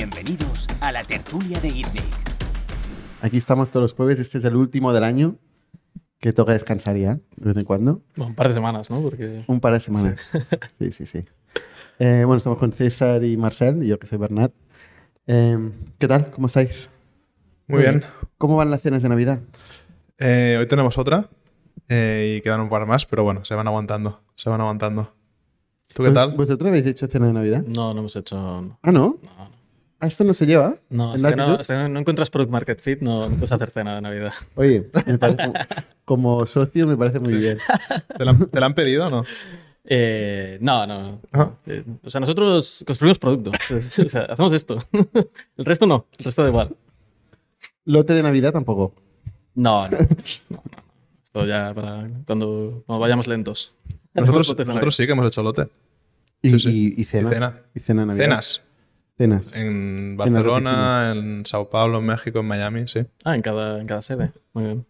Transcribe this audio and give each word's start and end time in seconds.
Bienvenidos 0.00 0.66
a 0.82 0.92
la 0.92 1.02
tertulia 1.04 1.58
de 1.58 1.68
ITNIC. 1.68 2.04
Aquí 3.22 3.38
estamos 3.38 3.70
todos 3.70 3.80
los 3.84 3.94
jueves. 3.94 4.18
Este 4.18 4.36
es 4.36 4.44
el 4.44 4.54
último 4.54 4.92
del 4.92 5.04
año 5.04 5.36
que 6.20 6.34
toca 6.34 6.52
descansar 6.52 6.98
ya, 6.98 7.14
de 7.14 7.22
vez 7.46 7.56
en 7.56 7.64
cuando. 7.64 8.02
Bueno, 8.14 8.28
un 8.28 8.34
par 8.34 8.48
de 8.48 8.52
semanas, 8.52 8.90
¿no? 8.90 9.00
Porque... 9.00 9.44
Un 9.46 9.58
par 9.58 9.72
de 9.72 9.80
semanas. 9.80 10.20
Sí, 10.78 10.92
sí, 10.92 11.06
sí. 11.06 11.24
Eh, 11.98 12.24
bueno, 12.26 12.36
estamos 12.36 12.58
con 12.58 12.72
César 12.74 13.24
y 13.24 13.38
Marcel, 13.38 13.82
y 13.84 13.86
yo 13.86 13.98
que 13.98 14.06
soy 14.06 14.18
Bernat. 14.18 14.52
Eh, 15.28 15.72
¿Qué 15.98 16.06
tal? 16.06 16.30
¿Cómo 16.30 16.48
estáis? 16.48 16.90
Muy 17.66 17.80
bien. 17.80 18.04
¿Cómo 18.36 18.56
van 18.58 18.70
las 18.70 18.82
cenas 18.82 19.02
de 19.02 19.08
Navidad? 19.08 19.40
Eh, 20.18 20.56
hoy 20.60 20.68
tenemos 20.68 20.98
otra 20.98 21.30
eh, 21.88 22.36
y 22.36 22.42
quedan 22.42 22.60
un 22.60 22.68
par 22.68 22.84
más, 22.84 23.06
pero 23.06 23.24
bueno, 23.24 23.46
se 23.46 23.54
van 23.54 23.66
aguantando. 23.66 24.20
Se 24.34 24.50
van 24.50 24.60
aguantando. 24.60 25.14
¿Tú 25.94 26.02
qué 26.02 26.10
¿Vos- 26.10 26.14
tal? 26.14 26.36
¿Vosotros 26.36 26.68
habéis 26.68 26.84
hecho 26.84 27.06
cena 27.06 27.28
de 27.28 27.32
Navidad? 27.32 27.62
No, 27.62 27.94
no 27.94 28.00
hemos 28.00 28.14
hecho... 28.14 28.36
No, 28.36 28.78
Ah, 28.82 28.92
¿no? 28.92 29.16
no. 29.22 29.55
¿Ah, 30.06 30.08
esto 30.08 30.22
no 30.24 30.34
se 30.34 30.46
lleva? 30.46 30.76
No, 30.88 31.10
¿En 31.10 31.16
hasta 31.16 31.30
que 31.30 31.36
no, 31.36 31.42
Latitude? 31.42 31.60
hasta 31.62 31.82
que 31.82 31.88
no 31.88 31.98
encuentras 32.00 32.30
Product 32.30 32.52
Market 32.52 32.80
Fit 32.80 33.00
no, 33.00 33.28
no 33.28 33.34
puedes 33.34 33.50
hacer 33.52 33.70
cena 33.70 33.96
de 33.96 34.00
Navidad. 34.02 34.32
Oye, 34.54 34.88
me 35.06 35.18
parece- 35.18 35.52
como 36.04 36.46
socio 36.46 36.86
me 36.86 36.96
parece 36.96 37.18
muy 37.18 37.34
bien. 37.34 37.58
¿Te 38.16 38.24
la, 38.24 38.30
han- 38.30 38.46
te 38.48 38.60
la 38.60 38.66
han 38.66 38.74
pedido 38.74 39.06
o 39.06 39.10
no? 39.10 39.24
Eh, 39.84 40.58
no, 40.60 40.86
no. 40.86 41.20
Ah. 41.32 41.50
Eh, 41.66 41.84
O 42.04 42.10
sea, 42.10 42.20
nosotros 42.20 42.84
construimos 42.86 43.18
producto. 43.18 43.50
O 44.04 44.08
sea, 44.08 44.22
hacemos 44.22 44.52
esto. 44.52 44.78
El 45.56 45.64
resto 45.64 45.86
no. 45.86 46.06
El 46.18 46.24
resto 46.24 46.42
da 46.42 46.48
igual. 46.48 46.76
Lote 47.84 48.14
de 48.14 48.22
Navidad 48.22 48.52
tampoco. 48.52 48.94
No, 49.54 49.88
no. 49.88 49.96
no, 49.98 50.06
no. 50.50 50.62
Esto 51.24 51.46
ya 51.46 51.72
para 51.74 52.06
cuando, 52.26 52.82
cuando 52.86 53.00
vayamos 53.00 53.26
lentos. 53.26 53.74
Nosotros, 54.14 54.94
sí 54.96 55.06
que 55.06 55.12
hemos 55.12 55.26
hecho 55.26 55.42
lote. 55.42 55.68
Y, 56.42 56.50
Sí, 56.50 56.60
sí. 56.60 56.94
y- 56.96 57.00
y 57.00 57.04
cena. 57.04 57.28
Y 57.28 57.32
cena. 57.34 57.62
Y 57.74 57.80
cena 57.80 58.02
de 58.02 58.06
Navidad. 58.06 58.24
Cenas. 58.24 58.62
Cenas. 59.16 59.56
En 59.56 60.16
Barcelona, 60.16 61.12
en 61.16 61.46
Sao 61.46 61.70
Paulo, 61.70 61.98
en 61.98 62.06
México, 62.06 62.40
en 62.40 62.46
Miami, 62.46 62.86
sí. 62.86 63.00
Ah, 63.24 63.34
en 63.34 63.42
cada, 63.42 63.80
en 63.80 63.86
cada 63.86 64.02
sede. 64.02 64.32
Muy 64.52 64.64
bien. 64.64 64.86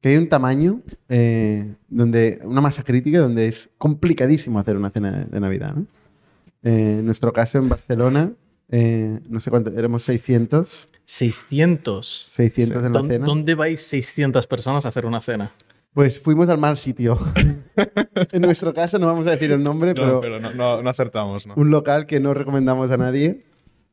Que 0.00 0.10
hay 0.10 0.16
un 0.16 0.28
tamaño 0.28 0.80
eh, 1.08 1.74
donde, 1.88 2.40
una 2.44 2.60
masa 2.60 2.82
crítica 2.82 3.20
donde 3.20 3.46
es 3.46 3.70
complicadísimo 3.78 4.58
hacer 4.58 4.76
una 4.76 4.90
cena 4.90 5.10
de, 5.12 5.24
de 5.26 5.40
Navidad. 5.40 5.74
¿no? 5.74 5.86
Eh, 6.64 6.96
en 6.98 7.06
nuestro 7.06 7.32
caso 7.32 7.58
en 7.58 7.68
Barcelona, 7.68 8.32
eh, 8.68 9.20
no 9.28 9.38
sé 9.40 9.50
cuánto, 9.50 9.70
éramos 9.70 10.02
600, 10.02 10.88
600. 11.04 12.26
600 12.30 12.84
en 12.84 12.92
la 12.92 13.00
¿Dó- 13.00 13.08
cena. 13.08 13.24
¿Dónde 13.24 13.54
vais 13.54 13.80
600 13.80 14.46
personas 14.48 14.84
a 14.86 14.88
hacer 14.88 15.06
una 15.06 15.20
cena? 15.20 15.52
Pues 15.94 16.20
fuimos 16.20 16.48
al 16.48 16.58
mal 16.58 16.76
sitio. 16.76 17.18
en 18.32 18.42
nuestro 18.42 18.74
caso, 18.74 18.98
no 18.98 19.06
vamos 19.06 19.26
a 19.26 19.30
decir 19.32 19.52
el 19.52 19.62
nombre, 19.62 19.94
No, 19.94 20.00
pero, 20.02 20.20
pero 20.20 20.40
no, 20.40 20.52
no- 20.52 20.82
no 20.82 20.90
acertamos, 20.90 21.46
¿no? 21.46 21.54
un 21.56 21.70
local 21.70 22.06
que 22.06 22.18
no 22.20 22.34
recomendamos 22.34 22.90
a 22.90 22.96
nadie. 22.96 23.44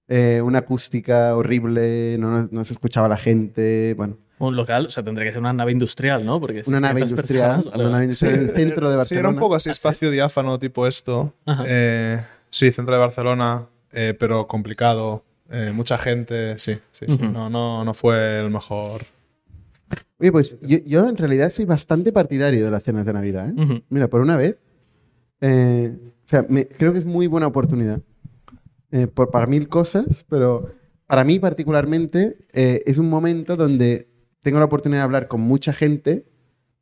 Eh, 0.09 0.41
una 0.43 0.59
acústica 0.59 1.35
horrible, 1.35 2.17
no, 2.19 2.29
nos- 2.31 2.51
no 2.51 2.65
se 2.65 2.73
escuchaba 2.73 3.07
la 3.07 3.15
gente. 3.17 3.93
Bueno, 3.95 4.17
Un 4.39 4.55
local, 4.55 4.87
o 4.87 4.89
sea, 4.91 5.03
tendría 5.03 5.25
que 5.25 5.31
ser 5.33 5.39
una 5.41 5.53
nave 5.53 5.71
industrial, 5.71 6.25
¿no? 6.25 6.39
Porque 6.39 6.63
una 6.67 6.79
nave 6.79 7.01
600 7.01 7.11
industrial, 7.11 7.49
personas, 7.55 7.65
vale, 7.71 7.83
una 7.83 7.91
nave 7.91 8.03
industrial 8.05 8.33
en 8.35 8.41
el 8.49 8.55
centro 8.55 8.89
de 8.89 8.95
Barcelona. 8.97 9.05
Sí, 9.05 9.15
era 9.19 9.29
un 9.29 9.39
poco 9.39 9.55
así, 9.55 9.69
espacio 9.69 10.11
diáfano, 10.11 10.57
tipo 10.59 10.87
esto. 10.87 11.33
Eh, 11.65 12.21
sí, 12.49 12.71
centro 12.71 12.95
de 12.95 13.01
Barcelona, 13.01 13.67
eh, 13.91 14.13
pero 14.19 14.47
complicado. 14.47 15.23
eh, 15.51 15.71
mucha 15.73 15.97
gente, 15.97 16.57
sí, 16.59 16.73
sí, 16.91 17.05
sí. 17.07 17.11
Ujú. 17.13 17.25
No, 17.25 17.49
no, 17.49 17.83
no 17.83 17.93
fue 17.95 18.39
el 18.39 18.49
mejor. 18.51 19.01
Oye, 20.19 20.31
pues 20.31 20.57
yo, 20.61 20.77
yo 20.85 21.07
en 21.09 21.17
realidad 21.17 21.49
soy 21.49 21.65
bastante 21.65 22.11
partidario 22.11 22.63
de 22.65 22.71
las 22.71 22.83
cenas 22.83 23.03
de 23.05 23.13
Navidad. 23.13 23.49
¿eh? 23.49 23.53
Ujú. 23.61 23.81
Mira, 23.89 24.07
por 24.07 24.21
una 24.21 24.35
vez, 24.37 24.57
eh, 25.41 25.91
o 26.25 26.27
sea, 26.27 26.45
me- 26.47 26.67
creo 26.67 26.93
que 26.93 26.99
es 26.99 27.05
muy 27.05 27.27
buena 27.27 27.47
oportunidad 27.47 27.99
eh, 28.91 29.07
por, 29.07 29.31
para 29.31 29.47
mil 29.47 29.67
cosas, 29.67 30.25
pero 30.29 30.71
para 31.07 31.23
mí 31.23 31.39
particularmente 31.39 32.37
eh, 32.53 32.81
es 32.85 32.97
un 32.97 33.09
momento 33.09 33.55
donde 33.55 34.07
tengo 34.41 34.59
la 34.59 34.65
oportunidad 34.65 35.01
de 35.01 35.05
hablar 35.05 35.27
con 35.27 35.41
mucha 35.41 35.73
gente 35.73 36.25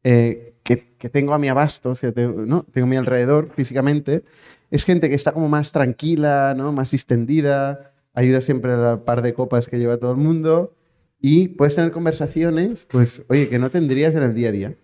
eh, 0.04 0.56
que, 0.64 0.96
que 0.98 1.10
tengo 1.10 1.34
a 1.34 1.40
mi 1.40 1.50
abasto, 1.50 1.92
o 1.92 1.96
sea, 1.96 2.12
tengo, 2.12 2.46
¿no? 2.46 2.64
tengo 2.64 2.86
a 2.86 2.90
mi 2.90 2.98
alrededor 2.98 3.52
físicamente. 3.56 4.24
Es 4.70 4.84
gente 4.84 5.10
que 5.10 5.16
está 5.16 5.32
como 5.32 5.48
más 5.48 5.72
tranquila, 5.72 6.54
¿no? 6.56 6.74
más 6.74 6.92
distendida, 6.92 7.94
ayuda 8.14 8.42
siempre 8.42 8.74
al 8.74 9.04
par 9.04 9.22
de 9.22 9.34
copas 9.34 9.68
que 9.68 9.80
lleva 9.80 9.98
todo 9.98 10.12
el 10.12 10.18
mundo 10.18 10.74
y 11.20 11.50
puedes 11.50 11.76
tener 11.76 11.92
conversaciones, 11.92 12.86
pues, 12.90 13.24
oye, 13.28 13.50
que 13.50 13.60
no 13.60 13.70
tendrías 13.70 14.14
en 14.14 14.24
el 14.24 14.34
día 14.34 14.50
a 14.50 14.52
día. 14.52 14.76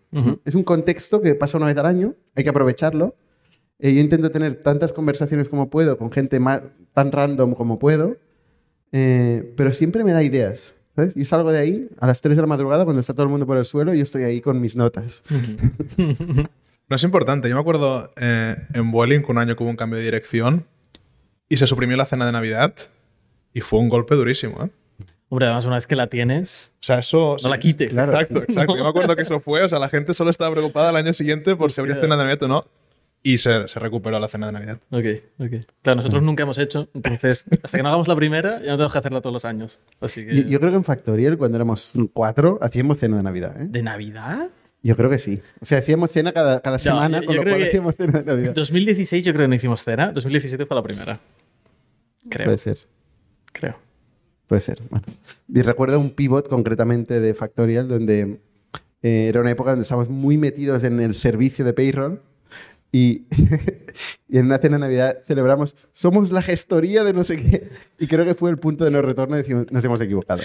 Es 0.46 0.56
un 0.56 0.64
contexto 0.64 1.22
que 1.22 1.36
pasa 1.36 1.58
una 1.58 1.68
vez 1.68 1.78
al 1.78 1.86
año, 1.86 2.16
hay 2.36 2.44
que 2.44 2.50
aprovecharlo. 2.50 3.16
Eh, 3.84 3.94
yo 3.94 4.00
intento 4.00 4.32
tener 4.32 4.56
tantas 4.56 4.94
conversaciones 4.94 5.50
como 5.50 5.70
puedo 5.70 5.98
con 5.98 6.10
gente 6.12 6.40
ma- 6.40 6.64
tan 6.94 7.12
random 7.12 7.54
como 7.54 7.80
puedo, 7.80 8.16
eh, 8.94 9.54
pero 9.58 9.74
siempre 9.74 10.04
me 10.06 10.14
da 10.14 10.24
ideas. 10.24 10.74
¿sabes? 10.96 11.14
Yo 11.16 11.26
salgo 11.26 11.52
de 11.52 11.60
ahí 11.60 11.90
a 12.00 12.08
las 12.08 12.22
3 12.22 12.36
de 12.36 12.42
la 12.44 12.48
madrugada 12.48 12.84
cuando 12.86 13.00
está 13.02 13.14
todo 13.14 13.24
el 13.24 13.30
mundo 13.30 13.46
por 13.48 13.58
el 13.58 13.66
suelo 13.66 13.94
y 13.94 13.98
yo 13.98 14.04
estoy 14.04 14.24
ahí 14.24 14.40
con 14.42 14.62
mis 14.62 14.76
notas. 14.76 15.24
No 16.90 16.96
es 16.98 17.04
importante. 17.04 17.48
Yo 17.50 17.56
me 17.56 17.62
acuerdo 17.62 18.12
eh, 18.18 18.56
en 18.74 18.92
Vueling 18.92 19.24
que 19.24 19.32
un 19.32 19.38
año 19.38 19.56
que 19.56 19.64
hubo 19.64 19.70
un 19.70 19.78
cambio 19.78 19.98
de 19.98 20.04
dirección 20.06 20.66
y 21.50 21.58
se 21.58 21.66
suprimió 21.66 21.96
la 21.98 22.06
cena 22.06 22.26
de 22.26 22.32
Navidad 22.34 22.74
y 23.54 23.62
fue 23.62 23.80
un 23.80 23.88
golpe 23.90 24.16
durísimo. 24.16 24.64
¿eh? 24.66 24.70
Hombre, 25.30 25.46
además, 25.48 25.66
una 25.66 25.76
vez 25.76 25.88
que 25.88 25.96
la 25.96 26.08
tienes, 26.08 26.74
O 26.82 26.84
sea, 26.84 27.00
eso... 27.00 27.38
no 27.42 27.50
la 27.50 27.58
quites. 27.58 27.92
Claro. 27.94 28.12
Exacto, 28.12 28.44
exacto. 28.44 28.76
Yo 28.78 28.84
me 28.84 28.90
acuerdo 28.90 29.16
que 29.16 29.22
eso 29.24 29.40
fue. 29.40 29.64
O 29.64 29.68
sea, 29.70 29.80
la 29.80 29.90
gente 29.90 30.14
solo 30.14 30.30
estaba 30.30 30.52
preocupada 30.54 30.90
el 30.90 30.96
año 30.98 31.14
siguiente 31.14 31.56
por 31.56 31.72
si 31.72 31.80
habría 31.82 31.96
cena 31.96 32.18
de 32.18 32.24
Navidad 32.26 32.44
o 32.44 32.48
no. 32.50 32.66
Y 33.26 33.38
se, 33.38 33.68
se 33.70 33.80
recuperó 33.80 34.20
la 34.20 34.28
cena 34.28 34.48
de 34.48 34.52
Navidad. 34.52 34.80
Ok, 34.92 35.06
ok. 35.40 35.64
Claro, 35.82 35.96
nosotros 35.96 36.22
nunca 36.24 36.44
hemos 36.44 36.58
hecho, 36.58 36.90
entonces, 36.94 37.46
hasta 37.64 37.78
que 37.78 37.82
no 37.82 37.88
hagamos 37.90 38.10
la 38.10 38.16
primera, 38.18 38.60
ya 38.62 38.72
no 38.72 38.76
tenemos 38.78 38.92
que 38.92 39.00
hacerla 39.00 39.22
todos 39.22 39.34
los 39.34 39.46
años. 39.46 39.80
Así 40.02 40.26
que... 40.26 40.36
Yo, 40.36 40.42
yo 40.50 40.60
creo 40.60 40.72
que 40.72 40.78
en 40.78 40.84
Factorial, 40.84 41.38
cuando 41.38 41.56
éramos 41.56 41.94
cuatro, 42.12 42.60
hacíamos 42.62 42.98
cena 42.98 43.16
de 43.18 43.24
Navidad. 43.24 43.62
¿eh? 43.62 43.66
¿De 43.70 43.82
Navidad? 43.82 44.50
Yo 44.82 44.98
creo 44.98 45.10
que 45.10 45.20
sí. 45.20 45.40
O 45.62 45.66
sea, 45.66 45.78
hacíamos 45.78 46.12
cena 46.12 46.34
cada, 46.34 46.60
cada 46.60 46.78
semana, 46.78 47.22
yo- 47.22 47.28
con 47.28 47.36
yo 47.38 47.44
lo 47.44 47.50
cual 47.50 47.64
hacíamos 47.64 47.96
cena 47.96 48.20
de 48.20 48.26
Navidad. 48.26 48.54
2016 48.56 49.24
yo 49.24 49.32
creo 49.34 49.46
que 49.46 49.50
no 49.50 49.56
hicimos 49.56 49.82
cena, 49.84 50.12
2017 50.12 50.66
fue 50.66 50.76
la 50.76 50.84
primera. 50.84 51.20
Creo, 52.30 52.46
Puede 52.46 52.58
ser. 52.58 52.78
creo. 53.54 53.78
Puede 54.48 54.60
ser. 54.62 54.82
Bueno. 54.90 55.06
Y 55.48 55.62
recuerdo 55.62 55.98
un 56.00 56.10
pivot 56.10 56.50
concretamente 56.50 57.22
de 57.22 57.34
Factorial 57.34 57.88
donde 57.88 58.40
eh, 59.02 59.28
era 59.30 59.40
una 59.40 59.52
época 59.52 59.70
donde 59.72 59.84
estábamos 59.84 60.10
muy 60.10 60.38
metidos 60.38 60.84
en 60.84 61.00
el 61.00 61.14
servicio 61.14 61.64
de 61.64 61.72
payroll 61.74 62.22
y, 62.94 63.26
y 64.30 64.38
en 64.38 64.46
una 64.46 64.60
cena 64.60 64.78
de 64.78 64.82
Navidad 64.82 65.18
celebramos 65.26 65.76
somos 65.92 66.32
la 66.32 66.42
gestoría 66.44 67.04
de 67.04 67.12
no 67.12 67.24
sé 67.26 67.38
qué 67.38 67.70
y 68.00 68.08
creo 68.08 68.24
que 68.24 68.36
fue 68.36 68.50
el 68.52 68.58
punto 68.60 68.86
de 68.86 68.92
no 68.92 69.02
retorno 69.02 69.36
y 69.36 69.40
decimos 69.40 69.66
nos 69.72 69.84
hemos 69.84 70.00
equivocado. 70.00 70.42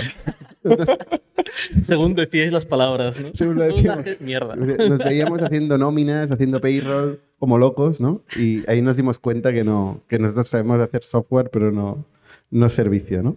Entonces, 0.64 0.96
Según 1.82 2.14
decíais 2.14 2.50
las 2.52 2.66
palabras, 2.66 3.20
¿no? 3.20 3.30
Según 3.34 3.56
lo 3.56 3.64
decíamos. 3.64 4.04
Mierda. 4.20 4.54
nos 4.56 4.98
veíamos 4.98 5.40
haciendo 5.40 5.78
nóminas, 5.78 6.30
haciendo 6.30 6.60
payroll 6.60 7.20
como 7.38 7.56
locos, 7.58 8.00
¿no? 8.00 8.22
Y 8.36 8.68
ahí 8.68 8.82
nos 8.82 8.96
dimos 8.96 9.18
cuenta 9.18 9.52
que 9.52 9.62
no 9.64 10.02
que 10.08 10.18
nosotros 10.18 10.48
sabemos 10.48 10.80
hacer 10.80 11.04
software 11.04 11.50
pero 11.52 11.70
no, 11.70 12.04
no 12.50 12.68
servicio, 12.68 13.22
¿no? 13.22 13.36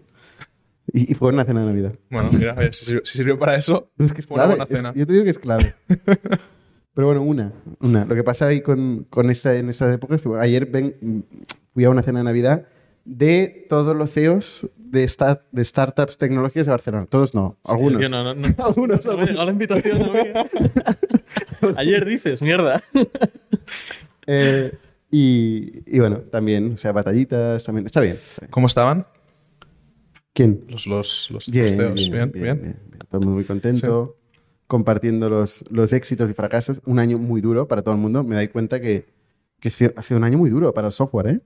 Y, 0.91 1.11
y 1.11 1.15
fue 1.15 1.29
una 1.29 1.45
cena 1.45 1.59
de 1.61 1.67
Navidad. 1.67 1.93
Bueno, 2.09 2.31
mira, 2.33 2.55
si, 2.73 2.85
sirvió, 2.85 3.01
si 3.05 3.17
sirvió 3.17 3.37
para 3.39 3.55
eso, 3.55 3.91
es 3.99 4.11
que 4.13 4.21
es 4.21 4.27
fue 4.27 4.35
una 4.35 4.45
clave. 4.45 4.57
buena 4.57 4.65
cena. 4.77 4.89
Es- 4.89 4.95
Yo 4.95 5.05
te 5.07 5.13
digo 5.13 5.23
que 5.25 5.31
es 5.31 5.39
clave. 5.39 5.75
Pero 6.93 7.07
bueno, 7.07 7.21
una. 7.21 7.53
una. 7.79 8.05
Lo 8.05 8.15
que 8.15 8.23
pasa 8.23 8.47
ahí 8.47 8.61
con, 8.61 9.05
con 9.09 9.29
esta, 9.29 9.55
en 9.57 9.69
estas 9.69 9.93
épocas, 9.95 10.17
es 10.17 10.21
que 10.23 10.27
bueno, 10.29 10.43
ayer 10.43 10.65
ven- 10.65 11.25
fui 11.73 11.85
a 11.85 11.89
una 11.89 12.03
cena 12.03 12.19
de 12.19 12.25
Navidad 12.25 12.65
de 13.05 13.65
todos 13.69 13.95
los 13.95 14.11
CEOs 14.11 14.67
de, 14.77 15.05
sta- 15.05 15.41
de 15.51 15.63
startups 15.65 16.17
tecnológicas 16.17 16.65
de 16.67 16.71
Barcelona. 16.71 17.05
Todos 17.09 17.33
no, 17.33 17.57
algunos. 17.63 18.01
Yo 18.01 18.09
no, 18.09 18.23
no, 18.23 18.35
no. 18.35 18.47
Algunos, 18.65 19.05
No 19.05 19.17
me 19.17 19.25
llegado 19.25 19.45
la 19.45 19.51
invitación 19.51 20.01
a 20.01 20.07
mí. 20.07 20.19
Ayer 21.77 22.05
dices, 22.05 22.41
mierda. 22.41 22.81
Eh, 24.27 24.71
y, 25.09 25.83
y 25.87 25.99
bueno, 25.99 26.17
también, 26.31 26.73
o 26.73 26.77
sea, 26.77 26.91
batallitas, 26.91 27.63
también. 27.63 27.87
Está 27.87 27.99
bien. 28.01 28.17
¿Cómo 28.51 28.67
estaban? 28.67 29.05
¿Quién? 30.33 30.63
Los, 30.69 30.85
los, 30.87 31.27
los, 31.31 31.47
los 31.47 31.49
Bien, 31.49 31.67
CEOs. 31.75 31.93
bien, 31.95 32.11
Bien, 32.11 32.11
bien, 32.11 32.31
bien. 32.31 32.43
bien, 32.61 32.61
bien. 32.61 32.99
Todo 33.09 33.19
el 33.19 33.25
mundo 33.25 33.35
muy 33.35 33.43
contento, 33.43 34.15
compartiendo 34.71 35.29
los, 35.29 35.65
los 35.69 35.91
éxitos 35.91 36.31
y 36.31 36.33
fracasos. 36.33 36.79
Un 36.85 36.97
año 36.99 37.17
muy 37.17 37.41
duro 37.41 37.67
para 37.67 37.81
todo 37.81 37.93
el 37.93 37.99
mundo. 37.99 38.23
Me 38.23 38.35
doy 38.35 38.47
cuenta 38.47 38.79
que, 38.79 39.05
que 39.59 39.67
ha 39.67 40.01
sido 40.01 40.17
un 40.17 40.23
año 40.23 40.37
muy 40.37 40.49
duro 40.49 40.73
para 40.73 40.87
el 40.87 40.93
software, 40.93 41.27
¿eh? 41.27 41.41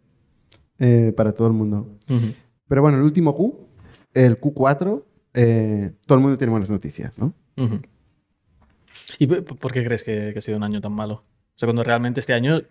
Eh, 0.78 1.12
para 1.18 1.32
todo 1.32 1.48
el 1.48 1.54
mundo. 1.54 1.98
Pero 2.68 2.84
bueno, 2.84 3.00
el 3.00 3.04
último 3.04 3.36
Q, 3.36 3.68
el 4.14 4.40
Q4, 4.40 5.04
eh, 5.34 5.94
todo 6.06 6.20
el 6.20 6.22
mundo 6.22 6.38
tiene 6.38 6.52
buenas 6.52 6.70
noticias, 6.70 7.18
¿no? 7.18 7.34
¿Y 9.18 9.26
por 9.26 9.72
qué 9.74 9.84
crees 9.84 10.04
que, 10.04 10.30
que 10.32 10.38
ha 10.38 10.42
sido 10.44 10.58
un 10.58 10.64
año 10.64 10.80
tan 10.80 10.92
malo? 10.92 11.16
O 11.16 11.58
sea, 11.58 11.66
cuando 11.66 11.84
realmente 11.84 12.20
este 12.20 12.34
año 12.34 12.62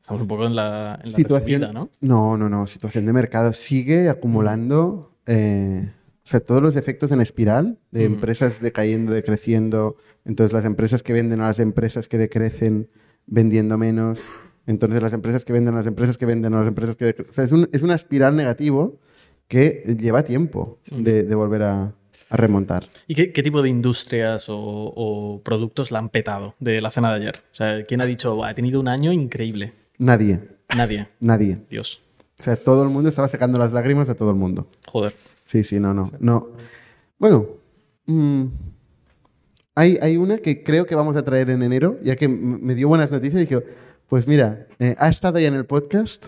estamos 0.00 0.22
un 0.22 0.28
poco 0.28 0.46
en 0.46 0.54
la, 0.54 1.00
en 1.02 1.10
la 1.10 1.16
situación, 1.16 1.62
¿no? 1.74 1.90
no, 2.00 2.38
no, 2.38 2.48
no, 2.48 2.68
situación 2.68 3.06
de 3.06 3.12
mercado 3.12 3.52
sigue 3.52 4.08
acumulando, 4.08 5.18
eh, 5.26 5.90
o 6.26 6.28
sea, 6.28 6.40
todos 6.40 6.60
los 6.60 6.74
efectos 6.74 7.12
en 7.12 7.20
espiral 7.20 7.78
de 7.92 8.04
empresas 8.04 8.60
decayendo, 8.60 9.12
decreciendo, 9.12 9.94
entonces 10.24 10.52
las 10.52 10.64
empresas 10.64 11.04
que 11.04 11.12
venden 11.12 11.40
a 11.40 11.46
las 11.46 11.60
empresas 11.60 12.08
que 12.08 12.18
decrecen 12.18 12.88
vendiendo 13.26 13.78
menos, 13.78 14.24
entonces 14.66 15.00
las 15.00 15.12
empresas 15.12 15.44
que 15.44 15.52
venden 15.52 15.74
a 15.74 15.76
las 15.76 15.86
empresas 15.86 16.18
que 16.18 16.26
venden 16.26 16.52
a 16.54 16.58
las 16.58 16.66
empresas 16.68 16.96
que 16.96 17.04
decrecen, 17.04 17.30
o 17.30 17.32
sea, 17.32 17.44
es, 17.44 17.52
un- 17.52 17.68
es 17.72 17.82
una 17.84 17.94
espiral 17.94 18.34
negativo 18.34 18.98
que 19.46 19.96
lleva 20.00 20.24
tiempo 20.24 20.80
de, 20.90 21.22
de 21.22 21.34
volver 21.36 21.62
a, 21.62 21.94
a 22.30 22.36
remontar. 22.36 22.88
¿Y 23.06 23.14
qué, 23.14 23.32
qué 23.32 23.44
tipo 23.44 23.62
de 23.62 23.68
industrias 23.68 24.48
o, 24.48 24.56
o 24.58 25.40
productos 25.44 25.92
la 25.92 26.00
han 26.00 26.08
petado 26.08 26.56
de 26.58 26.80
la 26.80 26.90
cena 26.90 27.10
de 27.10 27.16
ayer? 27.22 27.36
O 27.52 27.54
sea, 27.54 27.84
¿quién 27.86 28.00
ha 28.00 28.04
dicho, 28.06 28.34
"Buah, 28.34 28.50
he 28.50 28.54
tenido 28.54 28.80
un 28.80 28.88
año 28.88 29.12
increíble? 29.12 29.74
Nadie, 29.98 30.40
Nadie. 30.76 31.06
nadie. 31.20 31.58
Dios. 31.70 32.02
O 32.40 32.42
sea, 32.42 32.56
todo 32.56 32.82
el 32.82 32.88
mundo 32.90 33.08
estaba 33.08 33.28
sacando 33.28 33.58
las 33.58 33.72
lágrimas 33.72 34.08
a 34.10 34.16
todo 34.16 34.30
el 34.30 34.36
mundo. 34.36 34.66
Joder. 34.88 35.14
Sí, 35.46 35.64
sí, 35.64 35.80
no, 35.80 35.94
no. 35.94 36.12
no. 36.20 36.48
Bueno, 37.18 37.46
mm, 38.04 38.44
hay, 39.74 39.98
hay 40.02 40.16
una 40.18 40.38
que 40.38 40.62
creo 40.62 40.84
que 40.86 40.94
vamos 40.94 41.16
a 41.16 41.24
traer 41.24 41.48
en 41.50 41.62
enero, 41.62 41.98
ya 42.02 42.16
que 42.16 42.28
me 42.28 42.74
dio 42.74 42.88
buenas 42.88 43.10
noticias 43.10 43.40
y 43.42 43.46
dije, 43.46 43.64
pues 44.08 44.26
mira, 44.28 44.66
eh, 44.78 44.94
ha 44.98 45.08
estado 45.08 45.38
ya 45.38 45.48
en 45.48 45.54
el 45.54 45.64
podcast 45.66 46.26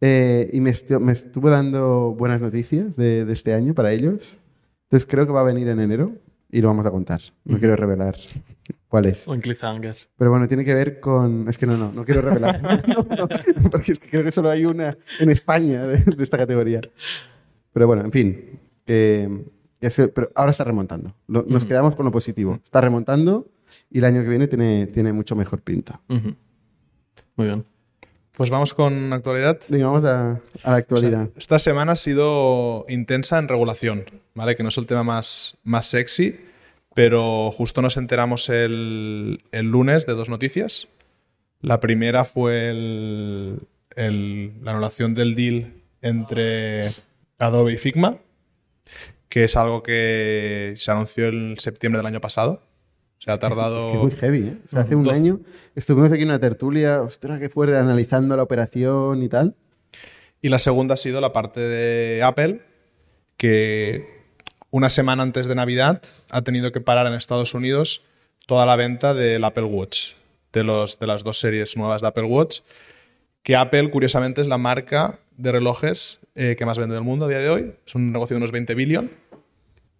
eh, 0.00 0.50
y 0.52 0.60
me, 0.60 0.70
estu- 0.70 0.98
me 1.00 1.12
estuvo 1.12 1.50
dando 1.50 2.14
buenas 2.16 2.40
noticias 2.40 2.96
de, 2.96 3.24
de 3.24 3.32
este 3.32 3.54
año 3.54 3.74
para 3.74 3.92
ellos. 3.92 4.38
Entonces 4.84 5.06
creo 5.08 5.26
que 5.26 5.32
va 5.32 5.40
a 5.40 5.44
venir 5.44 5.68
en 5.68 5.80
enero 5.80 6.12
y 6.50 6.60
lo 6.60 6.68
vamos 6.68 6.84
a 6.86 6.90
contar. 6.90 7.20
No 7.44 7.58
quiero 7.58 7.76
revelar 7.76 8.16
cuál 8.88 9.06
es. 9.06 9.26
O 9.26 9.34
en 9.34 9.40
cliffhanger. 9.40 9.96
Pero 10.18 10.30
bueno, 10.30 10.46
tiene 10.48 10.64
que 10.64 10.74
ver 10.74 11.00
con... 11.00 11.48
Es 11.48 11.56
que 11.56 11.66
no, 11.66 11.76
no, 11.78 11.90
no 11.92 12.04
quiero 12.04 12.20
revelar. 12.20 12.60
No, 12.86 13.06
no, 13.16 13.70
porque 13.70 13.92
es 13.92 13.98
que 13.98 14.08
creo 14.10 14.22
que 14.24 14.32
solo 14.32 14.50
hay 14.50 14.64
una 14.66 14.96
en 15.18 15.30
España 15.30 15.86
de, 15.86 15.98
de 15.98 16.22
esta 16.24 16.36
categoría. 16.36 16.80
Pero 17.72 17.86
bueno, 17.86 18.04
en 18.04 18.12
fin. 18.12 18.58
se- 18.86 20.08
pero 20.08 20.30
ahora 20.34 20.50
está 20.50 20.64
remontando. 20.64 21.14
Lo- 21.26 21.44
nos 21.48 21.64
quedamos 21.64 21.94
con 21.94 22.04
lo 22.06 22.12
positivo. 22.12 22.60
Está 22.62 22.80
remontando 22.80 23.48
y 23.90 23.98
el 23.98 24.04
año 24.04 24.22
que 24.22 24.28
viene 24.28 24.46
tiene, 24.48 24.86
tiene 24.86 25.12
mucho 25.12 25.34
mejor 25.34 25.60
pinta. 25.62 26.00
Muy 26.08 27.46
bien. 27.46 27.64
Pues 28.36 28.48
vamos 28.50 28.72
con 28.74 29.12
actualidad. 29.12 29.58
Venga, 29.68 29.86
vamos 29.86 30.04
a, 30.04 30.40
a 30.62 30.70
la 30.70 30.76
actualidad. 30.76 31.28
Esta 31.36 31.58
semana 31.58 31.92
ha 31.92 31.96
sido 31.96 32.84
intensa 32.88 33.38
en 33.38 33.48
regulación, 33.48 34.04
¿vale? 34.34 34.56
Que 34.56 34.62
no 34.62 34.70
es 34.70 34.78
el 34.78 34.86
tema 34.86 35.02
más, 35.02 35.58
más 35.64 35.86
sexy, 35.86 36.36
pero 36.94 37.50
justo 37.50 37.82
nos 37.82 37.96
enteramos 37.96 38.48
el, 38.48 39.42
el 39.52 39.66
lunes 39.70 40.06
de 40.06 40.14
dos 40.14 40.28
noticias. 40.30 40.88
La 41.60 41.78
primera 41.80 42.24
fue 42.24 42.70
el- 42.70 43.58
el- 43.96 44.52
la 44.62 44.70
anulación 44.72 45.14
del 45.14 45.34
deal 45.34 45.74
entre 46.00 46.90
Adobe 47.38 47.72
y 47.72 47.78
Figma, 47.78 48.18
que 49.28 49.44
es 49.44 49.56
algo 49.56 49.82
que 49.82 50.74
se 50.76 50.90
anunció 50.90 51.28
en 51.28 51.56
septiembre 51.58 51.98
del 51.98 52.06
año 52.06 52.20
pasado. 52.20 52.62
Se 53.18 53.30
ha 53.30 53.38
tardado... 53.38 53.78
Es 53.78 53.84
que 53.84 53.92
es 53.92 54.02
muy 54.02 54.10
heavy, 54.12 54.48
¿eh? 54.48 54.56
O 54.66 54.68
sea, 54.68 54.80
hace 54.80 54.94
un 54.96 55.04
Dos- 55.04 55.14
año 55.14 55.40
estuvimos 55.74 56.10
aquí 56.12 56.22
en 56.22 56.28
una 56.28 56.40
tertulia, 56.40 57.02
ostras, 57.02 57.38
qué 57.38 57.48
fuerte, 57.48 57.76
analizando 57.76 58.36
la 58.36 58.42
operación 58.42 59.22
y 59.22 59.28
tal. 59.28 59.54
Y 60.40 60.48
la 60.48 60.58
segunda 60.58 60.94
ha 60.94 60.96
sido 60.96 61.20
la 61.20 61.32
parte 61.32 61.60
de 61.60 62.22
Apple, 62.22 62.62
que 63.36 64.22
una 64.70 64.88
semana 64.90 65.22
antes 65.22 65.46
de 65.46 65.54
Navidad 65.54 66.02
ha 66.30 66.42
tenido 66.42 66.72
que 66.72 66.80
parar 66.80 67.06
en 67.06 67.12
Estados 67.14 67.54
Unidos 67.54 68.02
toda 68.46 68.66
la 68.66 68.74
venta 68.74 69.14
del 69.14 69.44
Apple 69.44 69.64
Watch, 69.64 70.14
de, 70.52 70.64
los, 70.64 70.98
de 70.98 71.06
las 71.06 71.22
dos 71.22 71.38
series 71.38 71.76
nuevas 71.76 72.02
de 72.02 72.08
Apple 72.08 72.24
Watch, 72.24 72.60
que 73.44 73.54
Apple, 73.54 73.88
curiosamente, 73.90 74.40
es 74.40 74.48
la 74.48 74.58
marca 74.58 75.20
de 75.36 75.52
relojes 75.52 76.18
eh, 76.34 76.56
que 76.56 76.64
más 76.64 76.78
vende 76.78 76.94
del 76.94 77.04
mundo 77.04 77.26
a 77.26 77.28
día 77.28 77.38
de 77.38 77.50
hoy. 77.50 77.74
Es 77.86 77.94
un 77.94 78.10
negocio 78.10 78.34
de 78.34 78.38
unos 78.38 78.52
20 78.52 78.74
billones 78.74 79.10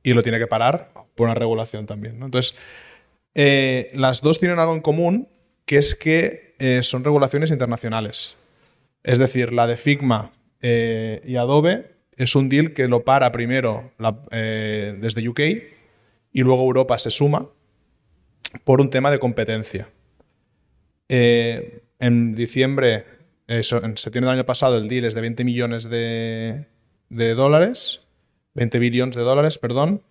y 0.02 0.14
lo 0.14 0.22
tiene 0.22 0.38
que 0.38 0.46
parar 0.46 0.90
por 1.14 1.26
una 1.26 1.34
regulación 1.34 1.86
también. 1.86 2.22
Entonces, 2.22 2.56
eh, 3.34 3.90
las 3.94 4.22
dos 4.22 4.40
tienen 4.40 4.58
algo 4.58 4.74
en 4.74 4.80
común, 4.80 5.28
que 5.66 5.76
es 5.76 5.94
que 5.94 6.54
eh, 6.58 6.82
son 6.82 7.04
regulaciones 7.04 7.50
internacionales. 7.50 8.36
Es 9.02 9.18
decir, 9.18 9.52
la 9.52 9.66
de 9.66 9.76
Figma 9.76 10.32
y 10.62 11.34
Adobe 11.34 11.96
es 12.16 12.36
un 12.36 12.48
deal 12.48 12.72
que 12.72 12.86
lo 12.86 13.04
para 13.04 13.32
primero 13.32 13.90
desde 13.98 15.28
UK 15.28 15.40
y 16.32 16.42
luego 16.42 16.62
Europa 16.62 16.96
se 16.98 17.10
suma 17.10 17.48
por 18.62 18.80
un 18.80 18.88
tema 18.88 19.10
de 19.10 19.18
competencia. 19.18 19.88
En 21.08 22.34
diciembre, 22.36 23.04
en 23.48 23.96
septiembre 23.96 24.30
del 24.30 24.38
año 24.40 24.46
pasado, 24.46 24.78
el 24.78 24.88
deal 24.88 25.04
es 25.04 25.14
de 25.14 25.20
20 25.20 25.44
millones 25.44 25.88
de, 25.90 26.66
de 27.08 27.34
dólares, 27.34 28.02
20 28.54 28.78
billones 28.78 29.16
de 29.16 29.22
dólares, 29.22 29.58
perdón, 29.58 30.02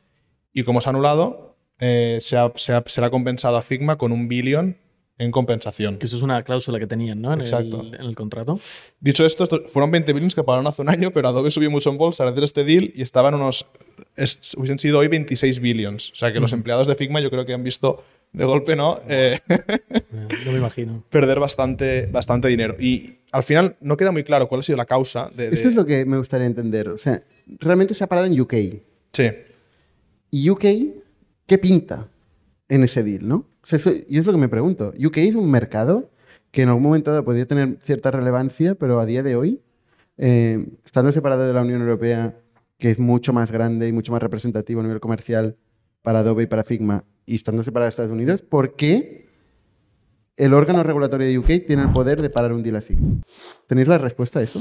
y 0.54 0.64
como 0.64 0.82
se 0.82 0.90
ha 0.90 0.92
anulado, 0.92 1.56
eh, 1.80 2.18
se, 2.22 2.38
ha, 2.38 2.52
se 2.56 2.74
ha- 2.74 2.84
se 2.86 3.02
le 3.02 3.08
ha 3.08 3.12
compensado 3.12 3.58
a 3.58 3.62
Figma 3.62 3.98
con 3.98 4.12
un 4.12 4.28
billón 4.28 4.78
en 5.22 5.32
compensación. 5.32 5.98
Que 5.98 6.06
eso 6.08 6.18
es 6.18 6.22
una 6.24 6.44
cláusula 6.44 6.80
que 6.80 6.88
tenían, 6.88 7.22
¿no? 7.22 7.32
En, 7.34 7.42
Exacto. 7.42 7.82
el, 7.82 7.96
en 7.96 8.02
el 8.02 8.16
contrato. 8.16 8.60
Dicho 9.00 9.26
esto, 9.26 9.44
esto- 9.44 9.64
fueron 9.68 9.92
20 9.92 10.14
billones 10.14 10.36
que 10.36 10.44
pagaron 10.44 10.66
hace 10.68 10.82
un 10.82 10.90
año, 10.90 11.12
pero 11.12 11.28
Adobe 11.30 11.52
subió 11.52 11.70
mucho 11.70 11.90
en 11.90 11.98
bolsa 11.98 12.24
al 12.24 12.30
hacer 12.30 12.44
este 12.44 12.64
deal 12.64 12.92
y 12.96 13.02
estaban 13.02 13.34
unos. 13.36 13.68
es- 14.16 14.56
hubiesen 14.58 14.80
sido 14.80 15.00
hoy 15.00 15.08
26 15.08 15.60
billions. 15.60 16.12
O 16.12 16.16
sea 16.16 16.34
que 16.34 16.40
los 16.40 16.54
empleados 16.54 16.88
de 16.88 16.96
Figma 16.96 17.20
yo 17.22 17.30
creo 17.30 17.46
que 17.46 17.54
han 17.54 17.64
visto 17.64 18.04
de 18.34 18.46
golpe, 18.46 18.76
¿no? 18.76 19.00
Eh, 19.08 19.40
No 20.46 20.52
me 20.52 20.58
imagino. 20.58 21.04
perder 21.10 21.40
bastante, 21.40 22.08
bastante 22.08 22.48
dinero. 22.48 22.76
Y 22.80 23.20
al 23.32 23.44
final 23.44 23.76
no 23.82 23.98
queda 23.98 24.12
muy 24.12 24.24
claro 24.24 24.48
cuál 24.48 24.60
ha 24.62 24.64
sido 24.64 24.78
la 24.78 24.86
causa 24.86 25.30
de. 25.36 25.50
de- 25.50 25.56
Esto 25.56 25.70
es 25.70 25.76
lo 25.76 25.86
que 25.86 26.06
me 26.06 26.18
gustaría 26.18 26.48
entender. 26.48 26.90
O 26.90 26.98
sea, 26.98 27.20
realmente 27.60 27.94
se 27.94 28.04
ha 28.04 28.08
parado 28.08 28.28
en 28.28 28.40
UK. 28.40 28.54
Sí. 29.14 29.24
¿Y 30.32 30.50
UK 30.50 30.66
qué 31.46 31.58
pinta 31.58 32.08
en 32.70 32.84
ese 32.86 33.04
deal, 33.04 33.28
no? 33.28 33.46
O 33.64 33.78
yo 33.78 34.20
es 34.20 34.26
lo 34.26 34.34
que 34.34 34.40
me 34.40 34.50
pregunto. 34.50 34.94
UK 34.98 35.18
es 35.18 35.36
un 35.36 35.50
mercado 35.50 36.10
que 36.52 36.64
en 36.64 36.70
algún 36.70 36.84
momento 36.84 37.24
podría 37.24 37.46
tener 37.46 37.78
cierta 37.82 38.12
relevancia, 38.12 38.76
pero 38.76 39.00
a 39.00 39.06
día 39.06 39.24
de 39.24 39.36
hoy, 39.36 39.62
eh, 40.18 40.68
estando 40.84 41.12
separado 41.12 41.48
de 41.48 41.54
la 41.54 41.62
Unión 41.62 41.82
Europea, 41.82 42.38
que 42.78 42.92
es 42.92 43.00
mucho 43.00 43.32
más 43.34 43.52
grande 43.52 43.88
y 43.88 43.92
mucho 43.92 44.12
más 44.12 44.22
representativo 44.22 44.82
a 44.82 44.84
nivel 44.84 45.00
comercial 45.00 45.56
para 46.02 46.20
Adobe 46.20 46.44
y 46.44 46.48
para 46.48 46.64
Figma, 46.64 47.06
y 47.26 47.36
estando 47.36 47.64
separado 47.64 47.86
de 47.86 47.90
Estados 47.90 48.12
Unidos, 48.12 48.42
¿por 48.42 48.76
qué 48.76 49.30
el 50.36 50.54
órgano 50.54 50.84
regulatorio 50.84 51.28
de 51.28 51.38
UK 51.38 51.66
tiene 51.68 51.84
el 51.84 51.92
poder 51.92 52.22
de 52.22 52.30
parar 52.30 52.52
un 52.54 52.64
deal 52.64 52.76
así? 52.76 52.98
¿Tenéis 53.68 53.88
la 53.88 54.00
respuesta 54.00 54.40
a 54.40 54.42
eso? 54.42 54.60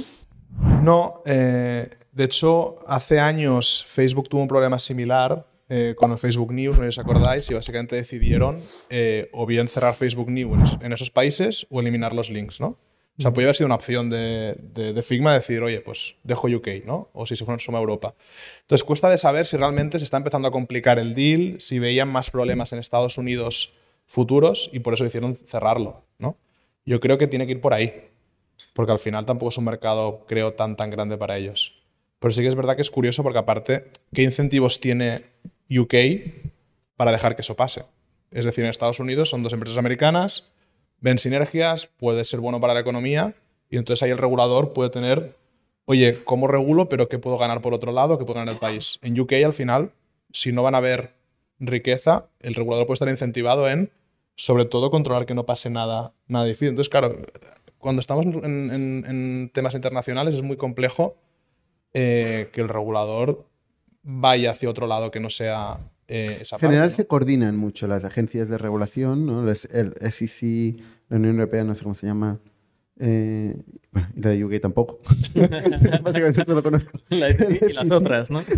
No, 0.82 1.22
eh, 1.24 1.88
de 2.12 2.24
hecho, 2.24 2.78
hace 2.86 3.18
años 3.18 3.84
Facebook 3.88 4.28
tuvo 4.28 4.42
un 4.42 4.48
problema 4.48 4.78
similar 4.78 5.46
eh, 5.70 5.94
con 5.96 6.12
el 6.12 6.18
Facebook 6.18 6.52
News, 6.52 6.76
no 6.78 6.84
sé 6.84 6.92
si 6.92 7.00
os 7.00 7.04
acordáis, 7.06 7.50
y 7.50 7.54
básicamente 7.54 7.96
decidieron 7.96 8.58
eh, 8.90 9.30
o 9.32 9.46
bien 9.46 9.66
cerrar 9.68 9.94
Facebook 9.94 10.30
News 10.30 10.76
en, 10.82 10.92
esos- 10.92 11.10
países 11.10 11.66
o 11.70 11.80
eliminar 11.80 12.12
los 12.12 12.28
links, 12.28 12.60
¿no? 12.60 12.76
O 13.18 13.22
sea, 13.22 13.30
podría 13.32 13.46
haber 13.48 13.56
sido 13.56 13.66
una 13.66 13.74
opción 13.74 14.08
de, 14.10 14.56
de- 14.74 14.92
de 14.94 15.02
Figma 15.02 15.34
decir, 15.34 15.62
oye, 15.62 15.80
pues 15.80 16.16
dejo 16.22 16.46
UK, 16.48 16.84
¿no? 16.86 17.08
O 17.12 17.26
si 17.26 17.36
se 17.36 17.44
suma 17.58 17.78
a 17.78 17.80
Europa. 17.80 18.14
Entonces, 18.62 18.82
cuesta 18.84 19.08
de 19.10 19.18
saber 19.18 19.46
si 19.46 19.56
realmente 19.56 19.98
se 19.98 20.04
está 20.04 20.16
empezando 20.16 20.48
a 20.48 20.50
complicar 20.50 20.98
el 20.98 21.14
deal, 21.14 21.60
si 21.60 21.78
veían 21.78 22.08
más 22.08 22.30
problemas 22.30 22.72
en 22.72 22.78
Estados 22.78 23.18
Unidos 23.18 23.72
futuros 24.06 24.70
y 24.72 24.80
por 24.80 24.94
eso 24.94 25.04
decidieron 25.04 25.36
cerrarlo, 25.36 26.02
¿no? 26.18 26.36
Yo 26.86 26.98
creo 27.00 27.18
que 27.18 27.26
tiene 27.26 27.46
que 27.46 27.52
ir 27.52 27.60
por 27.60 27.74
ahí 27.74 27.92
porque 28.74 28.92
al 28.92 28.98
final 28.98 29.26
tampoco 29.26 29.50
es 29.50 29.58
un 29.58 29.64
mercado, 29.64 30.24
creo, 30.26 30.54
tan 30.54 30.76
tan 30.76 30.90
grande 30.90 31.16
para 31.16 31.36
ellos. 31.36 31.74
Pero 32.20 32.32
sí 32.34 32.42
que 32.42 32.48
es 32.48 32.54
verdad 32.54 32.76
que 32.76 32.82
es 32.82 32.90
curioso 32.90 33.22
porque 33.22 33.38
aparte, 33.38 33.86
¿qué 34.12 34.22
incentivos 34.22 34.80
tiene 34.80 35.24
UK 35.70 35.94
para 36.96 37.12
dejar 37.12 37.36
que 37.36 37.42
eso 37.42 37.56
pase? 37.56 37.84
Es 38.30 38.44
decir, 38.44 38.64
en 38.64 38.70
Estados 38.70 39.00
Unidos 39.00 39.30
son 39.30 39.42
dos 39.42 39.52
empresas 39.52 39.78
americanas, 39.78 40.50
ven 41.00 41.18
sinergias, 41.18 41.86
puede 41.86 42.24
ser 42.24 42.40
bueno 42.40 42.60
para 42.60 42.74
la 42.74 42.80
economía 42.80 43.34
y 43.68 43.76
entonces 43.76 44.02
ahí 44.02 44.10
el 44.10 44.18
regulador 44.18 44.72
puede 44.72 44.90
tener, 44.90 45.36
oye, 45.84 46.22
¿cómo 46.24 46.46
regulo 46.46 46.88
pero 46.88 47.08
qué 47.08 47.18
puedo 47.18 47.38
ganar 47.38 47.60
por 47.60 47.74
otro 47.74 47.92
lado, 47.92 48.18
qué 48.18 48.24
puedo 48.24 48.38
ganar 48.38 48.54
el 48.54 48.60
país? 48.60 48.98
En 49.02 49.18
UK 49.18 49.32
al 49.44 49.54
final, 49.54 49.92
si 50.32 50.52
no 50.52 50.62
van 50.62 50.74
a 50.74 50.80
ver 50.80 51.14
riqueza, 51.58 52.26
el 52.40 52.54
regulador 52.54 52.86
puede 52.86 52.94
estar 52.94 53.08
incentivado 53.08 53.68
en, 53.68 53.90
sobre 54.36 54.64
todo, 54.64 54.90
controlar 54.90 55.26
que 55.26 55.34
no 55.34 55.46
pase 55.46 55.70
nada, 55.70 56.12
nada 56.26 56.44
difícil. 56.46 56.68
Entonces, 56.68 56.88
claro, 56.88 57.16
cuando 57.78 58.00
estamos 58.00 58.24
en 58.24 59.50
temas 59.52 59.74
internacionales 59.74 60.34
es 60.34 60.42
muy 60.42 60.56
complejo 60.56 61.16
eh, 61.92 62.50
que 62.52 62.60
el 62.60 62.68
regulador 62.68 63.49
vaya 64.02 64.50
hacia 64.52 64.68
otro 64.70 64.86
lado 64.86 65.10
que 65.10 65.20
no 65.20 65.30
sea 65.30 65.78
eh, 66.08 66.38
esa 66.40 66.56
En 66.56 66.60
general 66.60 66.84
parte, 66.88 66.94
se 66.96 67.06
coordinan 67.06 67.56
mucho 67.56 67.86
las 67.86 68.04
agencias 68.04 68.48
de 68.48 68.58
regulación, 68.58 69.26
¿no? 69.26 69.48
El, 69.48 69.56
SEC, 69.56 70.76
la 71.08 71.16
Unión 71.16 71.34
Europea, 71.38 71.64
no 71.64 71.74
sé 71.74 71.82
cómo 71.82 71.94
se 71.94 72.06
llama. 72.06 72.40
eh, 72.98 73.56
bueno, 73.92 74.08
y 74.16 74.20
la 74.20 74.30
de 74.30 74.44
UK 74.44 74.60
tampoco. 74.60 75.00
Básicamente 76.02 76.44
solo 76.44 76.62
conozco. 76.62 76.90
La 77.10 77.34
SEC 77.34 77.62
y 77.70 77.72
las 77.72 77.90
otras, 77.90 78.30
¿no? 78.30 78.42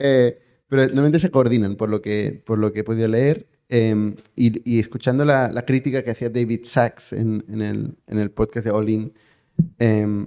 Eh, 0.00 0.38
pero 0.68 0.82
normalmente 0.86 1.18
se 1.18 1.30
coordinan, 1.30 1.74
por 1.74 1.88
lo 1.88 2.00
que, 2.00 2.40
por 2.46 2.58
lo 2.58 2.72
que 2.72 2.80
he 2.80 2.84
podido 2.84 3.08
leer. 3.08 3.48
eh, 3.68 4.14
y, 4.36 4.70
y 4.76 4.78
escuchando 4.78 5.24
la, 5.24 5.50
la 5.50 5.62
crítica 5.64 6.04
que 6.04 6.10
hacía 6.12 6.30
David 6.30 6.60
Sachs 6.64 7.12
en, 7.12 7.44
en 7.48 7.62
el, 7.62 7.94
en 8.06 8.18
el 8.20 8.30
podcast 8.30 8.64
de 8.66 8.70
All 8.72 8.88
In 8.88 9.12
eh, 9.80 10.26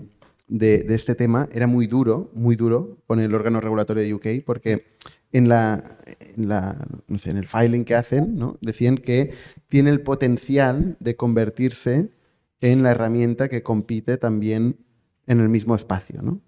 de, 0.51 0.85
este 0.89 1.15
tema, 1.15 1.47
era 1.53 1.65
muy 1.65 1.87
duro, 1.87 2.29
muy 2.33 2.57
duro 2.57 2.97
con 3.07 3.21
el 3.21 3.33
órgano 3.33 3.61
regulatorio 3.61 4.03
de 4.03 4.13
UK, 4.13 4.45
porque 4.45 4.85
en, 5.31 5.47
la, 5.47 5.97
en, 6.35 6.49
la, 6.49 6.77
no 7.07 7.17
sé, 7.17 7.29
en 7.29 7.37
el 7.37 7.47
filing 7.47 7.85
que 7.85 7.95
hacen, 7.95 8.37
decían 8.59 8.97
que 8.97 9.33
tiene 9.69 9.89
el 9.89 10.01
potencial 10.01 10.97
de 10.99 11.15
convertirse 11.15 12.11
en 12.59 12.83
la 12.83 12.91
herramienta 12.91 13.47
que 13.47 13.63
compite 13.63 14.17
también 14.17 14.77
en 15.25 15.39
el 15.39 15.47
mismo 15.47 15.73
espacio. 15.73 16.21
¿no? 16.21 16.41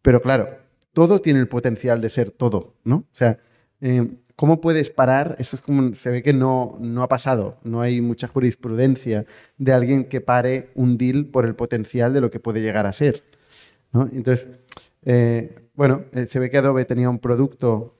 Pero 0.00 0.22
claro, 0.22 0.48
todo 0.94 1.20
tiene 1.20 1.40
el 1.40 1.48
potencial 1.48 2.00
de 2.00 2.08
ser 2.08 2.30
todo, 2.30 2.78
¿no? 2.84 2.96
O 2.96 3.12
sea, 3.12 3.38
eh, 3.82 4.16
¿cómo 4.40 4.62
puedes 4.62 4.90
parar? 4.90 5.36
Eso 5.38 5.54
es 5.54 5.60
como, 5.60 5.94
se 5.94 6.10
ve 6.10 6.22
que 6.22 6.32
no, 6.32 6.78
no 6.80 7.02
ha 7.02 7.08
pasado, 7.08 7.58
no 7.62 7.82
hay 7.82 8.00
mucha 8.00 8.26
jurisprudencia 8.26 9.26
de 9.58 9.72
alguien 9.74 10.06
que 10.06 10.22
pare 10.22 10.70
un 10.74 10.96
deal 10.96 11.26
por 11.26 11.44
el 11.44 11.54
potencial 11.54 12.14
de 12.14 12.22
lo 12.22 12.30
que 12.30 12.40
puede 12.40 12.62
llegar 12.62 12.86
a 12.86 12.92
ser, 12.94 13.22
¿no? 13.92 14.08
Entonces, 14.10 14.48
eh, 15.04 15.54
bueno, 15.74 16.06
eh, 16.14 16.24
se 16.24 16.38
ve 16.38 16.48
que 16.48 16.56
Adobe 16.56 16.86
tenía 16.86 17.10
un 17.10 17.18
producto 17.18 17.98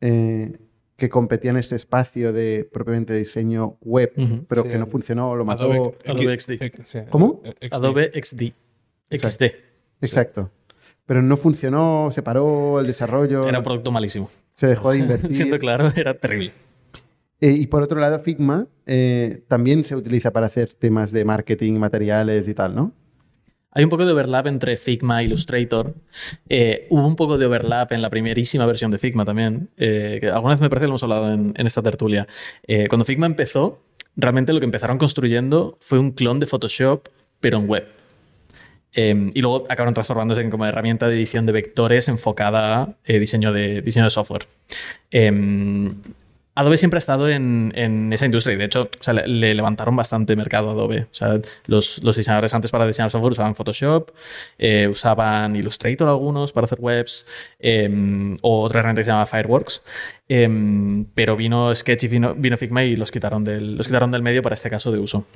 eh, 0.00 0.56
que 0.96 1.10
competía 1.10 1.50
en 1.50 1.58
este 1.58 1.76
espacio 1.76 2.32
de 2.32 2.66
propiamente 2.72 3.12
diseño 3.12 3.76
web, 3.82 4.14
pero 4.48 4.62
Sí, 4.62 4.70
que 4.70 4.78
no 4.78 4.86
funcionó, 4.86 5.36
lo 5.36 5.44
mató. 5.44 5.92
Adobe, 6.06 6.40
XD. 6.40 7.10
¿Cómo? 7.10 7.42
XD. 7.44 7.74
Adobe 7.74 8.12
XD. 8.14 8.42
XD. 9.10 9.42
Exacto. 10.00 10.50
Pero 11.06 11.22
no 11.22 11.36
funcionó, 11.36 12.08
se 12.10 12.22
paró 12.22 12.80
el 12.80 12.86
desarrollo, 12.86 13.48
Era 13.48 13.58
un 13.58 13.64
producto 13.64 13.92
malísimo. 13.92 14.28
se 14.52 14.66
dejó 14.66 14.90
de 14.90 14.98
invertir. 14.98 15.32
Siendo 15.34 15.58
claro, 15.58 15.92
era 15.94 16.14
terrible. 16.14 16.52
Eh, 17.40 17.50
y 17.50 17.66
por 17.66 17.82
otro 17.82 18.00
lado, 18.00 18.20
Figma 18.20 18.66
eh, 18.86 19.42
también 19.46 19.84
se 19.84 19.94
utiliza 19.94 20.32
para 20.32 20.46
hacer 20.46 20.72
temas 20.74 21.12
de 21.12 21.24
marketing, 21.24 21.74
materiales 21.74 22.48
y 22.48 22.54
tal, 22.54 22.74
¿no? 22.74 22.92
Hay 23.70 23.84
un 23.84 23.90
poco 23.90 24.06
de 24.06 24.12
overlap 24.12 24.46
entre 24.46 24.78
Figma 24.78 25.20
e 25.20 25.26
Illustrator. 25.26 25.94
Eh, 26.48 26.86
hubo 26.88 27.06
un 27.06 27.14
poco 27.14 27.36
de 27.36 27.44
overlap 27.44 27.92
en 27.92 28.00
la 28.00 28.08
primerísima 28.08 28.64
versión 28.64 28.90
de 28.90 28.96
Figma 28.96 29.26
también. 29.26 29.68
que 29.76 30.30
alguna 30.32 30.54
vez 30.54 30.62
me 30.62 30.70
parece 30.70 30.84
que 30.84 30.88
lo 30.88 30.92
hemos 30.92 31.02
hablado 31.02 31.30
en, 31.30 31.52
en 31.54 31.66
esta 31.66 31.82
tertulia. 31.82 32.26
Cuando 32.88 33.04
Figma 33.04 33.26
empezó, 33.26 33.82
realmente 34.16 34.54
lo 34.54 34.60
que 34.60 34.64
empezaron 34.64 34.96
construyendo 34.96 35.76
fue 35.78 35.98
un 35.98 36.12
clon 36.12 36.40
de 36.40 36.46
Photoshop, 36.46 37.08
pero 37.38 37.58
en 37.58 37.68
web. 37.68 37.86
Eh, 38.96 39.30
y 39.34 39.42
luego 39.42 39.64
acabaron 39.68 39.94
transformándose 39.94 40.40
en 40.40 40.50
como 40.50 40.66
herramienta 40.66 41.08
de 41.08 41.16
edición 41.16 41.46
de 41.46 41.52
vectores 41.52 42.08
enfocada 42.08 42.82
a 42.82 42.88
eh, 43.04 43.18
diseño, 43.18 43.52
de, 43.52 43.82
diseño 43.82 44.04
de 44.04 44.10
software. 44.10 44.48
Eh, 45.10 45.92
Adobe 46.58 46.78
siempre 46.78 46.96
ha 46.96 47.00
estado 47.00 47.28
en, 47.28 47.70
en 47.76 48.10
esa 48.14 48.24
industria 48.24 48.54
y 48.54 48.56
de 48.56 48.64
hecho 48.64 48.88
le, 49.12 49.28
le 49.28 49.54
levantaron 49.54 49.94
bastante 49.94 50.34
mercado 50.36 50.70
a 50.70 50.72
Adobe. 50.72 51.02
O 51.02 51.14
sea, 51.14 51.38
los, 51.66 52.02
los 52.02 52.16
diseñadores 52.16 52.54
antes 52.54 52.70
para 52.70 52.86
diseñar 52.86 53.10
software 53.10 53.32
usaban 53.32 53.54
Photoshop, 53.54 54.10
eh, 54.58 54.88
usaban 54.88 55.54
Illustrator 55.54 56.08
algunos 56.08 56.52
para 56.52 56.64
hacer 56.64 56.78
webs 56.80 57.26
eh, 57.60 58.38
o 58.40 58.62
otra 58.62 58.80
herramienta 58.80 59.00
que 59.00 59.04
se 59.04 59.10
llama 59.10 59.26
Fireworks. 59.26 59.82
Pero 60.26 61.36
vino 61.36 61.74
Sketch 61.74 62.04
y 62.04 62.08
vino, 62.08 62.34
vino 62.34 62.56
Figma 62.56 62.82
y 62.84 62.96
los 62.96 63.12
quitaron, 63.12 63.44
del, 63.44 63.76
los 63.76 63.86
quitaron 63.86 64.10
del 64.10 64.22
medio 64.22 64.42
para 64.42 64.54
este 64.54 64.70
caso 64.70 64.90
de 64.90 64.98
uso. 64.98 65.26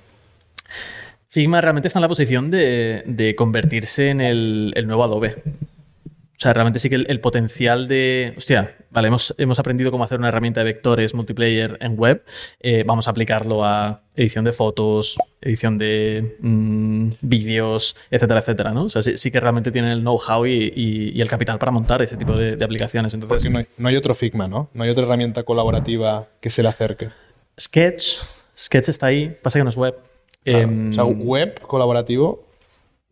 Figma 1.31 1.61
realmente 1.61 1.87
está 1.87 2.01
en 2.01 2.03
la 2.03 2.09
posición 2.09 2.51
de, 2.51 3.03
de 3.07 3.37
convertirse 3.37 4.09
en 4.09 4.21
el, 4.21 4.73
el 4.75 4.87
nuevo 4.89 5.05
Adobe. 5.05 5.43
O 5.47 6.43
sea, 6.43 6.55
realmente 6.55 6.79
sí 6.81 6.89
que 6.89 6.97
el, 6.97 7.07
el 7.09 7.21
potencial 7.21 7.87
de. 7.87 8.33
Hostia, 8.37 8.75
vale, 8.91 9.09
hemos, 9.09 9.35
hemos 9.39 9.59
aprendido 9.59 9.91
cómo 9.93 10.03
hacer 10.05 10.19
una 10.19 10.29
herramienta 10.29 10.61
de 10.61 10.65
vectores 10.65 11.15
multiplayer 11.15 11.77
en 11.83 11.97
web. 11.99 12.25
eh, 12.61 12.83
vamos 12.85 13.07
a 13.07 13.11
aplicarlo 13.11 13.63
a 13.65 14.01
edición 14.17 14.45
de 14.45 14.53
fotos, 14.53 15.19
edición 15.43 15.77
de 15.79 16.37
mm, 16.41 17.11
vídeos, 17.21 17.95
etcétera, 18.11 18.41
etcétera, 18.41 18.73
¿no? 18.73 18.85
O 18.85 18.89
sea, 18.89 19.03
sí, 19.03 19.17
sí 19.19 19.31
que 19.31 19.39
realmente 19.39 19.71
tienen 19.71 19.91
el 19.93 20.01
know-how 20.01 20.47
y, 20.47 20.73
y- 20.75 21.11
y 21.15 21.21
el 21.21 21.29
capital 21.29 21.59
para 21.59 21.71
montar 21.73 22.01
ese 22.03 22.17
tipo 22.17 22.33
de, 22.33 22.57
de 22.57 22.65
aplicaciones. 22.65 23.13
Entonces, 23.15 23.37
Porque 23.45 23.51
no 23.51 23.59
hay, 23.59 23.67
no 23.79 23.89
hay 23.89 23.97
otro 23.97 24.15
Figma, 24.15 24.49
¿no? 24.49 24.71
No 24.73 24.83
hay 24.83 24.91
otra 24.91 25.05
herramienta 25.05 25.43
colaborativa 25.43 26.27
que 26.41 26.51
se 26.51 26.63
le 26.63 26.71
acerque. 26.71 27.11
Sketch. 27.61 28.17
Sketch 28.59 28.89
está 28.89 29.07
ahí, 29.07 29.37
pasa 29.43 29.59
que 29.59 29.65
no 29.65 29.71
es 29.71 29.77
web. 29.77 29.95
Claro. 30.45 30.59
Em, 30.59 30.91
o 30.91 30.93
sea, 30.93 31.05
web 31.05 31.61
colaborativo. 31.61 32.51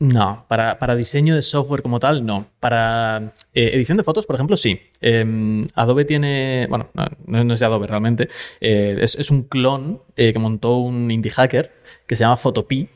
No, 0.00 0.44
para, 0.46 0.78
para 0.78 0.94
diseño 0.94 1.34
de 1.34 1.42
software 1.42 1.82
como 1.82 1.98
tal, 1.98 2.24
no. 2.24 2.46
Para 2.60 3.32
eh, 3.52 3.70
edición 3.72 3.98
de 3.98 4.04
fotos, 4.04 4.26
por 4.26 4.36
ejemplo, 4.36 4.56
sí. 4.56 4.80
Eh, 5.00 5.66
Adobe 5.74 6.04
tiene, 6.04 6.66
bueno, 6.70 6.88
no, 6.94 7.44
no 7.44 7.54
es 7.54 7.60
de 7.60 7.66
Adobe 7.66 7.88
realmente, 7.88 8.28
eh, 8.60 8.96
es, 9.00 9.16
es 9.16 9.30
un 9.32 9.42
clon 9.42 10.00
eh, 10.16 10.32
que 10.32 10.38
montó 10.38 10.76
un 10.76 11.10
indie 11.10 11.32
hacker 11.32 11.72
que 12.06 12.14
se 12.14 12.22
llama 12.22 12.36
Photopea, 12.36 12.86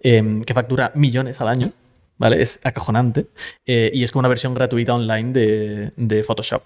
eh, 0.00 0.40
que 0.46 0.54
factura 0.54 0.90
millones 0.94 1.38
al 1.42 1.48
año, 1.48 1.70
¿vale? 2.16 2.40
Es 2.40 2.60
acojonante. 2.64 3.26
y 3.66 4.02
es 4.02 4.10
como 4.10 4.20
una 4.20 4.28
versión 4.28 4.54
gratuita 4.54 4.94
online 4.94 5.32
de, 5.32 5.92
de 5.96 6.22
Photoshop. 6.22 6.62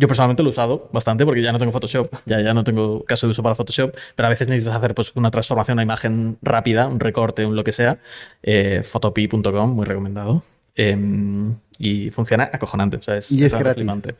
Yo 0.00 0.08
personalmente 0.08 0.42
lo 0.42 0.48
he 0.48 0.52
usado 0.52 0.88
bastante 0.94 1.26
porque 1.26 1.42
ya 1.42 1.52
no 1.52 1.58
tengo 1.58 1.72
Photoshop, 1.72 2.10
ya, 2.24 2.40
ya 2.40 2.54
no 2.54 2.64
tengo 2.64 3.04
caso 3.04 3.26
de 3.26 3.32
uso 3.32 3.42
para 3.42 3.54
Photoshop, 3.54 3.94
pero 4.14 4.28
a 4.28 4.30
veces 4.30 4.48
necesitas 4.48 4.74
hacer 4.76 4.94
pues, 4.94 5.12
una 5.14 5.30
transformación, 5.30 5.74
una 5.74 5.82
imagen 5.82 6.38
rápida, 6.40 6.86
un 6.86 7.00
recorte, 7.00 7.44
un 7.44 7.54
lo 7.54 7.62
que 7.64 7.72
sea. 7.72 7.98
Eh, 8.42 8.80
Photopea.com, 8.82 9.70
muy 9.70 9.84
recomendado. 9.84 10.42
Eh, 10.74 10.96
y 11.78 12.08
funciona 12.10 12.48
acojonante. 12.50 12.96
O 12.96 13.02
sea, 13.02 13.16
es, 13.18 13.30
Y 13.30 13.44
es 13.44 13.52
gratis. 13.52 13.74
flipante. 13.74 14.14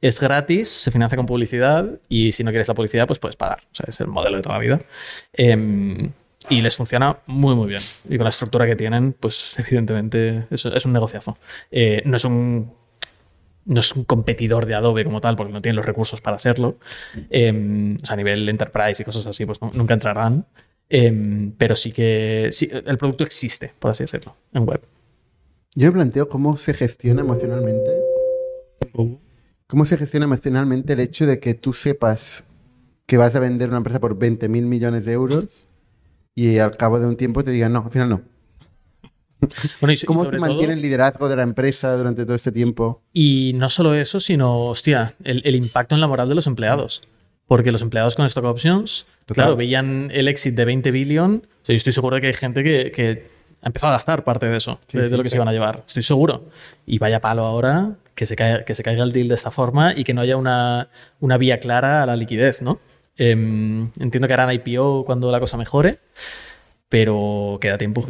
Es 0.00 0.18
gratis, 0.18 0.68
se 0.68 0.90
financia 0.90 1.16
con 1.16 1.26
publicidad 1.26 1.86
y 2.08 2.32
si 2.32 2.42
no 2.42 2.50
quieres 2.50 2.66
la 2.66 2.74
publicidad, 2.74 3.06
pues 3.06 3.20
puedes 3.20 3.36
pagar. 3.36 3.60
O 3.70 3.74
sea, 3.76 3.86
es 3.88 4.00
el 4.00 4.08
modelo 4.08 4.38
de 4.38 4.42
toda 4.42 4.56
la 4.56 4.60
vida. 4.60 4.80
Eh, 5.34 6.10
y 6.48 6.60
les 6.60 6.76
funciona 6.76 7.18
muy, 7.26 7.54
muy 7.54 7.68
bien. 7.68 7.82
Y 8.08 8.16
con 8.16 8.24
la 8.24 8.30
estructura 8.30 8.66
que 8.66 8.74
tienen, 8.74 9.12
pues 9.12 9.56
evidentemente 9.58 10.46
es, 10.50 10.64
es 10.66 10.84
un 10.84 10.92
negociazo. 10.92 11.38
Eh, 11.70 12.02
no 12.04 12.16
es 12.16 12.24
un 12.24 12.72
no 13.64 13.80
es 13.80 13.92
un 13.94 14.04
competidor 14.04 14.66
de 14.66 14.74
Adobe 14.74 15.04
como 15.04 15.20
tal, 15.20 15.36
porque 15.36 15.52
no 15.52 15.60
tiene 15.60 15.76
los 15.76 15.86
recursos 15.86 16.20
para 16.20 16.38
serlo. 16.38 16.78
Eh, 17.30 17.96
o 18.02 18.06
sea, 18.06 18.14
a 18.14 18.16
nivel 18.16 18.48
enterprise 18.48 19.02
y 19.02 19.04
cosas 19.04 19.26
así, 19.26 19.46
pues 19.46 19.60
no- 19.62 19.70
nunca 19.74 19.94
entrarán. 19.94 20.46
Eh, 20.90 21.52
pero 21.56 21.74
sí 21.76 21.90
que 21.92 22.50
el 22.70 22.98
producto 22.98 23.24
existe, 23.24 23.72
por 23.78 23.90
así 23.92 24.04
decirlo, 24.04 24.36
en 24.52 24.66
web. 24.66 24.82
Yo 25.74 25.86
me 25.86 25.92
planteo 25.92 26.28
cómo 26.28 26.56
se 26.58 26.74
gestiona 26.74 27.22
emocionalmente. 27.22 27.90
¿Cómo 29.66 29.84
se 29.86 29.96
gestiona 29.96 30.24
emocionalmente 30.24 30.92
el 30.92 31.00
hecho 31.00 31.26
de 31.26 31.38
que 31.40 31.54
tú 31.54 31.72
sepas 31.72 32.44
que 33.06 33.16
vas 33.16 33.34
a 33.34 33.40
vender 33.40 33.68
una 33.70 33.78
empresa 33.78 34.00
por 34.00 34.18
20 34.18 34.48
mil 34.48 34.66
millones 34.66 35.04
de 35.06 35.12
euros 35.12 35.66
y 36.34 36.58
al 36.58 36.72
cabo 36.76 36.98
de 37.00 37.06
un 37.06 37.16
tiempo 37.16 37.42
te 37.42 37.50
digan, 37.52 37.72
no, 37.72 37.82
al 37.86 37.90
final 37.90 38.08
no? 38.10 38.22
Bueno, 39.80 39.92
y, 39.92 39.96
so- 39.96 40.04
y 40.04 40.06
¿Cómo 40.06 40.24
se 40.24 40.38
mantiene 40.38 40.64
todo- 40.64 40.72
el 40.74 40.82
liderazgo 40.82 41.28
de 41.28 41.36
la 41.36 41.42
empresa 41.42 41.96
durante 41.96 42.24
todo 42.24 42.34
este 42.34 42.52
tiempo? 42.52 43.02
Y 43.12 43.52
no 43.56 43.68
solo 43.70 43.94
eso, 43.94 44.20
sino, 44.20 44.66
hostia, 44.66 45.14
el, 45.24 45.42
el 45.44 45.56
impacto 45.56 45.94
en 45.94 46.00
la 46.00 46.06
moral 46.06 46.28
de 46.28 46.34
los 46.34 46.46
empleados. 46.46 47.02
Porque 47.46 47.72
los 47.72 47.82
empleados 47.82 48.14
con 48.14 48.24
stock 48.26 48.44
options, 48.44 49.04
Total. 49.26 49.34
claro, 49.34 49.56
veían 49.56 50.10
el 50.12 50.28
exit 50.28 50.54
de 50.54 50.64
20 50.64 50.90
billion. 50.90 51.34
O 51.34 51.66
sea, 51.66 51.74
yo 51.74 51.76
estoy 51.76 51.92
seguro 51.92 52.14
de 52.16 52.20
que 52.22 52.28
hay 52.28 52.32
gente 52.34 52.62
que, 52.62 52.90
que 52.92 53.26
ha 53.60 53.66
empezado 53.66 53.90
a 53.90 53.96
gastar 53.96 54.24
parte 54.24 54.46
de 54.46 54.56
eso, 54.56 54.78
de, 54.92 55.02
de 55.02 55.08
sí, 55.10 55.16
lo 55.16 55.22
que 55.22 55.28
se 55.30 55.36
iban 55.36 55.48
a 55.48 55.52
llevar. 55.52 55.82
Estoy 55.86 56.02
seguro. 56.02 56.44
Y 56.86 56.98
vaya 56.98 57.20
palo 57.20 57.44
ahora 57.44 57.96
que 58.14 58.26
se, 58.26 58.36
caiga, 58.36 58.64
que 58.64 58.74
se 58.74 58.82
caiga 58.82 59.02
el 59.04 59.12
deal 59.12 59.28
de 59.28 59.34
esta 59.34 59.50
forma 59.50 59.92
y 59.94 60.04
que 60.04 60.14
no 60.14 60.20
haya 60.22 60.36
una, 60.36 60.88
una 61.20 61.36
vía 61.36 61.58
clara 61.58 62.02
a 62.02 62.06
la 62.06 62.16
liquidez, 62.16 62.62
¿no? 62.62 62.78
Em, 63.16 63.90
entiendo 64.00 64.26
que 64.28 64.34
harán 64.34 64.50
IPO 64.52 65.04
cuando 65.04 65.30
la 65.30 65.40
cosa 65.40 65.56
mejore, 65.58 65.98
pero 66.88 67.58
queda 67.60 67.76
tiempo. 67.78 68.06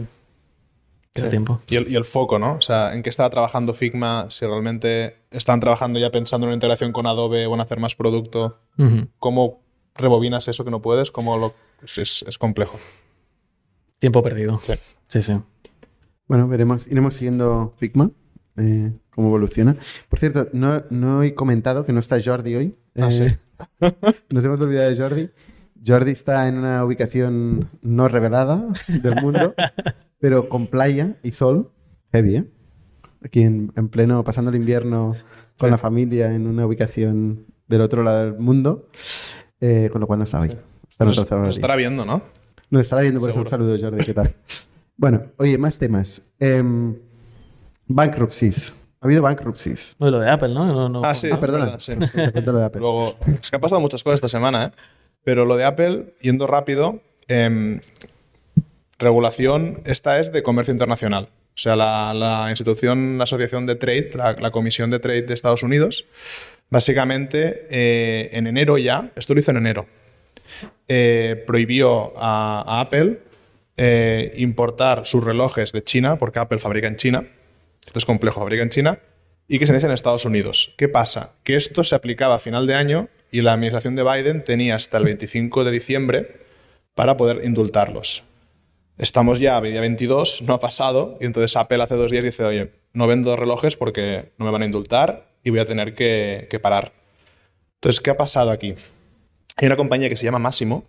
Sí. 1.14 1.28
tiempo. 1.28 1.60
Y 1.68 1.76
el, 1.76 1.90
y 1.92 1.96
el 1.96 2.04
foco, 2.06 2.38
¿no? 2.38 2.54
O 2.54 2.60
sea, 2.62 2.94
¿en 2.94 3.02
qué 3.02 3.10
estaba 3.10 3.28
trabajando 3.28 3.74
Figma? 3.74 4.26
Si 4.30 4.46
realmente 4.46 5.16
están 5.30 5.60
trabajando 5.60 5.98
ya 6.00 6.10
pensando 6.10 6.46
en 6.46 6.48
una 6.48 6.54
integración 6.54 6.92
con 6.92 7.06
Adobe, 7.06 7.46
van 7.46 7.60
a 7.60 7.64
hacer 7.64 7.78
más 7.78 7.94
producto. 7.94 8.60
¿Cómo 9.18 9.60
rebobinas 9.94 10.48
eso 10.48 10.64
que 10.64 10.70
no 10.70 10.80
puedes? 10.80 11.10
¿Cómo 11.10 11.36
lo... 11.36 11.54
es, 11.82 12.24
es 12.26 12.38
complejo. 12.38 12.78
Tiempo 13.98 14.22
perdido. 14.22 14.58
Sí. 14.58 14.72
Sí, 15.06 15.20
sí. 15.22 15.34
Bueno, 16.26 16.48
veremos, 16.48 16.86
iremos 16.86 17.14
siguiendo 17.14 17.74
Figma, 17.76 18.10
eh, 18.56 18.92
cómo 19.14 19.28
evoluciona. 19.28 19.76
Por 20.08 20.18
cierto, 20.18 20.48
no, 20.54 20.82
no 20.88 21.22
he 21.22 21.34
comentado 21.34 21.84
que 21.84 21.92
no 21.92 22.00
está 22.00 22.18
Jordi 22.24 22.54
hoy. 22.54 22.76
Ah, 22.96 23.08
Eh, 23.08 23.12
sí. 23.12 23.24
Nos 24.30 24.44
hemos 24.44 24.60
olvidado 24.60 24.88
de 24.90 24.96
Jordi. 24.96 25.30
Jordi 25.86 26.12
está 26.12 26.48
en 26.48 26.58
una 26.58 26.84
ubicación 26.84 27.68
no 27.82 28.08
revelada 28.08 28.64
del 28.88 29.16
mundo, 29.20 29.54
pero 30.22 30.48
con 30.48 30.68
playa 30.68 31.16
y 31.24 31.32
sol. 31.32 31.72
Heavy, 32.12 32.36
¿eh? 32.36 32.44
Aquí 33.24 33.42
en, 33.42 33.72
en 33.76 33.88
pleno, 33.88 34.22
pasando 34.22 34.50
el 34.50 34.56
invierno 34.56 35.16
con 35.58 35.70
la 35.70 35.78
familia 35.78 36.32
en 36.32 36.46
una 36.46 36.64
ubicación 36.64 37.46
del 37.66 37.80
otro 37.80 38.02
lado 38.04 38.20
del 38.20 38.38
mundo, 38.38 38.88
eh, 39.60 39.88
con 39.90 40.00
lo 40.00 40.06
cual 40.06 40.20
no 40.20 40.24
está 40.24 40.40
hoy. 40.40 40.48
Está 40.88 41.04
en 41.04 41.08
Nos, 41.08 41.30
nos 41.30 41.54
estará 41.56 41.74
viendo, 41.76 42.04
¿no? 42.04 42.22
nos 42.70 42.82
estará 42.82 43.02
viendo 43.02 43.18
por 43.20 43.30
eso 43.30 43.40
un 43.40 43.48
saludo, 43.48 43.76
Jordi. 43.80 44.04
¿Qué 44.04 44.14
tal? 44.14 44.30
bueno, 44.96 45.22
oye, 45.38 45.58
más 45.58 45.78
temas. 45.78 46.22
Em, 46.38 46.96
bankruptcies. 47.86 48.72
Ha 49.00 49.06
habido 49.06 49.22
bankruptcies. 49.22 49.96
Bueno, 49.98 50.18
lo 50.18 50.22
de 50.24 50.30
Apple, 50.30 50.54
¿no? 50.54 50.64
No, 50.66 50.88
no- 50.88 51.04
Ah, 51.04 51.14
sí. 51.16 51.28
Ah, 51.32 51.40
perdona. 51.40 51.64
verdad, 51.64 51.80
sí. 51.80 51.92
Lo 52.46 52.58
de 52.58 52.64
Apple. 52.64 52.80
Luego, 52.80 53.16
es 53.40 53.50
que 53.50 53.56
ha 53.56 53.60
pasado 53.60 53.80
muchas 53.80 54.02
cosas 54.04 54.18
esta 54.18 54.28
semana, 54.28 54.66
¿eh? 54.66 54.70
Pero 55.24 55.44
lo 55.44 55.56
de 55.56 55.64
Apple, 55.64 56.14
yendo 56.20 56.46
rápido, 56.46 57.00
em, 57.28 57.80
regulación, 59.02 59.82
esta 59.84 60.18
es 60.18 60.32
de 60.32 60.42
comercio 60.42 60.72
internacional. 60.72 61.28
O 61.54 61.58
sea, 61.58 61.76
la, 61.76 62.46
institución, 62.48 63.18
la 63.18 63.24
asociación 63.24 63.66
de 63.66 63.74
trade, 63.74 64.10
la, 64.14 64.50
comisión 64.50 64.90
de 64.90 64.98
trade 64.98 65.22
de 65.22 65.34
Estados 65.34 65.62
Unidos, 65.62 66.06
básicamente 66.70 67.66
eh, 67.70 68.30
en 68.32 68.46
enero 68.46 68.78
ya, 68.78 69.10
esto 69.16 69.34
lo 69.34 69.40
hizo 69.40 69.50
en 69.50 69.58
enero, 69.58 69.86
eh, 70.88 71.44
prohibió 71.46 72.14
a, 72.16 72.80
Apple 72.80 73.20
eh, 73.76 74.32
importar 74.36 75.04
sus 75.04 75.22
relojes 75.22 75.72
de 75.72 75.84
China, 75.84 76.16
porque 76.16 76.38
Apple 76.38 76.58
fabrica 76.58 76.86
en 76.86 76.96
China, 76.96 77.26
Esto 77.86 77.98
es 77.98 78.06
complejo, 78.06 78.40
fabrica 78.40 78.62
en 78.62 78.70
China 78.70 78.98
y 79.48 79.58
que 79.58 79.66
se 79.66 79.72
inicia 79.72 79.86
en 79.86 79.92
Estados 79.92 80.24
Unidos. 80.24 80.72
¿Qué 80.78 80.88
pasa? 80.88 81.34
Que 81.44 81.56
esto 81.56 81.84
se 81.84 81.94
aplicaba 81.94 82.36
a 82.36 82.38
final 82.38 82.66
de 82.66 82.74
año 82.74 83.08
y 83.30 83.42
la 83.42 83.52
administración 83.52 83.96
de 83.96 84.02
Biden 84.02 84.44
tenía 84.44 84.76
hasta 84.76 84.96
el 84.96 85.04
25 85.04 85.64
de 85.64 85.70
diciembre 85.70 86.36
para 86.94 87.18
poder 87.18 87.44
indultarlos. 87.44 88.24
Estamos 88.98 89.40
ya 89.40 89.56
a 89.56 89.60
día 89.60 89.80
22, 89.80 90.42
no 90.42 90.54
ha 90.54 90.60
pasado, 90.60 91.16
y 91.20 91.24
entonces 91.24 91.56
Apple 91.56 91.82
hace 91.82 91.94
dos 91.94 92.10
días 92.10 92.24
dice, 92.24 92.44
oye, 92.44 92.72
no 92.92 93.06
vendo 93.06 93.36
relojes 93.36 93.76
porque 93.76 94.32
no 94.38 94.44
me 94.44 94.50
van 94.50 94.62
a 94.62 94.66
indultar 94.66 95.28
y 95.42 95.50
voy 95.50 95.60
a 95.60 95.64
tener 95.64 95.94
que, 95.94 96.46
que 96.50 96.60
parar. 96.60 96.92
Entonces, 97.76 98.00
¿qué 98.00 98.10
ha 98.10 98.16
pasado 98.16 98.50
aquí? 98.50 98.74
Hay 99.56 99.66
una 99.66 99.76
compañía 99.76 100.08
que 100.08 100.16
se 100.16 100.24
llama 100.24 100.38
Massimo, 100.38 100.84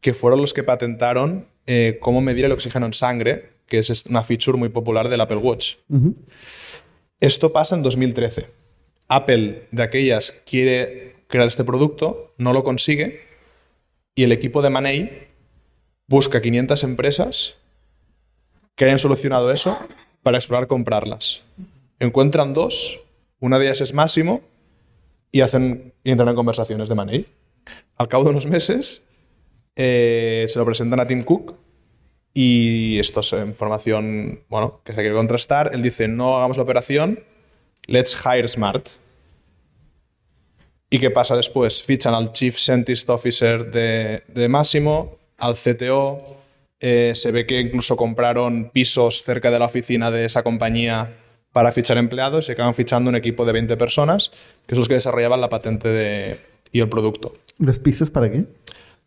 que 0.00 0.14
fueron 0.14 0.40
los 0.40 0.52
que 0.52 0.62
patentaron 0.62 1.48
eh, 1.66 1.98
cómo 2.00 2.20
medir 2.20 2.44
el 2.44 2.52
oxígeno 2.52 2.86
en 2.86 2.92
sangre, 2.92 3.54
que 3.66 3.78
es 3.78 4.06
una 4.06 4.22
feature 4.22 4.58
muy 4.58 4.68
popular 4.68 5.08
del 5.08 5.20
Apple 5.20 5.38
Watch. 5.38 5.76
Esto 7.20 7.52
pasa 7.52 7.74
en 7.74 7.82
2013. 7.82 8.50
Apple, 9.08 9.66
de 9.70 9.82
aquellas, 9.82 10.32
quiere 10.44 11.24
crear 11.26 11.48
este 11.48 11.64
producto, 11.64 12.34
no 12.36 12.52
lo 12.52 12.64
consigue, 12.64 13.22
y 14.14 14.24
el 14.24 14.32
equipo 14.32 14.60
de 14.60 14.70
Manei 14.70 15.28
busca 16.06 16.40
500 16.40 16.82
empresas 16.84 17.54
que 18.76 18.84
hayan 18.84 18.98
solucionado 18.98 19.52
eso 19.52 19.78
para 20.22 20.38
explorar 20.38 20.66
comprarlas. 20.66 21.42
Encuentran 22.00 22.54
dos, 22.54 23.00
una 23.40 23.58
de 23.58 23.66
ellas 23.66 23.80
es 23.80 23.92
Máximo, 23.92 24.42
y, 25.30 25.40
hacen, 25.40 25.92
y 26.04 26.10
entran 26.10 26.28
en 26.28 26.36
conversaciones 26.36 26.88
de 26.88 26.94
Manei. 26.94 27.26
Al 27.96 28.08
cabo 28.08 28.24
de 28.24 28.30
unos 28.30 28.46
meses, 28.46 29.06
eh, 29.76 30.46
se 30.48 30.58
lo 30.58 30.64
presentan 30.64 31.00
a 31.00 31.06
Tim 31.06 31.22
Cook 31.22 31.56
y 32.32 32.98
esto 32.98 33.20
es 33.20 33.32
información 33.32 34.44
bueno, 34.48 34.80
que 34.84 34.92
se 34.92 35.00
quiere 35.00 35.14
contrastar. 35.14 35.70
Él 35.72 35.82
dice, 35.82 36.08
no 36.08 36.36
hagamos 36.36 36.56
la 36.56 36.62
operación, 36.62 37.20
let's 37.86 38.16
hire 38.24 38.46
smart. 38.48 38.88
¿Y 40.90 40.98
qué 40.98 41.10
pasa 41.10 41.36
después? 41.36 41.82
Fichan 41.82 42.14
al 42.14 42.32
Chief 42.32 42.56
Scientist 42.56 43.08
Officer 43.10 43.70
de 43.72 44.48
Máximo, 44.48 45.18
al 45.38 45.54
CTO, 45.54 46.36
eh, 46.80 47.12
se 47.14 47.32
ve 47.32 47.46
que 47.46 47.60
incluso 47.60 47.96
compraron 47.96 48.70
pisos 48.72 49.22
cerca 49.22 49.50
de 49.50 49.58
la 49.58 49.66
oficina 49.66 50.10
de 50.10 50.24
esa 50.24 50.42
compañía 50.42 51.16
para 51.52 51.72
fichar 51.72 51.98
empleados 51.98 52.48
y 52.48 52.52
acaban 52.52 52.74
fichando 52.74 53.10
un 53.10 53.16
equipo 53.16 53.44
de 53.46 53.52
20 53.52 53.76
personas, 53.76 54.30
que 54.66 54.74
son 54.74 54.80
los 54.80 54.88
que 54.88 54.94
desarrollaban 54.94 55.40
la 55.40 55.48
patente 55.48 55.88
de, 55.88 56.36
y 56.72 56.80
el 56.80 56.88
producto. 56.88 57.34
¿Los 57.58 57.78
pisos 57.78 58.10
para 58.10 58.30
qué? 58.30 58.44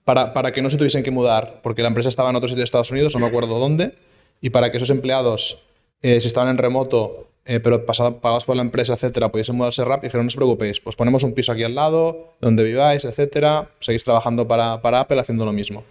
para, 0.08 0.54
que 0.54 0.62
no 0.62 0.70
se 0.70 0.78
tuviesen 0.78 1.04
que 1.04 1.12
mudar, 1.12 1.60
porque 1.62 1.82
la 1.82 1.90
empresa 1.90 2.08
estaba 2.08 2.30
en 2.30 2.38
otro 2.38 2.48
sitio 2.48 2.62
de 2.62 2.64
Estados 2.64 2.92
Unidos, 2.92 3.14
no 3.14 3.20
me 3.20 3.28
acuerdo 3.28 3.60
dónde, 3.60 3.96
y 4.40 4.52
para 4.52 4.72
que 4.72 4.78
esos 4.78 4.90
empleados, 4.90 5.62
eh, 6.02 6.22
si 6.22 6.28
estaban 6.28 6.50
en 6.50 6.58
remoto, 6.58 7.28
eh, 7.44 7.60
pero 7.60 7.86
pagados 7.86 8.46
por 8.46 8.56
la 8.56 8.62
empresa, 8.62 8.94
etcétera, 8.94 9.30
pudiesen 9.30 9.58
mudarse 9.58 9.84
rápido, 9.84 10.08
dijeron, 10.08 10.26
no 10.26 10.30
os 10.30 10.36
preocupéis, 10.38 10.80
pues 10.80 10.96
ponemos 10.96 11.24
un 11.24 11.34
piso 11.34 11.52
aquí 11.52 11.64
al 11.64 11.76
lado, 11.76 12.36
donde 12.40 12.64
viváis, 12.64 13.04
etcétera, 13.04 13.70
seguís 13.82 14.06
trabajando 14.06 14.48
para, 14.48 14.82
para 14.82 15.02
Apple 15.02 15.20
haciendo 15.20 15.44
lo 15.44 15.52
mismo. 15.52 15.84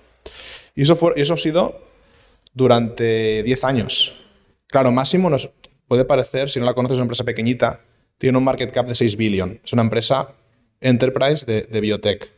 Y 0.75 0.83
eso, 0.83 0.97
fue, 0.97 1.12
eso 1.16 1.35
ha 1.35 1.37
sido 1.37 1.80
durante 2.54 3.42
10 3.42 3.64
años. 3.64 4.14
Claro, 4.66 4.92
Máximo 4.92 5.30
nos 5.30 5.50
puede 5.88 6.04
parecer, 6.04 6.50
si 6.50 6.59
no 6.59 6.66
la 6.66 6.75
conoces, 6.75 6.95
es 6.95 6.99
una 6.99 7.04
empresa 7.04 7.25
pequeñita, 7.25 7.80
tiene 8.18 8.38
un 8.38 8.45
market 8.45 8.73
cap 8.73 8.87
de 8.87 8.95
6 8.95 9.16
billion. 9.16 9.61
Es 9.64 9.73
una 9.73 9.83
empresa 9.83 10.35
enterprise 10.80 11.47
de, 11.47 11.62
de 11.62 11.80
biotech. 11.80 12.30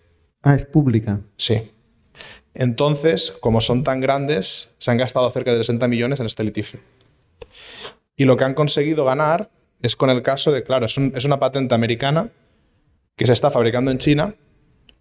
Ah, 0.43 0.55
es 0.55 0.67
pública. 0.67 1.21
Sí. 1.37 1.71
Entonces, 2.55 3.33
como 3.41 3.61
son 3.61 3.85
tan 3.85 4.01
grandes, 4.01 4.75
se 4.79 4.91
han 4.91 4.97
gastado 4.99 5.31
cerca 5.31 5.53
de 5.53 5.59
60 5.59 5.87
millones 5.89 6.21
en 6.21 6.27
este 6.27 6.45
litigio. 6.45 6.81
Y 8.17 8.25
lo 8.25 8.37
que 8.37 8.45
han 8.45 8.55
conseguido 8.55 9.05
ganar 9.05 9.51
es 9.81 9.95
con 9.95 10.11
el 10.11 10.23
caso 10.23 10.51
de, 10.51 10.65
claro, 10.65 10.87
es, 10.87 10.97
una 10.99 11.39
patente 11.39 11.75
americana 11.75 12.31
que 13.17 13.27
se 13.27 13.33
está 13.33 13.51
fabricando 13.51 13.91
en 13.91 13.99
China 13.99 14.35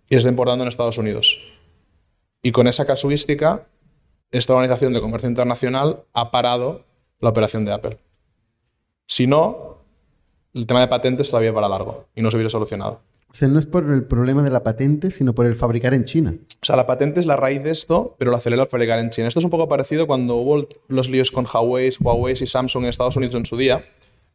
y 0.07 0.13
se 0.13 0.17
está 0.19 0.29
importando 0.29 0.63
en 0.63 0.67
Estados 0.67 0.99
Unidos. 0.99 1.39
Y 2.41 2.51
con 2.51 2.67
esa 2.67 2.85
casuística, 2.85 3.67
esta 4.31 4.53
organización 4.53 4.93
de 4.93 5.01
comercio 5.01 5.29
internacional 5.29 6.03
ha 6.13 6.31
parado 6.31 6.85
la 7.19 7.29
operación 7.29 7.65
de 7.65 7.73
Apple. 7.73 7.99
Si 9.07 9.25
no, 9.27 9.77
el 10.53 10.67
tema 10.67 10.81
de 10.81 10.87
patentes 10.87 11.29
todavía 11.29 11.53
para 11.53 11.69
largo 11.69 12.07
y 12.15 12.21
no 12.21 12.29
se 12.29 12.37
hubiera 12.37 12.49
solucionado. 12.49 13.01
O 13.29 13.33
sea, 13.33 13.47
no 13.47 13.59
es 13.59 13.65
por 13.65 13.83
el 13.91 14.03
problema 14.03 14.41
de 14.41 14.49
la 14.49 14.63
patente, 14.63 15.11
sino 15.11 15.33
por 15.33 15.45
el 15.45 15.55
fabricar 15.55 15.93
en 15.93 16.05
China. 16.05 16.35
O 16.61 16.65
sea, 16.65 16.75
la 16.75 16.87
patente 16.87 17.19
es 17.19 17.25
la 17.25 17.35
raíz 17.35 17.61
de 17.61 17.71
esto, 17.71 18.15
pero 18.17 18.31
lo 18.31 18.37
acelera 18.37 18.63
al 18.63 18.69
fabricar 18.69 18.99
en 18.99 19.09
China. 19.09 19.27
Esto 19.27 19.39
es 19.39 19.45
un 19.45 19.51
poco 19.51 19.67
parecido 19.67 20.07
cuando 20.07 20.35
hubo 20.35 20.67
los 20.87 21.09
líos 21.09 21.31
con 21.31 21.45
Huawei, 21.45 21.91
Huawei 21.99 22.33
y 22.33 22.47
Samsung 22.47 22.83
en 22.83 22.89
Estados 22.89 23.15
Unidos 23.17 23.35
en 23.35 23.45
su 23.45 23.57
día. 23.57 23.85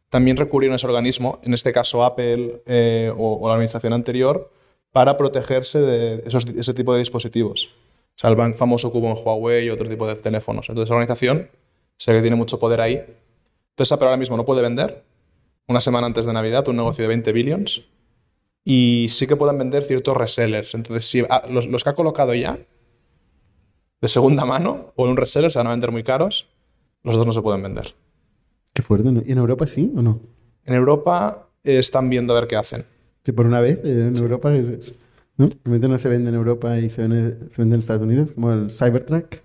También 0.09 0.37
recurrieron 0.37 0.73
a 0.73 0.75
ese 0.75 0.85
organismo, 0.85 1.39
en 1.43 1.53
este 1.55 1.73
caso 1.73 2.03
Apple 2.03 2.61
eh, 2.67 3.11
o, 3.17 3.47
la 3.47 3.55
administración 3.55 3.93
anterior, 3.93 4.51
para 4.91 5.17
protegerse 5.17 5.81
de 5.81 6.23
ese 6.25 6.73
tipo 6.73 6.93
de 6.93 6.99
dispositivos. 6.99 7.71
O 8.15 8.19
sea, 8.19 8.29
el 8.29 8.55
famoso 8.55 8.91
que 8.91 8.97
hubo 8.97 9.09
en 9.09 9.17
Huawei 9.17 9.65
y 9.65 9.69
otro 9.69 9.89
tipo 9.89 10.07
de 10.07 10.15
teléfonos. 10.15 10.69
Entonces, 10.69 10.89
la 10.89 10.95
organización 10.95 11.49
sé 11.97 12.13
que 12.13 12.21
tiene 12.21 12.35
mucho 12.35 12.59
poder 12.59 12.81
ahí. 12.81 13.03
Entonces, 13.71 13.91
Apple 13.91 14.07
ahora 14.07 14.17
mismo 14.17 14.37
no 14.37 14.45
puede 14.45 14.61
vender. 14.61 15.03
Una 15.67 15.81
semana 15.81 16.07
antes 16.07 16.25
de 16.25 16.33
Navidad, 16.33 16.67
un 16.67 16.75
negocio 16.75 17.03
de 17.03 17.07
20 17.07 17.31
billions 17.31 17.83
y 18.63 19.07
sí 19.09 19.27
que 19.27 19.35
pueden 19.35 19.57
vender 19.57 19.83
ciertos 19.83 20.15
resellers. 20.15 20.73
Entonces, 20.73 21.05
si 21.05 21.23
ah, 21.29 21.45
los, 21.49 21.83
que 21.83 21.89
ha 21.89 21.93
colocado 21.93 22.33
ya 22.33 22.59
de 24.01 24.07
segunda 24.07 24.45
mano 24.45 24.93
o 24.95 25.05
en 25.05 25.11
un 25.11 25.17
reseller 25.17 25.51
se 25.51 25.59
van 25.59 25.67
a 25.67 25.71
vender 25.71 25.91
muy 25.91 26.03
caros, 26.03 26.47
los 27.03 27.15
otros 27.15 27.27
no 27.27 27.33
se 27.33 27.41
pueden 27.41 27.61
vender. 27.61 27.93
Qué 28.73 28.81
fuerte. 28.81 29.09
¿Y 29.25 29.31
en 29.31 29.37
Europa 29.37 29.67
sí 29.67 29.91
o 29.95 30.01
no? 30.01 30.21
En 30.65 30.73
Europa 30.73 31.49
eh, 31.63 31.77
están 31.77 32.09
viendo 32.09 32.35
a 32.35 32.39
ver 32.39 32.47
qué 32.47 32.55
hacen. 32.55 32.85
Sí, 33.23 33.31
por 33.31 33.45
una 33.45 33.59
vez, 33.59 33.79
eh, 33.83 34.09
en 34.11 34.17
Europa, 34.17 34.51
¿no? 35.37 35.45
no 35.65 35.99
se 35.99 36.09
vende 36.09 36.29
en 36.29 36.35
Europa 36.35 36.77
y 36.77 36.89
se 36.89 37.03
vende, 37.03 37.49
se 37.51 37.61
vende 37.61 37.75
en 37.75 37.79
Estados 37.79 38.03
Unidos, 38.03 38.31
como 38.33 38.51
el 38.51 38.71
Cybertruck. 38.71 39.37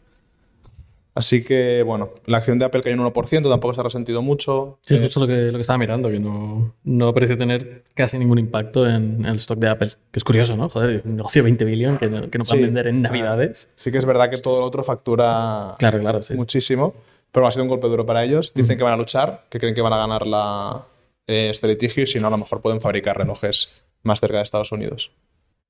Así 1.18 1.42
que, 1.42 1.82
bueno, 1.82 2.10
la 2.26 2.38
acción 2.38 2.60
de 2.60 2.64
Apple 2.64 2.80
cayó 2.80 2.94
un 2.94 3.12
1%, 3.12 3.50
tampoco 3.50 3.74
se 3.74 3.80
ha 3.80 3.82
resentido 3.82 4.22
mucho. 4.22 4.78
Sí, 4.82 4.94
es 4.94 5.00
justo 5.00 5.18
lo 5.18 5.26
que, 5.26 5.46
lo 5.46 5.54
que 5.54 5.62
estaba 5.62 5.76
mirando, 5.76 6.08
que 6.08 6.20
no, 6.20 6.76
no 6.84 7.12
parece 7.12 7.34
tener 7.34 7.82
casi 7.94 8.18
ningún 8.18 8.38
impacto 8.38 8.88
en, 8.88 9.24
el 9.26 9.34
stock 9.34 9.58
de 9.58 9.68
Apple. 9.68 9.90
Que 10.12 10.20
es 10.20 10.22
curioso, 10.22 10.56
¿no? 10.56 10.68
Joder, 10.68 11.02
un 11.04 11.16
negocio 11.16 11.42
de 11.42 11.44
20 11.44 11.64
billones 11.64 11.98
que 11.98 12.06
no, 12.08 12.30
que 12.30 12.38
no 12.38 12.44
pueden 12.44 12.66
vender 12.66 12.86
en 12.86 13.02
Navidades. 13.02 13.68
Sí 13.74 13.90
que 13.90 13.98
es 13.98 14.04
verdad 14.04 14.30
que 14.30 14.38
todo 14.38 14.60
lo 14.60 14.66
otro 14.66 14.84
factura 14.84 15.74
claro, 15.80 15.98
claro, 15.98 16.20
muchísimo, 16.36 16.94
pero 17.32 17.48
ha 17.48 17.50
sido 17.50 17.64
un 17.64 17.68
golpe 17.68 17.88
duro 17.88 18.06
para 18.06 18.22
ellos. 18.22 18.54
Dicen 18.54 18.78
que 18.78 18.84
van 18.84 18.92
a 18.92 18.96
luchar, 18.96 19.44
que 19.50 19.58
creen 19.58 19.74
que 19.74 19.82
van 19.82 19.94
a 19.94 19.98
ganar 19.98 20.24
la, 20.24 20.84
eh, 21.26 21.48
este 21.50 21.66
litigio 21.66 22.04
y 22.04 22.06
si 22.06 22.20
no, 22.20 22.28
a 22.28 22.30
lo 22.30 22.38
mejor 22.38 22.60
pueden 22.60 22.80
fabricar 22.80 23.18
relojes 23.18 23.70
más 24.04 24.20
cerca 24.20 24.36
de 24.36 24.44
Estados 24.44 24.70
Unidos. 24.70 25.10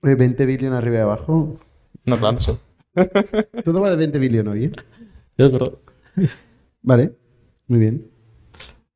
¿20 0.02 0.46
billones 0.46 0.78
arriba 0.78 0.96
y 0.96 1.00
abajo? 1.00 1.58
No, 2.04 2.38
sí. 2.38 2.52
Todo 3.64 3.80
va 3.80 3.90
de 3.90 3.96
20 3.96 4.18
billones, 4.18 4.52
¿oye? 4.52 4.72
Es 5.36 5.52
verdad. 5.52 5.72
Vale, 6.82 7.12
muy 7.66 7.78
bien. 7.78 8.10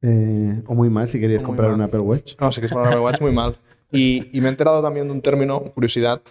Eh, 0.01 0.63
o 0.67 0.75
muy 0.75 0.91
mal 0.91 1.09
si 1.09 1.21
querías 1.21 1.43
comprar 1.43 1.73
un 1.73 1.81
Apple 1.81 2.01
Watch. 2.01 2.35
No, 2.41 2.51
si 2.51 2.61
quieres 2.61 2.73
comprar 2.73 2.93
un 2.93 2.95
Apple 2.95 3.05
Watch, 3.05 3.21
muy 3.21 3.33
mal. 3.33 3.57
Y, 3.95 4.41
me 4.41 4.47
he 4.47 4.49
enterado 4.49 4.83
también 4.83 5.07
de 5.07 5.13
un 5.13 5.21
término, 5.21 5.61
curiosidad, 5.75 6.23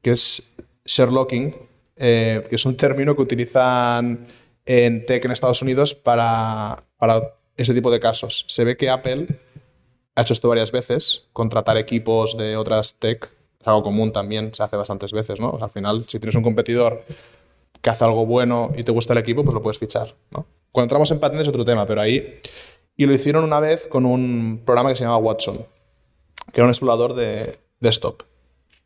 que 0.00 0.12
es 0.12 0.54
Sherlocking, 0.86 1.54
eh, 1.96 2.42
que 2.48 2.56
es 2.56 2.64
un 2.64 2.74
término 2.74 3.14
que 3.14 3.20
utilizan 3.20 4.28
en 4.64 5.04
tech 5.04 5.22
en 5.22 5.30
Estados 5.30 5.60
Unidos 5.60 5.92
para, 5.92 6.84
para 6.96 7.34
ese 7.54 7.74
tipo 7.74 7.90
de 7.90 8.00
casos. 8.00 8.46
Se 8.48 8.64
ve 8.64 8.78
que 8.78 8.88
Apple 8.88 9.26
ha 10.14 10.22
hecho 10.22 10.32
esto 10.32 10.48
varias 10.48 10.72
veces, 10.72 11.26
contratar 11.34 11.76
equipos 11.76 12.34
de 12.38 12.56
otras 12.56 12.94
tech, 12.94 13.28
es 13.62 13.68
algo 13.68 13.82
común 13.82 14.12
también, 14.12 14.52
se 14.52 14.62
hace 14.62 14.76
bastantes 14.76 15.12
veces, 15.12 15.40
¿no? 15.40 15.56
al 15.60 15.70
final, 15.70 16.04
si 16.06 16.18
tienes 16.18 16.34
un 16.34 16.42
competidor 16.42 17.04
que 17.80 17.90
hace 17.90 18.04
algo 18.04 18.26
bueno 18.26 18.72
y 18.76 18.82
te 18.82 18.92
gusta 18.92 19.12
el 19.12 19.20
equipo, 19.20 19.42
pues 19.44 19.54
lo 19.54 19.62
puedes 19.62 19.78
fichar. 19.78 20.14
¿no? 20.30 20.46
Cuando 20.70 20.86
entramos 20.86 21.10
en 21.10 21.20
patentes 21.20 21.46
es 21.46 21.48
otro 21.48 21.64
tema, 21.64 21.86
pero 21.86 22.00
ahí... 22.00 22.40
Y 22.94 23.06
lo 23.06 23.14
hicieron 23.14 23.42
una 23.44 23.58
vez 23.58 23.86
con 23.86 24.04
un 24.04 24.60
programa 24.66 24.90
que 24.90 24.96
se 24.96 25.04
llamaba 25.04 25.22
Watson, 25.22 25.64
que 26.52 26.60
era 26.60 26.64
un 26.64 26.70
explorador 26.70 27.14
de 27.14 27.58
desktop. 27.80 28.22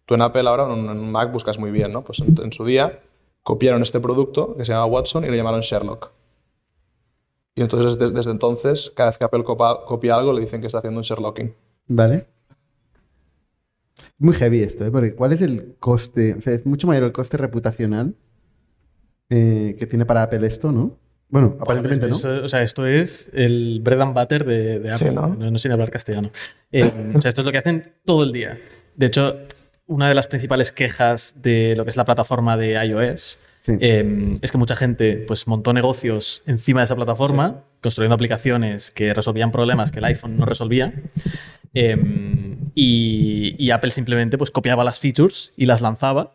Tú 0.05 0.15
en 0.15 0.23
Apple 0.23 0.49
ahora, 0.49 0.65
en 0.65 0.71
un 0.71 1.11
Mac, 1.11 1.33
buscas 1.33 1.59
muy 1.59 1.73
bien, 1.73 1.91
¿no? 1.91 2.03
Pues 2.03 2.21
en, 2.21 2.53
su 2.53 2.65
día 2.65 3.01
copiaron 3.43 3.83
este 3.83 3.99
producto 3.99 4.57
que 4.57 4.65
se 4.65 4.73
llama 4.73 4.87
Watson 4.87 5.25
y 5.25 5.27
lo 5.27 5.35
llamaron 5.35 5.61
Sherlock. 5.61 6.13
Y 7.57 7.63
entonces 7.63 7.99
desde, 7.99 8.31
entonces, 8.31 8.93
cada 8.95 9.11
vez 9.11 9.19
que 9.19 9.25
Apple 9.25 9.43
copia, 9.43 10.15
algo, 10.15 10.33
le 10.33 10.43
dicen 10.43 10.61
que 10.61 10.69
está 10.69 10.79
haciendo 10.79 11.01
un 11.01 11.03
Sherlocking. 11.03 11.53
Vale. 11.89 12.27
Muy 14.19 14.35
heavy 14.35 14.63
esto, 14.63 14.87
¿eh? 14.87 14.91
Porque 14.91 15.15
¿cuál 15.15 15.33
es 15.33 15.41
el 15.41 15.77
coste? 15.79 16.35
O 16.35 16.41
sea, 16.41 16.53
es 16.53 16.67
mucho 16.67 16.87
mayor 16.87 17.05
el 17.05 17.13
coste 17.13 17.37
reputacional 17.37 18.15
eh, 19.29 19.77
que 19.79 19.87
tiene 19.87 20.07
para 20.07 20.23
Apple 20.23 20.47
esto, 20.47 20.73
¿no? 20.73 20.99
Bueno, 21.29 21.57
aparentemente 21.61 22.07
no. 22.07 22.15
o 22.15 22.49
sea, 22.49 22.63
esto 22.63 22.87
es 22.87 23.31
el 23.35 23.81
bread 23.83 24.01
and 24.01 24.15
butter 24.15 24.45
de, 24.45 24.91
Apple. 24.93 25.13
¿no? 25.13 25.29
¿no? 25.29 25.59
sé 25.59 25.73
hablar 25.73 25.91
castellano. 25.91 26.31
Eh, 26.71 27.13
o 27.15 27.21
sea, 27.21 27.31
esto 27.31 27.41
es 27.41 27.45
lo 27.45 27.51
que 27.51 27.59
hacen 27.59 27.95
todo 28.05 28.23
el 28.23 28.33
día. 28.33 28.61
De 28.95 29.07
hecho, 29.07 29.37
una 29.87 30.09
de 30.09 30.15
las 30.15 30.29
principales 30.29 30.71
quejas 30.71 31.35
de 31.43 31.75
lo 31.77 31.85
que 31.85 31.91
es 31.91 31.97
la 31.97 32.05
plataforma 32.05 32.57
de 32.57 32.75
iOS 32.87 33.41
Sí. 33.67 33.73
eh, 33.81 34.35
es 34.43 34.53
que 34.53 34.59
mucha 34.59 34.77
gente 34.77 35.25
pues, 35.27 35.49
montó 35.49 35.73
negocios 35.73 36.45
encima 36.47 36.81
de 36.81 36.85
esa 36.85 36.95
plataforma, 36.95 37.65
construyendo 37.83 38.15
aplicaciones 38.15 38.93
que 38.93 39.13
resolvían 39.13 39.51
problemas 39.51 39.91
que 39.91 39.99
el 39.99 40.05
iPhone 40.05 40.39
no 40.39 40.45
resolvía. 40.47 40.95
Eh, 41.79 41.97
y, 42.75 43.55
y 43.59 43.71
Apple 43.71 43.91
simplemente 43.91 44.39
pues, 44.39 44.51
copiaba 44.51 44.85
las 44.85 44.99
features 44.99 45.53
y 45.57 45.67
las 45.67 45.81
lanzaba 45.81 46.33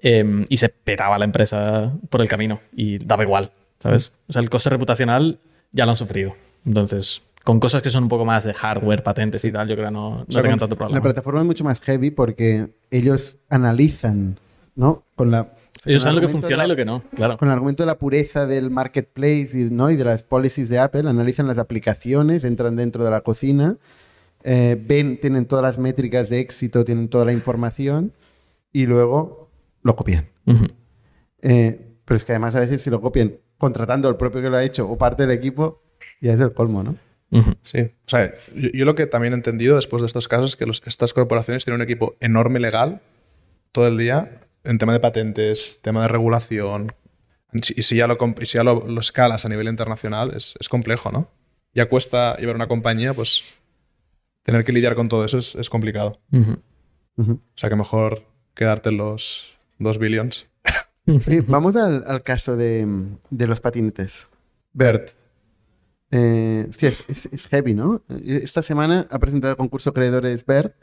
eh, 0.00 0.44
y 0.48 0.56
se 0.56 0.68
petaba 0.68 1.18
la 1.18 1.24
empresa 1.24 1.92
por 2.10 2.20
el 2.20 2.28
camino 2.28 2.60
y 2.72 2.98
daba 2.98 3.22
igual, 3.24 3.50
¿sabes? 3.78 4.14
O 4.28 4.32
sea, 4.32 4.42
el 4.42 4.50
coste 4.50 4.70
reputacional 4.70 5.38
ya 5.72 5.84
lo 5.84 5.90
han 5.92 5.96
sufrido. 5.96 6.34
Entonces, 6.66 7.22
con 7.44 7.60
cosas 7.60 7.82
que 7.82 7.90
son 7.90 8.04
un 8.04 8.08
poco 8.08 8.24
más 8.24 8.44
de 8.44 8.52
hardware, 8.54 9.02
patentes 9.02 9.44
y 9.44 9.52
tal, 9.52 9.68
yo 9.68 9.74
creo 9.76 9.88
que 9.88 9.92
no, 9.94 10.18
no 10.18 10.26
sea, 10.28 10.42
tengan 10.42 10.58
tanto 10.58 10.74
La 10.74 10.78
problema. 10.78 11.02
plataforma 11.02 11.40
es 11.40 11.46
mucho 11.46 11.64
más 11.64 11.80
heavy 11.80 12.10
porque 12.10 12.68
ellos 12.90 13.36
analizan, 13.48 14.38
¿no? 14.76 15.02
Con 15.16 15.30
la, 15.30 15.48
Ellos 15.84 16.02
saben 16.02 16.16
lo 16.16 16.20
que 16.20 16.28
funciona 16.28 16.58
la- 16.58 16.64
y 16.66 16.68
lo 16.68 16.76
que 16.76 16.84
no, 16.84 17.02
claro. 17.14 17.38
Con 17.38 17.48
el 17.48 17.52
argumento 17.54 17.82
de 17.82 17.86
la 17.88 17.98
pureza 17.98 18.46
del 18.46 18.70
marketplace 18.70 19.50
y, 19.54 19.70
¿no? 19.70 19.90
y 19.90 19.96
de 19.96 20.04
las 20.04 20.22
policies 20.24 20.68
de 20.68 20.78
Apple, 20.78 21.08
analizan 21.08 21.46
las 21.46 21.58
aplicaciones, 21.58 22.44
entran 22.44 22.76
dentro 22.76 23.04
de 23.04 23.10
la 23.10 23.20
cocina, 23.22 23.76
eh, 24.44 24.76
ven, 24.80 25.18
tienen 25.20 25.46
todas 25.46 25.62
las 25.62 25.78
métricas 25.78 26.28
de 26.28 26.40
éxito, 26.40 26.84
tienen 26.84 27.08
toda 27.08 27.24
la 27.24 27.32
información 27.32 28.12
y 28.72 28.86
luego 28.86 29.50
lo 29.82 29.96
copian. 29.96 30.28
Eh, 31.42 31.80
pero 32.04 32.16
es 32.16 32.24
que 32.24 32.32
además 32.32 32.54
a 32.54 32.60
veces 32.60 32.82
si 32.82 32.90
lo 32.90 33.00
copian 33.00 33.34
contratando 33.58 34.08
al 34.08 34.16
propio 34.16 34.40
que 34.40 34.50
lo 34.50 34.56
ha 34.56 34.64
hecho 34.64 34.88
o 34.88 34.96
parte 34.96 35.26
del 35.26 35.36
equipo, 35.36 35.82
ya 36.20 36.32
es 36.34 36.40
el 36.40 36.52
colmo, 36.52 36.82
¿no? 36.82 36.96
Sí. 37.62 37.80
O 37.80 38.08
sea, 38.08 38.32
yo, 38.54 38.70
yo 38.72 38.84
lo 38.86 38.94
que 38.94 39.06
también 39.06 39.34
he 39.34 39.36
entendido 39.36 39.76
después 39.76 40.00
de 40.00 40.06
estos 40.06 40.28
casos 40.28 40.52
es 40.52 40.56
que 40.56 40.64
los- 40.66 40.82
estas 40.86 41.12
corporaciones 41.12 41.64
tienen 41.64 41.80
un 41.80 41.84
equipo 41.84 42.16
enorme 42.20 42.58
legal 42.60 43.00
todo 43.72 43.86
el 43.86 43.98
día 43.98 44.40
en 44.64 44.78
tema 44.78 44.92
de 44.94 45.00
patentes, 45.00 45.78
tema 45.82 46.02
de 46.02 46.08
regulación. 46.08 46.92
Y 47.52 47.82
si 47.82 47.96
ya 47.96 48.06
lo, 48.06 48.16
y 48.40 48.46
si 48.46 48.56
ya 48.58 48.64
lo, 48.64 48.86
lo 48.86 49.00
escalas 49.00 49.44
a 49.44 49.48
nivel 49.48 49.68
internacional, 49.68 50.32
es, 50.34 50.54
es 50.58 50.68
complejo, 50.68 51.10
¿no? 51.12 51.30
Ya 51.74 51.86
cuesta 51.88 52.36
llevar 52.38 52.56
una 52.56 52.66
compañía, 52.68 53.12
pues 53.12 53.42
tener 54.48 54.64
que 54.64 54.72
lidiar 54.72 54.94
con 54.94 55.10
todo 55.10 55.26
eso 55.26 55.36
es, 55.36 55.54
es 55.56 55.68
complicado. 55.68 56.18
O 57.18 57.38
sea 57.54 57.68
que 57.68 57.76
mejor 57.76 58.22
quedarte 58.54 58.88
en 58.88 58.96
los 58.96 59.58
2 59.78 59.98
billions. 59.98 60.46
Oye, 61.06 61.42
vamos 61.46 61.76
al, 61.76 62.02
al 62.06 62.22
caso 62.22 62.56
de, 62.56 62.86
de 63.28 63.46
los 63.46 63.60
patinetes. 63.60 64.26
Bert, 64.72 65.10
Eh, 66.10 66.66
sí, 66.70 66.86
es, 66.86 67.04
es- 67.08 67.28
es 67.30 67.46
heavy, 67.48 67.74
¿no? 67.74 68.00
Eh, 68.08 68.40
Esta 68.42 68.62
semana 68.62 69.06
ha 69.10 69.18
presentado 69.18 69.50
el 69.50 69.58
concurso 69.58 69.92
Creadores 69.92 70.46
Bert. 70.46 70.74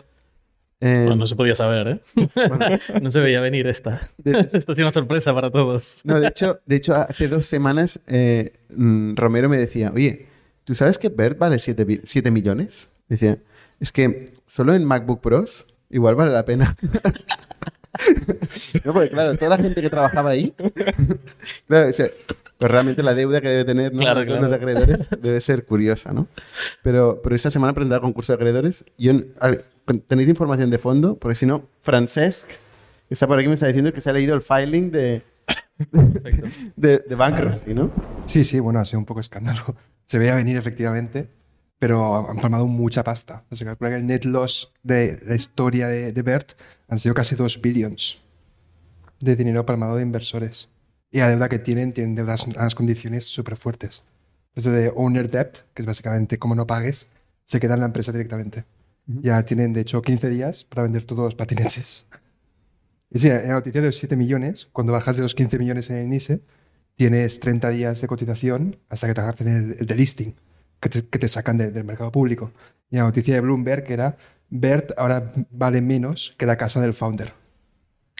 Eh, 0.80 1.06
Bueno, 1.06 1.16
no 1.16 1.26
se 1.26 1.36
podía 1.36 1.56
saber, 1.56 1.88
¿eh? 1.88 2.00
no 3.02 3.10
se 3.10 3.20
veía 3.20 3.40
venir 3.42 3.66
esta. 3.66 4.00
De- 4.20 4.48
Esta 4.54 4.74
ha 4.74 4.76
sido 4.76 4.86
una 4.86 4.94
sorpresa 4.94 5.34
para 5.34 5.50
todos. 5.50 6.02
no, 6.04 6.20
de 6.20 6.28
hecho, 6.28 6.60
de 6.68 6.76
hecho, 6.76 6.94
hace 6.94 7.28
dos 7.28 7.48
semanas 7.48 8.00
eh, 8.06 8.54
mm, 8.70 9.16
Romero 9.16 9.50
me 9.50 9.58
decía, 9.58 9.92
oye, 9.96 10.28
¿tú 10.66 10.76
sabes 10.76 11.00
que 11.00 11.10
Bert 11.10 11.40
vale 11.40 11.58
7 11.58 12.30
millones? 12.30 12.90
Decía, 13.10 13.38
es 13.80 13.92
que 13.92 14.26
solo 14.46 14.74
en 14.74 14.86
MacBook 14.86 15.22
Pros 15.22 15.68
igual 15.90 16.16
vale 16.16 16.32
la 16.32 16.46
pena. 16.46 16.76
no, 18.84 18.94
porque 18.94 19.10
claro, 19.10 19.36
toda 19.36 19.50
la 19.50 19.58
gente 19.58 19.82
que 19.82 19.90
trabajaba 19.90 20.32
ahí, 20.32 20.54
claro, 21.68 21.90
o 21.90 21.94
sea, 21.94 22.08
pues 22.58 22.72
realmente 22.72 23.04
la 23.04 23.14
deuda 23.14 23.42
que 23.42 23.50
debe 23.50 23.66
tener 23.66 23.94
¿no? 23.94 24.00
Claro, 24.00 24.24
los 24.24 24.52
acreedores 24.52 25.08
debe 25.22 25.42
ser 25.42 25.66
curiosa, 25.66 26.14
¿no? 26.14 26.28
Pero, 26.84 27.22
pero 27.22 27.36
esta 27.36 27.52
semana 27.52 27.72
ha 27.72 27.74
presentado 27.74 28.02
concurso 28.02 28.34
de 28.34 28.36
acreedores. 28.36 28.86
Yo, 28.98 29.14
¿Tenéis 30.08 30.30
información 30.30 30.70
de 30.70 30.78
fondo? 30.78 31.16
Porque 31.16 31.36
si 31.36 31.46
no, 31.46 31.68
Francesc, 31.82 32.48
que 32.48 33.14
está 33.14 33.28
por 33.28 33.38
aquí, 33.38 33.48
me 33.48 33.54
está 33.54 33.68
diciendo 33.68 33.94
que 33.94 34.02
se 34.02 34.10
ha 34.10 34.14
leído 34.14 34.34
el 34.34 34.42
filing 34.42 34.92
de, 34.92 35.22
Perfecto. 35.92 36.48
de, 36.76 37.00
de 37.00 37.16
bankruptcy, 37.16 37.74
¿no? 37.74 37.92
Sí, 38.26 38.44
sí, 38.44 38.60
bueno, 38.60 38.80
ha 38.80 38.86
sido 38.86 39.00
un 39.00 39.06
poco 39.06 39.20
escándalo. 39.20 39.76
Se 40.06 40.18
veía 40.18 40.36
venir 40.36 40.58
efectivamente, 40.58 41.28
pero 41.80 42.30
han 42.30 42.38
palmado 42.38 42.68
mucha 42.68 43.04
pasta. 43.04 43.44
Se 43.52 43.66
calcula 43.66 43.92
que 43.92 43.98
el 43.98 44.08
net 44.08 44.26
loss 44.26 44.72
de 44.84 45.22
la 45.26 45.36
historia 45.36 45.88
de, 45.88 46.12
de 46.12 46.22
Bert 46.22 46.54
han 46.88 47.00
sido 47.00 47.14
casi 47.14 47.36
2 47.36 47.62
billions 47.62 48.22
de 49.20 49.36
dinero 49.36 49.66
palmado 49.66 49.96
de 49.96 50.04
inversores. 50.04 50.70
Y 51.12 51.20
la 51.20 51.30
deuda 51.30 51.50
que 51.50 51.60
tienen, 51.60 51.94
tienen 51.94 52.16
deudas 52.16 52.44
a 52.44 52.50
unas 52.50 52.76
condiciones 52.76 53.26
súper 53.26 53.56
fuertes. 53.56 54.04
Eso 54.56 54.72
de 54.72 54.92
owner 54.96 55.30
debt, 55.30 55.60
que 55.74 55.82
es 55.82 55.86
básicamente 55.86 56.40
como 56.40 56.56
no 56.56 56.66
pagues, 56.66 57.10
se 57.44 57.60
queda 57.60 57.76
en 57.76 57.82
la 57.82 57.86
empresa 57.88 58.12
directamente. 58.12 58.66
Ya 59.06 59.44
tienen, 59.44 59.74
de 59.74 59.82
hecho, 59.82 60.02
15 60.02 60.30
días 60.30 60.64
para 60.64 60.84
vender 60.84 61.06
todos 61.06 61.26
los 61.26 61.36
patinetes. 61.36 62.06
Y 63.12 63.20
sí, 63.20 63.30
en 63.30 63.48
la 63.48 63.54
noticia 63.54 63.80
de 63.80 63.88
los 63.88 63.98
7 63.98 64.18
millones, 64.18 64.68
cuando 64.74 64.92
bajas 64.92 65.16
de 65.16 65.22
los 65.22 65.36
15 65.36 65.58
millones 65.60 65.90
en 65.90 65.98
el 65.98 66.10
NISE, 66.10 66.42
tienes 66.96 67.40
30 67.40 67.70
días 67.70 68.02
de 68.02 68.08
cotización 68.08 68.78
hasta 68.90 69.08
que 69.08 69.14
te 69.14 69.22
hacen 69.22 69.48
el, 69.48 69.78
el 69.80 69.86
delisting, 69.86 70.36
que 70.86 71.02
te, 71.02 71.08
que 71.08 71.18
te 71.20 71.28
sacan 71.28 71.58
de- 71.58 71.72
del 71.72 71.84
mercado 71.84 72.12
público. 72.12 72.52
Y 72.92 72.98
la 72.98 73.04
noticia 73.04 73.34
de 73.34 73.42
Bloomberg 73.42 73.90
era, 73.92 74.18
Bert 74.50 74.92
ahora 74.98 75.32
vale 75.50 75.82
menos 75.82 76.36
que 76.38 76.46
la 76.46 76.56
casa 76.58 76.80
del 76.80 76.94
founder, 76.94 77.34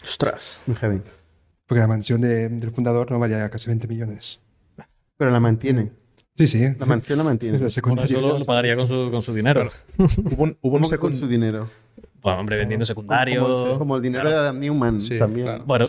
Ostras. 0.04 0.62
Muy 0.66 0.76
heavy. 0.78 1.02
porque 1.68 1.80
la 1.80 1.88
mansión 1.88 2.22
de- 2.22 2.50
del 2.50 2.72
fundador 2.72 3.12
no 3.12 3.20
valía 3.20 3.48
casi 3.50 3.68
20 3.68 3.88
millones. 3.88 4.40
Pero 5.18 5.32
la 5.32 5.40
mantiene. 5.40 5.92
Sí, 6.36 6.48
sí. 6.48 6.60
La 6.80 6.86
mansión 6.86 7.18
la 7.20 7.24
mantiene. 7.24 7.58
Bueno, 7.58 8.04
eso 8.04 8.20
lo, 8.22 8.40
lo 8.40 8.46
pagaría 8.46 8.76
con 8.76 8.86
su, 8.88 9.10
con 9.12 9.22
su 9.22 9.34
dinero. 9.34 9.68
hubo 9.98 10.44
un, 10.44 10.58
hubo 10.62 10.76
un 10.76 10.82
¿Cómo 10.82 10.90
que 10.90 10.98
con 10.98 11.16
su 11.16 11.28
dinero? 11.28 11.70
Bueno, 12.22 12.40
hombre, 12.40 12.58
vendiendo 12.58 12.84
secundario. 12.86 13.42
Como, 13.44 13.72
el- 13.74 13.78
como 13.78 13.96
el 13.98 14.02
dinero 14.02 14.28
de 14.30 14.36
Adam 14.36 14.60
Newman 14.60 15.00
Sí, 15.00 15.18
también. 15.20 15.46
claro. 15.46 15.64
Bueno, 15.66 15.86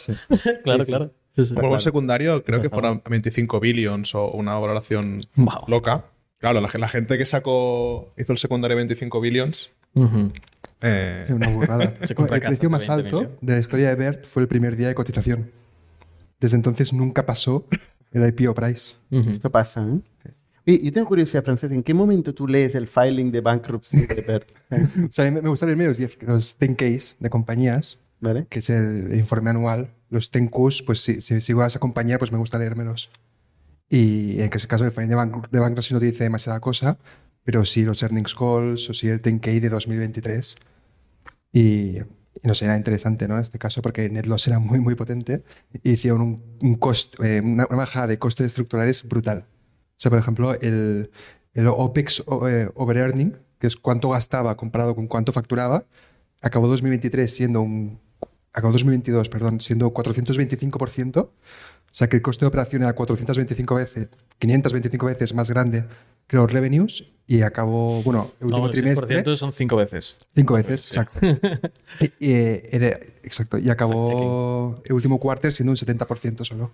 claro, 0.63 0.85
claro. 0.87 1.15
Sí, 1.31 1.41
un 1.55 1.81
secundario, 1.81 2.45
creo 2.45 2.61
que 2.61 2.69
fueron 2.71 3.03
25 3.09 3.59
billions 3.61 4.15
o 4.15 4.31
una 4.31 4.55
valoración 4.55 5.19
Wow. 5.37 5.65
loca. 5.69 6.05
Claro, 6.53 6.61
la, 6.61 6.71
la 6.79 6.89
gente 6.89 7.19
que 7.19 7.27
sacó, 7.27 8.13
hizo 8.17 8.33
el 8.33 8.39
secundario 8.39 8.77
25 8.77 9.21
billions. 9.21 9.73
Ujú. 9.95 10.31
eh, 10.81 11.25
Es 11.27 11.31
una 11.35 11.49
burrada. 11.49 11.95
Se 12.07 12.13
el 12.13 12.27
precio 12.41 12.71
más 12.71 12.87
20 12.87 12.93
alto 12.93 13.17
millones. 13.21 13.39
de 13.41 13.53
la 13.55 13.59
historia 13.59 13.89
de 13.89 13.95
Bert 13.97 14.25
fue 14.27 14.43
el 14.43 14.49
primer 14.49 14.77
día 14.77 14.87
de 14.87 14.95
cotización. 14.95 15.51
Desde 16.39 16.57
entonces 16.57 16.93
nunca 16.93 17.27
pasó 17.27 17.67
el 18.13 18.29
IPO 18.29 18.55
price. 18.55 18.95
Ujú. 19.11 19.31
Esto 19.31 19.51
pasa, 19.51 19.85
¿eh? 20.25 20.31
Y 20.65 20.85
yo 20.85 20.93
tengo 20.93 21.09
curiosidad, 21.09 21.43
Francés, 21.43 21.73
¿en 21.73 21.83
qué 21.83 21.95
momento 21.95 22.33
tú 22.35 22.47
lees 22.47 22.75
el 22.77 22.87
filing 22.87 23.33
de 23.33 23.41
bankruptcy 23.41 24.07
de 24.07 24.21
Bert? 24.23 24.53
O 25.09 25.13
sea, 25.13 25.27
a 25.27 25.31
mí 25.31 25.41
me 25.41 25.49
gusta 25.49 25.67
leerme 25.67 25.87
los 25.87 25.97
10 25.99 26.19
los 26.23 26.59
10Ks 26.61 27.17
de 27.19 27.29
compañías, 27.31 27.99
¿Vale? 28.21 28.47
que 28.49 28.61
es 28.61 28.71
el 28.71 29.17
informe 29.17 29.51
anual. 29.51 29.91
Los 30.11 30.31
10Qs, 30.33 30.85
pues 30.85 31.01
si, 31.01 31.21
si 31.21 31.41
sigo 31.41 31.63
a 31.63 31.67
esa 31.67 31.81
compañía, 31.81 32.19
pues 32.19 32.31
me 32.31 32.39
gusta 32.39 32.57
leérmelos. 32.59 33.11
Y 33.89 34.41
en 34.41 34.51
ese 34.53 34.67
caso 34.69 34.85
el 34.85 34.91
filing 34.91 35.11
de, 35.11 35.15
bank, 35.15 35.49
bankruptcy 35.51 35.95
no 35.95 36.01
te 36.01 36.07
dice 36.07 36.25
demasiada 36.25 36.61
cosa, 36.61 36.99
pero 37.45 37.65
sí 37.65 37.85
los 37.85 38.03
earnings 38.03 38.35
calls 38.35 38.91
o 38.91 38.95
sí 38.95 39.09
el 39.09 39.23
10K 39.23 39.61
de 39.61 39.69
2023. 39.69 40.57
Y, 41.53 41.61
y 41.61 42.03
no 42.43 42.55
sé, 42.55 42.65
era 42.65 42.77
interesante, 42.77 43.29
¿no? 43.29 43.37
En 43.37 43.43
este 43.43 43.59
caso, 43.59 43.83
porque 43.83 44.09
net 44.11 44.27
loss 44.27 44.49
era 44.49 44.59
muy, 44.59 44.81
muy 44.81 44.95
potente 44.95 45.45
y 45.83 45.93
hicieron 45.93 46.21
un, 46.21 46.43
un 46.61 46.75
cost, 46.75 47.15
eh, 47.23 47.41
una, 47.45 47.67
una 47.69 47.79
bajada 47.79 48.09
de 48.09 48.19
costes 48.19 48.47
estructurales 48.47 49.07
brutal. 49.09 49.47
O 49.97 49.99
sea, 49.99 50.11
por 50.11 50.19
ejemplo, 50.19 50.55
el, 50.61 51.11
el 51.55 51.69
OPEX 51.69 52.23
eh, 52.49 52.69
over 52.75 52.97
earning, 52.99 53.37
que 53.59 53.67
es 53.67 53.77
cuánto 53.77 54.11
gastaba 54.11 54.57
comparado 54.57 54.95
con 54.95 55.07
cuánto 55.07 55.33
facturaba, 55.33 55.87
acabó 56.43 56.69
2023 56.69 57.35
siendo 57.35 57.63
un. 57.63 58.01
Acabó 58.57 58.73
2022, 58.73 59.29
perdón, 59.29 59.61
siendo 59.61 59.93
425%. 59.93 61.19
O 61.19 61.31
sea 61.93 62.09
que 62.09 62.17
el 62.17 62.23
coste 62.23 62.45
de 62.45 62.49
operación 62.49 62.83
era 62.83 62.95
425 62.95 63.75
veces, 63.75 64.09
525 64.39 65.07
veces 65.07 65.35
más 65.35 65.51
grande 65.51 65.85
que 66.27 66.37
los 66.37 66.51
revenues 66.51 67.05
y 67.27 67.43
acabó, 67.43 68.03
bueno, 68.03 68.33
el 68.41 68.47
último 68.47 68.65
No, 68.67 68.73
el 68.73 68.73
trimestre. 68.81 69.23
6% 69.25 69.37
son 69.37 69.53
cinco 69.53 69.77
veces. 69.77 70.19
Cinco 70.35 70.55
veces, 70.55 70.87
exacto. 70.89 71.21
y, 72.01 72.33
eh, 72.33 72.69
era- 72.73 72.99
exacto. 73.23 73.59
Y 73.59 73.69
acabó 73.71 74.81
el 74.85 74.93
último 74.95 75.21
quarter 75.21 75.53
siendo 75.53 75.73
un 75.73 75.77
70% 75.77 76.45
solo. 76.45 76.71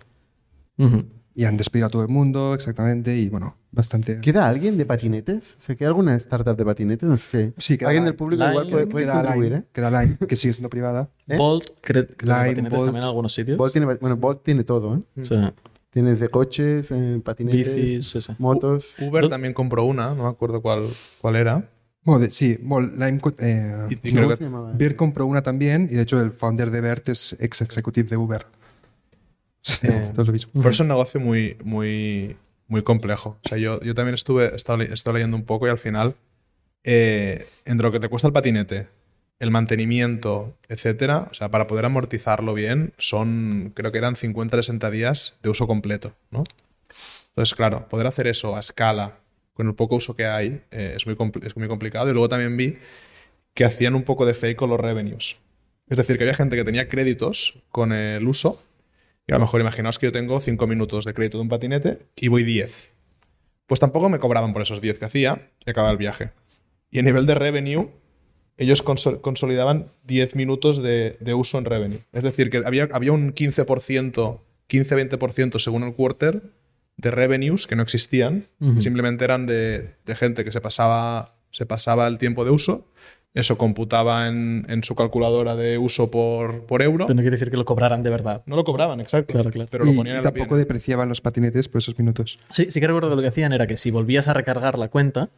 Ujú. 0.77 1.05
Y 1.35 1.45
han 1.45 1.57
despedido 1.57 1.87
a 1.87 1.89
todo 1.89 2.03
el 2.03 2.09
mundo, 2.09 2.53
exactamente. 2.53 3.17
Y 3.17 3.29
bueno, 3.29 3.55
bastante. 3.71 4.19
¿Queda 4.19 4.47
alguien 4.47 4.77
de 4.77 4.85
patinetes? 4.85 5.55
¿Se 5.57 5.75
queda 5.75 5.87
alguna 5.89 6.15
startup 6.15 6.55
de 6.55 6.63
patinetes? 6.63 7.09
No 7.09 7.17
sé. 7.17 7.53
Sí, 7.57 7.77
queda 7.77 7.89
Alguien 7.89 8.03
Line. 8.03 8.11
del 8.11 8.15
público 8.17 8.43
Line, 8.43 8.51
igual 8.53 8.69
puede, 8.69 8.87
puede 8.87 9.05
queda, 9.05 9.13
contribuir, 9.15 9.51
Line, 9.51 9.61
¿eh? 9.63 9.67
queda 9.73 9.89
Line, 10.01 10.17
que 10.27 10.35
sigue 10.35 10.53
siendo 10.53 10.69
privada. 10.69 11.09
¿Eh? 11.27 11.37
Bolt, 11.37 11.65
creo 11.81 12.05
que 12.07 12.25
patinetes 12.27 12.71
Bolt. 12.71 12.85
también 12.85 13.03
en 13.03 13.07
algunos 13.07 13.33
sitios. 13.33 13.57
Bolt 13.57 13.73
tiene, 13.73 13.87
bueno, 13.95 14.15
Bolt 14.17 14.43
tiene 14.43 14.63
todo, 14.63 14.95
¿eh? 14.97 15.23
Sí. 15.23 15.35
Tienes 15.89 16.19
de 16.19 16.29
coches, 16.29 16.89
eh, 16.91 17.21
patinetes, 17.23 17.75
Bicis, 17.75 18.29
motos. 18.39 18.95
Uber 18.99 19.23
¿Dó- 19.23 19.29
también 19.29 19.53
compró 19.53 19.85
una, 19.85 20.13
no 20.15 20.23
me 20.23 20.29
acuerdo 20.29 20.61
cuál, 20.61 20.85
cuál 21.21 21.35
era. 21.35 21.69
Bueno, 22.03 22.19
de- 22.19 22.31
sí, 22.31 22.57
bueno, 22.61 22.91
Lime, 22.95 23.19
eh. 23.39 23.97
Bert 24.75 24.95
compró 24.95 25.25
una 25.25 25.41
también. 25.41 25.87
Y 25.91 25.95
de 25.95 26.01
hecho, 26.01 26.19
el 26.21 26.31
founder 26.31 26.69
de 26.71 26.81
Bert 26.81 27.09
es 27.09 27.35
ex 27.39 27.61
executive 27.61 28.07
de 28.09 28.17
Uber. 28.17 28.45
Eh, 29.83 30.11
Todo 30.13 30.25
lo 30.25 30.33
mismo. 30.33 30.51
Pero 30.55 30.69
es 30.69 30.79
un 30.79 30.87
negocio 30.87 31.19
muy, 31.19 31.57
muy, 31.63 32.35
muy 32.67 32.81
complejo. 32.81 33.37
O 33.43 33.47
sea, 33.47 33.57
yo, 33.57 33.79
yo 33.81 33.95
también 33.95 34.15
estuve, 34.15 34.51
leyendo 35.13 35.37
un 35.37 35.45
poco 35.45 35.67
y 35.67 35.69
al 35.69 35.79
final, 35.79 36.15
eh, 36.83 37.45
entre 37.65 37.85
lo 37.85 37.91
que 37.91 37.99
te 37.99 38.09
cuesta 38.09 38.27
el 38.27 38.33
patinete 38.33 38.87
el 39.39 39.51
mantenimiento, 39.51 40.55
etcétera, 40.69 41.27
o 41.29 41.33
sea, 41.33 41.49
para 41.49 41.67
poder 41.67 41.83
amortizarlo 41.83 42.53
bien, 42.53 42.93
son, 42.97 43.73
creo 43.75 43.91
que 43.91 43.97
eran 43.97 44.15
50-60 44.15 44.89
días 44.89 45.37
de 45.43 45.49
uso 45.49 45.67
completo, 45.67 46.15
¿no? 46.31 46.45
Entonces, 47.29 47.53
claro, 47.53 47.89
poder 47.89 48.07
hacer 48.07 48.27
eso 48.27 48.55
a 48.55 48.59
escala, 48.59 49.17
con 49.53 49.67
el 49.67 49.75
poco 49.75 49.95
uso 49.95 50.15
que 50.15 50.27
hay, 50.27 50.61
eh, 50.71 50.93
es, 50.95 51.05
muy 51.05 51.17
es 51.43 51.57
muy 51.57 51.67
complicado. 51.67 52.09
Y 52.09 52.13
luego 52.13 52.29
también 52.29 52.55
vi 52.55 52.77
que 53.53 53.65
hacían 53.65 53.95
un 53.95 54.03
poco 54.03 54.25
de 54.25 54.33
fake 54.33 54.57
con 54.57 54.69
los 54.69 54.79
revenues. 54.79 55.37
Es 55.89 55.97
decir, 55.97 56.17
que 56.17 56.23
había 56.23 56.35
gente 56.35 56.55
que 56.55 56.63
tenía 56.63 56.87
créditos 56.87 57.59
con 57.69 57.91
el 57.91 58.27
uso. 58.27 58.61
Y 59.27 59.31
a 59.31 59.35
lo 59.35 59.41
mejor 59.41 59.61
imaginaos 59.61 59.99
que 59.99 60.07
yo 60.07 60.11
tengo 60.11 60.39
5 60.39 60.67
minutos 60.67 61.05
de 61.05 61.13
crédito 61.13 61.37
de 61.37 61.43
un 61.43 61.49
patinete 61.49 61.99
y 62.15 62.27
voy 62.27 62.43
10. 62.43 62.89
Pues 63.67 63.79
tampoco 63.79 64.09
me 64.09 64.19
cobraban 64.19 64.51
por 64.53 64.61
esos 64.61 64.81
10 64.81 64.99
que 64.99 65.05
hacía 65.05 65.49
y 65.65 65.69
acababa 65.69 65.91
el 65.91 65.97
viaje. 65.97 66.31
Y 66.91 66.99
a 66.99 67.03
nivel 67.03 67.25
de 67.25 67.35
revenue, 67.35 67.89
ellos 68.57 68.83
consol- 68.83 69.21
consolidaban 69.21 69.87
10 70.05 70.35
minutos 70.35 70.83
de, 70.83 71.17
de 71.21 71.33
uso 71.33 71.57
en 71.57 71.65
revenue. 71.65 71.99
Es 72.11 72.23
decir, 72.23 72.49
que 72.49 72.57
había, 72.65 72.89
había 72.91 73.13
un 73.13 73.33
15%, 73.33 74.39
15-20% 74.69 75.59
según 75.59 75.83
el 75.83 75.93
quarter 75.93 76.41
de 76.97 77.09
revenues 77.11 77.65
que 77.65 77.75
no 77.75 77.81
existían, 77.83 78.45
simplemente 78.81 79.23
eran 79.23 79.45
de, 79.47 79.95
de 80.05 80.15
gente 80.15 80.43
que 80.43 80.51
se 80.51 80.61
pasaba, 80.61 81.35
se 81.51 81.65
pasaba 81.65 82.07
el 82.07 82.17
tiempo 82.19 82.45
de 82.45 82.51
uso, 82.51 82.87
eso 83.33 83.57
computaba 83.57 84.27
en, 84.27 84.65
en 84.69 84.83
su 84.83 84.95
calculadora 84.95 85.55
de 85.55 85.77
uso 85.77 86.11
por, 86.11 86.65
por 86.65 86.81
euro. 86.81 87.05
Pero 87.07 87.15
no 87.15 87.21
quiere 87.21 87.35
decir 87.35 87.49
que 87.49 87.57
lo 87.57 87.65
cobraran 87.65 88.03
de 88.03 88.09
verdad. 88.11 88.43
No 88.45 88.55
lo 88.55 88.63
cobraban, 88.63 88.99
exacto. 89.01 89.33
Claro, 89.33 89.49
claro. 89.49 89.67
Pero 89.71 89.85
lo 89.85 89.91
y 89.91 89.95
ponían 89.95 90.17
en 90.17 90.23
la 90.23 90.31
tampoco 90.31 90.55
depreciaban 90.57 91.09
los 91.09 91.19
patinetes 91.21 91.67
por 91.67 91.79
esos 91.79 91.97
minutos. 91.97 92.37
Sí, 92.51 92.67
sí 92.69 92.79
que 92.79 92.87
recuerdo 92.87 93.09
que 93.09 93.15
lo 93.15 93.21
que 93.21 93.27
hacían 93.29 93.51
era 93.53 93.65
que 93.67 93.77
si 93.77 93.89
volvías 93.91 94.27
a 94.27 94.33
recargar 94.33 94.77
la 94.77 94.89
cuenta, 94.89 95.29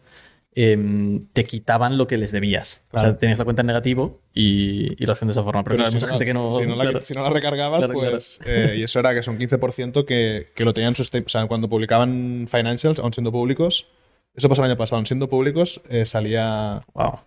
em, 0.58 1.26
te 1.34 1.44
quitaban 1.44 1.98
lo 1.98 2.08
que 2.08 2.18
les 2.18 2.32
debías. 2.32 2.86
O 2.92 3.00
sea, 3.00 3.18
tenías 3.18 3.40
la 3.40 3.46
cuenta 3.46 3.62
en 3.62 3.68
negativo 3.68 4.22
y, 4.34 5.02
y 5.02 5.06
lo 5.06 5.14
hacen 5.14 5.28
de 5.28 5.32
esa 5.34 5.44
forma. 5.44 5.64
Pero, 5.64 5.82
hay 5.84 5.88
si 5.88 5.94
mucha 5.94 6.08
no- 6.08 6.12
gente 6.14 6.26
que 6.26 6.34
no. 6.34 6.54
Si 6.54 6.66
no, 6.66 6.76
la, 6.76 6.84
claro. 6.84 7.02
si 7.02 7.14
no 7.14 7.24
la 7.24 7.30
recargabas, 7.30 7.80
Claro, 7.80 7.94
pues. 7.94 8.40
eh, 8.46 8.76
y 8.78 8.84
eso 8.84 9.00
era 9.00 9.14
que 9.14 9.24
son 9.24 9.38
15% 9.38 10.06
que, 10.06 10.48
que 10.56 10.66
lo 10.66 10.74
tenían 10.74 10.92
en 10.92 10.96
su 10.96 11.04
sta- 11.04 11.24
O 11.26 11.30
sea, 11.30 11.46
cuando 11.48 11.70
publicaban 11.70 12.46
financials, 12.50 13.00
aún 13.00 13.14
siendo 13.14 13.32
públicos, 13.32 13.90
eso 14.34 14.50
pasó 14.50 14.64
el 14.64 14.70
año 14.72 14.78
pasado, 14.78 14.98
aún 14.98 15.06
siendo 15.06 15.30
públicos, 15.30 15.82
eh, 15.90 16.06
salía. 16.06 16.82
Wow. 16.94 17.20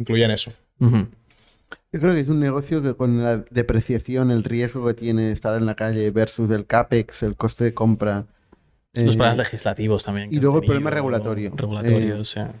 Incluían 0.00 0.30
eso. 0.32 0.52
Ujú. 0.80 1.06
Yo 1.92 2.00
creo 2.00 2.14
que 2.14 2.20
es 2.20 2.28
un 2.28 2.40
negocio 2.40 2.82
que 2.82 2.94
con 2.94 3.22
la 3.22 3.38
depreciación, 3.50 4.30
el 4.30 4.42
riesgo 4.44 4.86
que 4.86 4.94
tiene 4.94 5.30
estar 5.30 5.56
en 5.56 5.66
la 5.66 5.74
calle 5.76 6.10
versus 6.10 6.50
el 6.50 6.66
CAPEX, 6.66 7.22
el 7.22 7.36
coste 7.36 7.64
de 7.64 7.74
compra. 7.74 8.26
Los 8.94 9.04
eh, 9.14 9.16
problemas 9.18 9.36
legislativos 9.38 10.04
también. 10.04 10.32
y 10.32 10.40
luego 10.40 10.58
el 10.58 10.64
problema 10.64 10.90
regulatorio. 10.90 11.52
Regulatorio, 11.54 12.16
Eh, 12.16 12.20
o 12.20 12.24
sea. 12.24 12.52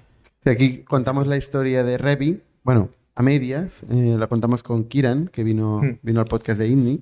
Aquí 0.44 0.78
contamos 0.84 1.26
la 1.26 1.36
historia 1.36 1.82
de 1.82 1.98
Revi, 1.98 2.40
bueno, 2.62 2.90
a 3.16 3.22
medias, 3.22 3.82
eh, 3.90 4.16
la 4.18 4.26
contamos 4.28 4.62
con 4.62 4.84
Kiran, 4.84 5.28
que 5.28 5.42
vino, 5.44 5.80
Hmm. 5.82 5.98
vino 6.02 6.20
al 6.20 6.26
podcast 6.26 6.58
de 6.58 6.68
Indie, 6.68 7.00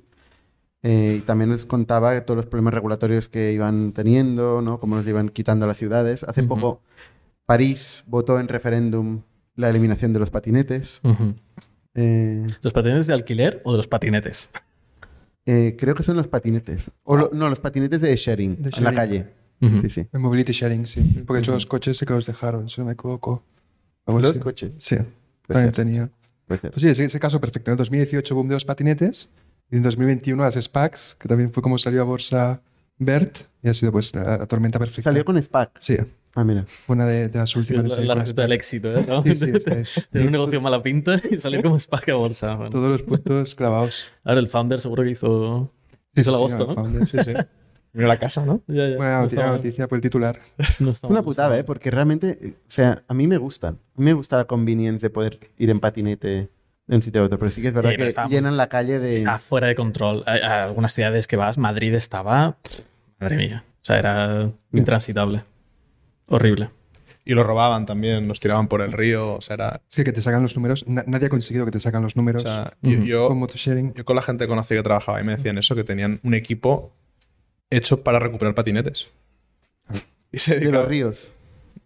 eh, 0.83 1.16
y 1.18 1.20
también 1.22 1.51
nos 1.51 1.66
contaba 1.66 2.18
todos 2.22 2.37
los 2.37 2.46
problemas 2.46 2.74
regulatorios 2.74 3.29
que 3.29 3.53
iban 3.53 3.92
teniendo, 3.92 4.62
¿no? 4.62 4.79
Cómo 4.81 4.96
los 4.96 5.07
iban 5.07 5.29
quitando 5.29 5.64
a 5.64 5.68
las 5.68 5.77
ciudades. 5.77 6.24
Hace 6.24 6.40
Ujú. 6.42 6.48
poco 6.48 6.81
París 7.46 8.05
votó 8.07 8.38
en 8.40 8.48
referéndum 8.48 9.22
la 9.59 9.68
eliminación 9.68 10.12
de 10.12 10.21
los 10.21 10.31
patinetes. 10.31 11.01
Eh, 11.94 12.47
¿Los 12.62 12.73
patinetes 12.73 13.07
de 13.09 13.14
alquiler 13.14 13.61
o 13.64 13.73
de 13.73 13.77
los 13.79 13.88
patinetes? 13.88 14.51
eh, 15.47 15.77
creo 15.79 15.94
que 15.94 16.03
son 16.03 16.16
los 16.16 16.29
patinetes. 16.29 16.90
O 17.05 17.16
lo- 17.16 17.31
no, 17.33 17.49
los 17.49 17.59
patinetes 17.61 18.01
de 18.01 18.14
sharing, 18.14 18.62
De 18.62 18.71
en 18.77 18.85
la 18.85 18.94
calle. 18.94 19.27
Sí, 19.81 19.88
sí. 19.88 20.07
El 20.12 20.21
mobility 20.21 20.53
sharing, 20.53 20.87
sí. 20.87 21.03
Porque 21.27 21.35
de 21.35 21.40
hecho 21.40 21.53
los 21.53 21.66
coches 21.66 21.97
sí 21.99 22.07
que 22.07 22.12
los 22.12 22.27
dejaron, 22.27 22.68
si 22.68 22.81
no 22.81 22.87
me 22.87 22.92
equivoco. 22.92 23.42
Los 24.07 24.38
coches. 24.38 24.73
Sí, 24.79 24.97
Puede 24.97 25.07
también 25.47 25.64
ser. 25.66 25.75
tenía. 25.75 26.11
Puede 26.47 26.61
ser. 26.61 26.71
Pues 26.71 26.83
sí, 26.83 26.88
ese, 26.88 27.05
ese 27.05 27.18
caso 27.18 27.40
perfecto. 27.40 27.71
En 27.71 27.73
el 27.73 27.79
2018 27.79 28.35
boom 28.35 28.49
de 28.49 28.55
los 28.55 28.64
patinetes 28.64 29.29
y 29.71 29.77
en 29.77 29.83
2021 29.83 30.42
las 30.44 30.55
SPACs, 30.55 31.16
que 31.18 31.27
también 31.29 31.51
fue 31.53 31.62
como 31.62 31.77
salió 31.79 32.03
a 32.03 32.05
bolsa 32.05 32.62
BERT 32.99 33.38
y 33.62 33.68
ha 33.68 33.75
sido 33.75 33.90
pues 33.90 34.14
la, 34.14 34.38
la 34.38 34.47
tormenta 34.47 34.79
perfecta. 34.79 35.11
Salió 35.11 35.25
con 35.25 35.42
SPAC. 35.42 35.73
Sí, 35.81 35.97
Ah, 36.35 36.45
mira. 36.45 36.64
fue 36.67 36.95
una 36.95 37.07
de, 37.07 37.29
de 37.29 37.38
las 37.38 37.51
Sí, 37.51 37.59
últimas. 37.59 37.85
de 37.85 37.88
la, 37.88 37.95
salir 37.95 38.09
la 38.09 38.14
con 38.14 38.21
receta 38.21 38.43
del 38.43 38.53
éxito, 38.53 38.97
¿eh? 38.97 39.05
¿No? 39.09 39.23
Sí, 39.25 39.35
sí, 39.35 39.53
es- 39.67 40.09
Tener 40.12 40.27
un 40.27 40.33
negocio 40.33 40.61
mala 40.61 40.83
pinta 40.83 41.17
y 41.31 41.37
salir 41.37 41.62
como 41.62 41.79
SPAC 41.79 42.09
a 42.11 42.14
bolsa. 42.14 42.55
Bueno. 42.57 42.71
Todos 42.71 42.91
los 42.91 43.03
puntos 43.03 43.55
clavados. 43.55 44.05
Ahora 44.25 44.41
el 44.41 44.49
founder 44.49 44.79
seguro 44.81 45.03
que 45.03 45.11
hizo, 45.11 45.73
Sí, 46.14 46.21
hizo 46.21 46.31
sí, 46.31 46.31
la 46.31 46.37
sí, 46.37 46.43
bosta, 46.43 46.59
no, 46.59 46.75
founder, 46.75 47.09
sí, 47.09 47.19
sí. 47.25 47.33
Mira 47.95 48.07
la 48.09 48.19
casa, 48.19 48.45
¿no? 48.45 48.61
Ya, 48.67 48.87
ya. 48.88 48.97
Buena 48.97 49.23
No 49.27 49.53
noticia, 49.57 49.88
por 49.88 49.97
el 49.97 50.03
titular. 50.03 50.38
no 50.79 50.91
Es 50.91 51.03
una 51.03 51.23
putada, 51.23 51.59
¿eh? 51.59 51.64
Porque 51.64 51.91
realmente, 51.91 52.38
eh, 52.41 52.55
o 52.61 52.71
sea, 52.71 53.03
a 53.09 53.14
mí 53.14 53.27
me 53.27 53.38
gustan. 53.38 53.79
A 53.97 53.99
mí 53.99 54.05
me 54.05 54.12
gusta 54.12 54.37
la 54.37 54.45
convenience 54.45 55.01
de 55.01 55.11
poder 55.11 55.41
ir 55.57 55.71
en 55.71 55.81
patinete 55.81 56.51
de 56.87 56.97
un 56.97 57.03
sitio 57.03 57.23
a 57.23 57.25
otro. 57.25 57.38
Pero 57.38 57.51
sí 57.51 57.62
que 57.62 57.69
es 57.69 57.75
verdad 57.75 57.97
que 57.97 58.07
está- 58.07 58.29
llenan 58.29 58.59
la 58.59 58.69
calle 58.69 58.99
de... 58.99 59.17
Está 59.17 59.38
fuera 59.38 59.67
de 59.69 59.75
control. 59.75 60.23
Hay, 60.27 60.41
hay 60.41 60.51
algunas 60.69 60.93
ciudades 60.93 61.27
que 61.27 61.37
vas, 61.37 61.57
Madrid 61.57 61.95
estaba. 61.95 62.59
Madre 63.19 63.37
mía. 63.37 63.64
O 63.83 63.85
sea, 63.85 63.99
era 63.99 64.51
intransitable. 64.73 65.43
Horrible. 66.29 66.71
Y 67.25 67.35
lo 67.35 67.43
robaban 67.43 67.85
también, 67.85 68.27
los 68.27 68.41
tiraban 68.41 68.69
por 68.69 68.81
el 68.81 68.93
río. 68.93 69.35
O 69.35 69.41
sea, 69.43 69.55
era. 69.55 69.83
Sí, 69.88 70.03
que 70.05 70.12
te 70.12 70.23
sacan 70.23 70.43
los 70.43 70.55
números. 70.57 70.87
Na- 70.87 71.05
nadie 71.07 71.27
ha 71.27 71.31
conseguido 71.31 71.64
que 71.67 71.71
te 71.73 71.81
sacan 71.81 72.03
los 72.03 72.17
O 72.17 72.19
números 72.21 72.43
sea, 72.43 72.73
yo, 72.81 73.29
con 73.29 73.38
motosharing. 73.38 73.93
yo 73.95 74.05
con 74.07 74.17
la 74.17 74.23
gente 74.23 74.45
que 74.45 74.49
conocí 74.49 74.75
que 74.75 74.83
trabajaba 74.83 75.21
y 75.21 75.25
me 75.25 75.37
decían 75.37 75.59
eso, 75.59 75.75
que 75.75 75.85
tenían 75.85 76.21
un 76.23 76.33
equipo 76.35 76.93
hecho 77.71 78.03
para 78.03 78.19
recuperar 78.19 78.55
patinetes. 78.55 79.09
Y 80.33 80.38
se 80.38 80.59
de 80.59 80.71
los 80.71 80.87
ríos. 80.87 81.33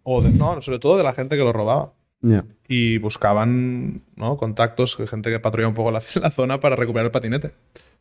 o 0.05 0.21
de- 0.23 0.31
no, 0.31 0.61
sobre 0.61 0.79
todo 0.81 0.97
de 0.97 1.05
la 1.05 1.13
gente 1.15 1.37
que 1.37 1.43
lo 1.45 1.53
robaba. 1.53 1.93
Ya. 2.25 2.45
y 2.69 2.99
buscaban 2.99 4.03
¿no? 4.15 4.37
contactos, 4.37 4.95
gente 5.09 5.29
que 5.29 5.41
patrulla 5.41 5.67
un 5.67 5.75
poco 5.75 5.91
la, 5.91 6.01
la 6.23 6.31
zona 6.31 6.61
para 6.61 6.77
recuperar 6.77 7.07
el 7.07 7.11
patinete. 7.11 7.51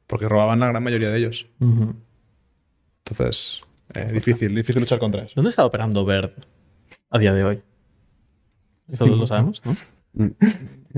Porque 0.05 0.27
robaban 0.29 0.59
la 0.59 0.67
gran 0.67 0.83
mayoría 0.83 1.09
de 1.09 1.17
ellos. 1.17 1.47
Entonces, 3.03 3.61
eh, 3.95 4.11
difícil, 4.11 4.53
difícil 4.55 4.81
luchar 4.81 4.99
contra 4.99 5.23
eso. 5.23 5.33
¿Dónde 5.35 5.49
está 5.49 5.65
operando 5.65 6.05
Bird 6.05 6.31
a 7.09 7.19
día 7.19 7.33
de 7.33 7.43
hoy? 7.43 7.61
Eso 8.87 9.05
lo 9.05 9.27
sabemos, 9.27 9.61
¿no? 9.65 9.75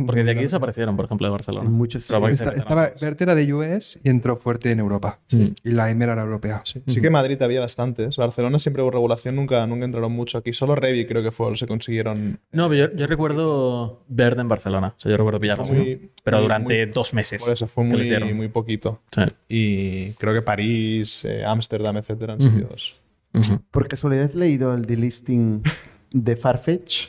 Porque 0.05 0.23
de 0.23 0.31
aquí 0.31 0.41
desaparecieron, 0.41 0.95
por 0.95 1.05
ejemplo, 1.05 1.27
de 1.27 1.31
Barcelona. 1.31 1.65
En 1.67 1.73
muchos 1.73 2.01
Esta- 2.03 2.53
que 2.53 2.59
estaba, 2.59 2.91
era 2.99 3.35
de 3.35 3.53
US 3.53 3.99
y 4.03 4.09
entró 4.09 4.35
fuerte 4.35 4.71
en 4.71 4.79
Europa. 4.79 5.19
Sí. 5.27 5.53
Y 5.63 5.71
la 5.71 5.89
EMER 5.91 6.09
era 6.09 6.21
europea. 6.23 6.61
Sí, 6.65 6.81
sí 6.87 7.01
que 7.01 7.07
en 7.07 7.13
Madrid 7.13 7.41
había 7.41 7.59
bastantes. 7.59 8.17
Barcelona 8.17 8.59
siempre 8.59 8.81
hubo 8.83 8.91
regulación, 8.91 9.35
nunca, 9.35 9.65
nunca 9.67 9.85
entraron 9.85 10.11
mucho 10.11 10.37
aquí. 10.37 10.53
Solo 10.53 10.75
Revi 10.75 11.05
creo 11.05 11.21
que 11.23 11.31
fue 11.31 11.49
los 11.51 11.59
que 11.59 11.67
consiguieron. 11.67 12.39
No, 12.51 12.69
pero 12.69 12.89
yo, 12.89 12.95
yo 12.97 13.07
recuerdo 13.07 14.03
Bird 14.07 14.39
en 14.39 14.49
Barcelona. 14.49 14.93
O 14.97 14.99
sea, 14.99 15.11
yo 15.11 15.17
recuerdo 15.17 15.39
pillarlo. 15.39 15.63
Pero 15.65 16.37
muy- 16.37 16.43
durante 16.43 16.85
muy- 16.85 16.93
dos 16.93 17.13
meses. 17.13 17.43
Por 17.43 17.53
eso 17.53 17.67
fue 17.67 17.89
que 17.89 18.19
muy, 18.19 18.33
muy 18.33 18.47
poquito. 18.49 19.01
Sí. 19.11 19.21
Y 19.49 20.11
creo 20.13 20.33
que 20.33 20.41
París, 20.41 21.23
eh, 21.25 21.43
Ámsterdam, 21.45 21.97
etcétera, 21.97 22.33
han 22.33 22.39
Ujú. 22.45 22.49
sitios. 22.49 22.99
Ujú. 23.33 23.59
¿Por 23.71 23.87
casualidad 23.87 24.25
has 24.25 24.35
leído 24.35 24.73
el 24.73 24.83
delisting 24.85 25.63
de 26.11 26.35
Farfetch? 26.35 27.07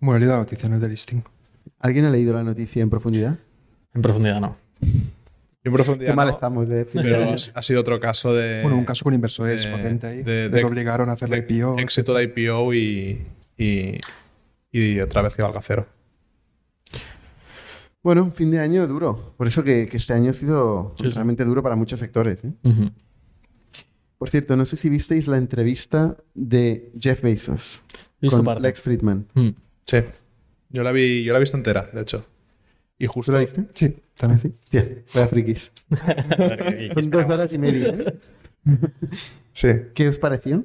Bueno, 0.00 0.16
he 0.16 0.20
leído 0.20 0.32
la 0.32 0.38
noticia, 0.40 0.68
no 0.68 0.76
el 0.76 0.80
de 0.80 0.88
listing. 0.88 1.22
¿Alguien 1.84 2.06
ha 2.06 2.10
leído 2.10 2.32
la 2.32 2.42
noticia 2.42 2.82
en 2.82 2.88
profundidad? 2.88 3.38
En 3.92 4.00
profundidad 4.00 4.40
no. 4.40 4.56
Yo 4.80 4.88
en 5.64 5.72
profundidad. 5.72 6.10
Qué 6.12 6.16
mal 6.16 6.28
no, 6.28 6.32
estamos 6.34 6.66
de... 6.68 6.86
Pero 6.86 7.34
ha 7.54 7.62
sido 7.62 7.80
otro 7.80 8.00
caso 8.00 8.32
de. 8.32 8.62
Bueno, 8.62 8.78
un 8.78 8.86
caso 8.86 9.04
con 9.04 9.12
inversores 9.12 9.64
de- 9.64 9.70
potente 9.70 10.06
ahí. 10.06 10.22
de- 10.22 10.32
De, 10.32 10.48
de- 10.48 10.58
que 10.60 10.64
obligaron 10.64 11.10
a 11.10 11.12
hacer 11.12 11.28
la 11.28 11.36
IPO. 11.38 11.78
Éxito 11.78 12.14
de 12.14 12.24
IPO 12.24 12.72
y, 12.72 13.26
y, 13.58 14.00
y 14.72 15.00
otra 15.00 15.20
vez 15.20 15.36
que 15.36 15.42
valga 15.42 15.60
cero. 15.62 15.86
Bueno, 18.02 18.30
fin 18.32 18.50
de 18.50 18.60
año 18.60 18.86
duro. 18.86 19.34
Por 19.36 19.46
eso 19.46 19.62
que, 19.64 19.88
que 19.88 19.96
este 19.96 20.12
año 20.12 20.30
ha 20.30 20.34
sido 20.34 20.94
Sí, 20.98 21.08
sí. 21.08 21.14
realmente 21.14 21.44
duro 21.44 21.62
para 21.62 21.76
muchos 21.76 21.98
sectores. 21.98 22.44
¿eh? 22.44 22.52
Por 24.18 24.28
cierto, 24.30 24.56
no 24.56 24.64
sé 24.66 24.76
si 24.76 24.88
visteis 24.90 25.26
la 25.26 25.38
entrevista 25.38 26.16
de 26.34 26.92
Jeff 26.98 27.22
Bezos 27.22 27.82
visto 28.20 28.36
con 28.38 28.46
parte. 28.46 28.62
Lex 28.62 28.80
Friedman. 28.80 29.26
Mm. 29.34 29.48
Sí. 29.86 29.98
Yo 30.70 30.82
la 30.82 30.92
vi, 30.92 31.22
yo 31.24 31.32
la 31.32 31.38
he 31.38 31.40
visto 31.40 31.56
entera, 31.56 31.88
de 31.92 32.00
hecho. 32.02 32.26
Y 32.98 33.06
¿Tú 33.06 33.12
justo. 33.12 33.32
la 33.32 33.38
viste? 33.40 33.64
Sí, 33.72 33.96
también. 34.16 34.40
Sí. 34.40 34.54
Hostia, 34.62 34.88
vaya 35.14 35.28
frikis. 35.28 35.72
¿Qué 35.88 36.90
Son 37.00 37.10
dos 37.10 37.24
horas 37.28 37.54
y 37.54 37.58
media. 37.58 37.88
¿eh? 37.88 38.14
Sí. 39.52 39.68
¿Qué 39.94 40.08
os 40.08 40.18
pareció? 40.18 40.64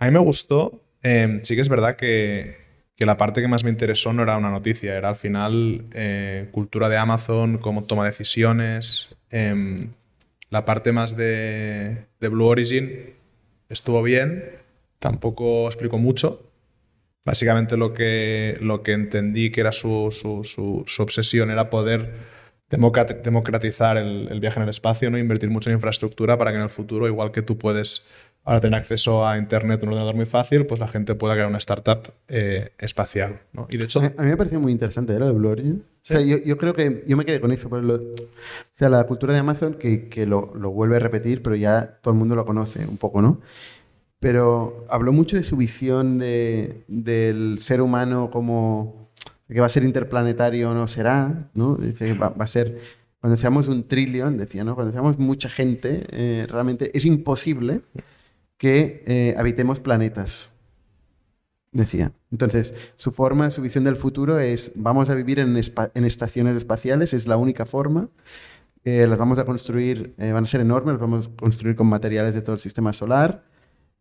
A 0.00 0.06
mí 0.06 0.10
me 0.10 0.18
gustó. 0.18 0.82
eh, 1.02 1.38
sí 1.42 1.54
que 1.54 1.60
es 1.60 1.68
verdad 1.68 1.94
que, 1.96 2.56
que 2.96 3.06
la 3.06 3.16
parte 3.16 3.40
que 3.40 3.46
más 3.48 3.62
me 3.62 3.70
interesó 3.70 4.12
no 4.12 4.22
era 4.24 4.36
una 4.36 4.50
noticia, 4.50 4.96
era 4.96 5.10
al 5.10 5.16
final 5.16 5.84
eh, 5.92 6.48
cultura 6.50 6.88
de 6.88 6.96
Amazon, 6.96 7.58
cómo 7.58 7.84
toma 7.84 8.04
decisiones. 8.06 9.14
em, 9.30 9.90
la 10.50 10.64
parte 10.64 10.90
más 10.92 11.14
de, 11.16 12.06
de 12.20 12.28
Blue 12.28 12.46
Origin 12.46 13.10
estuvo 13.68 14.02
bien, 14.02 14.44
tampoco 14.98 15.66
explicó 15.66 15.98
mucho. 15.98 16.47
Básicamente 17.28 17.76
lo 17.76 17.92
que, 17.92 18.56
lo 18.62 18.82
que 18.82 18.92
entendí 18.92 19.50
que 19.52 19.60
era 19.60 19.70
su, 19.72 20.08
su- 20.10 20.44
su- 20.44 20.84
su 20.86 21.02
obsesión 21.02 21.50
era 21.50 21.68
poder 21.68 22.10
democrat- 22.70 23.20
democratizar 23.22 23.98
el, 23.98 24.28
el 24.30 24.40
viaje 24.40 24.58
en 24.60 24.62
el 24.62 24.70
espacio, 24.70 25.10
¿no? 25.10 25.18
invertir 25.18 25.50
mucho 25.50 25.68
en 25.68 25.74
infraestructura 25.76 26.38
para 26.38 26.52
que 26.52 26.56
en 26.56 26.62
el 26.62 26.70
futuro, 26.70 27.06
igual 27.06 27.30
que 27.30 27.42
tú 27.42 27.58
puedes 27.58 28.06
ahora 28.44 28.62
tener 28.62 28.78
acceso 28.78 29.26
a 29.28 29.36
Internet, 29.36 29.82
un 29.82 29.90
ordenador 29.90 30.14
muy 30.14 30.24
fácil, 30.24 30.64
pues 30.64 30.80
la 30.80 30.88
gente 30.88 31.14
pueda 31.14 31.34
crear 31.34 31.48
una 31.48 31.58
startup 31.58 32.00
eh, 32.28 32.70
espacial. 32.78 33.40
¿no? 33.52 33.66
Y 33.68 33.76
de 33.76 33.84
hecho, 33.84 34.00
A 34.00 34.22
mí 34.22 34.30
me 34.30 34.36
pareció 34.38 34.58
muy 34.58 34.72
interesante 34.72 35.14
¿eh? 35.14 35.18
lo 35.18 35.26
de 35.26 35.32
Blue 35.32 35.50
Origin. 35.50 35.84
O 36.02 36.06
sea, 36.08 36.22
yo, 36.22 36.38
yo 36.38 36.56
creo 36.56 36.72
que 36.72 37.04
yo 37.06 37.18
me 37.18 37.26
quedé 37.26 37.40
con 37.42 37.52
eso. 37.52 37.68
Pero 37.68 37.82
lo- 37.82 37.96
o 37.96 38.74
sea, 38.74 38.88
la 38.88 39.04
cultura 39.04 39.34
de 39.34 39.40
Amazon, 39.40 39.74
que, 39.74 40.08
que 40.08 40.24
lo, 40.24 40.54
lo 40.54 40.70
vuelve 40.70 40.96
a 40.96 41.00
repetir, 41.00 41.42
pero 41.42 41.56
ya 41.56 41.98
todo 42.00 42.14
el 42.14 42.18
mundo 42.18 42.34
lo 42.36 42.46
conoce 42.46 42.86
un 42.86 42.96
poco, 42.96 43.20
¿no? 43.20 43.42
Pero 44.20 44.84
habló 44.88 45.12
mucho 45.12 45.36
de 45.36 45.44
su 45.44 45.56
visión 45.56 46.18
de- 46.18 46.82
del 46.88 47.58
ser 47.60 47.80
humano 47.80 48.30
como 48.30 49.10
que 49.48 49.60
va 49.60 49.66
a 49.66 49.70
ser 49.70 49.84
interplanetario 49.84 50.70
o 50.70 50.74
no 50.74 50.88
será, 50.88 51.50
¿no? 51.54 51.78
Va, 52.20 52.34
a 52.38 52.46
ser, 52.46 52.80
cuando 53.20 53.36
seamos 53.36 53.66
un 53.68 53.88
trillón, 53.88 54.36
decía, 54.36 54.62
¿no? 54.64 54.74
Cuando 54.74 54.92
seamos 54.92 55.18
mucha 55.18 55.48
gente, 55.48 56.06
eh, 56.10 56.46
realmente 56.50 56.90
es 56.96 57.06
imposible 57.06 57.80
que 58.58 59.04
eh, 59.06 59.34
habitemos 59.38 59.80
planetas 59.80 60.52
decía. 61.72 62.12
Entonces, 62.30 62.74
su 62.96 63.10
forma, 63.10 63.50
su 63.50 63.62
visión 63.62 63.84
del 63.84 63.96
futuro 63.96 64.38
es, 64.38 64.72
vamos 64.74 65.10
a 65.10 65.14
vivir 65.14 65.38
en, 65.38 65.56
en 65.56 66.04
estaciones 66.04 66.56
espaciales, 66.56 67.12
es 67.14 67.26
la 67.26 67.36
única 67.36 67.66
forma. 67.66 68.08
Eh, 68.84 69.06
las 69.06 69.18
vamos 69.18 69.38
a 69.38 69.44
construir, 69.44 70.14
eh, 70.18 70.32
van 70.32 70.44
a 70.44 70.46
ser 70.46 70.60
enormes, 70.60 70.94
las 70.94 71.00
vamos 71.00 71.28
a 71.28 71.36
construir 71.36 71.76
con 71.76 71.86
materiales 71.86 72.34
de 72.34 72.42
todo 72.42 72.54
el 72.54 72.60
sistema 72.60 72.92
solar, 72.92 73.44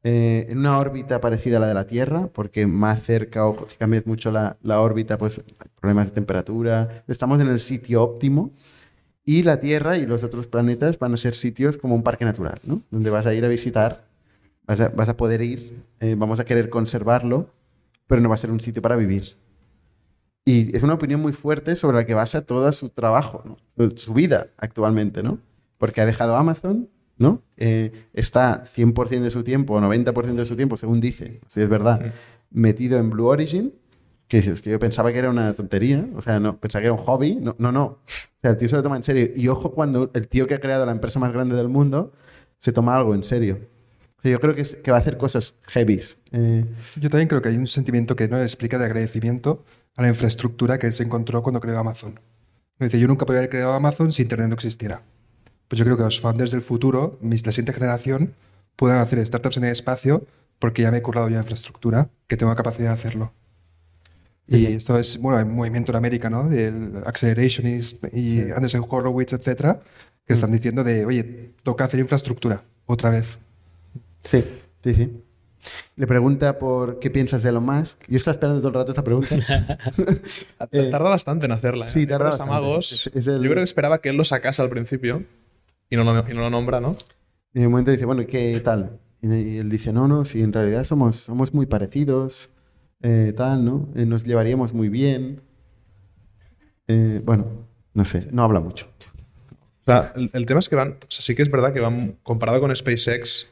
eh, 0.04 0.46
en 0.50 0.60
una 0.60 0.78
órbita 0.78 1.20
parecida 1.20 1.58
a 1.58 1.60
la 1.60 1.68
de 1.68 1.74
la 1.74 1.88
Tierra, 1.88 2.28
porque 2.28 2.68
más 2.68 3.04
cerca 3.04 3.48
o 3.48 3.68
si 3.68 3.76
cambias 3.78 4.06
mucho 4.06 4.32
la, 4.32 4.58
la 4.62 4.82
órbita, 4.82 5.18
pues 5.18 5.44
problemas 5.80 6.06
de 6.08 6.12
temperatura. 6.12 7.04
Estamos 7.08 7.40
en 7.42 7.48
el 7.50 7.60
sitio 7.60 8.04
óptimo. 8.04 8.52
Y 9.26 9.44
la 9.44 9.60
Tierra 9.60 9.98
y 9.98 10.06
los 10.06 10.24
otros 10.24 10.48
planetas 10.48 11.00
van 11.00 11.14
a 11.14 11.18
ser 11.18 11.36
sitios 11.36 11.78
como 11.78 11.96
un 11.96 12.04
parque 12.04 12.24
natural, 12.24 12.60
¿no? 12.64 12.82
Donde 12.92 13.10
vas 13.10 13.26
a 13.26 13.34
ir 13.34 13.44
a 13.44 13.50
visitar, 13.50 14.08
vas 14.66 14.80
a, 14.80 14.88
vas 14.90 15.10
a 15.10 15.18
poder 15.18 15.42
ir, 15.42 15.84
eh, 16.00 16.16
vamos 16.18 16.40
a 16.40 16.46
querer 16.46 16.70
conservarlo, 16.70 17.50
pero 18.08 18.22
no 18.22 18.30
va 18.30 18.36
a 18.36 18.38
ser 18.38 18.52
un 18.52 18.62
sitio 18.62 18.82
para 18.82 18.96
vivir. 18.96 19.36
Y 20.46 20.74
es 20.74 20.82
una 20.84 20.94
opinión 20.94 21.20
muy 21.20 21.34
fuerte 21.34 21.76
sobre 21.76 21.98
la 21.98 22.06
que 22.06 22.14
basa 22.14 22.46
todo 22.46 22.72
su 22.72 22.88
trabajo, 22.88 23.58
su 23.96 24.14
vida 24.14 24.48
actualmente, 24.56 25.22
¿no? 25.22 25.40
Porque 25.78 26.00
ha 26.00 26.06
dejado 26.06 26.38
Amazon, 26.38 26.88
¿no? 27.18 27.42
Eh, 27.58 27.92
está 28.14 28.64
100% 28.66 29.22
de 29.22 29.32
su 29.32 29.44
tiempo, 29.44 29.74
o 29.76 29.82
90% 29.82 30.36
de 30.36 30.46
su 30.46 30.56
tiempo, 30.56 30.78
según 30.78 31.00
dice, 31.02 31.42
si 31.48 31.62
es 31.62 31.70
verdad, 31.70 32.14
metido 32.52 32.98
en 32.98 33.10
Blue 33.10 33.26
Origin, 33.28 33.74
que 34.28 34.38
dices, 34.38 34.62
yo 34.62 34.78
pensaba 34.80 35.12
que 35.14 35.20
era 35.20 35.30
una 35.30 35.54
tontería, 35.54 36.06
o 36.16 36.22
sea, 36.22 36.40
no, 36.40 36.58
pensaba 36.60 36.82
que 36.82 36.88
era 36.88 36.94
un 36.94 37.00
hobby, 37.00 37.36
no, 37.36 37.56
no, 37.60 37.72
no. 37.72 37.84
O 37.86 38.00
sea, 38.42 38.52
el 38.52 38.58
tío 38.58 38.68
se 38.70 38.76
lo 38.76 38.84
toma 38.84 38.98
en 38.98 39.04
serio. 39.04 39.30
Y 39.36 39.48
ojo 39.48 39.72
cuando 39.72 40.12
el 40.14 40.28
tío 40.28 40.48
que 40.48 40.54
ha 40.56 40.60
creado 40.60 40.86
la 40.86 40.92
empresa 40.92 41.18
más 41.20 41.32
grande 41.34 41.56
del 41.56 41.70
mundo 41.70 42.12
se 42.60 42.72
toma 42.74 42.96
algo 42.96 43.16
en 43.16 43.24
serio. 43.24 43.58
O 44.18 44.22
sea, 44.22 44.32
yo 44.32 44.40
creo 44.42 44.54
que, 44.54 44.62
es- 44.64 44.76
que 44.78 44.92
va 44.92 44.98
a 44.98 45.00
hacer 45.00 45.18
cosas 45.18 45.54
heavies. 45.68 46.18
Eh, 46.34 46.66
Yo 47.00 47.10
también 47.10 47.28
creo 47.30 47.42
que 47.42 47.50
hay 47.50 47.56
un 47.58 47.68
sentimiento 47.68 48.16
que 48.16 48.28
no 48.28 48.42
explica 48.42 48.78
de 48.78 48.86
agradecimiento 48.86 49.64
a 49.96 50.02
la 50.02 50.10
infraestructura 50.10 50.78
que 50.78 50.88
él 50.88 50.94
se 50.94 51.04
encontró 51.04 51.42
cuando 51.42 51.62
creó 51.62 51.78
Amazon. 51.80 52.20
Dice, 52.80 53.00
yo 53.00 53.08
nunca 53.08 53.26
podría 53.26 53.40
haber 53.42 53.50
creado 53.50 53.74
Amazon 53.74 54.12
si 54.12 54.24
Internet 54.24 54.50
no 54.50 54.56
existiera. 54.56 55.04
Pues 55.68 55.78
yo 55.80 55.86
creo 55.86 55.98
que 55.98 56.04
los 56.04 56.20
founders 56.20 56.52
del 56.52 56.62
futuro, 56.62 57.18
mis- 57.22 57.46
la 57.46 57.52
siguiente 57.52 57.74
generación, 57.74 58.34
puedan 58.76 59.00
hacer 59.00 59.26
startups 59.26 59.58
en 59.58 59.66
el 59.66 59.72
espacio 59.72 60.26
porque 60.60 60.82
ya 60.84 60.92
me 60.92 60.98
he 60.98 61.02
currado 61.02 61.30
ya 61.30 61.38
infraestructura, 61.38 62.10
que 62.28 62.38
tengo 62.38 62.52
la 62.52 62.56
capacidad 62.56 62.90
de 62.90 62.94
hacerlo. 62.94 63.34
Y 64.48 64.66
esto 64.68 64.98
es, 64.98 65.18
bueno, 65.18 65.40
el 65.40 65.46
movimiento 65.46 65.92
en 65.92 65.98
América, 65.98 66.30
¿no? 66.30 66.50
El 66.52 67.04
Accelerationist 67.06 68.02
y 68.14 68.40
Anderson 68.52 68.86
Horowitz, 68.90 69.34
etcétera, 69.34 69.82
que 70.26 70.34
están 70.34 70.52
diciendo 70.54 70.84
de, 70.86 71.06
oye, 71.06 71.52
toca 71.64 71.84
hacer 71.84 72.00
infraestructura 72.00 72.64
otra 72.86 73.10
vez. 73.10 73.40
Sí, 74.24 74.46
sí, 74.84 74.96
sí. 74.96 75.22
Le 75.98 76.08
pregunta 76.08 76.58
por 76.60 77.00
qué 77.00 77.10
piensas 77.10 77.44
de 77.44 77.50
Elon 77.50 77.66
Musk. 77.66 78.00
Yo 78.08 78.16
estaba 78.16 78.34
esperando 78.36 78.62
todo 78.62 78.70
el 78.70 78.74
rato 78.76 78.92
esta 78.94 79.04
pregunta. 79.04 79.36
Eh, 80.72 80.90
Tarda 80.90 81.10
bastante 81.10 81.46
en 81.46 81.52
hacerla. 81.52 81.88
¿eh? 81.88 81.90
sí, 81.92 82.00
Hay 82.00 82.08
tarda 82.08 82.28
bastante. 82.28 82.54
amagos. 82.54 82.92
Es- 82.94 83.08
es 83.16 83.28
el- 83.28 83.36
Yo 83.42 83.50
creo 83.50 83.56
que 83.58 83.64
esperaba 83.64 84.00
que 84.00 84.10
él 84.10 84.16
lo 84.16 84.24
sacase 84.24 84.62
al 84.62 84.70
principio 84.70 85.24
y 85.90 85.96
no 85.96 86.04
lo, 86.04 86.30
y 86.30 86.34
no 86.34 86.42
lo 86.42 86.50
nombra, 86.50 86.80
¿no? 86.80 86.96
Y 87.54 87.60
en 87.60 87.66
un 87.66 87.72
momento 87.72 87.92
dice, 87.92 88.06
bueno, 88.06 88.22
¿y 88.22 88.26
¿qué 88.26 88.60
tal? 88.60 89.00
Y 89.22 89.58
él 89.58 89.70
dice, 89.70 89.94
no, 89.94 90.08
no, 90.08 90.26
si 90.26 90.42
en 90.42 90.54
realidad 90.54 90.84
somos, 90.84 91.18
somos 91.18 91.54
muy 91.54 91.66
parecidos, 91.66 92.52
eh, 93.02 93.34
tal, 93.36 93.66
¿no? 93.66 93.90
Eh, 93.96 94.06
nos 94.06 94.24
llevaríamos 94.24 94.74
muy 94.74 94.90
bien. 94.90 95.42
Eh, 96.88 97.22
bueno, 97.24 97.68
no 97.94 98.06
sé, 98.06 98.28
no 98.32 98.44
habla 98.44 98.60
mucho. 98.60 98.88
O 99.82 99.86
sea, 99.86 100.14
el, 100.16 100.30
el 100.34 100.46
tema 100.46 100.60
es 100.60 100.70
que 100.70 100.76
van, 100.76 100.98
o 101.02 101.12
sea, 101.12 101.22
sí 101.22 101.36
que 101.36 101.42
es 101.42 101.50
verdad 101.50 101.74
que 101.74 101.80
van, 101.80 102.18
comparado 102.24 102.60
con 102.60 102.76
SpaceX, 102.76 103.48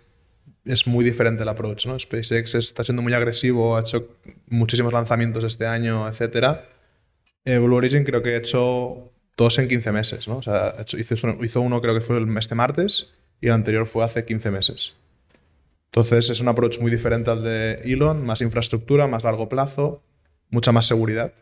es 0.65 0.87
muy 0.87 1.05
diferente 1.05 1.43
el 1.43 1.49
approach, 1.49 1.85
¿no? 1.85 1.97
SpaceX 1.97 2.55
está 2.55 2.83
siendo 2.83 3.01
muy 3.01 3.13
agresivo, 3.13 3.77
ha 3.77 3.81
hecho 3.81 4.09
muchísimos 4.47 4.91
lanzamientos 4.93 5.43
este 5.43 5.67
año. 5.67 6.09
Eh, 7.45 7.59
Blue 7.59 7.75
Origin 7.75 8.03
creo 8.03 8.23
que 8.23 8.33
ha 8.33 8.37
hecho 8.37 9.11
dos 9.37 9.59
en 9.59 9.67
15 9.67 9.91
meses, 9.91 10.27
¿no? 10.27 10.37
O 10.37 10.41
sea, 10.41 10.75
hizo, 10.97 11.61
uno 11.61 11.81
creo 11.81 11.93
que 11.93 12.01
fue 12.01 12.23
este 12.39 12.55
martes 12.55 13.13
y 13.41 13.47
el 13.47 13.53
anterior 13.53 13.85
fue 13.85 14.03
hace 14.03 14.25
15 14.25 14.51
meses. 14.51 14.93
Entonces 15.87 16.29
es 16.29 16.41
un 16.41 16.47
approach 16.47 16.79
muy 16.79 16.91
diferente 16.91 17.31
al 17.31 17.43
de 17.43 17.75
Elon, 17.85 18.25
más 18.25 18.41
infraestructura, 18.41 19.07
más 19.07 19.23
largo 19.23 19.49
plazo, 19.49 20.03
mucha 20.49 20.71
más 20.71 20.85
seguridad. 20.85 21.33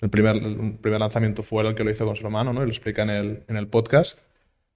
El 0.00 0.10
primer, 0.10 0.36
lanzamiento 0.82 1.42
fue 1.42 1.66
el 1.66 1.74
que 1.74 1.84
lo 1.84 1.90
hizo 1.90 2.04
con 2.04 2.16
su 2.16 2.26
hermano, 2.26 2.52
¿no? 2.52 2.62
Y 2.62 2.66
lo 2.66 2.70
explica 2.70 3.02
en 3.02 3.10
el, 3.10 3.42
en 3.48 3.56
el 3.56 3.68
podcast, 3.68 4.20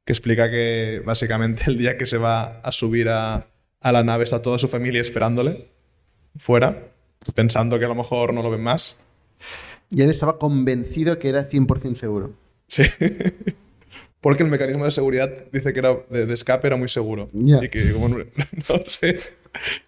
que 0.04 0.12
explica 0.12 0.50
que 0.50 1.02
básicamente 1.04 1.64
el 1.66 1.78
día 1.78 1.98
que 1.98 2.06
se 2.06 2.18
va 2.18 2.60
a 2.60 2.72
subir 2.72 3.08
a, 3.08 3.46
a 3.80 3.92
la 3.92 4.04
nave 4.04 4.24
está 4.24 4.40
toda 4.42 4.58
su 4.58 4.68
familia 4.68 5.00
esperándole 5.00 5.68
fuera, 6.38 6.90
pensando 7.34 7.78
que 7.78 7.84
a 7.84 7.88
lo 7.88 7.94
mejor 7.94 8.32
no 8.32 8.42
lo 8.42 8.50
ven 8.50 8.62
más. 8.62 8.96
Y 9.90 10.02
él 10.02 10.10
estaba 10.10 10.38
convencido 10.38 11.18
que 11.18 11.28
era 11.28 11.48
100% 11.48 11.94
seguro. 11.94 12.34
Sí. 12.68 12.84
Porque 14.20 14.42
el 14.42 14.48
mecanismo 14.48 14.84
de 14.84 14.90
seguridad 14.90 15.30
dice 15.52 15.72
que 15.72 15.78
era 15.78 15.96
de, 16.10 16.26
de 16.26 16.34
escape 16.34 16.66
era 16.66 16.76
muy 16.76 16.88
seguro. 16.88 17.28
Y 17.32 17.68
que 17.68 17.92
como 17.92 18.08
no, 18.08 18.16
no 18.54 18.84
sé, 18.86 19.16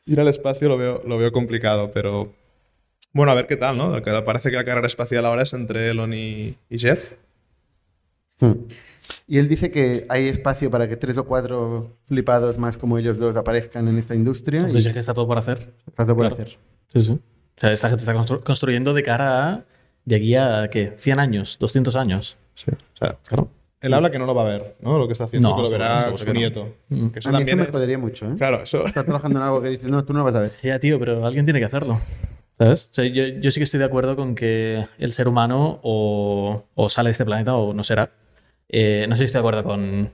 ir 0.07 0.21
al 0.21 0.29
espacio 0.29 0.69
lo 0.69 0.77
veo, 0.79 1.03
lo 1.05 1.19
veo 1.19 1.33
complicado, 1.33 1.91
pero 1.93 2.33
bueno, 3.13 3.33
a 3.33 3.35
ver 3.35 3.47
qué 3.47 3.57
tal, 3.57 3.77
¿no? 3.77 4.01
Que 4.01 4.13
Parece 4.23 4.51
que 4.51 4.57
la 4.57 4.65
carrera 4.65 4.87
espacial 4.87 5.27
ahora 5.27 5.43
es 5.43 5.53
entre 5.55 5.91
Elon 5.91 6.15
y, 6.15 6.55
y 6.71 6.79
Jeff. 6.79 7.15
Hmm. 8.39 8.53
Y 9.27 9.39
él 9.39 9.49
dice 9.49 9.71
que 9.71 10.05
hay 10.09 10.29
espacio 10.29 10.71
para 10.71 10.89
que 10.89 10.97
tres 10.97 11.17
o 11.19 11.25
cuatro 11.27 11.97
flipados 12.05 12.59
más 12.59 12.77
como 12.79 12.99
ellos 12.99 13.19
dos 13.19 13.37
aparezcan 13.37 13.89
en 13.89 13.99
esta 13.99 14.15
industria. 14.15 14.69
Pues 14.71 14.85
y 14.85 14.89
es 14.89 14.95
que 14.95 15.01
está 15.01 15.15
todo 15.15 15.27
por 15.27 15.39
hacer. 15.39 15.73
está 15.87 16.05
todo 16.05 16.15
por 16.17 16.27
claro. 16.29 16.43
hacer. 16.43 16.59
Sí, 16.93 17.01
sí. 17.01 17.13
O 17.13 17.61
sea, 17.61 17.73
esta 17.73 17.89
gente 17.89 18.03
está 18.03 18.15
constru- 18.15 18.43
construyendo 18.43 18.95
de 18.95 19.03
cara 19.03 19.49
a. 19.49 19.65
de 20.05 20.17
aquí 20.17 20.35
a. 20.37 20.69
¿qué? 20.71 20.95
¿100 20.95 21.19
años? 21.19 21.59
¿200 21.59 21.95
años? 21.99 22.39
Sí. 22.65 22.71
O 22.73 22.97
sea, 22.97 23.17
Claro. 23.29 23.51
él 23.81 23.95
habla 23.95 24.11
que 24.11 24.19
no 24.19 24.27
lo 24.27 24.35
va 24.35 24.43
a 24.43 24.49
ver, 24.49 24.77
¿no? 24.81 24.99
Lo 24.99 25.07
que 25.07 25.13
está 25.13 25.25
haciendo, 25.25 25.51
No, 25.51 25.57
que 25.57 25.63
lo 25.63 25.71
verá 25.71 26.11
su 26.17 26.25
que 26.25 26.33
no. 26.33 26.39
nieto. 26.41 26.75
Que 26.89 26.95
eso 26.97 26.97
A 26.97 27.03
mí 27.05 27.11
eso 27.19 27.31
también 27.33 27.57
me 27.59 27.63
es- 27.65 27.71
jodería 27.71 27.99
mucho, 27.99 28.27
¿eh? 28.27 28.35
Claro, 28.37 28.63
eso. 28.63 28.85
Estar 28.87 29.05
trabajando 29.05 29.39
en 29.39 29.45
algo 29.47 29.63
que 29.63 29.69
dices, 29.69 29.89
no, 29.91 30.05
tú 30.05 30.13
no 30.13 30.21
lo 30.21 30.25
vas 30.25 30.35
a 30.35 30.41
ver. 30.41 30.53
Ya, 30.63 30.79
tío, 30.81 30.99
pero 30.99 31.25
alguien 31.25 31.45
tiene 31.47 31.61
que 31.61 31.67
hacerlo. 31.67 32.01
¿Sabes? 32.59 32.89
O 32.91 32.95
sea, 32.95 33.05
yo, 33.05 33.25
yo 33.41 33.51
sí 33.53 33.61
que 33.61 33.65
estoy 33.65 33.79
de 33.79 33.87
acuerdo 33.87 34.17
con 34.17 34.35
que 34.35 34.85
el 34.99 35.13
ser 35.13 35.29
humano 35.29 35.79
o, 35.85 36.65
o 36.75 36.89
sale 36.89 37.09
de 37.09 37.13
este 37.13 37.25
planeta 37.25 37.55
o 37.55 37.73
no 37.73 37.85
será. 37.85 38.11
Eh, 38.69 39.07
no 39.09 39.15
sé 39.15 39.21
si 39.21 39.25
estoy 39.27 39.39
de 39.39 39.49
acuerdo 39.49 39.63
con. 39.63 40.11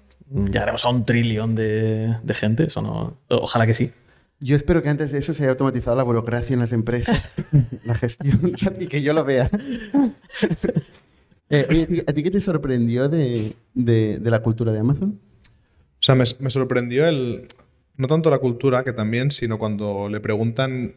Llegaremos 0.52 0.84
a 0.84 0.90
un 0.90 1.06
trillón 1.06 1.54
de, 1.54 2.16
de 2.22 2.34
gente. 2.34 2.64
Eso 2.64 2.82
no. 2.82 3.16
Ojalá 3.30 3.66
que 3.66 3.72
sí. 3.72 3.92
Yo 4.40 4.56
espero 4.56 4.82
que 4.82 4.90
antes 4.90 5.10
de 5.12 5.20
eso 5.20 5.32
se 5.32 5.42
haya 5.44 5.52
automatizado 5.52 5.96
la 5.96 6.02
burocracia 6.02 6.52
en 6.52 6.60
las 6.60 6.72
empresas, 6.72 7.30
la 7.84 7.94
gestión, 7.94 8.52
y 8.80 8.86
que 8.88 9.00
yo 9.00 9.14
lo 9.14 9.24
vea. 9.24 9.48
Eh, 11.54 11.82
¿a 11.84 11.86
ti- 11.86 12.02
¿a 12.06 12.12
ti 12.12 12.22
qué 12.22 12.30
te 12.30 12.40
sorprendió 12.40 13.08
de, 13.08 13.54
de- 13.74 14.18
de 14.18 14.30
la 14.30 14.40
cultura 14.42 14.72
de 14.72 14.78
Amazon? 14.80 15.20
O 15.42 16.02
sea, 16.06 16.14
me, 16.14 16.24
me 16.40 16.50
sorprendió 16.50 17.06
el. 17.06 17.48
No 17.96 18.08
tanto 18.08 18.28
la 18.30 18.38
cultura, 18.38 18.82
que 18.84 18.92
también, 18.92 19.30
sino 19.30 19.58
cuando 19.58 20.08
le 20.08 20.20
preguntan 20.20 20.96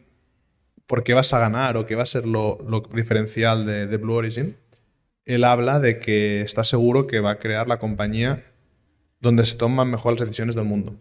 por 0.86 1.04
qué 1.04 1.14
vas 1.14 1.32
a 1.32 1.38
ganar 1.38 1.76
o 1.76 1.86
qué 1.86 1.94
va 1.94 2.02
a 2.02 2.06
ser 2.06 2.26
lo, 2.26 2.58
lo 2.68 2.80
diferencial 2.94 3.64
de, 3.66 3.86
de 3.86 3.96
Blue 3.98 4.14
Origin. 4.14 4.56
Él 5.24 5.44
habla 5.44 5.78
de 5.80 6.00
que 6.00 6.40
está 6.40 6.64
seguro 6.64 7.06
que 7.06 7.20
va 7.20 7.30
a 7.32 7.38
crear 7.38 7.68
la 7.68 7.78
compañía 7.78 8.44
donde 9.20 9.44
se 9.44 9.56
toman 9.56 9.90
mejor 9.90 10.14
las 10.14 10.20
decisiones 10.22 10.54
del 10.54 10.64
mundo. 10.64 10.96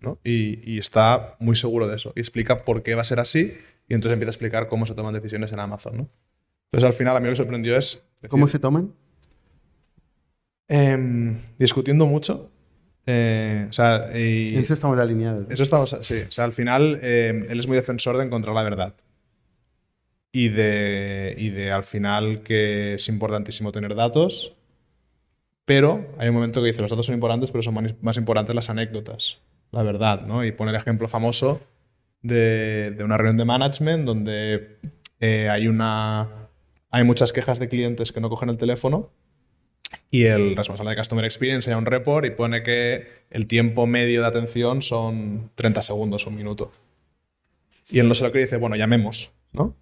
¿no? 0.00 0.18
Y, 0.24 0.60
y 0.70 0.78
está 0.78 1.36
muy 1.40 1.56
seguro 1.56 1.86
de 1.88 1.96
eso. 1.96 2.12
Y 2.14 2.20
explica 2.20 2.64
por 2.64 2.82
qué 2.82 2.94
va 2.94 3.02
a 3.02 3.04
ser 3.04 3.18
así. 3.20 3.54
Y 3.88 3.94
entonces 3.94 4.12
empieza 4.14 4.28
a 4.28 4.34
explicar 4.34 4.68
cómo 4.68 4.86
se 4.86 4.94
toman 4.94 5.12
decisiones 5.14 5.50
en 5.52 5.58
Amazon. 5.60 5.96
¿no? 5.96 6.08
Entonces, 6.70 6.86
al 6.86 6.92
final, 6.94 7.16
a 7.16 7.20
mí 7.20 7.26
lo 7.26 7.32
que 7.32 7.36
sorprendió 7.36 7.76
es. 7.76 8.04
¿Cómo 8.28 8.48
se 8.48 8.58
toman? 8.58 8.92
em, 10.68 11.36
discutiendo 11.58 12.06
mucho. 12.06 12.50
Eh, 13.06 13.66
o 13.70 13.72
sea, 13.72 14.06
y- 14.18 14.54
eso 14.56 14.74
estamos 14.74 14.98
alineados. 14.98 15.46
eso 15.50 15.62
estamos, 15.62 15.96
sí. 16.02 16.16
O 16.28 16.30
sea, 16.30 16.44
al 16.44 16.52
final 16.52 16.98
eh, 17.02 17.46
él 17.48 17.58
es 17.58 17.66
muy 17.66 17.76
defensor 17.76 18.18
de 18.18 18.24
encontrar 18.24 18.54
la 18.54 18.62
verdad. 18.62 18.94
Y 20.30 20.50
de, 20.50 21.34
y 21.38 21.48
de 21.48 21.72
al 21.72 21.84
final 21.84 22.42
que 22.42 22.94
es 22.94 23.08
importantísimo 23.08 23.72
tener 23.72 23.94
datos. 23.94 24.54
Pero 25.64 26.06
hay 26.18 26.28
un 26.28 26.34
momento 26.34 26.60
que 26.60 26.66
dice, 26.68 26.82
los 26.82 26.90
datos 26.90 27.06
son 27.06 27.14
importantes, 27.14 27.50
pero 27.50 27.62
son 27.62 27.94
más, 28.02 28.16
importantes 28.18 28.54
las 28.54 28.68
anécdotas, 28.70 29.38
la 29.70 29.82
verdad, 29.82 30.22
¿no? 30.26 30.44
Y 30.44 30.52
pone 30.52 30.70
el 30.70 30.76
ejemplo 30.76 31.08
famoso 31.08 31.60
de, 32.22 32.94
de 32.96 33.04
una 33.04 33.16
reunión 33.16 33.36
de 33.38 33.44
management 33.44 34.04
donde 34.06 34.78
eh, 35.20 35.48
hay 35.50 35.66
una 35.68 36.47
hay 36.90 37.04
muchas 37.04 37.32
quejas 37.32 37.58
de 37.58 37.68
clientes 37.68 38.12
que 38.12 38.20
no 38.20 38.28
cogen 38.28 38.48
el 38.48 38.56
teléfono 38.58 39.10
y 40.10 40.24
el 40.24 40.56
responsable 40.56 40.90
de 40.90 40.96
Customer 40.96 41.24
Experience 41.24 41.70
haya 41.70 41.78
un 41.78 41.86
report 41.86 42.26
y 42.26 42.30
pone 42.30 42.62
que 42.62 43.06
el 43.30 43.46
tiempo 43.46 43.86
medio 43.86 44.20
de 44.22 44.26
atención 44.26 44.82
son 44.82 45.50
30 45.54 45.82
segundos, 45.82 46.26
un 46.26 46.34
minuto. 46.34 46.72
Y 47.90 47.98
él 48.00 48.08
no 48.08 48.14
sé 48.14 48.24
lo 48.24 48.32
que 48.32 48.38
dice, 48.40 48.56
bueno, 48.58 48.76
llamemos, 48.76 49.32
¿no? 49.52 49.74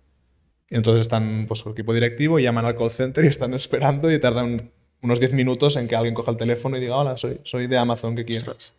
Y 0.70 0.76
entonces 0.76 1.02
están, 1.02 1.46
pues, 1.48 1.64
el 1.66 1.72
equipo 1.72 1.92
directivo, 1.94 2.38
llaman 2.38 2.64
al 2.64 2.76
call 2.76 2.90
center 2.90 3.24
y 3.24 3.28
están 3.28 3.54
esperando 3.54 4.10
y 4.12 4.18
tardan 4.20 4.70
unos 5.02 5.20
10 5.20 5.32
minutos 5.32 5.76
en 5.76 5.86
que 5.88 5.94
alguien 5.96 6.14
coja 6.14 6.30
el 6.32 6.36
teléfono 6.36 6.76
y 6.76 6.80
diga, 6.80 6.96
hola, 6.96 7.16
soy, 7.16 7.40
soy 7.44 7.66
de 7.68 7.76
Amazon, 7.78 8.16
¿qué 8.16 8.24
quieres? 8.24 8.74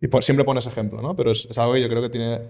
Y 0.00 0.08
por- 0.08 0.22
siempre 0.22 0.44
pones 0.44 0.66
ejemplo, 0.66 1.00
¿no? 1.02 1.16
Pero 1.16 1.32
es, 1.32 1.46
es 1.50 1.58
algo 1.58 1.74
que 1.74 1.80
yo 1.82 1.88
creo 1.88 2.02
que 2.02 2.10
tiene... 2.10 2.40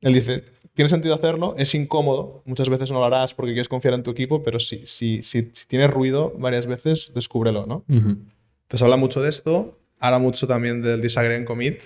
Él 0.00 0.14
dice, 0.14 0.44
tiene 0.74 0.88
sentido 0.88 1.14
hacerlo, 1.14 1.54
es 1.58 1.74
incómodo, 1.74 2.42
muchas 2.46 2.68
veces 2.68 2.90
no 2.90 3.00
lo 3.00 3.04
harás 3.04 3.34
porque 3.34 3.52
quieres 3.52 3.68
confiar 3.68 3.94
en 3.94 4.02
tu 4.02 4.10
equipo, 4.10 4.42
pero 4.42 4.58
si, 4.60 4.86
si, 4.86 5.22
si, 5.22 5.50
si 5.52 5.66
tienes 5.66 5.90
ruido 5.90 6.32
varias 6.38 6.66
veces, 6.66 7.12
descúbrelo, 7.14 7.66
¿no? 7.66 7.84
Ujú. 7.88 8.16
Entonces 8.62 8.82
habla 8.82 8.96
mucho 8.96 9.20
de 9.22 9.28
esto, 9.28 9.78
habla 9.98 10.18
mucho 10.18 10.46
también 10.46 10.80
del 10.82 11.00
disagree 11.02 11.36
and 11.36 11.46
commit. 11.46 11.82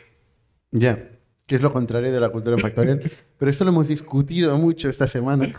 Ya, 0.70 1.10
que 1.46 1.56
es 1.56 1.62
lo 1.62 1.72
contrario 1.72 2.12
de 2.12 2.20
la 2.20 2.30
cultura 2.30 2.56
en 2.56 2.62
Factorial. 2.62 3.02
Pero 3.38 3.50
esto 3.50 3.64
lo 3.64 3.70
hemos 3.70 3.88
discutido 3.88 4.56
mucho 4.56 4.88
esta 4.88 5.06
semana 5.06 5.52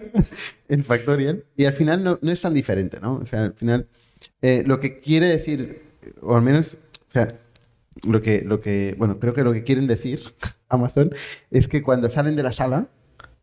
en 0.68 0.84
Factorial. 0.84 1.44
Y 1.56 1.64
al 1.64 1.72
final 1.72 2.02
no, 2.02 2.18
no 2.22 2.30
es 2.30 2.40
tan 2.40 2.54
diferente, 2.54 3.00
¿no? 3.00 3.16
O 3.16 3.24
sea, 3.24 3.44
al 3.44 3.54
final 3.54 3.88
eh, 4.40 4.62
lo 4.66 4.80
que 4.80 5.00
quiere 5.00 5.26
decir, 5.26 5.82
o 6.22 6.36
al 6.36 6.42
menos, 6.42 6.74
o 6.74 7.10
sea, 7.10 7.38
lo 8.06 8.22
que, 8.22 8.42
lo 8.42 8.60
que, 8.60 8.94
bueno, 8.98 9.18
creo 9.18 9.34
que 9.34 9.42
lo 9.42 9.52
que 9.52 9.64
quieren 9.64 9.86
decir 9.86 10.20
Amazon 10.68 11.10
es 11.50 11.68
que 11.68 11.82
cuando 11.82 12.10
salen 12.10 12.36
de 12.36 12.42
la 12.42 12.52
sala, 12.52 12.88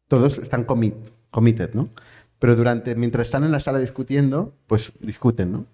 todos 0.07 0.37
están 0.37 0.63
commit, 0.65 0.95
committed, 1.31 1.73
¿no? 1.73 1.89
Pero 2.39 2.55
durante, 2.55 2.95
mientras 2.95 3.27
están 3.27 3.43
en 3.43 3.51
la 3.51 3.59
sala 3.59 3.79
discutiendo, 3.79 4.53
pues 4.67 4.91
discuten, 4.99 5.51
¿no? 5.51 5.65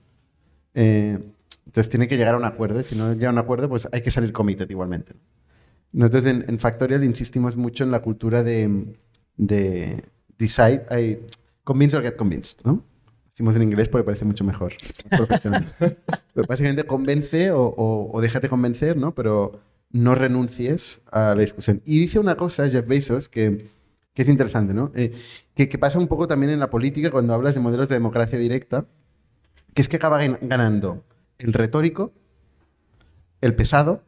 Eh, 0.75 1.17
entonces 1.65 1.89
tiene 1.89 2.07
que 2.07 2.17
llegar 2.17 2.35
a 2.35 2.37
un 2.37 2.45
acuerdo. 2.45 2.79
y 2.79 2.83
Si 2.83 2.95
no 2.95 3.13
llega 3.13 3.29
a 3.29 3.31
un 3.33 3.37
acuerdo, 3.39 3.67
pues 3.69 3.87
hay 3.91 4.01
que 4.01 4.11
salir 4.11 4.31
committed 4.31 4.69
igualmente. 4.69 5.13
Nosotros 5.91 6.25
en, 6.27 6.45
en 6.47 6.59
Factorial 6.59 7.03
insistimos 7.03 7.57
mucho 7.57 7.83
en 7.83 7.91
la 7.91 8.01
cultura 8.01 8.43
de, 8.43 8.95
de 9.37 10.03
decide, 10.37 10.85
I, 10.91 11.19
convince 11.63 11.97
or 11.97 12.03
get 12.03 12.15
convinced, 12.15 12.59
¿no? 12.63 12.83
Decimos 13.31 13.55
en 13.55 13.63
inglés 13.63 13.89
porque 13.89 14.03
parece 14.05 14.25
mucho 14.25 14.43
mejor. 14.43 14.73
profesional. 15.09 15.65
Pero 15.79 16.47
básicamente 16.47 16.83
convence 16.85 17.51
o, 17.51 17.61
o- 17.63 18.11
o 18.15 18.21
déjate 18.21 18.49
convencer, 18.49 18.97
¿no? 18.97 19.15
Pero 19.15 19.59
no 19.91 20.15
renuncies 20.15 21.01
a 21.11 21.33
la 21.35 21.41
discusión. 21.41 21.81
Y 21.85 21.99
dice 21.99 22.19
una 22.19 22.35
cosa, 22.35 22.69
Jeff 22.69 22.85
Bezos, 22.87 23.27
que, 23.29 23.67
que 24.13 24.21
es 24.21 24.29
interesante, 24.29 24.73
¿no? 24.73 24.91
Eh, 24.95 25.13
que, 25.55 25.67
que 25.69 25.77
pasa 25.77 25.97
un 25.99 26.07
poco 26.07 26.27
también 26.27 26.51
en 26.51 26.59
la 26.59 26.69
política 26.69 27.09
cuando 27.11 27.33
hablas 27.33 27.55
de 27.55 27.61
modelos 27.61 27.89
de 27.89 27.95
democracia 27.95 28.37
directa, 28.37 28.85
que 29.73 29.81
es 29.81 29.87
que 29.87 29.95
acaba 29.97 30.21
gan- 30.23 30.37
ganando 30.41 31.03
el 31.37 31.53
retórico, 31.53 32.13
el 33.41 33.55
pesado, 33.55 34.03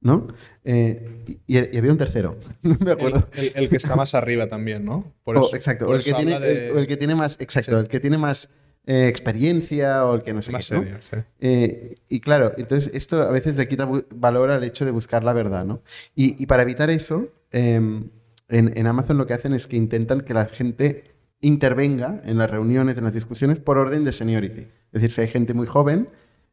¿no? 0.00 0.28
Eh, 0.64 1.24
y, 1.46 1.56
y 1.58 1.76
había 1.78 1.90
un 1.90 1.98
tercero, 1.98 2.36
no 2.62 2.76
me 2.80 2.92
El, 2.92 2.98
acuerdo. 2.98 3.28
el- 3.34 3.52
el 3.54 3.68
que 3.68 3.76
está 3.76 3.96
más 3.96 4.14
arriba 4.14 4.46
también, 4.46 4.84
¿no? 4.84 5.12
Por 5.24 5.38
O, 5.38 5.42
eso- 5.42 5.56
exacto, 5.56 5.86
por 5.86 5.96
el, 5.96 6.04
que 6.04 6.12
tiene, 6.14 6.34
habla 6.34 6.46
de- 6.46 6.68
el, 6.68 6.76
o 6.76 6.78
el 6.78 6.86
que 6.86 6.96
tiene 6.96 7.14
más, 7.14 7.40
exacto, 7.40 7.72
Sí. 7.72 7.78
el 7.78 7.88
que 7.88 8.00
tiene 8.00 8.18
más 8.18 8.48
eh, 8.86 9.08
experiencia 9.08 10.06
o 10.06 10.14
el 10.14 10.22
que 10.22 10.32
no 10.32 10.42
sé 10.42 10.52
más 10.52 10.68
qué, 10.68 10.76
¿no? 10.76 10.82
serio. 10.82 10.98
sí. 11.10 11.16
Eh, 11.40 11.96
y 12.08 12.20
claro, 12.20 12.52
entonces 12.56 12.92
esto 12.94 13.22
a 13.22 13.30
veces 13.30 13.56
le 13.56 13.66
quita 13.66 13.88
valor 14.14 14.50
al 14.50 14.62
hecho 14.62 14.84
de 14.84 14.92
buscar 14.92 15.24
la 15.24 15.32
verdad, 15.32 15.64
¿no? 15.64 15.82
Y, 16.14 16.40
y 16.40 16.46
para 16.46 16.62
evitar 16.62 16.88
eso, 16.90 17.28
eh, 17.50 17.74
en, 17.74 18.10
en 18.48 18.86
Amazon 18.86 19.18
lo 19.18 19.26
que 19.26 19.34
hacen 19.34 19.54
es 19.54 19.66
que 19.66 19.76
intentan 19.76 20.20
que 20.20 20.34
la 20.34 20.46
gente 20.46 21.16
intervenga 21.40 22.22
en 22.24 22.38
las 22.38 22.50
reuniones, 22.50 22.96
en 22.96 23.04
las 23.04 23.14
discusiones, 23.14 23.58
por 23.58 23.76
orden 23.78 24.04
de 24.04 24.12
seniority. 24.12 24.60
Es 24.60 25.02
decir, 25.02 25.10
si 25.10 25.20
hay 25.22 25.28
gente 25.28 25.52
muy 25.52 25.66
joven 25.66 26.08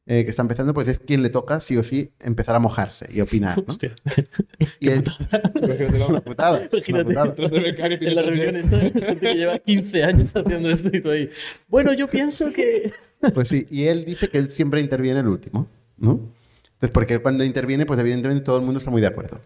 eh, 0.05 0.23
que 0.25 0.29
está 0.29 0.41
empezando, 0.41 0.73
pues 0.73 0.87
es 0.89 0.99
quien 0.99 1.21
le 1.23 1.29
toca, 1.29 1.59
sí 1.59 1.77
o 1.77 1.83
sí, 1.83 2.11
empezar 2.19 2.55
a 2.55 2.59
mojarse 2.59 3.07
y 3.13 3.21
opinar, 3.21 3.57
¿no? 3.57 3.63
Hostia. 3.67 3.93
Y 4.79 4.89
es 4.89 5.03
Imagínate 5.55 5.99
la- 5.99 6.07
una 6.07 6.21
putada. 6.21 6.63
es 6.71 6.89
una 6.89 7.01
Imagínate. 7.01 7.05
putada. 7.13 7.25
Detrás 7.29 7.51
de 7.51 7.59
becario 7.59 7.97
En 8.01 8.15
la 8.15 8.21
reunión. 8.21 8.73
Hay 8.73 8.91
gente 8.91 9.17
que 9.19 9.33
lleva 9.35 9.59
15 9.59 10.03
años 10.03 10.35
haciendo 10.35 10.69
esto 10.69 10.89
y 10.95 11.01
tú 11.01 11.09
ahí. 11.11 11.29
Bueno, 11.67 11.93
yo 11.93 12.09
pienso 12.09 12.51
que. 12.51 12.91
Pues 13.33 13.47
sí, 13.47 13.65
y 13.71 13.85
él 13.85 14.03
dice 14.03 14.27
que 14.27 14.37
él 14.37 14.51
siempre 14.51 14.81
interviene 14.81 15.21
el 15.21 15.27
último, 15.29 15.67
¿no? 15.97 16.19
Entonces, 16.73 16.89
porque 16.91 17.19
cuando 17.19 17.45
interviene, 17.45 17.85
pues 17.85 17.97
evidentemente 18.01 18.43
todo 18.43 18.57
el 18.57 18.63
mundo 18.65 18.79
está 18.79 18.91
muy 18.91 18.99
de 18.99 19.07
acuerdo. 19.07 19.39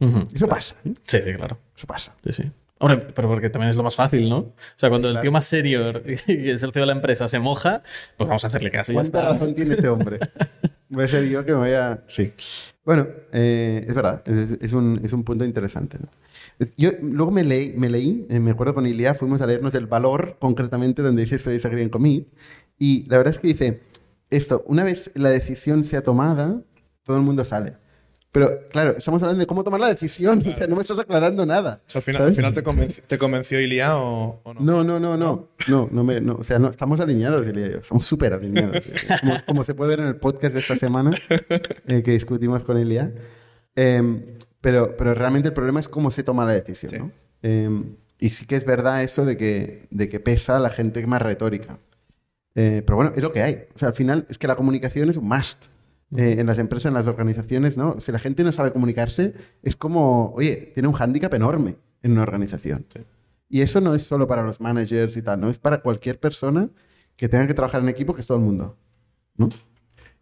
Ujú. 0.00 0.24
Eso 0.34 0.46
pasa, 0.46 0.76
¿eh? 0.84 0.92
Sí, 1.06 1.18
sí, 1.24 1.32
claro. 1.32 1.58
Eso 1.74 1.86
pasa. 1.86 2.14
Sí, 2.24 2.32
sí. 2.34 2.42
Hombre, 2.78 2.98
pero 3.14 3.28
porque 3.28 3.48
también 3.48 3.70
es 3.70 3.76
lo 3.76 3.82
más 3.82 3.96
fácil, 3.96 4.28
¿no? 4.28 4.38
O 4.38 4.54
sea, 4.76 4.90
cuando 4.90 5.08
el 5.08 5.20
tío 5.20 5.32
más 5.32 5.46
serio, 5.46 6.02
que 6.02 6.12
es 6.52 6.62
el 6.62 6.72
CEO 6.72 6.82
de 6.82 6.86
la 6.86 6.92
empresa, 6.92 7.26
se 7.26 7.38
moja, 7.38 7.82
pues 8.16 8.28
vamos 8.28 8.44
a 8.44 8.48
hacerle 8.48 8.70
caso. 8.70 8.92
y 8.92 8.94
Ya 8.94 9.00
¿Cuánta 9.00 9.18
está. 9.20 9.32
razón 9.32 9.54
tiene 9.54 9.74
este 9.74 9.88
hombre? 9.88 10.18
Voy 10.88 11.04
a 11.04 11.08
ser 11.08 11.28
yo 11.28 11.44
que 11.44 11.52
me 11.52 11.58
voy 11.58 11.72
a... 11.72 12.04
Sí. 12.06 12.32
Bueno, 12.84 13.08
eh, 13.32 13.84
es 13.88 13.94
verdad, 13.94 14.22
es, 14.26 14.58
es 14.60 14.72
un, 14.72 15.00
es 15.02 15.12
un 15.12 15.24
punto 15.24 15.44
interesante. 15.44 15.98
¿no? 15.98 16.08
Yo 16.76 16.90
luego 17.02 17.32
me 17.32 17.42
leí, 17.42 17.72
me, 17.76 17.90
leí 17.90 18.24
eh, 18.30 18.38
me 18.38 18.52
acuerdo 18.52 18.72
con 18.74 18.86
Ilia, 18.86 19.14
fuimos 19.14 19.40
a 19.40 19.46
leernos 19.46 19.74
el 19.74 19.86
valor 19.86 20.36
concretamente 20.38 21.02
donde 21.02 21.22
dice 21.22 21.36
esto 21.36 21.50
de 21.50 21.56
disagree 21.56 21.82
and 21.82 21.90
commit, 21.90 22.28
y 22.78 23.04
la 23.08 23.18
verdad 23.18 23.34
es 23.34 23.40
que 23.40 23.48
dice, 23.48 23.80
esto, 24.30 24.62
una 24.66 24.84
vez 24.84 25.10
la 25.14 25.30
decisión 25.30 25.82
sea 25.82 26.02
tomada, 26.02 26.62
todo 27.02 27.16
el 27.16 27.22
mundo 27.22 27.44
sale. 27.44 27.74
Pero 28.36 28.68
claro, 28.68 28.90
estamos 28.98 29.22
hablando 29.22 29.40
de 29.40 29.46
cómo 29.46 29.64
tomar 29.64 29.80
la 29.80 29.88
decisión, 29.88 30.40
o 30.46 30.58
sea, 30.58 30.66
no 30.66 30.74
me 30.76 30.82
estás 30.82 30.98
aclarando 30.98 31.46
nada. 31.46 31.80
O 31.86 31.90
sea, 31.90 32.00
al 32.00 32.02
final, 32.02 32.22
al 32.22 32.34
final 32.34 32.52
te, 32.52 32.62
convenció, 32.62 33.02
te 33.06 33.16
convenció 33.16 33.58
Ilia 33.58 33.96
o, 33.96 34.42
o 34.42 34.52
no? 34.52 34.60
No, 34.60 34.84
no, 34.84 35.00
no, 35.00 35.16
no. 35.16 35.48
No, 35.68 35.88
no 35.90 36.04
me, 36.04 36.20
no. 36.20 36.34
O 36.34 36.42
sea, 36.42 36.58
no, 36.58 36.68
estamos 36.68 37.00
alineados, 37.00 37.46
diría 37.46 37.68
yo. 37.68 37.78
Estamos 37.78 38.04
súper 38.04 38.34
alineados. 38.34 38.82
Como, 39.22 39.36
como 39.46 39.64
se 39.64 39.74
puede 39.74 39.88
ver 39.88 40.00
en 40.00 40.08
el 40.08 40.16
podcast 40.16 40.52
de 40.52 40.60
esta 40.60 40.76
semana 40.76 41.12
eh, 41.86 42.02
que 42.02 42.10
discutimos 42.10 42.62
con 42.62 42.76
Elia. 42.76 43.10
Em, 43.74 44.22
pero, 44.60 44.94
pero 44.98 45.14
realmente 45.14 45.48
el 45.48 45.54
problema 45.54 45.80
es 45.80 45.88
cómo 45.88 46.10
se 46.10 46.22
toma 46.22 46.44
la 46.44 46.52
decisión, 46.52 46.90
Sí. 46.90 46.98
¿no? 46.98 47.12
Em, 47.40 47.96
y 48.18 48.28
sí 48.28 48.44
que 48.44 48.56
es 48.56 48.66
verdad 48.66 49.02
eso 49.02 49.24
de 49.24 49.38
que, 49.38 49.88
de 49.90 50.10
que 50.10 50.20
pesa 50.20 50.58
la 50.58 50.68
gente 50.68 51.06
más 51.06 51.22
retórica. 51.22 51.78
Eh, 52.54 52.82
pero 52.84 52.96
bueno, 52.96 53.12
es 53.16 53.22
lo 53.22 53.32
que 53.32 53.40
hay. 53.40 53.64
O 53.74 53.78
sea, 53.78 53.88
al 53.88 53.94
final 53.94 54.26
es 54.28 54.36
que 54.36 54.46
la 54.46 54.56
comunicación 54.56 55.08
es 55.08 55.16
un 55.16 55.26
must. 55.26 55.68
Eh, 56.14 56.36
en 56.38 56.46
las 56.46 56.58
empresas, 56.58 56.86
en 56.86 56.94
las 56.94 57.06
organizaciones, 57.08 57.76
¿no? 57.76 57.98
Si 57.98 58.12
la 58.12 58.18
gente 58.18 58.44
no 58.44 58.52
sabe 58.52 58.72
comunicarse, 58.72 59.34
es 59.62 59.74
como, 59.74 60.32
oye, 60.34 60.70
tiene 60.74 60.88
un 60.88 60.94
hándicap 60.94 61.32
enorme 61.34 61.76
en 62.02 62.12
una 62.12 62.22
organización. 62.22 62.86
Y 63.48 63.62
eso 63.62 63.80
no 63.80 63.94
es 63.94 64.04
solo 64.04 64.28
para 64.28 64.42
los 64.42 64.60
managers 64.60 65.16
y 65.16 65.22
tal, 65.22 65.40
no 65.40 65.50
es 65.50 65.58
para 65.58 65.82
cualquier 65.82 66.20
persona 66.20 66.68
que 67.16 67.28
tenga 67.28 67.46
que 67.46 67.54
trabajar 67.54 67.80
en 67.80 67.88
equipo, 67.88 68.14
que 68.14 68.20
es 68.20 68.26
todo 68.26 68.38
el 68.38 68.44
mundo. 68.44 68.76
¿no? 69.36 69.48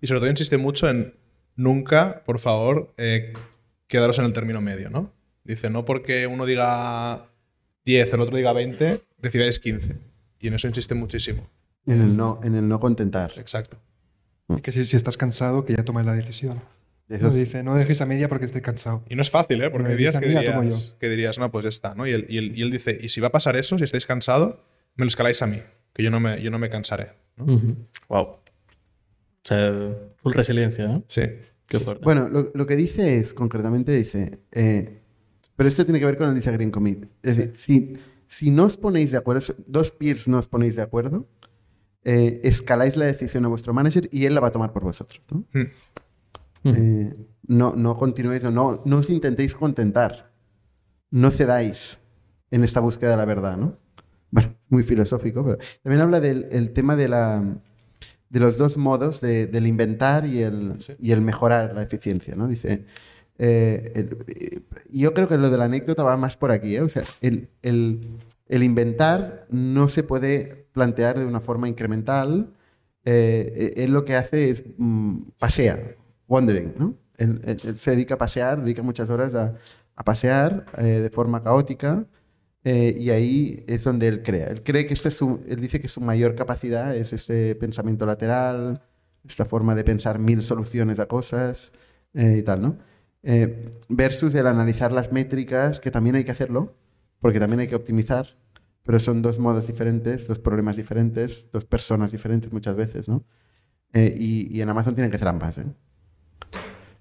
Y 0.01 0.07
sobre 0.07 0.21
todo 0.21 0.31
insiste 0.31 0.57
mucho 0.57 0.89
en 0.89 1.15
nunca, 1.57 2.23
por 2.25 2.39
favor, 2.39 2.95
eh, 2.97 3.33
quedaros 3.87 4.19
en 4.19 4.25
el 4.25 4.33
término 4.33 4.61
medio, 4.61 4.91
¿no? 4.91 5.13
Dice, 5.45 5.71
no 5.71 5.85
porque 5.85 6.27
uno 6.27 6.47
diga 6.47 7.27
10, 7.85 8.15
el 8.15 8.21
otro 8.21 8.37
diga 8.37 8.53
20, 8.53 9.01
decidáis 9.19 9.59
15. 9.59 9.97
Y 10.41 10.49
en 10.49 10.55
eso 10.55 10.67
insiste 10.67 10.95
muchísimo. 10.95 11.49
En 11.87 12.01
el 12.01 12.17
no, 12.17 12.41
en 12.43 12.55
el 12.55 12.67
no 12.67 12.81
contentar. 12.81 13.33
Exacto. 13.37 13.77
Y 14.49 14.61
que 14.61 14.73
si, 14.73 14.85
si 14.85 14.97
estás 14.97 15.17
cansado, 15.17 15.65
que 15.65 15.75
ya 15.75 15.85
tomes 15.85 16.05
la 16.07 16.15
decisión. 16.15 16.61
Eso 17.09 17.27
No 17.27 17.33
dice, 17.35 17.63
no 17.63 17.75
dejes 17.77 18.01
a 18.01 18.07
media 18.07 18.29
porque 18.29 18.47
esté 18.47 18.63
cansado. 18.63 19.05
Y 19.09 19.15
no 19.15 19.23
es 19.23 19.31
fácil, 19.31 19.63
¿eh? 19.63 19.71
Porque 19.71 19.85
Me 19.89 19.91
hay 19.93 19.99
días 19.99 20.15
que 20.17 20.21
dices, 20.27 20.41
"Mira, 20.41 20.53
tomo 20.53 20.63
dirías, 20.63 20.97
que 20.99 21.09
dirías, 21.09 21.39
no, 21.39 21.51
pues 21.51 21.65
ya 21.65 21.69
está, 21.69 21.95
¿no? 21.95 22.07
Y 22.07 22.13
él, 22.13 22.27
y 22.29 22.39
él- 22.39 22.59
y 22.59 22.63
él 22.63 22.71
dice, 22.71 22.99
y 23.01 23.09
si 23.11 23.21
va 23.21 23.29
a 23.29 23.33
pasar 23.33 23.57
eso, 23.57 23.77
si 23.79 23.85
estáis 23.85 24.07
cansados, 24.07 24.57
me 24.97 25.05
lo 25.05 25.09
escaláis 25.09 25.43
a 25.43 25.47
mí, 25.47 25.61
que 25.93 26.03
yo 26.03 26.11
no 26.11 26.19
me, 26.21 26.41
yo 26.43 26.51
no 26.51 26.59
me 26.59 26.71
cansaré. 26.71 27.13
¿no? 27.37 27.47
Wow. 28.09 28.21
O 28.23 28.41
sea, 29.43 29.73
full 30.17 30.33
resiliencia, 30.33 30.87
¿no? 30.89 31.05
Sí. 31.09 31.23
Qué 31.67 31.79
fuerte. 31.81 32.05
Bueno, 32.05 32.29
lo, 32.29 32.51
lo 32.55 32.67
que 32.67 32.77
dice 32.77 33.19
es, 33.19 33.35
concretamente 33.35 33.93
dice, 33.93 34.39
eh, 34.53 35.01
pero 35.57 35.69
esto 35.69 35.85
tiene 35.85 35.99
que 35.99 36.07
ver 36.07 36.17
con 36.17 36.29
el 36.29 36.35
disagree 36.35 36.65
and 36.65 36.73
commit. 36.73 37.07
Es 37.23 37.37
decir, 37.37 37.53
si, 37.57 37.93
si 38.27 38.51
no 38.51 38.65
os 38.65 38.77
ponéis 38.79 39.11
de 39.13 39.19
acuerdo, 39.19 39.55
dos 39.67 39.93
peers 39.93 40.27
no 40.29 40.39
os 40.39 40.49
ponéis 40.49 40.77
de 40.77 40.83
acuerdo, 40.83 41.27
eh, 42.05 42.41
escaláis 42.45 42.97
la 42.97 43.07
decisión 43.07 43.45
a 43.45 43.49
vuestro 43.49 43.73
manager 43.73 44.09
y 44.13 44.27
él 44.27 44.35
la 44.35 44.41
va 44.41 44.49
a 44.49 44.53
tomar 44.53 44.73
por 44.73 44.83
vosotros. 44.85 45.21
¿no? 45.31 45.45
Mm. 45.53 45.67
Eh, 46.67 47.15
no, 47.47 47.75
no 47.77 47.97
continuéis, 47.99 48.43
no, 48.43 48.51
no, 48.85 48.97
os 48.99 49.11
intentéis 49.11 49.55
contentar. 49.55 50.33
No 51.11 51.31
cedáis 51.31 51.99
en 52.51 52.65
esta 52.65 52.81
búsqueda 52.81 53.11
de 53.13 53.17
la 53.19 53.25
verdad, 53.25 53.57
¿no? 53.57 53.77
Bueno, 54.31 54.55
muy 54.69 54.83
filosófico, 54.83 55.45
pero 55.45 55.59
también 55.83 56.01
habla 56.01 56.21
del 56.21 56.49
el 56.51 56.73
tema 56.73 56.97
de, 56.97 57.09
la, 57.09 57.45
de 58.31 58.41
los 58.41 58.57
dos 58.59 58.77
modos, 58.77 59.21
de- 59.21 59.47
del 59.47 59.67
inventar 59.67 60.27
y 60.27 60.43
el, 60.43 60.79
y 60.99 61.13
el 61.13 61.21
mejorar 61.21 61.73
la 61.75 61.83
eficiencia, 61.83 62.35
¿no? 62.35 62.49
Dice, 62.49 62.87
eh, 63.39 63.93
el- 63.95 64.65
yo 64.91 65.13
creo 65.15 65.29
que 65.29 65.37
lo 65.39 65.51
de 65.51 65.59
la 65.59 65.67
anécdota 65.67 66.03
va 66.03 66.17
más 66.17 66.37
por 66.37 66.51
aquí, 66.51 66.75
¿eh? 66.77 66.81
O 66.83 66.89
sea, 66.89 67.05
el, 67.21 67.49
el- 67.63 68.09
el 68.49 68.63
inventar 68.63 69.47
no 69.51 69.89
se 69.89 70.03
puede 70.03 70.67
plantear 70.73 71.19
de 71.19 71.27
una 71.27 71.41
forma 71.41 71.69
incremental. 71.69 72.53
Eh, 73.05 73.73
él 73.77 73.93
lo 73.93 74.05
que 74.05 74.17
hace 74.17 74.51
es 74.51 74.65
mm, 74.79 75.31
pasea, 75.39 75.97
wandering, 76.29 76.75
¿no? 76.79 76.95
Él, 77.17 77.77
se 77.77 77.93
dedica 77.93 78.15
a 78.15 78.19
pasear, 78.19 78.63
dedica 78.63 78.83
muchas 78.83 79.09
horas 79.11 79.35
a, 79.35 79.55
pasear 80.05 80.67
eh, 80.79 81.01
de 81.03 81.11
forma 81.11 81.43
caótica 81.43 82.07
Eh, 82.67 82.97
y 82.99 83.11
ahí 83.11 83.65
es 83.69 83.85
donde 83.85 84.09
él 84.09 84.23
crea. 84.23 84.47
Él 84.49 84.63
cree 84.63 84.87
que 84.87 84.95
este 84.95 85.09
es 85.11 85.17
su, 85.17 85.43
él 85.49 85.61
dice 85.61 85.81
que 85.81 85.89
su 85.89 86.01
mayor 86.01 86.35
capacidad 86.35 86.97
es 86.97 87.13
este 87.13 87.55
pensamiento 87.57 88.07
lateral, 88.07 88.83
esta 89.29 89.45
forma 89.45 89.75
de 89.75 89.85
pensar 89.85 90.19
mil 90.19 90.43
soluciones 90.43 90.99
a 90.99 91.07
cosas 91.07 91.73
eh, 92.15 92.37
y 92.39 92.43
tal, 92.43 92.63
¿no? 92.63 92.79
Versus 93.89 94.35
el 94.35 94.47
analizar 94.47 94.93
las 94.93 95.13
métricas, 95.13 95.81
que 95.81 95.91
también 95.91 96.17
hay 96.17 96.25
que 96.25 96.33
hacerlo, 96.33 96.75
porque 97.25 97.41
también 97.41 97.61
hay 97.61 97.69
que 97.69 97.75
optimizar, 97.75 98.37
pero 98.83 98.99
son 98.99 99.23
dos 99.23 99.39
modos 99.39 99.67
diferentes, 99.67 100.29
dos 100.29 100.39
problemas 100.39 100.77
diferentes, 100.77 101.47
dos 101.51 101.65
personas 101.65 102.13
diferentes 102.13 102.53
muchas 102.53 102.77
veces, 102.77 103.09
¿no? 103.09 103.25
Eh, 103.95 104.15
y, 104.15 104.55
y 104.55 104.61
en 104.61 104.69
Amazon 104.69 104.95
tienen 104.95 105.11
que 105.11 105.17
ser 105.17 105.29
ambas, 105.29 105.57
¿eh? 105.57 105.65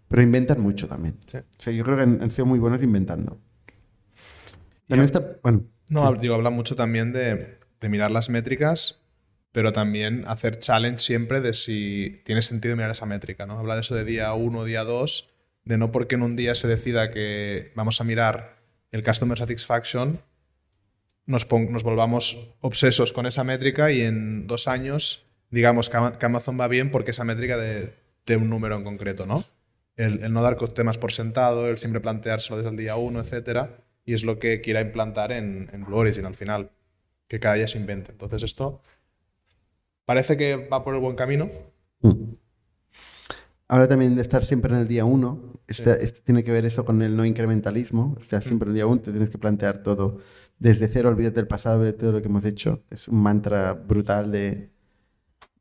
Pero 0.07 0.21
inventan 0.21 0.61
mucho 0.61 0.88
también. 0.88 1.17
Sí. 1.26 1.39
O 1.39 1.43
sea, 1.57 1.74
yo 1.74 1.84
creo 1.84 1.97
que 1.97 2.03
han, 2.03 2.21
han 2.21 2.32
sido 2.32 2.45
muy 2.45 2.57
buenos 2.57 2.82
inventando. 2.82 3.38
También 4.88 5.03
está, 5.03 5.39
bueno, 5.43 5.65
No, 5.89 6.13
digo, 6.13 6.36
habla 6.36 6.51
mucho 6.51 6.78
también 6.78 7.11
de, 7.11 7.59
de 7.82 7.89
mirar 7.89 8.09
las 8.09 8.30
métricas, 8.30 9.03
pero 9.51 9.74
también 9.74 10.24
hacer 10.26 10.57
challenge 10.59 10.99
siempre 10.99 11.41
de 11.41 11.53
si 11.53 12.21
tiene 12.24 12.41
sentido 12.41 12.78
mirar 12.78 12.91
esa 12.91 13.05
métrica, 13.05 13.45
¿no? 13.45 13.59
Habla 13.59 13.76
de 13.76 13.82
eso 13.82 13.93
de 13.93 14.05
día 14.05 14.34
1, 14.34 14.63
día 14.63 14.86
2, 14.86 15.30
de 15.65 15.78
no 15.78 15.91
porque 15.91 16.15
en 16.15 16.24
un 16.24 16.38
día 16.38 16.55
se 16.55 16.69
decida 16.69 17.11
que 17.11 17.74
vamos 17.76 17.99
a 17.99 18.05
mirar 18.05 18.62
el 18.93 19.03
Customer 19.03 19.37
Satisfaction, 19.37 20.21
nos, 21.25 21.47
volvamos 21.47 22.37
obsesos 22.61 23.11
con 23.11 23.25
esa 23.25 23.43
métrica 23.43 23.91
y 23.91 24.01
en 24.01 24.47
dos 24.47 24.67
años 24.67 25.25
digamos 25.49 25.89
que, 25.89 25.97
Ama- 25.97 26.17
que 26.17 26.25
Amazon 26.25 26.59
va 26.59 26.67
bien 26.67 26.91
porque 26.91 27.11
esa 27.11 27.23
métrica 27.25 27.57
de, 27.57 27.93
un 28.37 28.49
número 28.49 28.75
en 28.75 28.83
concreto, 28.83 29.25
¿no? 29.25 29.43
El, 29.95 30.31
no 30.33 30.41
dar 30.41 30.57
temas 30.73 30.97
por 30.97 31.11
sentado, 31.11 31.67
el 31.67 31.77
siempre 31.77 32.01
planteárselo 32.01 32.57
desde 32.57 32.71
el 32.71 32.77
día 32.77 32.95
1, 32.95 33.19
etcétera, 33.19 33.77
y 34.05 34.13
es 34.15 34.23
lo 34.23 34.39
que 34.39 34.61
quiera 34.61 34.81
implantar 34.81 35.31
en, 35.31 35.69
en 35.71 35.85
Blue 35.85 35.97
Origin 35.97 36.25
al 36.25 36.35
final, 36.35 36.71
que 37.27 37.39
cada 37.39 37.55
día 37.55 37.67
se 37.67 37.77
invente. 37.77 38.11
Entonces 38.11 38.41
esto 38.41 38.81
parece 40.05 40.37
que 40.37 40.55
va 40.55 40.83
por 40.83 40.95
el 40.95 41.01
buen 41.01 41.15
camino. 41.15 41.49
Ahora 43.74 43.88
también 43.88 44.15
de 44.15 44.21
estar 44.21 44.43
siempre 44.43 44.71
en 44.74 44.80
el 44.82 44.88
día 44.88 45.03
uno, 45.05 45.53
este- 45.67 46.03
este 46.03 46.21
tiene 46.21 46.43
que 46.43 46.51
ver 46.51 46.65
eso 46.65 46.86
con 46.86 47.01
el 47.01 47.15
no 47.17 47.26
incrementalismo. 47.26 48.15
Estar 48.19 48.43
siempre 48.43 48.67
en 48.67 48.71
el 48.71 48.76
día 48.76 48.86
uno, 48.86 49.01
te 49.01 49.11
tienes 49.11 49.30
que 49.30 49.38
plantear 49.38 49.82
todo 49.84 50.17
desde 50.59 50.88
cero, 50.88 51.09
olvídate 51.09 51.36
del 51.38 51.47
pasado, 51.47 51.82
de 51.82 51.93
todo 51.93 52.11
lo 52.11 52.21
que 52.21 52.28
hemos 52.28 52.45
hecho. 52.45 52.84
Es 52.91 53.07
un 53.07 53.21
mantra 53.21 53.74
brutal 53.74 54.32
de, 54.32 54.69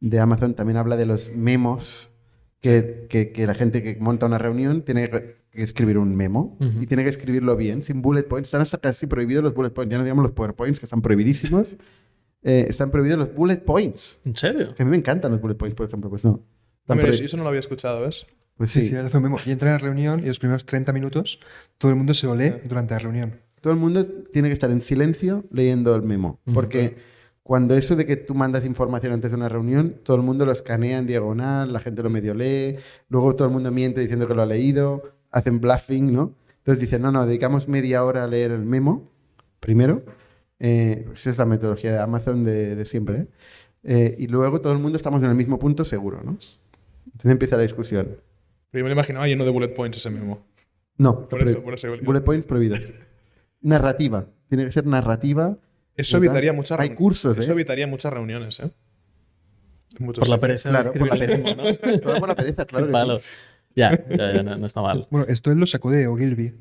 de 0.01 0.19
Amazon. 0.21 0.55
También 0.55 0.77
habla 0.77 0.97
de 0.97 1.07
los 1.07 1.35
memos, 1.35 2.11
que, 2.61 3.07
que- 3.09 3.33
que 3.33 3.47
la 3.47 3.55
gente 3.55 3.83
que 3.83 3.97
monta 4.01 4.27
una 4.27 4.39
reunión 4.39 4.83
tiene 4.83 5.09
que 5.11 5.43
que 5.53 5.63
escribir 5.63 5.99
un 5.99 6.17
memo 6.17 6.57
y 6.81 6.87
tiene 6.87 7.03
que 7.03 7.11
escribirlo 7.11 7.57
bien, 7.59 7.83
sin 7.83 8.01
bullet 8.01 8.23
points. 8.23 8.49
Están 8.49 8.63
hasta 8.63 8.79
casi 8.79 9.07
prohibidos 9.07 9.45
los 9.45 9.53
bullet 9.53 9.69
points. 9.71 9.93
Ya 9.93 9.99
no 9.99 10.05
digamos 10.05 10.23
los 10.23 10.33
PowerPoints, 10.33 10.81
que 10.81 10.87
están 10.87 11.03
prohibidísimos. 11.03 11.77
Eh, 12.43 12.65
están 12.71 12.91
prohibidos 12.91 13.19
los 13.19 13.35
bullet 13.35 13.59
points. 13.59 14.19
¿En 14.25 14.35
serio? 14.35 14.75
Que 14.75 14.83
a 14.83 14.87
mí 14.87 14.91
me 14.91 14.97
encantan 14.97 15.31
los 15.31 15.43
bullet 15.43 15.57
points, 15.57 15.77
por 15.77 15.87
ejemplo. 15.89 16.09
Pues 16.09 16.25
no. 16.25 16.43
Ah, 16.89 16.95
mira, 16.95 17.11
eso 17.11 17.37
no 17.37 17.43
lo 17.43 17.49
había 17.49 17.61
escuchado, 17.61 18.01
¿ves? 18.01 18.27
pues 18.57 18.71
Sí, 18.71 18.83
sí. 18.83 18.89
sí, 18.89 18.97
hace 18.97 19.17
un 19.17 19.23
memo. 19.23 19.39
Y 19.47 19.51
entra 19.51 19.69
en 19.69 19.75
la 19.75 19.79
reunión 19.79 20.21
y 20.21 20.27
los 20.27 20.39
primeros 20.39 20.67
30 20.67 20.93
minutos 20.93 21.41
todo 21.79 21.91
el 21.91 21.97
mundo 21.97 22.15
se 22.15 22.27
lo 22.27 22.35
lee 22.35 22.55
durante 22.65 22.95
la 22.95 23.01
reunión. 23.01 23.41
Todo 23.61 23.73
el 23.73 23.79
mundo 23.79 24.05
tiene 24.33 24.49
que 24.49 24.55
estar 24.55 24.71
en 24.71 24.83
silencio 24.83 25.45
leyendo 25.51 25.95
el 25.95 26.03
memo. 26.03 26.41
Porque 26.53 26.97
cuando 27.43 27.77
eso 27.77 27.97
de 27.97 28.07
que 28.07 28.17
tú 28.17 28.35
mandas 28.35 28.65
información 28.67 29.13
antes 29.13 29.31
de 29.31 29.37
una 29.37 29.49
reunión, 29.49 29.97
todo 30.03 30.17
el 30.17 30.23
mundo 30.23 30.45
lo 30.45 30.53
escanea 30.53 30.99
en 30.99 31.07
diagonal, 31.07 31.73
la 31.73 31.81
gente 31.81 32.03
lo 32.03 32.11
medio 32.11 32.35
lee, 32.35 32.77
luego 33.09 33.35
todo 33.37 33.49
el 33.49 33.55
mundo 33.55 33.71
miente 33.71 34.01
diciendo 34.01 34.27
que 34.27 34.35
lo 34.35 34.43
ha 34.43 34.47
leído, 34.47 35.15
hacen 35.31 35.61
bluffing, 35.61 36.13
¿no? 36.13 36.35
Entonces 36.59 36.81
dicen, 36.81 37.03
no, 37.03 37.11
no, 37.11 37.27
dedicamos 37.27 37.69
media 37.69 38.05
hora 38.05 38.25
a 38.25 38.27
leer 38.27 38.53
el 38.53 38.65
memo, 38.65 39.11
primero. 39.59 40.05
Eh, 40.61 41.07
esa 41.13 41.31
es 41.31 41.39
la 41.39 41.45
metodología 41.45 41.93
de 41.93 41.99
Amazon 41.99 42.45
de, 42.45 42.77
de 42.77 42.85
siempre. 42.85 43.19
¿eh? 43.19 43.27
Eh, 43.85 44.17
y 44.19 44.29
luego 44.29 44.61
todo 44.61 44.73
el 44.73 44.79
mundo 44.79 44.97
estamos 44.97 45.23
en 45.25 45.31
el 45.31 45.35
mismo 45.35 45.59
punto 45.59 45.85
seguro, 45.85 46.21
¿no? 46.25 46.37
Entonces 47.07 47.31
empieza 47.31 47.57
la 47.57 47.63
discusión. 47.63 48.17
Pero 48.71 48.81
yo 48.81 48.85
me 48.85 48.89
lo 48.91 48.93
imaginaba 48.95 49.27
lleno 49.27 49.45
de 49.45 49.51
bullet 49.51 49.75
points 49.75 49.99
ese 49.99 50.11
mismo. 50.11 50.47
No, 50.97 51.29
Por 51.29 51.43
eso- 51.43 51.63
por 51.63 51.75
eso 51.75 51.89
bullet 52.03 52.23
points 52.23 52.47
prohibidos. 52.47 52.93
Narrativa. 53.61 54.27
Tiene 54.49 54.65
que 54.65 54.73
ser 54.73 54.87
narrativa. 54.87 55.59
Eso 55.97 56.19
¿verdad? 56.19 56.33
evitaría 56.35 56.53
muchas 56.53 56.81
Hay 56.81 56.91
cursos, 56.95 57.37
Eso 57.39 57.51
¿eh? 57.51 57.55
evitaría 57.55 57.87
muchas 57.87 58.13
reuniones, 58.13 58.61
¿eh? 58.61 58.71
Muchos 60.01 60.21
Por 60.23 60.29
la 60.31 60.41
pereza. 60.41 60.71
Claro, 60.71 60.93
por 60.93 61.09
la 61.09 61.17
pereza. 61.17 61.55
¿no? 61.55 61.63
Claro, 62.01 62.21
por 62.21 62.29
la 62.29 62.35
pereza, 62.35 62.65
claro 62.65 62.87
que 62.87 62.91
sí. 62.91 62.93
palo. 62.93 63.21
Ya, 63.75 63.91
ya, 64.09 64.33
ya, 64.35 64.43
no, 64.43 64.57
no 64.57 64.67
está 64.67 64.81
mal. 64.83 65.07
Bueno, 65.11 65.27
esto 65.29 65.51
él 65.53 65.59
lo 65.59 65.67
sacó 65.67 65.91
de 65.91 66.07
Ogilvy. 66.07 66.55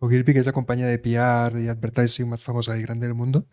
Ogilvy, 0.00 0.32
que 0.32 0.40
es 0.40 0.46
la 0.46 0.52
compañía 0.52 0.86
de 0.86 0.98
PR 0.98 1.60
y 1.60 1.68
advertising 1.68 2.28
más 2.28 2.44
famosa 2.44 2.76
y 2.76 2.82
grande 2.82 3.06
del 3.06 3.14
mundo, 3.14 3.46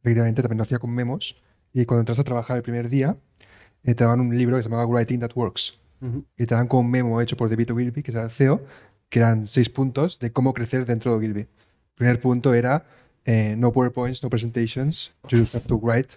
efectivamente 0.00 0.42
también 0.42 0.58
lo 0.58 0.64
hacía 0.64 0.78
con 0.78 0.92
memos. 0.94 1.40
Y 1.72 1.84
cuando 1.86 2.00
entras 2.00 2.18
a 2.18 2.24
trabajar 2.24 2.56
el 2.56 2.62
primer 2.62 2.88
día, 2.88 3.16
te 3.92 4.04
daban 4.04 4.20
un 4.20 4.36
libro 4.36 4.56
que 4.56 4.62
se 4.62 4.70
llamaba 4.70 4.86
Writing 4.86 5.20
That 5.20 5.32
Works. 5.34 5.78
Ujú. 6.00 6.24
Y 6.38 6.46
te 6.46 6.54
daban 6.54 6.68
con 6.68 6.80
un 6.80 6.90
memo 6.90 7.20
hecho 7.20 7.36
por 7.36 7.50
David 7.50 7.72
Ogilvy, 7.72 8.02
que 8.02 8.10
era 8.10 8.22
el 8.22 8.30
CEO, 8.30 8.62
que 9.10 9.18
eran 9.18 9.46
seis 9.46 9.68
puntos 9.68 10.18
de 10.18 10.32
cómo 10.32 10.54
crecer 10.54 10.86
dentro 10.86 11.10
de 11.12 11.18
Ogilvy. 11.18 11.40
El 11.40 11.48
primer 11.94 12.20
punto 12.20 12.54
era 12.54 12.86
eh, 13.26 13.54
no 13.58 13.72
PowerPoints, 13.72 14.22
no 14.22 14.30
presentations, 14.30 15.12
you 15.28 15.38
just 15.40 15.54
have 15.54 15.66
to 15.66 15.78
write. 15.78 16.16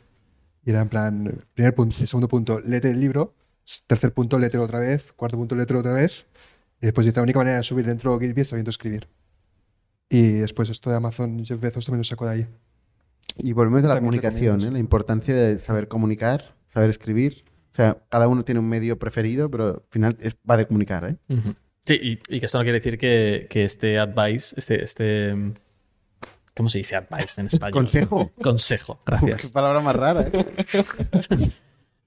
Y 0.66 0.70
era 0.72 0.82
en 0.82 0.90
plan, 0.90 1.46
primer 1.54 1.74
punto, 1.74 1.96
el 2.00 2.08
segundo 2.08 2.28
punto, 2.28 2.60
léete 2.60 2.90
el 2.90 3.00
libro. 3.00 3.34
Tercer 3.86 4.14
punto, 4.14 4.40
léetelo 4.40 4.64
otra 4.64 4.80
vez. 4.80 5.14
Cuarto 5.14 5.38
punto, 5.38 5.56
léetelo 5.56 5.80
otra 5.80 5.94
vez. 5.94 6.26
Y 6.82 6.86
después 6.86 7.14
la 7.16 7.22
única 7.22 7.40
manera 7.40 7.58
de 7.58 7.64
subir 7.64 7.86
dentro 7.86 8.12
de 8.12 8.18
Ogilvy 8.18 8.42
es 8.42 8.50
sabiendo 8.50 8.70
escribir. 8.70 9.08
Y 10.10 10.34
después 10.34 10.70
esto 10.70 10.90
de 10.90 10.98
Amazon, 10.98 11.44
Jeff 11.46 11.60
Bezos 11.60 11.86
también 11.86 12.00
lo 12.00 12.04
sacó 12.04 12.26
de 12.26 12.32
ahí. 12.32 12.48
Y 13.38 13.54
volvemos 13.54 13.84
a 13.84 13.88
la 13.88 13.96
También 13.96 14.22
comunicación, 14.22 14.62
¿eh? 14.62 14.72
la 14.72 14.80
importancia 14.80 15.36
de 15.36 15.58
saber 15.60 15.88
comunicar, 15.88 16.56
saber 16.68 16.90
escribir. 16.90 17.44
O 17.72 17.76
sea, 17.78 17.98
cada 18.10 18.28
uno 18.28 18.44
tiene 18.44 18.60
un 18.60 18.68
medio 18.70 18.98
preferido, 18.98 19.50
pero 19.52 19.68
al 19.68 19.82
final 19.92 20.18
es- 20.20 20.38
va 20.50 20.58
de 20.58 20.66
comunicar, 20.68 21.06
¿eh? 21.06 21.16
Sí, 21.86 22.00
y, 22.02 22.36
y 22.36 22.40
que 22.40 22.46
esto 22.46 22.58
no 22.58 22.64
quiere 22.64 22.80
decir 22.80 22.98
que, 22.98 23.48
que 23.50 23.64
este 23.64 23.98
advice, 24.00 24.56
este, 24.58 24.84
este. 24.84 25.36
¿Cómo 26.56 26.70
se 26.70 26.80
dice 26.80 26.96
advice 26.96 27.40
en 27.40 27.48
español? 27.48 27.72
Consejo. 27.74 28.32
Consejo, 28.42 28.98
Qué 29.06 29.12
gracias. 29.28 29.52
palabra 29.52 29.80
más 29.80 29.96
rara, 29.96 30.26
¿eh? 30.34 30.46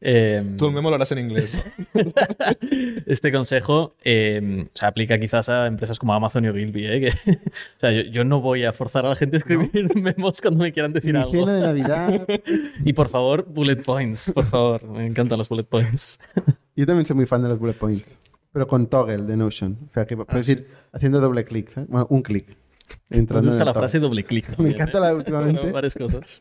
Eh, 0.03 0.55
Tú 0.57 0.69
el 0.69 0.73
memo 0.73 0.89
lo 0.89 0.95
harás 0.97 1.13
en 1.13 1.19
inglés. 1.19 1.63
este 3.07 3.31
consejo 3.33 3.95
eh, 4.03 4.67
se 4.73 4.87
aplica 4.87 5.19
quizás 5.19 5.49
a 5.49 5.67
empresas 5.67 5.99
como 5.99 6.15
Amazon 6.15 6.45
y 6.45 6.49
Ogilvy. 6.49 6.87
¿eh? 6.87 7.01
Que- 7.01 7.33
o 7.33 7.51
sea, 7.81 7.93
yo, 7.93 8.03
yo 8.11 8.25
no 8.25 8.41
voy 8.41 8.65
a 8.65 8.73
forzar 8.73 9.05
a 9.07 9.11
la 9.11 9.15
gente 9.17 9.37
a 9.37 9.39
escribir 9.39 9.95
memos 9.97 10.41
cuando 10.41 10.63
me 10.63 10.73
quieran 10.73 10.93
decir 10.93 11.13
Mi 11.15 11.21
algo. 11.21 11.47
de 11.47 11.61
Navidad. 11.61 12.27
Y 12.85 12.93
por 12.95 13.09
favor, 13.09 13.45
bullet 13.47 13.77
points, 13.83 14.33
por 14.35 14.47
favor. 14.47 14.89
Me 14.89 15.07
encantan 15.07 15.39
los 15.39 15.49
bullet 15.49 15.65
points. 15.65 16.19
Yo 16.75 16.87
también 16.87 17.05
soy 17.07 17.17
muy 17.17 17.27
fan 17.27 17.43
de 17.43 17.49
los 17.49 17.59
bullet 17.59 17.75
points, 17.75 18.19
pero 18.53 18.67
con 18.67 18.87
toggle 18.87 19.25
de 19.25 19.37
Notion. 19.37 19.77
O 19.89 19.93
sea, 19.93 20.07
que 20.07 20.17
puedes 20.17 20.49
ir 20.49 20.67
haciendo 20.93 21.21
doble 21.21 21.45
clic. 21.45 21.73
Bueno, 21.89 22.07
un 22.11 22.23
clic. 22.23 22.57
Me 23.11 23.19
gusta 23.21 23.39
en 23.39 23.43
la 23.43 23.51
toggle. 23.67 23.73
frase 23.75 23.99
doble 24.01 24.25
clic. 24.25 24.59
Me 24.59 24.71
encanta 24.71 24.99
¿eh? 24.99 25.01
la 25.03 25.15
últimamente. 25.15 25.71
Varias 25.71 25.95
cosas. 25.95 26.41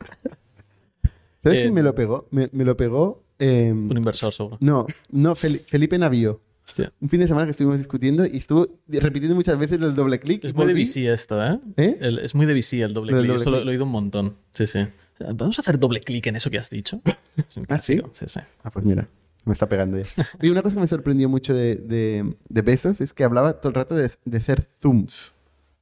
¿Sabes 1.44 1.60
Eh, 1.60 1.62
quién 1.64 1.74
me 1.74 1.84
lo 1.84 1.94
pegó? 1.94 2.28
Me, 2.32 2.50
me 2.54 2.64
lo 2.64 2.76
pegó. 2.78 3.24
Eh, 3.40 3.72
Un 3.72 3.98
inversor, 3.98 4.34
seguro. 4.34 4.58
no, 4.62 4.86
no, 5.12 5.36
Fel- 5.36 5.62
Felipe 5.68 5.98
Navío. 5.98 6.42
Hostia. 6.66 6.94
Un 7.02 7.10
fin 7.10 7.20
de 7.20 7.28
semana 7.28 7.46
que 7.48 7.52
estuvimos 7.52 7.80
discutiendo 7.80 8.26
y 8.28 8.38
estuvo 8.38 8.68
repitiendo 8.88 9.34
muchas 9.36 9.58
veces 9.58 9.82
el 9.82 9.96
doble 9.96 10.20
clic. 10.20 10.44
Es 10.46 10.54
muy 10.54 10.68
de. 10.68 10.74
VC 10.76 11.12
esto, 11.12 11.44
¿eh? 11.44 11.60
¿Eh? 11.78 11.98
El- 12.00 12.20
es 12.20 12.36
muy 12.36 12.46
de 12.46 12.54
VC 12.54 12.82
el 12.84 12.94
doble 12.94 13.12
clic. 13.12 13.32
Eso 13.36 13.50
lo, 13.50 13.58
he 13.60 13.68
oído 13.68 13.86
un 13.86 13.90
montón. 13.92 14.36
Sí, 14.54 14.68
sí. 14.68 14.80
A 15.20 15.46
hacer 15.60 15.80
doble 15.80 16.00
clic 16.00 16.28
en 16.28 16.36
eso 16.36 16.52
que 16.52 16.60
has 16.60 16.70
dicho. 16.70 17.02
¿Ah, 17.70 17.80
sí? 17.80 18.00
sí, 18.12 18.26
sí. 18.28 18.40
Ah, 18.64 18.70
pues 18.70 18.86
mira, 18.86 19.08
me 19.46 19.54
está 19.54 19.68
pegando 19.68 19.98
ya. 19.98 20.06
Y 20.44 20.50
una 20.50 20.62
cosa 20.62 20.76
que 20.76 20.82
me 20.82 20.88
sorprendió 20.88 21.28
mucho 21.28 21.56
de, 21.56 21.76
de, 21.76 22.36
de 22.48 22.62
Bezos 22.62 23.02
es 23.02 23.14
que 23.14 23.24
hablaba 23.24 23.54
todo 23.54 23.70
el 23.70 23.76
rato 23.76 23.96
de, 23.96 24.12
de 24.26 24.38
hacer 24.38 24.62
zooms. 24.62 25.34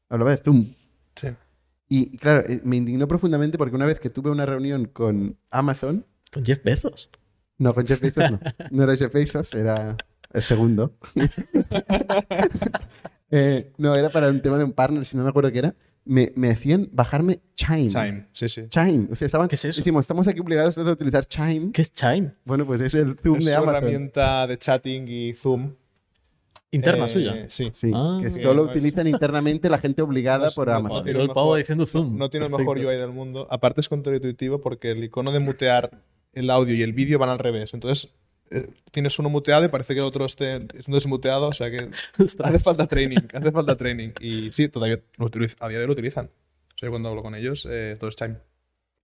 Hablaba 0.09 0.31
de 0.31 0.37
zoom. 0.37 0.73
Sí. 1.17 1.27
Y 1.89 2.17
claro, 2.17 2.47
eh, 2.47 2.61
me 2.63 2.77
indignó 2.77 3.09
profundamente 3.09 3.57
porque 3.57 3.75
una 3.75 3.85
vez 3.85 3.99
que 3.99 4.09
tuve 4.09 4.29
una 4.31 4.45
reunión 4.45 4.85
con 4.85 5.37
Amazon, 5.51 6.05
Con 6.31 6.45
Jeff 6.45 6.63
Bezos. 6.63 7.09
No, 7.57 7.73
con 7.73 7.85
Jeff 7.85 8.01
Bezos 8.01 8.31
no, 8.31 8.39
no 8.71 8.83
era 8.83 8.95
Jeff 8.95 9.13
Bezos, 9.13 9.53
era 9.53 9.95
el 10.33 10.41
segundo. 10.41 10.93
Eh, 13.29 13.73
no, 13.77 13.93
era 13.95 14.09
para 14.09 14.29
un 14.29 14.41
tema 14.41 14.57
de 14.57 14.63
un 14.63 14.71
partner, 14.71 15.03
si 15.05 15.17
no 15.17 15.23
me 15.23 15.29
acuerdo 15.29 15.51
qué 15.51 15.59
era. 15.59 15.75
Me, 16.05 16.31
me 16.37 16.49
hacían 16.49 16.87
bajarme 16.93 17.41
Chime. 17.55 17.87
Chime, 17.87 18.27
sí, 18.31 18.47
sí. 18.47 18.63
Chime. 18.69 19.09
O 19.11 19.15
sea, 19.15 19.25
estaban, 19.25 19.49
¿Qué 19.49 19.55
es 19.55 19.65
eso? 19.65 19.81
Decimos, 19.81 20.01
estamos 20.01 20.25
aquí 20.29 20.39
obligados 20.39 20.77
a 20.77 20.83
utilizar 20.89 21.25
Chime. 21.25 21.71
¿Qué 21.73 21.81
es 21.81 21.91
Chime? 21.91 22.31
Bueno, 22.45 22.65
pues 22.65 22.79
es 22.79 22.93
el 22.93 23.17
Zoom 23.19 23.35
Es 23.39 23.45
de 23.45 23.51
una 23.51 23.57
Amazon. 23.59 23.75
herramienta 23.75 24.47
de 24.47 24.57
chatting 24.57 25.07
y 25.09 25.33
Zoom. 25.33 25.73
Interna 26.71 27.05
Eh, 27.05 27.09
suya. 27.09 27.45
Sí. 27.49 27.69
Sí, 27.75 27.91
Ah. 27.93 28.19
que 28.23 28.41
solo 28.41 28.63
no 28.63 28.71
es- 28.71 28.77
utilizan 28.77 29.07
internamente 29.07 29.69
la 29.69 29.79
gente 29.79 30.01
obligada 30.01 30.43
No 30.43 30.47
es- 30.47 30.55
por 30.55 30.69
Amazon. 30.69 30.97
no 30.99 31.03
tiene 31.03 31.17
Pero 31.19 31.23
el 31.23 31.33
pavo 31.35 31.47
mejor- 31.47 31.57
diciendo 31.59 31.85
Zoom. 31.85 32.17
No 32.17 32.29
tiene 32.29 32.45
el 32.45 32.51
mejor. 32.53 32.77
UI 32.77 32.85
del 32.95 33.11
mundo. 33.11 33.45
Aparte 33.51 33.81
es 33.81 33.89
contraintuitivo 33.89 34.61
porque 34.61 34.91
el 34.91 35.03
icono 35.03 35.33
de 35.33 35.39
mutear 35.39 35.91
el 36.37 36.49
audio 36.49 36.75
y 36.75 36.81
el 36.81 36.93
vídeo 36.93 37.19
van 37.19 37.29
al 37.29 37.39
revés. 37.39 37.73
Entonces 37.73 38.13
eh, 38.49 38.69
tienes 38.91 39.17
uno 39.19 39.29
muteado 39.29 39.65
y 39.65 39.67
parece 39.67 39.93
que 39.93 39.99
el 39.99 40.05
otro 40.05 40.25
esté 40.25 40.59
desmuteado. 40.87 41.47
O 41.49 41.53
sea 41.53 41.69
que 41.71 41.89
Ostras. 42.23 42.49
hace 42.49 42.59
falta 42.59 42.87
training. 42.87 43.17
Hace 43.33 43.51
falta 43.51 43.75
training. 43.75 44.09
Y 44.19 44.51
sí, 44.51 44.69
todavía 44.69 44.99
lo 45.17 45.25
a 45.27 45.67
día 45.69 45.77
de 45.77 45.83
hoy 45.83 45.87
lo 45.87 45.93
utilizan. 45.93 46.25
O 46.27 46.77
sea, 46.77 46.87
yo 46.87 46.91
cuando 46.91 47.09
hablo 47.09 47.23
con 47.23 47.35
ellos, 47.35 47.67
eh, 47.69 47.97
todo 47.99 48.09
es 48.09 48.15
Chime. 48.15 48.37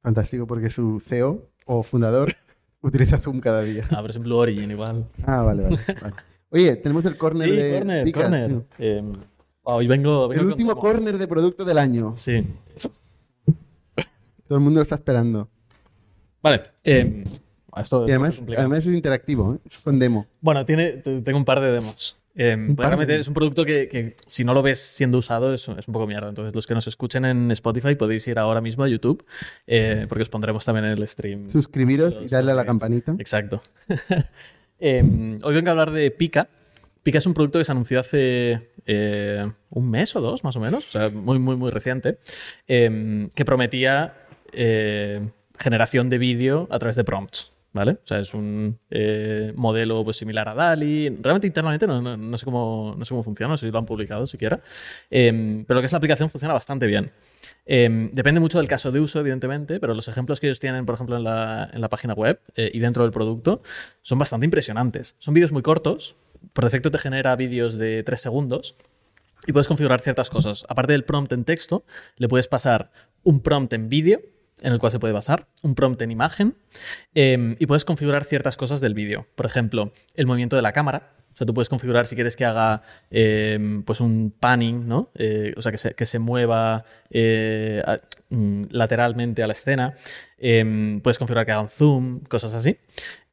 Fantástico, 0.01 0.45
porque 0.45 0.69
su 0.69 0.99
CEO 0.99 1.49
o 1.65 1.81
fundador 1.83 2.35
utiliza 2.81 3.17
Zoom 3.17 3.39
cada 3.39 3.61
día. 3.63 3.87
Ah, 3.89 4.03
en 4.13 4.21
Blue 4.23 4.35
Origin 4.37 4.69
igual. 4.71 5.07
Ah, 5.25 5.41
vale, 5.41 5.63
vale. 5.63 5.77
vale. 6.01 6.15
Oye, 6.49 6.75
tenemos 6.75 7.03
el 7.05 7.17
corner 7.17 7.49
Sí, 7.49 7.55
de 7.55 7.71
corner, 7.79 8.03
Pika, 8.03 8.21
corner. 8.21 8.47
tío. 8.49 8.65
Eh, 8.77 9.03
hoy 9.63 9.87
vengo, 9.87 10.27
vengo 10.27 10.33
El 10.33 10.39
con 10.39 10.47
último 10.49 10.71
todo. 10.73 10.81
corner 10.81 11.17
de 11.17 11.27
producto 11.27 11.65
del 11.65 11.79
año. 11.79 12.13
Sí. 12.15 12.45
Todo 14.47 14.57
el 14.57 14.63
mundo 14.63 14.79
lo 14.79 14.83
está 14.83 14.95
esperando. 14.95 15.49
Vale. 16.43 16.61
eh, 16.83 17.23
esto 17.77 18.01
Y 18.01 18.05
es 18.05 18.11
además, 18.11 18.35
complicado. 18.37 18.67
además 18.67 18.85
es 18.85 18.93
interactivo, 18.93 19.55
¿eh? 19.55 19.57
es 19.67 19.77
con 19.79 19.97
demo. 19.97 20.27
Bueno, 20.41 20.63
tiene, 20.65 20.91
te- 20.91 21.21
tengo 21.21 21.39
un 21.39 21.45
par 21.45 21.59
de 21.59 21.71
demos. 21.71 22.17
Eh, 22.35 22.55
Un 22.55 22.65
pues 22.67 22.77
par 22.77 22.87
realmente 22.87 23.13
de- 23.13 23.19
es 23.19 23.27
un 23.27 23.33
producto 23.35 23.63
que, 23.65 23.87
que 23.87 24.15
si 24.27 24.43
no 24.43 24.53
lo 24.55 24.61
ves 24.63 24.79
siendo 24.79 25.17
usado 25.19 25.53
es, 25.53 25.67
es 25.67 25.87
un 25.87 25.91
poco 25.93 26.05
mierda. 26.07 26.29
Entonces, 26.29 26.53
los 26.55 26.65
que 26.67 26.73
nos 26.75 26.85
escuchen 26.87 27.25
en 27.25 27.49
Spotify 27.51 27.95
podéis 27.95 28.27
ir 28.27 28.37
ahora 28.39 28.59
mismo 28.61 28.83
a 28.83 28.87
YouTube 28.89 29.23
eh, 29.67 30.05
porque 30.09 30.23
os 30.23 30.29
pondremos 30.29 30.65
también 30.65 30.85
en 30.85 30.91
el 30.91 31.07
stream. 31.07 31.49
Suscribiros 31.49 32.19
y 32.23 32.27
darle 32.27 32.51
a 32.51 32.55
la 32.55 32.65
campanita. 32.65 33.15
Exacto. 33.17 33.61
Eh, 34.85 35.39
hoy 35.43 35.53
vengo 35.55 35.69
a 35.69 35.71
hablar 35.71 35.91
de 35.91 36.11
Pika. 36.11 36.49
Pika 37.03 37.17
es 37.19 37.25
un 37.25 37.33
producto 37.33 37.57
que 37.57 37.63
se 37.63 37.71
anunció 37.71 38.01
hace 38.01 38.59
eh, 38.85 39.49
un 39.69 39.89
mes 39.89 40.13
o 40.17 40.19
dos, 40.19 40.43
más 40.43 40.57
o 40.57 40.59
menos, 40.59 40.87
o 40.87 40.89
sea, 40.91 41.09
muy, 41.09 41.39
muy, 41.39 41.55
muy 41.55 41.71
reciente, 41.71 42.17
eh, 42.67 43.29
que 43.33 43.45
prometía 43.45 44.13
eh, 44.51 45.21
generación 45.59 46.09
de 46.09 46.17
vídeo 46.17 46.67
a 46.71 46.79
través 46.79 46.95
de 46.95 47.03
prompts. 47.03 47.51
¿Vale? 47.73 47.93
O 47.93 48.05
sea, 48.05 48.19
es 48.19 48.35
un 48.35 48.77
eh, 48.91 49.51
modelo 49.55 50.03
pues, 50.03 50.17
similar 50.17 50.47
a 50.47 50.53
DALI. 50.53 51.09
Realmente 51.21 51.47
internamente 51.47 51.87
no, 51.87 52.37
sé 52.37 52.45
cómo, 52.45 52.93
no 52.95 53.03
sé 53.03 53.09
cómo 53.09 53.23
funciona, 53.23 53.53
no 53.53 53.57
sé 53.57 53.65
si 53.65 53.71
lo 53.71 53.79
han 53.79 53.87
publicado 53.87 54.27
siquiera. 54.27 54.61
Eh, 55.09 55.63
pero 55.65 55.77
lo 55.77 55.81
que 55.81 55.87
es 55.87 55.91
la 55.91 55.97
aplicación 55.97 56.29
funciona 56.29 56.53
bastante 56.53 56.85
bien. 56.85 57.11
Eh, 57.65 58.09
depende 58.13 58.39
mucho 58.39 58.57
del 58.57 58.67
caso 58.67 58.91
de 58.91 58.99
uso, 58.99 59.19
evidentemente, 59.19 59.79
pero 59.79 59.93
los 59.93 60.07
ejemplos 60.07 60.39
que 60.39 60.47
ellos 60.47 60.59
tienen, 60.59 60.85
por 60.85 60.95
ejemplo, 60.95 61.17
en 61.17 61.23
la, 61.23 61.69
en 61.73 61.81
la 61.81 61.89
página 61.89 62.13
web 62.13 62.39
eh, 62.55 62.71
y 62.73 62.79
dentro 62.79 63.03
del 63.03 63.11
producto 63.11 63.61
son 64.01 64.19
bastante 64.19 64.45
impresionantes. 64.45 65.15
Son 65.19 65.33
vídeos 65.33 65.51
muy 65.51 65.61
cortos, 65.61 66.15
por 66.53 66.63
defecto 66.65 66.91
te 66.91 66.99
genera 66.99 67.35
vídeos 67.35 67.77
de 67.77 68.03
3 68.03 68.19
segundos 68.19 68.75
y 69.47 69.53
puedes 69.53 69.67
configurar 69.67 70.01
ciertas 70.01 70.29
cosas. 70.29 70.65
Aparte 70.69 70.93
del 70.93 71.05
prompt 71.05 71.31
en 71.33 71.45
texto, 71.45 71.85
le 72.17 72.27
puedes 72.27 72.47
pasar 72.47 72.91
un 73.23 73.41
prompt 73.41 73.73
en 73.73 73.89
vídeo 73.89 74.21
en 74.63 74.73
el 74.73 74.79
cual 74.79 74.91
se 74.91 74.99
puede 74.99 75.13
basar, 75.13 75.47
un 75.61 75.75
prompt 75.75 76.01
en 76.01 76.11
imagen 76.11 76.55
eh, 77.13 77.55
y 77.59 77.65
puedes 77.65 77.85
configurar 77.85 78.23
ciertas 78.23 78.57
cosas 78.57 78.81
del 78.81 78.93
vídeo. 78.93 79.27
Por 79.35 79.45
ejemplo, 79.45 79.91
el 80.15 80.25
movimiento 80.25 80.55
de 80.55 80.61
la 80.61 80.71
cámara. 80.71 81.11
O 81.33 81.35
sea, 81.35 81.47
tú 81.47 81.53
puedes 81.53 81.69
configurar 81.69 82.05
si 82.05 82.15
quieres 82.15 82.35
que 82.35 82.45
haga 82.45 82.83
eh, 83.09 83.81
pues 83.85 84.01
un 84.01 84.31
panning, 84.39 84.87
¿no? 84.87 85.09
Eh, 85.15 85.53
o 85.57 85.61
sea, 85.63 85.71
que 85.71 85.79
se, 85.79 85.95
que 85.95 86.05
se 86.05 86.19
mueva 86.19 86.85
eh, 87.09 87.81
mm, 88.29 88.63
lateralmente 88.69 89.43
a 89.43 89.47
la 89.47 89.53
escena. 89.53 89.95
Eh, 90.37 90.99
puedes 91.03 91.17
configurar 91.17 91.45
que 91.45 91.51
haga 91.51 91.61
un 91.61 91.69
zoom, 91.69 92.19
cosas 92.21 92.53
así. 92.53 92.77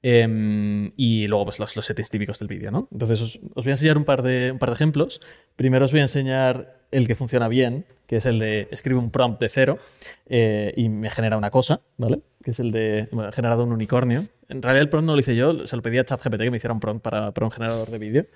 Eh, 0.02 0.90
y 0.96 1.26
luego, 1.26 1.44
pues 1.44 1.58
los, 1.58 1.76
los 1.76 1.84
settings 1.84 2.10
típicos 2.10 2.38
del 2.38 2.48
vídeo, 2.48 2.70
¿no? 2.70 2.88
Entonces, 2.90 3.20
os, 3.20 3.40
os 3.54 3.64
voy 3.64 3.70
a 3.70 3.74
enseñar 3.74 3.98
un 3.98 4.04
par, 4.04 4.22
de, 4.22 4.52
un 4.52 4.58
par 4.58 4.70
de 4.70 4.74
ejemplos. 4.74 5.20
Primero 5.56 5.84
os 5.84 5.92
voy 5.92 6.00
a 6.00 6.04
enseñar 6.04 6.80
el 6.90 7.06
que 7.06 7.14
funciona 7.14 7.48
bien, 7.48 7.84
que 8.06 8.16
es 8.16 8.26
el 8.26 8.38
de 8.38 8.68
escribe 8.70 8.98
un 8.98 9.10
prompt 9.10 9.40
de 9.40 9.48
cero 9.48 9.78
eh, 10.26 10.72
y 10.76 10.88
me 10.88 11.10
genera 11.10 11.36
una 11.36 11.50
cosa, 11.50 11.80
¿vale? 11.96 12.22
Que 12.42 12.50
es 12.50 12.60
el 12.60 12.72
de, 12.72 13.08
bueno, 13.12 13.30
he 13.30 13.32
generado 13.32 13.62
un 13.62 13.72
unicornio. 13.72 14.24
En 14.48 14.62
realidad 14.62 14.82
el 14.82 14.88
prompt 14.88 15.06
no 15.06 15.14
lo 15.14 15.20
hice 15.20 15.36
yo, 15.36 15.66
se 15.66 15.76
lo 15.76 15.82
pedí 15.82 15.98
a 15.98 16.04
ChatGPT 16.04 16.40
que 16.40 16.50
me 16.50 16.56
hiciera 16.56 16.74
un 16.74 16.80
prompt 16.80 17.02
para, 17.02 17.32
para 17.32 17.46
un 17.46 17.52
generador 17.52 17.90
de 17.90 17.98
vídeo. 17.98 18.26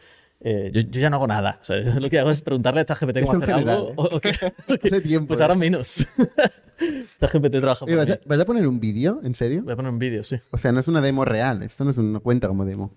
Eh, 0.46 0.70
yo, 0.74 0.82
yo 0.82 1.00
ya 1.00 1.08
no 1.08 1.16
hago 1.16 1.26
nada. 1.26 1.58
O 1.60 1.64
sea, 1.64 1.80
yo 1.82 1.94
lo 2.00 2.10
que 2.10 2.18
hago 2.18 2.30
es 2.30 2.42
preguntarle 2.42 2.82
a 2.82 2.84
ChatGPT 2.84 3.20
cómo 3.24 3.32
hacer 3.42 3.54
general, 3.54 3.68
algo. 3.78 3.88
¿eh? 3.90 3.94
o- 3.96 4.16
o 4.16 4.20
que- 4.20 4.28
o 4.68 4.78
que- 4.78 4.88
Hace 4.88 5.00
tiempo. 5.00 5.28
pues 5.28 5.40
¿eh? 5.40 5.42
ahora 5.42 5.54
menos. 5.54 6.06
ChatGPT 7.20 7.50
trabaja 7.60 7.86
por 7.86 7.96
¿vas, 7.96 8.08
a, 8.10 8.12
mí. 8.12 8.18
vas 8.26 8.40
a 8.40 8.44
poner 8.44 8.66
un 8.68 8.78
vídeo? 8.78 9.20
¿En 9.24 9.34
serio? 9.34 9.62
Voy 9.62 9.72
a 9.72 9.76
poner 9.76 9.90
un 9.90 9.98
vídeo, 9.98 10.22
sí. 10.22 10.36
O 10.50 10.58
sea, 10.58 10.70
no 10.70 10.80
es 10.80 10.88
una 10.88 11.00
demo 11.00 11.24
real. 11.24 11.62
Esto 11.62 11.84
no 11.84 11.90
es 11.92 11.96
una 11.96 12.20
cuenta 12.20 12.46
como 12.48 12.64
demo. 12.66 12.92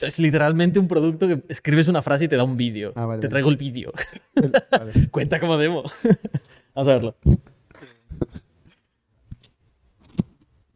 Es 0.00 0.18
literalmente 0.18 0.78
un 0.80 0.88
producto 0.88 1.26
que 1.28 1.42
escribes 1.48 1.86
una 1.88 2.02
frase 2.02 2.24
y 2.24 2.28
te 2.28 2.36
da 2.36 2.42
un 2.44 2.56
vídeo. 2.56 2.92
Ah, 2.96 3.06
vale, 3.06 3.20
te 3.20 3.26
vale. 3.26 3.30
traigo 3.30 3.50
el 3.50 3.56
vídeo. 3.56 3.92
Vale. 4.70 5.08
Cuenta 5.10 5.38
como 5.38 5.56
demo. 5.56 5.84
Vamos 6.74 6.88
a 6.88 6.92
verlo. 6.94 7.16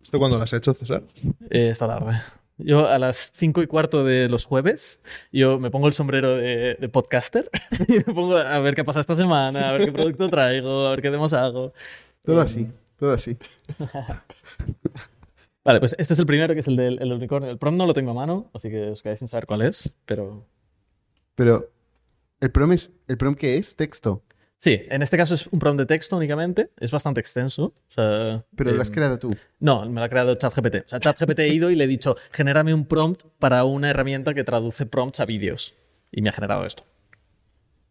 ¿Esto 0.03 0.19
cuándo 0.19 0.37
lo 0.37 0.45
has 0.45 0.53
hecho, 0.53 0.75
César? 0.75 1.03
Eh, 1.51 1.69
esta 1.71 1.87
tarde. 1.87 2.21
Yo 2.65 2.89
a 2.89 2.99
las 2.99 3.31
5 3.35 3.63
y 3.63 3.67
cuarto 3.67 4.05
de 4.05 4.29
los 4.29 4.45
jueves, 4.45 5.03
yo 5.33 5.59
me 5.59 5.71
pongo 5.71 5.87
el 5.87 5.93
sombrero 5.93 6.37
de, 6.37 6.75
de 6.75 6.89
podcaster 6.89 7.51
y 7.89 7.93
me 7.95 8.15
pongo 8.15 8.37
a 8.37 8.59
ver 8.61 8.75
qué 8.75 8.85
pasa 8.85 9.01
esta 9.01 9.15
semana, 9.15 9.69
a 9.69 9.73
ver 9.73 9.87
qué 9.87 9.93
producto 9.93 10.29
traigo, 10.29 10.87
a 10.87 10.91
ver 10.91 11.03
qué 11.03 11.11
demos 11.11 11.33
hago. 11.33 11.73
Todo 12.25 12.41
Eh, 12.41 12.45
así. 12.45 12.69
Todo 12.99 13.13
así. 13.13 13.37
Vale, 15.65 15.79
pues 15.79 15.95
este 15.99 16.15
es 16.15 16.19
el 16.19 16.27
primero, 16.27 16.55
que 16.55 16.61
es 16.61 16.69
el 16.69 16.77
del 16.77 17.01
el 17.01 17.13
unicornio. 17.13 17.49
El 17.51 17.59
prom 17.59 17.77
no 17.77 17.87
lo 17.87 17.95
tengo 17.95 18.11
a 18.11 18.15
mano, 18.15 18.51
así 18.53 18.69
que 18.69 18.91
os 18.91 19.03
quedáis 19.03 19.21
sin 19.21 19.29
saber 19.29 19.47
cuál 19.47 19.63
es, 19.63 19.95
pero... 20.07 20.45
Pero, 21.37 21.71
¿el 22.41 22.51
prom, 22.51 22.73
es, 22.73 22.91
¿el 23.09 23.17
prom 23.17 23.35
qué 23.35 23.57
es? 23.57 23.77
Texto. 23.77 24.23
Sí, 24.63 24.81
en 24.91 25.03
este 25.03 25.17
caso 25.17 25.35
es 25.35 25.49
un 25.49 25.59
prompt 25.59 25.81
de 25.81 25.87
texto 25.87 26.17
únicamente, 26.17 26.71
es 26.79 26.93
bastante 26.93 27.19
extenso. 27.19 27.75
o 27.89 27.93
sea, 27.93 28.45
Pero 28.55 28.71
lo 28.71 28.81
has 28.81 28.91
em, 28.91 28.95
creado 28.95 29.19
tú. 29.19 29.37
No, 29.59 29.85
me 29.91 30.01
lo 30.01 30.05
ha 30.05 30.09
creado 30.09 30.37
ChatGPT. 30.37 30.85
O 30.87 30.89
sea, 30.89 31.01
ChatGPT 31.01 31.41
he 31.41 31.49
ido 31.49 31.69
y 31.73 31.75
le 31.75 31.83
he 31.83 31.87
dicho, 31.89 32.17
genérame 32.31 32.73
un 32.73 32.87
prompt 32.87 33.25
para 33.41 33.65
una 33.65 33.91
herramienta 33.91 34.35
que 34.35 34.45
traduce 34.45 34.87
prompts 34.87 35.19
a 35.19 35.25
vídeos. 35.25 35.75
Y 36.13 36.23
me 36.23 36.29
ha 36.29 36.33
generado 36.33 36.65
esto. 36.65 36.85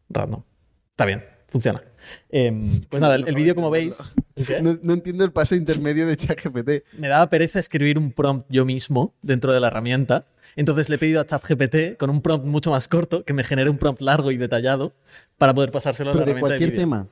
Random. 0.08 0.44
Está 0.92 1.04
bien, 1.04 1.26
funciona. 1.46 1.84
Em, 2.30 2.86
pues 2.88 3.02
nada, 3.02 3.16
el, 3.16 3.28
el 3.28 3.36
vídeo, 3.36 3.54
como 3.54 3.70
veis, 3.70 4.14
no 4.62 4.94
entiendo 4.94 5.26
el 5.26 5.34
paso 5.34 5.56
intermedio 5.56 6.08
de 6.08 6.16
ChatGPT. 6.16 6.86
me 6.98 7.10
daba 7.10 7.30
pereza 7.30 7.60
escribir 7.60 7.98
un 7.98 8.14
prompt 8.14 8.46
yo 8.50 8.64
mismo 8.64 9.14
dentro 9.22 9.52
de 9.52 9.60
la 9.60 9.68
herramienta. 9.68 10.26
Entonces 10.56 10.90
le 10.90 10.96
he 10.96 11.00
pedido 11.00 11.22
a 11.22 11.26
ChatGPT 11.26 11.98
con 11.98 12.10
un 12.10 12.22
prompt 12.22 12.46
mucho 12.46 12.72
más 12.72 12.88
corto 12.88 13.24
que 13.24 13.34
me 13.34 13.44
genere 13.44 13.70
un 13.70 13.78
prompt 13.78 14.02
largo 14.02 14.32
y 14.32 14.38
detallado 14.38 14.94
para 15.38 15.54
poder 15.54 15.72
pasárselo 15.72 16.12
a 16.12 16.14
la 16.14 16.20
Pero 16.20 16.26
de 16.26 16.32
herramienta 16.32 16.46
de 16.46 16.50
cualquier 16.60 16.72
vídeo. 16.72 16.82
tema. 16.82 17.08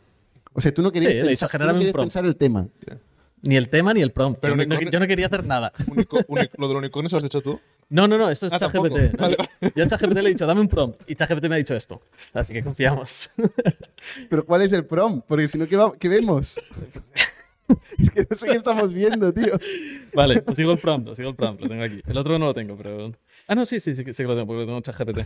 O 0.54 0.62
sea, 0.62 0.74
tú 0.74 0.82
no 0.82 0.92
querías, 0.92 1.12
Sí, 1.14 1.20
le 1.20 1.26
he 1.26 1.30
dicho, 1.30 1.48
pensar, 1.48 1.62
tú 1.62 1.68
no 1.68 1.74
querías 1.74 1.92
prompt. 1.94 2.06
pensar 2.14 2.26
el 2.26 2.36
tema. 2.36 2.68
Ni 3.42 3.56
el 3.56 3.70
tema 3.70 3.94
ni 3.94 4.02
el 4.02 4.12
prompt. 4.12 4.40
Pero 4.42 4.56
No- 4.58 4.64
un 4.64 4.70
no- 4.70 4.76
icono- 4.76 4.92
yo 4.92 5.00
no 5.00 5.08
quería 5.08 5.28
hacer 5.28 5.46
nada. 5.46 5.72
Unico- 5.88 6.26
¿Lo 6.58 6.68
del 6.68 6.78
unicornio 6.78 7.08
se 7.10 7.14
lo 7.16 7.18
has 7.20 7.24
hecho 7.24 7.40
tú? 7.42 7.60
No, 7.90 8.08
no, 8.08 8.18
no, 8.18 8.30
esto 8.30 8.48
es 8.48 8.54
Ah. 8.54 8.60
ChatGPT. 8.60 8.92
¿no? 9.14 9.18
Vale, 9.18 9.38
Yo 9.76 9.84
a 9.84 9.88
ChatGPT 9.88 10.14
le 10.16 10.30
he 10.30 10.34
dicho, 10.34 10.46
dame 10.46 10.60
un 10.62 10.68
prompt. 10.68 11.02
Y 11.10 11.16
ChatGPT 11.16 11.48
me 11.48 11.56
ha 11.56 11.58
dicho 11.60 11.74
esto. 11.76 12.02
Así 12.34 12.52
que 12.54 12.62
confiamos. 12.64 13.30
Pero 14.30 14.46
¿cuál 14.46 14.64
es 14.64 14.74
el 14.74 14.84
prom? 14.86 15.22
Porque 15.26 15.48
si 15.48 15.58
no, 15.58 15.68
¿qué, 15.68 15.78
va- 15.78 15.94
qué 15.98 16.10
vemos? 16.10 16.60
es 17.98 18.12
que 18.12 18.28
no 18.30 18.36
sé 18.36 18.46
qué 18.48 18.56
estamos 18.58 18.94
viendo, 18.94 19.34
tío. 19.34 19.58
vale, 20.14 20.44
os 20.46 20.56
sigo 20.58 20.72
el 20.72 20.80
prompt, 20.80 21.10
os 21.10 21.18
sigo 21.18 21.30
el 21.30 21.36
prompt, 21.36 21.62
lo 21.62 21.70
tengo 21.70 21.84
aquí. 21.84 22.02
El 22.08 22.18
otro 22.18 22.38
no 22.40 22.48
lo 22.48 22.54
tengo, 22.54 22.76
pero. 22.78 23.12
Ah, 23.48 23.56
no, 23.56 23.66
sí, 23.66 23.80
sí, 23.80 23.96
sí, 23.96 24.04
que- 24.04 24.14
sí 24.14 24.24
que 24.24 24.28
lo 24.28 24.34
tengo, 24.36 24.48
porque 24.48 24.62
lo 24.62 24.66
tengo 24.66 24.78
en 24.78 24.84
ChatGPT. 24.84 25.20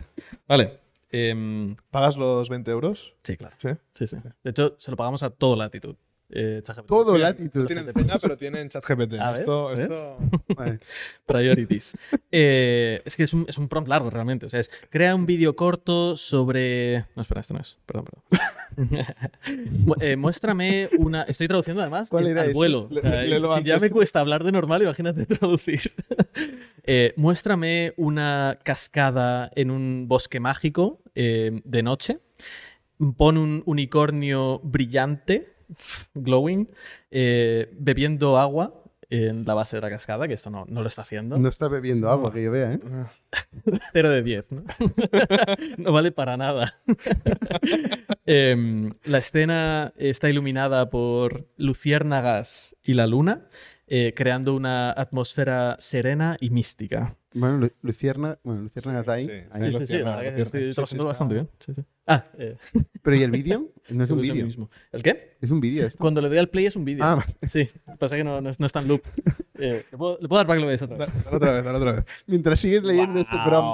Vale. 0.48 0.78
em, 1.10 1.76
¿Pagas 1.90 2.16
los 2.16 2.48
20 2.48 2.70
euros? 2.70 3.14
sí, 3.22 3.36
claro. 3.36 3.56
Sí. 3.60 3.68
Sí, 3.94 4.06
sí. 4.06 4.16
De 4.42 4.50
hecho, 4.50 4.74
se 4.78 4.90
lo 4.90 4.96
pagamos 4.96 5.22
a 5.22 5.30
todo 5.30 5.56
latitud. 5.56 5.94
Eh, 6.36 6.60
ChatGPT. 6.62 6.88
Todo 6.88 7.04
Tienen- 7.12 7.20
latitud. 7.22 7.60
No 7.60 7.66
tienen 7.66 7.86
pena, 7.92 8.18
pero 8.20 8.36
tienen 8.36 8.68
ChatGPT. 8.68 9.14
A 9.20 9.30
ver, 9.30 9.40
Esto, 9.40 9.68
¿ves? 9.68 9.80
esto... 9.80 10.16
Vale. 10.56 10.78
Priorities. 11.26 11.96
Eh, 12.32 13.00
es 13.04 13.16
que 13.16 13.22
es 13.22 13.32
un, 13.32 13.46
es 13.48 13.56
un 13.56 13.68
prompt 13.68 13.88
largo 13.88 14.10
realmente. 14.10 14.46
O 14.46 14.48
sea, 14.48 14.58
es 14.60 14.70
crea 14.90 15.14
un 15.14 15.26
vídeo 15.26 15.54
corto 15.56 16.16
sobre. 16.16 17.04
No, 17.14 17.22
espera, 17.22 17.40
esto 17.40 17.54
no 17.54 17.60
es. 17.60 17.78
Perdón, 17.86 18.06
perdón. 18.06 18.24
Eh, 20.00 20.16
muéstrame 20.16 20.88
una. 20.98 21.22
Estoy 21.22 21.46
traduciendo 21.46 21.80
además 21.82 22.10
¿Cuál 22.10 22.24
en- 22.26 22.30
era 22.32 22.42
al 22.42 22.52
vuelo. 22.52 22.88
O 22.90 22.94
Le- 22.94 23.00
sea, 23.00 23.60
ya 23.60 23.78
me 23.78 23.90
cuesta 23.90 24.18
hablar 24.20 24.42
de 24.42 24.50
normal, 24.52 24.82
imagínate 24.82 25.26
traducir. 25.26 25.80
Eh, 26.86 27.14
muéstrame 27.16 27.94
una 27.96 28.58
cascada 28.62 29.50
en 29.56 29.70
un 29.70 30.06
bosque 30.06 30.38
mágico 30.38 31.00
eh, 31.14 31.62
de 31.64 31.82
noche. 31.82 32.18
Pon 33.16 33.38
un 33.38 33.62
unicornio 33.64 34.60
brillante, 34.62 35.53
glowing, 36.14 36.68
eh, 37.10 37.68
bebiendo 37.78 38.38
agua 38.38 38.84
en 39.10 39.44
la 39.44 39.54
base 39.54 39.76
de 39.76 39.82
la 39.82 39.90
cascada, 39.90 40.26
que 40.26 40.34
eso 40.34 40.50
no, 40.50 40.64
no 40.68 40.82
lo 40.82 40.88
está 40.88 41.02
haciendo. 41.02 41.38
No 41.38 41.48
está 41.48 41.68
bebiendo 41.68 42.10
agua, 42.10 42.32
que 42.32 42.42
yo 42.42 42.50
vea, 42.50 42.72
¿eh? 42.72 42.80
0 43.92 44.10
de 44.10 44.22
10, 44.22 44.52
¿no? 44.52 44.64
no 45.78 45.92
vale 45.92 46.12
para 46.12 46.36
nada. 46.36 46.74
Em, 48.26 48.90
la 49.04 49.18
escena 49.18 49.92
está 49.98 50.30
iluminada 50.30 50.88
por 50.88 51.46
luciérnagas 51.58 52.74
y 52.82 52.94
la 52.94 53.06
luna, 53.06 53.48
eh, 53.86 54.12
creando 54.16 54.54
una 54.54 54.90
atmósfera 54.92 55.76
serena 55.78 56.36
y 56.40 56.50
mística. 56.50 57.16
Bueno, 57.36 57.58
Lu- 57.58 57.72
Lucierna, 57.82 58.38
bueno, 58.44 58.62
Lucierna 58.62 59.00
está 59.00 59.14
ahí. 59.14 59.26
Sí, 59.26 59.32
ahí. 59.50 59.72
Sí, 59.72 59.78
sí, 59.80 59.86
sí, 59.88 59.98
la 59.98 60.16
verdad 60.16 60.34
que 60.36 60.42
estoy 60.42 60.72
trabajando 60.72 61.04
bastante 61.04 61.34
bien. 61.34 61.50
Sí, 61.58 61.74
sí. 61.74 61.82
Ah, 62.06 62.26
eh, 62.38 62.56
Pero 63.02 63.16
¿y 63.16 63.22
el 63.22 63.30
vídeo? 63.32 63.72
No 63.90 64.04
es 64.04 64.10
un 64.10 64.20
es 64.20 64.28
el 64.28 64.34
vídeo. 64.36 64.68
¿El 64.92 65.02
qué? 65.02 65.36
Es 65.40 65.50
un 65.50 65.60
vídeo 65.60 65.86
esto. 65.86 65.98
Cuando 66.00 66.20
le 66.22 66.28
doy 66.28 66.38
al 66.38 66.48
play 66.48 66.66
es 66.66 66.76
un 66.76 66.84
vídeo. 66.84 67.04
Ah, 67.04 67.16
vale. 67.16 67.36
Sí, 67.48 67.68
pasa 67.98 68.16
que 68.16 68.22
no, 68.24 68.40
no, 68.40 68.50
es- 68.50 68.60
no 68.60 68.66
está 68.66 68.80
en 68.80 68.88
loop. 68.88 69.02
Eh, 69.58 69.84
¿le, 69.90 69.98
puedo, 69.98 70.18
le 70.20 70.28
puedo 70.28 70.38
dar 70.38 70.46
para 70.46 70.56
que 70.56 70.60
lo 70.60 70.66
veáis 70.68 70.82
otra 70.82 70.96
vez? 70.96 71.08
Dale 71.24 71.36
otra 71.36 71.52
vez, 71.52 71.64
dale 71.64 71.78
otra 71.78 71.92
vez. 71.92 72.04
Mientras 72.26 72.60
sigues 72.60 72.84
leyendo 72.84 73.20
este 73.20 73.36
prom. 73.44 73.64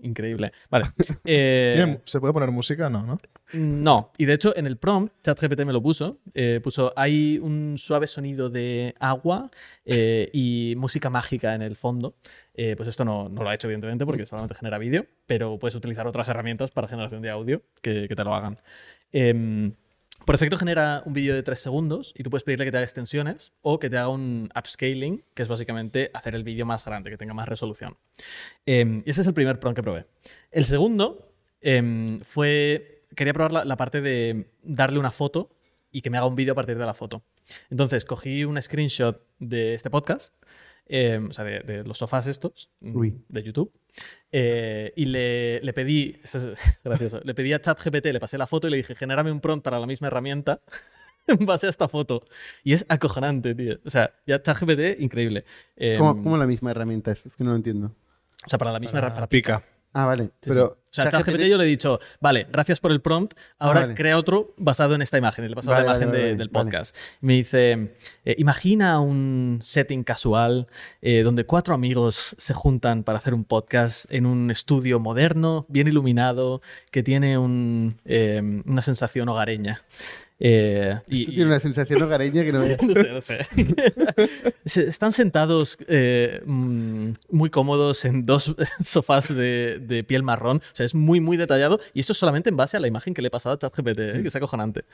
Increíble. 0.00 0.52
Vale. 0.70 0.86
eh, 1.24 1.72
¿Tiene- 1.74 2.00
¿Se 2.04 2.20
puede 2.20 2.32
poner 2.32 2.50
música? 2.50 2.88
No, 2.90 3.04
¿no? 3.04 3.18
no, 3.54 4.12
y 4.18 4.24
de 4.24 4.32
hecho 4.34 4.56
en 4.56 4.66
el 4.66 4.76
prompt, 4.76 5.12
ChatGPT 5.22 5.64
me 5.64 5.72
lo 5.72 5.80
puso, 5.82 6.18
eh, 6.34 6.60
puso, 6.62 6.92
hay 6.96 7.38
un 7.38 7.76
suave 7.78 8.06
sonido 8.06 8.50
de 8.50 8.94
agua 8.98 9.50
eh, 9.84 10.28
y 10.32 10.74
música 10.76 11.10
mágica 11.10 11.54
en 11.54 11.62
el 11.62 11.76
fondo. 11.76 12.14
Pues 12.54 12.88
esto 12.88 13.04
no, 13.04 13.28
no 13.28 13.42
lo 13.42 13.50
ha 13.50 13.54
hecho 13.54 13.66
evidentemente 13.66 14.06
porque 14.06 14.24
solamente 14.24 14.54
genera 14.54 14.78
vídeo, 14.78 15.04
pero 15.26 15.58
puedes 15.58 15.74
utilizar 15.74 16.06
otras 16.06 16.26
herramientas 16.28 16.70
para 16.70 16.88
generación 16.88 17.20
de 17.20 17.28
audio 17.28 17.62
que, 17.82 18.08
que 18.08 18.16
te 18.16 18.24
lo 18.24 18.34
hagan. 18.34 18.58
Por 20.26 20.34
defecto 20.34 20.56
genera 20.56 21.04
un 21.06 21.12
vídeo 21.12 21.36
de 21.36 21.44
3 21.44 21.56
segundos 21.56 22.12
y 22.16 22.24
tú 22.24 22.30
puedes 22.30 22.42
pedirle 22.42 22.64
que 22.64 22.72
te 22.72 22.78
haga 22.78 22.84
extensiones 22.84 23.52
o 23.62 23.78
que 23.78 23.88
te 23.88 23.96
haga 23.96 24.08
un 24.08 24.50
upscaling, 24.58 25.24
que 25.32 25.42
es 25.42 25.48
básicamente 25.48 26.10
hacer 26.14 26.34
el 26.34 26.42
vídeo 26.42 26.66
más 26.66 26.84
grande, 26.84 27.10
que 27.10 27.16
tenga 27.16 27.32
más 27.32 27.48
resolución. 27.48 27.96
Y 28.64 29.08
ese 29.08 29.20
es 29.20 29.26
el 29.28 29.34
primer 29.34 29.60
prompt 29.60 29.76
que 29.76 29.84
probé. 29.84 30.06
El 30.50 30.64
segundo 30.64 31.32
em, 31.60 32.20
fue. 32.22 33.02
Quería 33.14 33.32
probar 33.32 33.52
la, 33.52 33.64
la 33.64 33.76
parte 33.76 34.00
de 34.00 34.50
darle 34.64 34.98
una 34.98 35.12
foto 35.12 35.56
y 35.92 36.00
que 36.00 36.10
me 36.10 36.18
haga 36.18 36.26
un 36.26 36.34
vídeo 36.34 36.54
a 36.54 36.56
partir 36.56 36.76
de 36.76 36.84
la 36.84 36.92
foto. 36.92 37.22
Entonces 37.70 38.04
cogí 38.04 38.44
un 38.44 38.60
screenshot 38.60 39.22
de 39.38 39.74
este 39.74 39.90
podcast, 39.90 40.34
em, 40.86 41.28
o 41.28 41.32
sea, 41.32 41.44
de, 41.44 41.60
de 41.60 41.84
los 41.84 41.98
sofás 41.98 42.26
estos, 42.26 42.70
mm, 42.80 42.96
Uy. 42.96 43.24
de 43.28 43.42
YouTube, 43.42 43.72
eh, 44.32 44.92
y 44.96 45.06
le, 45.06 45.60
le 45.60 45.72
pedí, 45.72 46.16
eso 46.22 46.52
es 46.52 46.58
gracioso, 46.84 47.20
le 47.22 47.34
pedí 47.34 47.52
a 47.52 47.60
ChatGPT, 47.60 48.06
le 48.06 48.20
pasé 48.20 48.38
la 48.38 48.46
foto 48.46 48.68
y 48.68 48.70
le 48.70 48.76
dije, 48.78 48.94
genérame 48.94 49.30
un 49.30 49.40
prompt 49.40 49.64
para 49.64 49.78
la 49.78 49.86
misma 49.86 50.08
herramienta 50.08 50.60
en 51.26 51.44
base 51.46 51.66
a 51.66 51.70
esta 51.70 51.88
foto. 51.88 52.22
Y 52.62 52.72
es 52.72 52.86
acojonante, 52.88 53.54
tío. 53.54 53.78
O 53.84 53.90
sea, 53.90 54.14
ya 54.26 54.40
ChatGPT, 54.40 55.00
increíble. 55.00 55.44
Em, 55.76 55.98
¿Cómo, 55.98 56.22
cómo 56.22 56.36
la 56.36 56.46
misma 56.46 56.70
herramienta 56.70 57.12
es? 57.12 57.26
Es 57.26 57.36
que 57.36 57.44
no 57.44 57.50
lo 57.50 57.56
entiendo. 57.56 57.94
O 58.44 58.48
sea, 58.48 58.58
para 58.58 58.72
la 58.72 58.80
misma 58.80 58.98
herramienta. 58.98 59.28
Pica. 59.28 59.62
Ah, 59.98 60.04
vale. 60.06 60.24
Sí, 60.24 60.30
pero 60.50 60.66
sí. 60.68 60.82
O 60.98 61.02
sea, 61.02 61.10
ChatGPT 61.10 61.42
yo 61.42 61.58
le 61.58 61.64
he 61.64 61.66
dicho, 61.66 62.00
vale, 62.20 62.46
gracias 62.50 62.80
por 62.80 62.90
el 62.90 63.02
prompt, 63.02 63.34
ahora 63.58 63.80
Ah, 63.80 63.82
vale. 63.82 63.94
crea 63.94 64.16
otro 64.16 64.54
basado 64.56 64.94
en 64.94 65.02
esta 65.02 65.18
imagen. 65.18 65.44
Y 65.44 65.48
le 65.48 65.52
he 65.52 65.56
pasado 65.56 65.74
Vale, 65.74 65.86
la 65.86 65.92
imagen 65.94 66.08
vale, 66.10 66.36
del 66.36 66.48
podcast. 66.50 66.96
Me 67.20 67.34
dice, 67.34 67.94
eh, 68.24 68.34
imagina 68.38 68.98
un 69.00 69.58
setting 69.62 70.04
casual 70.04 70.68
eh, 71.02 71.20
donde 71.22 71.44
cuatro 71.44 71.74
amigos 71.74 72.34
se 72.38 72.54
juntan 72.54 73.04
para 73.04 73.18
hacer 73.18 73.34
un 73.34 73.44
podcast 73.44 74.10
en 74.10 74.24
un 74.24 74.50
estudio 74.50 74.98
moderno, 74.98 75.66
bien 75.68 75.86
iluminado, 75.86 76.62
que 76.90 77.02
tiene 77.02 77.36
un, 77.36 77.96
eh, 78.06 78.62
una 78.64 78.80
sensación 78.80 79.28
hogareña. 79.28 79.82
Eh, 80.38 80.92
Esto 80.94 81.04
y- 81.08 81.24
tiene 81.26 81.46
una 81.46 81.60
sensación 81.60 82.02
hogareña 82.02 82.44
que 82.44 82.52
no 82.52 82.58
no 82.82 82.94
sé, 82.94 83.12
no 83.12 83.20
sé. 83.20 83.38
Están 84.88 85.12
sentados 85.12 85.78
eh, 85.88 86.42
mm, 86.44 87.10
muy 87.30 87.48
cómodos 87.50 88.04
en 88.04 88.26
dos 88.26 88.54
sofás 88.82 89.34
de, 89.34 89.78
de 89.80 90.04
piel 90.04 90.22
marrón. 90.22 90.58
O 90.58 90.74
sea, 90.74 90.84
es 90.84 90.94
muy, 90.94 91.20
muy 91.20 91.36
detallado. 91.36 91.80
Y 91.94 92.00
esto 92.00 92.12
es 92.12 92.18
solamente 92.18 92.50
en 92.50 92.56
base 92.56 92.76
a 92.76 92.80
la 92.80 92.88
imagen 92.88 93.14
que 93.14 93.22
le 93.22 93.28
he 93.28 93.30
pasado 93.30 93.54
a 93.54 93.58
ChatGPT, 93.58 93.98
¿eh? 94.00 94.18
que 94.22 94.28
es 94.28 94.36
acojonante. 94.36 94.84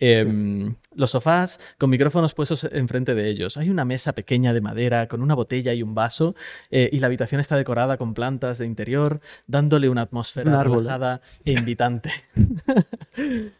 Eh, 0.00 0.72
Los 0.94 1.10
sofás 1.12 1.60
con 1.78 1.90
micrófonos 1.90 2.34
puestos 2.34 2.64
enfrente 2.72 3.14
de 3.14 3.28
ellos. 3.28 3.56
Hay 3.56 3.70
una 3.70 3.84
mesa 3.84 4.14
pequeña 4.14 4.52
de 4.52 4.60
madera 4.60 5.06
con 5.06 5.22
una 5.22 5.34
botella 5.34 5.72
y 5.74 5.82
un 5.82 5.94
vaso. 5.94 6.34
eh, 6.70 6.88
y 6.92 6.98
la 6.98 7.06
habitación 7.06 7.40
está 7.40 7.56
decorada 7.56 7.96
con 7.98 8.14
plantas 8.14 8.58
de 8.58 8.66
interior, 8.66 9.20
dándole 9.46 9.88
una 9.88 10.02
atmósfera 10.02 10.50
un 10.64 11.20
e 11.44 11.52
invitante. 11.52 12.10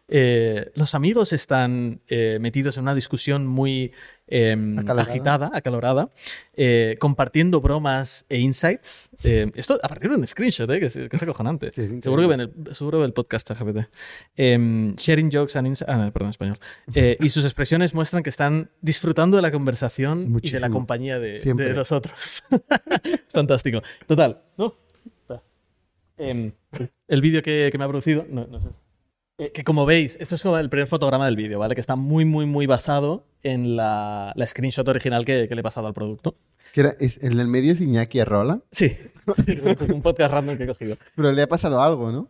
Eh, 0.08 0.70
los 0.74 0.94
amigos 0.94 1.32
están 1.32 2.00
eh, 2.08 2.38
metidos 2.40 2.76
en 2.76 2.84
una 2.84 2.94
discusión 2.94 3.46
muy 3.46 3.92
eh, 4.26 4.52
Acalorada. 4.78 5.02
agitada, 5.10 5.50
acalorada, 5.52 6.10
eh, 6.54 6.96
compartiendo 6.98 7.60
bromas 7.60 8.24
e 8.28 8.38
insights. 8.38 9.10
Esto 9.22 9.78
a 9.82 9.88
partir 9.88 10.10
de 10.10 10.16
un 10.16 10.26
screenshot, 10.26 10.70
eh, 10.70 10.80
que, 10.80 10.86
es, 10.86 10.94
que 10.94 11.08
es 11.10 11.22
acojonante. 11.22 11.72
Sí, 11.72 12.00
seguro 12.02 12.22
que 12.22 12.28
ven 12.28 12.40
el, 12.40 12.74
seguro 12.74 13.04
el 13.04 13.12
podcast 13.12 13.50
GPT. 13.50 13.88
Eh, 14.36 14.94
sharing 14.96 15.30
jokes 15.30 15.56
and 15.56 15.66
insights. 15.68 15.92
Ah, 15.92 15.96
no, 15.96 16.12
perdón, 16.12 16.30
español. 16.30 16.58
Y 17.20 17.28
sus 17.28 17.44
expresiones 17.44 17.94
muestran 17.94 18.22
que 18.22 18.30
están 18.30 18.70
disfrutando 18.80 19.36
de 19.36 19.42
la 19.42 19.50
conversación 19.50 20.38
y 20.42 20.50
de 20.50 20.60
la 20.60 20.70
compañía 20.70 21.18
de, 21.18 21.38
de 21.38 21.74
los 21.74 21.92
otros. 21.92 22.44
Fantástico. 23.28 23.82
Total. 24.06 24.42
¿no? 24.56 24.74
Em, 26.18 26.50
el 27.06 27.20
vídeo 27.20 27.42
que, 27.42 27.68
que 27.70 27.78
me 27.78 27.84
ha 27.84 27.88
producido. 27.88 28.26
No, 28.28 28.46
no 28.46 28.60
sé. 28.60 28.68
Eh, 29.40 29.52
que 29.52 29.62
como 29.62 29.86
veis, 29.86 30.16
esto 30.20 30.34
es 30.34 30.42
como 30.42 30.58
el 30.58 30.68
primer 30.68 30.88
fotograma 30.88 31.26
del 31.26 31.36
vídeo, 31.36 31.60
¿vale? 31.60 31.76
Que 31.76 31.80
está 31.80 31.94
muy, 31.94 32.24
muy, 32.24 32.44
muy 32.44 32.66
basado 32.66 33.24
en 33.44 33.76
la, 33.76 34.32
la 34.34 34.46
screenshot 34.48 34.86
original 34.88 35.24
que, 35.24 35.46
que 35.48 35.54
le 35.54 35.60
he 35.60 35.62
pasado 35.62 35.86
al 35.86 35.92
producto. 35.94 36.34
Que 36.72 36.80
era- 36.80 36.96
es- 36.98 37.22
el 37.22 37.46
medio 37.46 37.72
es 37.72 37.80
Iñaki 37.80 38.18
Arrola, 38.18 38.60
Sí, 38.72 38.96
un 39.94 40.02
podcast 40.02 40.32
random 40.32 40.56
que 40.56 40.64
he 40.64 40.66
cogido. 40.66 40.96
pero 41.14 41.30
le 41.30 41.40
ha 41.42 41.46
pasado 41.46 41.80
algo, 41.80 42.10
¿no? 42.10 42.28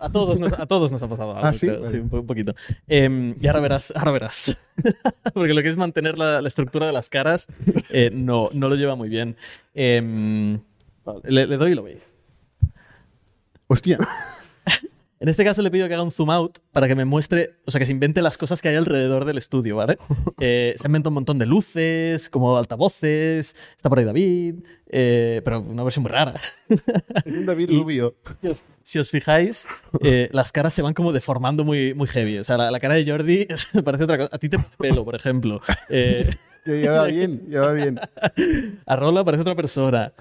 A 0.00 0.10
todos 0.10 0.38
nos, 0.38 0.52
a 0.54 0.64
todos 0.66 0.90
nos 0.90 1.02
ha 1.02 1.08
pasado 1.08 1.32
algo, 1.36 1.46
Ah, 1.46 1.52
¿sí? 1.52 1.66
creo, 1.66 1.82
Vale. 1.82 2.00
un, 2.00 2.08
po- 2.08 2.20
un 2.20 2.26
poquito. 2.26 2.54
Em, 2.88 3.34
y 3.38 3.46
ahora 3.46 3.60
verás, 3.60 3.92
ahora 3.94 4.12
verás. 4.12 4.56
Porque 5.34 5.52
lo 5.52 5.60
que 5.62 5.68
es 5.68 5.76
mantener 5.76 6.16
la, 6.16 6.40
la 6.40 6.48
estructura 6.48 6.86
de 6.86 6.94
las 6.94 7.10
caras 7.10 7.48
eh, 7.90 8.10
no, 8.14 8.48
no 8.54 8.70
lo 8.70 8.76
lleva 8.76 8.94
muy 8.96 9.10
bien. 9.10 9.36
Em, 9.74 10.58
le 11.24 11.46
doy 11.58 11.72
y 11.72 11.74
lo 11.74 11.82
veis. 11.82 12.14
Hostia. 13.66 13.98
En 15.22 15.28
este 15.28 15.44
caso 15.44 15.60
le 15.60 15.70
pido 15.70 15.86
que 15.86 15.92
haga 15.92 16.02
un 16.02 16.10
zoom 16.10 16.30
out 16.30 16.58
para 16.72 16.88
que 16.88 16.94
me 16.94 17.04
muestre, 17.04 17.56
o 17.66 17.70
sea, 17.70 17.78
que 17.78 17.84
se 17.84 17.92
invente 17.92 18.22
las 18.22 18.38
cosas 18.38 18.62
que 18.62 18.70
hay 18.70 18.76
alrededor 18.76 19.26
del 19.26 19.36
estudio, 19.38 19.76
¿vale? 19.76 19.98
Eh, 20.40 20.72
se 20.76 20.88
inventa 20.88 21.10
un 21.10 21.14
montón 21.16 21.36
de 21.38 21.44
luces, 21.44 22.30
como 22.30 22.56
altavoces, 22.56 23.54
está 23.76 23.90
por 23.90 23.98
ahí 23.98 24.06
David, 24.06 24.54
eh, 24.88 25.42
pero 25.44 25.60
una 25.60 25.84
versión 25.84 26.02
muy 26.04 26.10
rara. 26.10 26.34
Un 27.26 27.44
David 27.44 27.68
Y- 27.70 27.76
Rubio. 27.78 28.14
Si 28.82 28.98
os 28.98 29.10
fijáis, 29.10 29.68
eh, 30.02 30.30
las 30.32 30.50
caras 30.50 30.72
se 30.72 30.80
van 30.80 30.94
como 30.94 31.12
deformando 31.12 31.62
muy, 31.64 31.92
muy 31.92 32.08
heavy. 32.08 32.38
O 32.38 32.44
sea, 32.44 32.56
la, 32.56 32.70
la 32.70 32.80
cara 32.80 32.94
de 32.94 33.04
Jordi 33.08 33.46
parece 33.84 34.04
otra 34.04 34.16
cosa. 34.16 34.30
A 34.32 34.38
ti 34.38 34.48
te 34.48 34.58
pelo, 34.78 35.04
por 35.04 35.14
ejemplo. 35.14 35.60
Eh, 35.90 36.30
ya 36.64 36.92
va 36.92 37.04
bien, 37.04 37.42
ya 37.48 37.60
va 37.60 37.72
bien. 37.72 38.00
a 38.86 38.96
Rola 38.96 39.22
parece 39.24 39.42
otra 39.42 39.54
persona. 39.54 40.12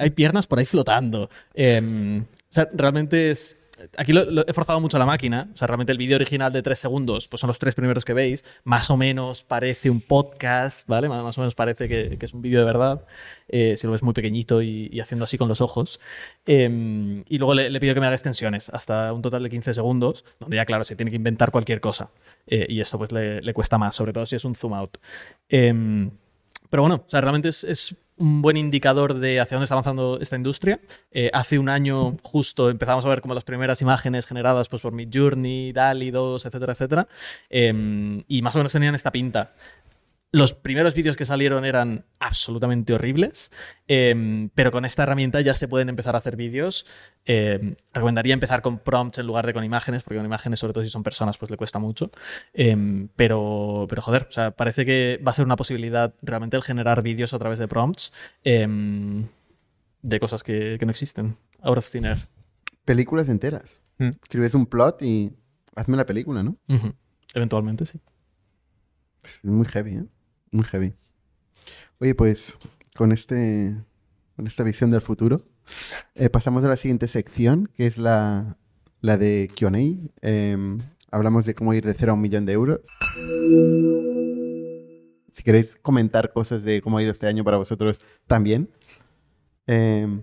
Hay 0.00 0.10
piernas 0.10 0.46
por 0.46 0.58
ahí 0.58 0.64
flotando. 0.64 1.28
Eh, 1.54 2.22
o 2.50 2.52
sea, 2.52 2.66
realmente 2.72 3.30
es. 3.30 3.58
Aquí 3.96 4.12
he 4.12 4.52
forzado 4.52 4.80
mucho 4.80 4.98
la 4.98 5.06
máquina. 5.06 5.48
O 5.52 5.56
sea, 5.56 5.66
realmente 5.66 5.92
el 5.92 5.98
vídeo 5.98 6.16
original 6.16 6.52
de 6.52 6.62
tres 6.62 6.78
segundos, 6.78 7.28
pues 7.28 7.40
son 7.40 7.48
los 7.48 7.58
tres 7.58 7.74
primeros 7.74 8.04
que 8.04 8.14
veis. 8.14 8.44
Más 8.64 8.90
o 8.90 8.96
menos 8.96 9.44
parece 9.44 9.90
un 9.90 10.00
podcast, 10.00 10.88
¿vale? 10.88 11.08
Más, 11.08 11.36
o 11.36 11.40
menos 11.40 11.54
parece 11.54 11.88
que, 11.88 12.18
es 12.20 12.34
un 12.34 12.42
vídeo 12.42 12.60
de 12.60 12.64
verdad. 12.66 13.04
Eh, 13.48 13.76
si 13.76 13.86
lo 13.86 13.92
ves 13.92 14.02
muy 14.02 14.14
pequeñito 14.14 14.62
y, 14.62 14.98
haciendo 15.00 15.24
así 15.24 15.36
con 15.36 15.48
los 15.48 15.60
ojos. 15.60 16.00
Eh, 16.46 17.22
y 17.28 17.38
luego 17.38 17.54
le, 17.54 17.70
le 17.70 17.80
pido 17.80 17.94
que 17.94 18.00
me 18.00 18.06
haga 18.06 18.16
extensiones 18.16 18.70
hasta 18.70 19.12
un 19.12 19.22
total 19.22 19.42
de 19.42 19.50
15 19.50 19.74
segundos, 19.74 20.24
donde 20.40 20.56
ya, 20.56 20.64
claro, 20.64 20.84
se 20.84 20.96
tiene 20.96 21.10
que 21.10 21.16
inventar 21.16 21.50
cualquier 21.50 21.80
cosa. 21.80 22.10
Eh, 22.46 22.66
y 22.68 22.80
esto 22.80 22.98
pues 22.98 23.12
le, 23.12 23.52
cuesta 23.52 23.78
más, 23.78 23.94
sobre 23.94 24.12
todo 24.12 24.26
si 24.26 24.36
es 24.36 24.44
un 24.44 24.54
zoom 24.54 24.74
out. 24.74 24.98
Em, 25.48 26.10
pero 26.70 26.82
bueno, 26.82 27.04
o 27.06 27.08
sea, 27.08 27.20
realmente 27.20 27.48
es 27.48 27.96
un 28.18 28.42
buen 28.42 28.56
indicador 28.56 29.14
de 29.14 29.40
hacia 29.40 29.56
dónde 29.56 29.64
está 29.64 29.74
avanzando 29.74 30.18
esta 30.20 30.36
industria. 30.36 30.80
Eh, 31.10 31.30
hace 31.32 31.58
un 31.58 31.68
año 31.68 32.16
justo 32.22 32.70
empezamos 32.70 33.04
a 33.04 33.08
ver 33.08 33.20
como 33.20 33.34
las 33.34 33.44
primeras 33.44 33.82
imágenes 33.82 34.26
generadas 34.26 34.68
pues, 34.68 34.82
por 34.82 34.92
Midjourney, 34.92 35.72
DALI 35.72 36.10
2, 36.10 36.46
etcétera, 36.46 36.72
etcétera. 36.72 37.08
Em, 37.50 38.22
y 38.26 38.42
más 38.42 38.54
o 38.56 38.58
menos 38.58 38.72
tenían 38.72 38.94
esta 38.94 39.10
pinta. 39.12 39.52
Los 40.32 40.54
primeros 40.54 40.94
vídeos 40.94 41.16
que 41.16 41.24
salieron 41.24 41.64
eran 41.64 42.04
absolutamente 42.18 42.92
horribles, 42.92 43.52
em, 43.86 44.50
pero 44.54 44.72
con 44.72 44.84
esta 44.84 45.04
herramienta 45.04 45.40
ya 45.40 45.54
se 45.54 45.68
pueden 45.68 45.88
empezar 45.88 46.14
a 46.14 46.18
hacer 46.18 46.36
vídeos. 46.36 46.84
Em, 47.24 47.74
recomendaría 47.94 48.34
empezar 48.34 48.60
con 48.60 48.78
prompts 48.78 49.18
en 49.18 49.26
lugar 49.26 49.46
de 49.46 49.54
con 49.54 49.64
imágenes, 49.64 50.02
porque 50.02 50.16
con 50.18 50.26
imágenes, 50.26 50.58
sobre 50.58 50.72
todo 50.74 50.84
si 50.84 50.90
son 50.90 51.02
personas, 51.02 51.38
pues 51.38 51.50
le 51.50 51.56
cuesta 51.56 51.78
mucho. 51.78 52.10
Em, 52.52 53.08
pero, 53.16 53.86
pero 53.88 54.02
joder, 54.02 54.26
o 54.28 54.32
sea, 54.32 54.50
parece 54.50 54.84
que 54.84 55.20
va 55.26 55.30
a 55.30 55.34
ser 55.34 55.46
una 55.46 55.56
posibilidad 55.56 56.12
realmente 56.22 56.56
el 56.56 56.62
generar 56.62 57.02
vídeos 57.02 57.32
a 57.32 57.38
través 57.38 57.58
de 57.58 57.68
prompts 57.68 58.12
de 60.02 60.20
cosas 60.20 60.42
que, 60.42 60.76
que 60.78 60.86
no 60.86 60.90
existen. 60.90 61.36
Out 61.62 61.78
of 61.78 61.90
thin 61.90 62.04
air. 62.04 62.28
Películas 62.84 63.28
enteras. 63.28 63.82
Mm. 63.98 64.08
Escribes 64.08 64.54
un 64.54 64.66
plot 64.66 65.02
y 65.02 65.32
hazme 65.74 65.96
la 65.96 66.06
película, 66.06 66.42
¿no? 66.42 66.56
Eventualmente, 67.34 67.86
sí. 67.86 68.00
Es 69.24 69.44
muy 69.44 69.66
heavy, 69.66 69.96
¿eh? 69.96 70.04
Muy 70.50 70.64
heavy. 70.64 70.94
Oye, 71.98 72.14
pues 72.14 72.58
con 72.94 73.12
este 73.12 73.76
con 74.36 74.46
esta 74.46 74.62
visión 74.64 74.90
del 74.90 75.00
futuro, 75.00 75.46
eh, 76.14 76.28
pasamos 76.28 76.62
a 76.64 76.68
la 76.68 76.76
siguiente 76.76 77.08
sección, 77.08 77.70
que 77.74 77.86
es 77.86 77.96
la, 77.96 78.58
la 79.00 79.16
de 79.16 79.50
Q&A. 79.58 79.78
Em, 80.20 80.80
hablamos 81.10 81.46
de 81.46 81.54
cómo 81.54 81.72
ir 81.72 81.84
de 81.84 81.94
cero 81.94 82.12
a 82.12 82.14
un 82.14 82.20
millón 82.20 82.44
de 82.44 82.52
euros. 82.52 82.80
Si 85.32 85.42
queréis 85.42 85.76
comentar 85.82 86.32
cosas 86.32 86.62
de 86.62 86.82
cómo 86.82 86.98
ha 86.98 87.02
ido 87.02 87.12
este 87.12 87.26
año 87.26 87.44
para 87.44 87.56
vosotros 87.56 87.98
también. 88.26 88.70
Em, 89.66 90.20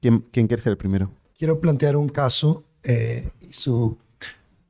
¿quién, 0.00 0.20
¿Quién 0.30 0.46
quiere 0.46 0.62
ser 0.62 0.70
el 0.70 0.78
primero? 0.78 1.10
Quiero 1.36 1.60
plantear 1.60 1.96
un 1.96 2.08
caso 2.08 2.64
eh, 2.82 3.30
y 3.40 3.52
su, 3.52 3.98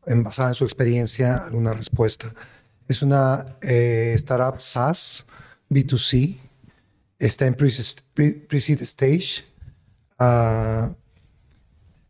en, 0.06 0.24
basada 0.24 0.48
en 0.48 0.54
su 0.54 0.64
experiencia, 0.64 1.44
alguna 1.44 1.74
respuesta. 1.74 2.34
Es 2.88 3.02
una 3.02 3.56
eh, 3.62 4.12
startup 4.16 4.60
SaaS 4.60 5.26
B2C. 5.68 6.38
Está 7.18 7.46
en 7.46 7.54
pre- 7.54 7.70
pre- 8.14 8.32
pre-seed 8.48 8.82
stage. 8.82 9.44
Ah, 10.18 10.94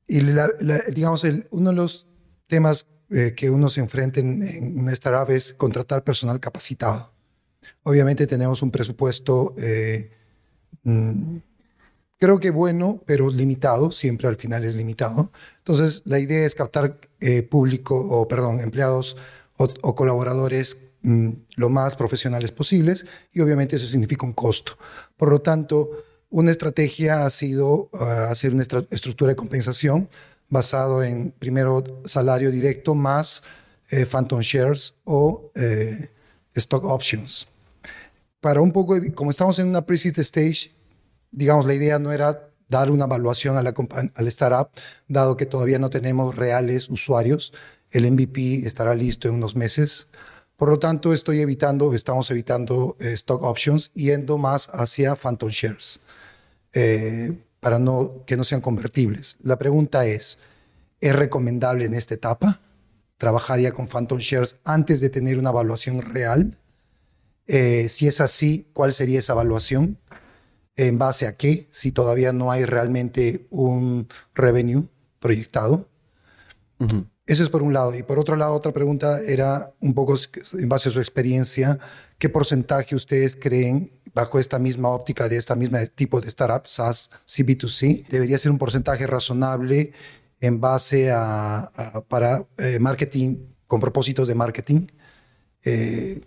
Y 0.09 0.21
la- 0.21 0.49
digamos, 0.95 1.25
uno 1.51 1.71
de 1.71 1.77
los 1.77 2.07
temas 2.47 2.87
eh, 3.11 3.35
que 3.37 3.51
uno 3.51 3.69
se 3.69 3.81
enfrenta 3.81 4.21
en, 4.21 4.43
en 4.43 4.79
una 4.79 4.93
startup 4.93 5.33
es 5.35 5.53
contratar 5.55 6.05
personal 6.05 6.39
capacitado. 6.41 7.13
Obviamente 7.83 8.27
tenemos 8.27 8.63
un 8.63 8.71
presupuesto, 8.71 9.55
eh, 9.59 10.11
mm, 10.85 11.39
creo 12.19 12.39
que 12.41 12.51
bueno, 12.51 13.03
pero 13.07 13.31
limitado, 13.31 13.91
siempre 13.93 14.29
al 14.29 14.37
final 14.37 14.65
es 14.65 14.75
limitado. 14.75 15.33
Entonces, 15.59 16.03
la 16.05 16.19
idea 16.21 16.47
es 16.47 16.55
captar 16.55 17.01
eh, 17.21 17.43
público, 17.43 17.97
o 17.99 18.29
perdón, 18.29 18.61
empleados 18.61 19.17
o, 19.59 19.95
colaboradores 19.95 20.77
mm, 21.03 21.31
lo 21.57 21.69
más 21.69 21.97
profesionales 21.97 22.53
posibles 22.53 23.07
y 23.33 23.41
obviamente 23.41 23.77
eso 23.77 23.87
significa 23.87 24.27
un 24.27 24.33
costo. 24.33 24.77
Por 25.17 25.31
lo 25.31 25.41
tanto, 25.41 25.91
una 26.31 26.51
estrategia 26.51 27.25
ha 27.25 27.31
sido 27.31 27.89
ah, 27.95 28.29
hacer 28.31 28.53
una 28.53 28.65
estructura 28.91 29.31
de 29.31 29.37
compensación 29.37 30.09
basado 30.49 31.03
en 31.03 31.33
primero 31.33 31.83
salario 32.05 32.51
directo 32.51 32.95
más 32.95 33.43
eh, 33.91 34.07
phantom 34.07 34.41
shares 34.41 34.95
o 35.05 35.51
eh, 35.55 36.11
stock 36.55 36.85
options. 36.85 37.47
Para 38.41 38.61
un 38.61 38.73
poco, 38.73 38.97
como 39.15 39.31
estamos 39.31 39.59
en 39.59 39.69
una 39.69 39.85
pre-seed 39.87 40.19
stage, 40.19 40.73
digamos, 41.31 41.67
la 41.67 41.75
idea 41.75 41.99
no 41.99 42.13
era 42.13 42.49
dar 42.69 42.91
una 42.91 43.05
evaluación 43.05 43.57
a 43.57 43.63
la, 43.63 43.73
compa- 43.75 44.11
al 44.15 44.29
startup, 44.29 44.71
dado 45.09 45.37
que 45.37 45.47
todavía 45.47 45.79
no 45.79 45.91
tenemos 45.91 46.35
reales 46.35 46.89
usuarios. 46.91 47.53
El 47.97 48.13
MVP 48.13 48.67
estará 48.67 48.95
listo 48.95 49.27
en 49.27 49.37
unos 49.37 49.57
meses. 49.57 50.09
Por 50.59 50.69
lo 50.69 50.79
tanto, 50.79 51.15
estoy 51.15 51.41
evitando, 51.41 51.95
estamos 51.95 52.31
evitando 52.31 52.95
eh, 53.01 53.13
stock 53.13 53.43
options 53.43 53.91
yendo 53.95 54.37
más 54.37 54.69
hacia 54.75 55.17
phantom 55.17 55.49
shares 55.49 56.01
eh, 56.75 57.33
para 57.59 57.79
no, 57.79 58.23
que 58.27 58.37
no 58.37 58.45
sean 58.45 58.61
convertibles. 58.61 59.39
La 59.43 59.59
pregunta 59.59 60.05
es, 60.05 60.39
¿es 61.01 61.17
recomendable 61.17 61.87
en 61.87 61.95
esta 61.95 62.13
etapa 62.13 62.61
trabajar 63.17 63.73
con 63.73 63.89
phantom 63.89 64.19
shares 64.19 64.59
antes 64.65 65.01
de 65.01 65.09
tener 65.09 65.39
una 65.39 65.49
evaluación 65.49 66.03
real? 66.03 66.59
Eh, 67.47 67.89
si 67.89 68.09
es 68.09 68.21
así, 68.21 68.69
¿cuál 68.75 68.93
sería 68.93 69.21
esa 69.21 69.33
evaluación? 69.33 69.97
¿En 70.77 70.99
base 70.99 71.27
a 71.27 71.39
qué? 71.39 71.67
Si 71.71 71.93
todavía 71.93 72.35
no 72.35 72.51
hay 72.51 72.67
realmente 72.67 73.47
un 73.49 74.07
revenue 74.35 74.87
proyectado. 75.19 75.89
Eso 77.27 77.43
es 77.43 77.49
por 77.49 77.63
un 77.63 77.73
lado. 77.73 77.95
Y 77.95 78.03
por 78.03 78.19
otro 78.19 78.37
lado, 78.37 78.55
otra 78.55 78.73
pregunta 78.73 79.21
era 79.21 79.73
un 79.81 79.95
poco 79.95 80.15
en 80.59 80.69
base 80.69 80.89
a 80.89 80.93
su 80.93 81.01
experiencia, 81.01 81.79
¿qué 82.19 82.29
porcentaje 82.29 82.95
ustedes 82.95 83.37
creen, 83.37 83.93
bajo 84.15 84.39
esta 84.39 84.59
misma 84.59 84.91
óptica 84.91 85.29
de 85.29 85.37
esta 85.37 85.57
misma 85.57 85.85
tipo 85.87 86.21
de 86.21 86.29
startup, 86.29 86.67
SaaS, 86.67 87.11
CB2C, 87.27 88.07
debería 88.09 88.39
ser 88.39 88.51
un 88.53 88.59
porcentaje 88.59 89.07
razonable 89.07 89.93
en 90.41 90.61
base 90.61 91.11
a, 91.11 91.71
a- 91.75 92.01
para 92.09 92.47
eh, 92.59 92.79
marketing, 92.81 93.37
con 93.67 93.81
propósitos 93.81 94.29
de 94.29 94.35
marketing? 94.35 94.87
Eh, 95.65 96.21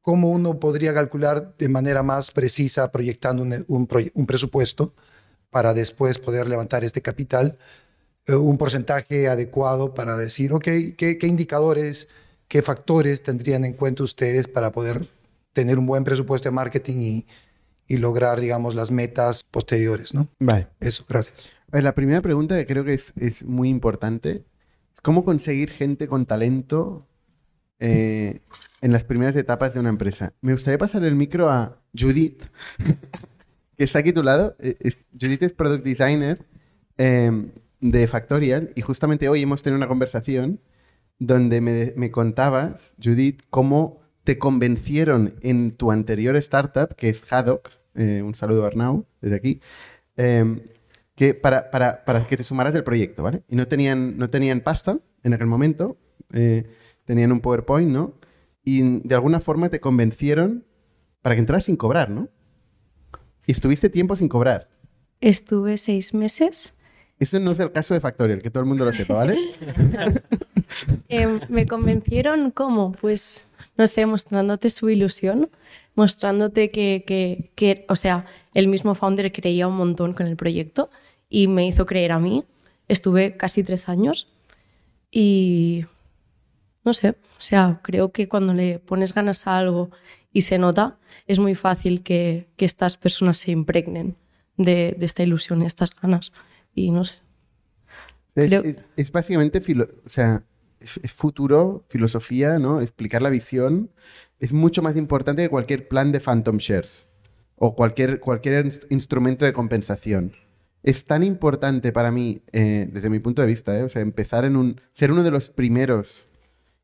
¿Cómo 0.00 0.30
uno 0.30 0.58
podría 0.58 0.94
calcular 0.94 1.54
de 1.58 1.68
manera 1.68 2.02
más 2.02 2.30
precisa, 2.30 2.90
proyectando 2.92 3.42
un, 3.42 3.52
un 3.68 3.88
un 4.14 4.26
presupuesto 4.26 4.94
para 5.50 5.74
después 5.74 6.18
poder 6.18 6.48
levantar 6.48 6.82
este 6.84 7.02
capital? 7.02 7.58
Eh, 8.26 8.34
un 8.34 8.58
porcentaje 8.58 9.28
adecuado 9.28 9.94
para 9.94 10.16
decir, 10.16 10.52
ok, 10.52 10.64
¿qué, 10.96 11.18
qué 11.18 11.26
indicadores, 11.26 12.08
qué 12.48 12.62
factores 12.62 13.22
tendrían 13.22 13.64
en 13.64 13.74
cuenta 13.74 14.02
ustedes 14.02 14.48
para 14.48 14.72
poder 14.72 15.08
tener 15.52 15.78
un 15.78 15.86
buen 15.86 16.04
presupuesto 16.04 16.48
de 16.48 16.54
marketing 16.54 16.96
y, 16.98 17.26
y 17.86 17.96
lograr, 17.98 18.40
digamos, 18.40 18.74
las 18.74 18.90
metas 18.90 19.44
posteriores, 19.44 20.14
¿no? 20.14 20.28
Vale. 20.38 20.68
Eso, 20.80 21.04
gracias. 21.08 21.46
La 21.70 21.94
primera 21.94 22.20
pregunta 22.20 22.56
que 22.56 22.66
creo 22.66 22.84
que 22.84 22.94
es, 22.94 23.12
es 23.16 23.44
muy 23.44 23.68
importante 23.68 24.44
es 24.92 25.00
cómo 25.00 25.24
conseguir 25.24 25.70
gente 25.70 26.06
con 26.06 26.26
talento 26.26 27.06
eh, 27.78 28.40
en 28.82 28.92
las 28.92 29.04
primeras 29.04 29.34
etapas 29.36 29.74
de 29.74 29.80
una 29.80 29.88
empresa. 29.88 30.34
Me 30.40 30.52
gustaría 30.52 30.78
pasar 30.78 31.02
el 31.04 31.14
micro 31.14 31.50
a 31.50 31.80
Judith, 31.98 32.44
que 33.76 33.84
está 33.84 34.00
aquí 34.00 34.10
a 34.10 34.14
tu 34.14 34.22
lado. 34.22 34.54
Eh, 34.58 34.92
Judith 35.18 35.42
es 35.42 35.52
Product 35.52 35.84
Designer 35.84 36.44
eh, 36.98 37.50
de 37.82 38.06
Factorial 38.06 38.70
y 38.76 38.80
justamente 38.80 39.28
hoy 39.28 39.42
hemos 39.42 39.62
tenido 39.62 39.76
una 39.76 39.88
conversación 39.88 40.60
donde 41.18 41.60
me, 41.60 41.92
me 41.96 42.10
contabas, 42.10 42.94
Judith, 43.02 43.42
cómo 43.50 44.00
te 44.24 44.38
convencieron 44.38 45.34
en 45.42 45.72
tu 45.72 45.90
anterior 45.90 46.36
startup, 46.36 46.94
que 46.94 47.10
es 47.10 47.22
Haddock, 47.30 47.70
eh, 47.94 48.22
un 48.22 48.34
saludo 48.34 48.64
a 48.64 48.68
Arnau 48.68 49.06
desde 49.20 49.36
aquí, 49.36 49.60
eh, 50.16 50.64
que 51.16 51.34
para, 51.34 51.70
para, 51.70 52.04
para 52.04 52.26
que 52.26 52.36
te 52.36 52.44
sumaras 52.44 52.72
del 52.72 52.84
proyecto, 52.84 53.24
¿vale? 53.24 53.42
Y 53.48 53.56
no 53.56 53.66
tenían, 53.66 54.16
no 54.16 54.30
tenían 54.30 54.60
pasta 54.60 55.00
en 55.24 55.34
aquel 55.34 55.48
momento, 55.48 55.98
eh, 56.32 56.64
tenían 57.04 57.32
un 57.32 57.40
PowerPoint, 57.40 57.90
¿no? 57.90 58.14
Y 58.64 59.00
de 59.06 59.14
alguna 59.14 59.40
forma 59.40 59.68
te 59.68 59.80
convencieron 59.80 60.64
para 61.20 61.34
que 61.34 61.40
entraras 61.40 61.64
sin 61.64 61.76
cobrar, 61.76 62.10
¿no? 62.10 62.28
Y 63.44 63.52
estuviste 63.52 63.90
tiempo 63.90 64.14
sin 64.14 64.28
cobrar. 64.28 64.70
Estuve 65.20 65.76
seis 65.78 66.14
meses. 66.14 66.74
Eso 67.22 67.38
no 67.38 67.52
es 67.52 67.60
el 67.60 67.70
caso 67.70 67.94
de 67.94 68.00
Factorial, 68.00 68.42
que 68.42 68.50
todo 68.50 68.64
el 68.64 68.68
mundo 68.68 68.84
lo 68.84 68.92
sepa, 68.92 69.14
¿vale? 69.14 69.38
Eh, 71.08 71.40
me 71.48 71.66
convencieron 71.66 72.50
cómo, 72.50 72.92
pues, 72.92 73.46
no 73.76 73.86
sé, 73.86 74.06
mostrándote 74.06 74.70
su 74.70 74.88
ilusión, 74.88 75.50
mostrándote 75.94 76.70
que, 76.70 77.04
que, 77.06 77.50
que, 77.54 77.84
o 77.88 77.96
sea, 77.96 78.24
el 78.54 78.68
mismo 78.68 78.94
founder 78.94 79.30
creía 79.32 79.68
un 79.68 79.76
montón 79.76 80.14
con 80.14 80.26
el 80.26 80.36
proyecto 80.36 80.88
y 81.28 81.48
me 81.48 81.66
hizo 81.66 81.84
creer 81.84 82.12
a 82.12 82.18
mí. 82.18 82.44
Estuve 82.88 83.36
casi 83.36 83.62
tres 83.62 83.88
años 83.88 84.28
y, 85.10 85.84
no 86.84 86.94
sé, 86.94 87.10
o 87.10 87.40
sea, 87.40 87.80
creo 87.82 88.12
que 88.12 88.28
cuando 88.28 88.54
le 88.54 88.78
pones 88.78 89.12
ganas 89.12 89.46
a 89.46 89.58
algo 89.58 89.90
y 90.32 90.42
se 90.42 90.56
nota, 90.58 90.96
es 91.26 91.38
muy 91.38 91.54
fácil 91.54 92.02
que, 92.02 92.48
que 92.56 92.64
estas 92.64 92.96
personas 92.96 93.36
se 93.36 93.50
impregnen 93.50 94.16
de, 94.56 94.94
de 94.96 95.06
esta 95.06 95.22
ilusión 95.22 95.60
y 95.60 95.66
estas 95.66 95.94
ganas. 95.94 96.32
Y 96.74 96.90
no 96.90 97.04
sé. 97.04 97.14
Es, 98.34 98.46
Creo- 98.48 98.64
es- 98.64 98.76
es 98.96 99.12
básicamente, 99.12 99.60
filo- 99.60 99.88
o 100.04 100.08
sea, 100.08 100.44
es, 100.80 100.98
es 101.02 101.12
futuro, 101.12 101.84
filosofía, 101.88 102.58
¿no? 102.58 102.80
Explicar 102.80 103.22
la 103.22 103.30
visión 103.30 103.90
es 104.40 104.52
mucho 104.52 104.82
más 104.82 104.96
importante 104.96 105.42
que 105.42 105.48
cualquier 105.48 105.88
plan 105.88 106.12
de 106.12 106.20
Phantom 106.20 106.56
Shares 106.58 107.06
o 107.56 107.74
cualquier, 107.76 108.20
cualquier 108.20 108.66
ins- 108.66 108.86
instrumento 108.90 109.44
de 109.44 109.52
compensación. 109.52 110.32
Es 110.82 111.04
tan 111.04 111.22
importante 111.22 111.92
para 111.92 112.10
mí, 112.10 112.42
eh, 112.52 112.88
desde 112.92 113.08
mi 113.10 113.20
punto 113.20 113.42
de 113.42 113.48
vista, 113.48 113.78
¿eh? 113.78 113.84
o 113.84 113.88
sea, 113.88 114.02
empezar 114.02 114.44
en 114.44 114.56
un... 114.56 114.80
ser 114.94 115.12
uno 115.12 115.22
de 115.22 115.30
los 115.30 115.50
primeros 115.50 116.26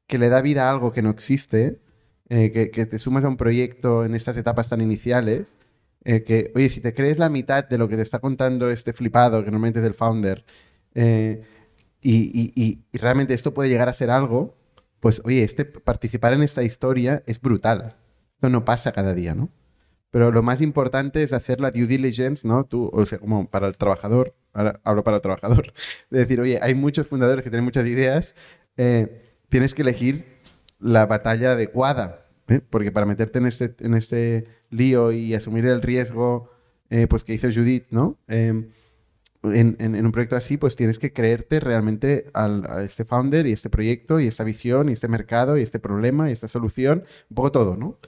que 0.06 0.18
le 0.18 0.28
da 0.28 0.40
vida 0.40 0.66
a 0.68 0.70
algo 0.70 0.92
que 0.92 1.02
no 1.02 1.10
existe, 1.10 1.80
eh, 2.28 2.52
que, 2.52 2.70
que 2.70 2.86
te 2.86 2.98
sumas 3.00 3.24
a 3.24 3.28
un 3.28 3.36
proyecto 3.36 4.04
en 4.04 4.14
estas 4.14 4.36
etapas 4.36 4.68
tan 4.68 4.80
iniciales, 4.80 5.46
eh, 6.08 6.22
que, 6.24 6.52
oye, 6.56 6.68
si 6.70 6.80
te 6.80 6.94
crees 6.94 7.18
la 7.18 7.28
mitad 7.28 7.64
de 7.68 7.78
lo 7.78 7.88
que 7.88 7.96
te 7.96 8.02
está 8.02 8.18
contando 8.20 8.70
este 8.70 8.92
flipado, 8.94 9.44
que 9.44 9.50
normalmente 9.50 9.80
es 9.80 9.86
el 9.86 9.94
founder, 9.94 10.44
eh, 10.94 11.42
y, 12.00 12.16
y- 12.16 12.52
y- 12.54 12.84
y 12.92 12.98
realmente 12.98 13.34
esto 13.34 13.52
puede 13.54 13.68
llegar 13.68 13.88
a 13.88 13.92
ser 13.94 14.10
algo, 14.10 14.56
pues, 15.00 15.20
oye, 15.24 15.42
este, 15.44 15.64
participar 15.66 16.32
en 16.32 16.42
esta 16.42 16.62
historia 16.62 17.22
es 17.26 17.40
brutal. 17.40 17.96
Esto 18.36 18.48
no 18.50 18.64
pasa 18.64 18.92
cada 18.92 19.14
día, 19.14 19.34
¿no? 19.34 19.50
Pero 20.10 20.30
lo 20.32 20.42
más 20.42 20.60
importante 20.62 21.22
es 21.22 21.32
hacer 21.32 21.60
la 21.60 21.70
due 21.70 21.86
diligence, 21.86 22.46
¿no? 22.48 22.64
Tú, 22.64 22.90
o 22.92 23.04
sea, 23.06 23.18
como 23.18 23.50
para 23.50 23.66
el 23.68 23.76
trabajador, 23.76 24.34
ahora 24.54 24.80
hablo 24.84 25.04
para 25.04 25.16
el 25.18 25.22
trabajador, 25.22 25.72
de 26.10 26.20
decir, 26.20 26.40
oye, 26.40 26.58
hay 26.62 26.74
muchos 26.74 27.06
fundadores 27.06 27.42
que 27.44 27.50
tienen 27.50 27.64
muchas 27.64 27.86
ideas, 27.86 28.34
eh, 28.76 29.22
tienes 29.50 29.74
que 29.74 29.82
elegir 29.82 30.24
la 30.78 31.06
batalla 31.06 31.52
adecuada, 31.52 32.26
¿eh? 32.48 32.60
porque 32.70 32.92
para 32.92 33.06
meterte 33.06 33.38
en 33.38 33.46
este, 33.46 33.74
en 33.80 33.94
este 33.94 34.46
lío 34.70 35.12
y 35.12 35.34
asumir 35.34 35.66
el 35.66 35.82
riesgo, 35.82 36.50
eh, 36.90 37.06
pues 37.08 37.24
que 37.24 37.34
hizo 37.34 37.48
Judith, 37.52 37.86
¿no? 37.90 38.18
En, 39.44 39.76
en- 39.78 39.94
en 39.94 40.04
un 40.04 40.12
proyecto 40.12 40.36
así, 40.36 40.56
pues 40.56 40.74
tienes 40.76 40.98
que 40.98 41.12
creerte 41.12 41.60
realmente 41.60 42.26
al- 42.34 42.66
a 42.68 42.82
este 42.82 43.04
founder 43.04 43.46
y 43.46 43.52
este 43.52 43.70
proyecto 43.70 44.18
y 44.20 44.26
esta 44.26 44.42
visión 44.44 44.88
y 44.88 44.92
este 44.92 45.06
mercado 45.08 45.56
y 45.56 45.62
este 45.62 45.78
problema 45.78 46.28
y 46.28 46.32
esta 46.32 46.48
solución, 46.48 47.04
un 47.30 47.34
poco 47.34 47.52
todo, 47.52 47.76
¿no? 47.76 47.98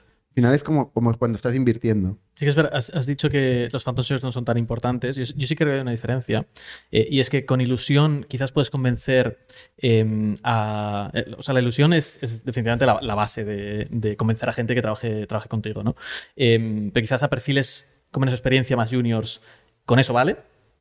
Al 0.40 0.42
final 0.42 0.54
es 0.54 0.64
como, 0.64 0.90
cuando 0.92 1.36
estás 1.36 1.54
invirtiendo. 1.54 2.16
Sí 2.34 2.46
que 2.46 2.48
es 2.48 2.54
verdad, 2.54 2.74
has, 2.74 3.06
dicho 3.06 3.28
que 3.28 3.68
los 3.72 3.84
Phantom 3.84 4.02
Shares 4.02 4.22
no 4.22 4.32
son 4.32 4.46
tan 4.46 4.56
importantes. 4.56 5.16
Yo, 5.16 5.24
sí 5.26 5.54
creo 5.54 5.68
que 5.68 5.74
hay 5.74 5.80
una 5.80 5.90
diferencia. 5.90 6.46
Eh, 6.90 7.06
y 7.10 7.20
es 7.20 7.28
que 7.28 7.44
con 7.44 7.60
ilusión 7.60 8.24
quizás 8.26 8.50
puedes 8.50 8.70
convencer 8.70 9.44
eh, 9.76 10.34
a... 10.42 11.10
eh, 11.12 11.34
o 11.36 11.42
sea, 11.42 11.52
la 11.52 11.60
ilusión 11.60 11.92
es, 11.92 12.18
definitivamente 12.44 12.86
la, 12.86 13.14
base 13.14 13.44
de, 13.44 13.86
de 13.90 14.16
convencer 14.16 14.48
a 14.48 14.52
gente 14.52 14.74
que 14.74 14.80
trabaje, 14.80 15.26
trabaje 15.26 15.50
contigo, 15.50 15.82
¿no? 15.82 15.94
Eh, 16.36 16.90
pero 16.92 17.04
quizás 17.04 17.22
a 17.22 17.28
perfiles 17.28 17.86
con 18.10 18.22
menos 18.22 18.32
experiencia, 18.32 18.78
más 18.78 18.90
juniors, 18.90 19.42
con 19.84 19.98
eso 19.98 20.14
vale. 20.14 20.38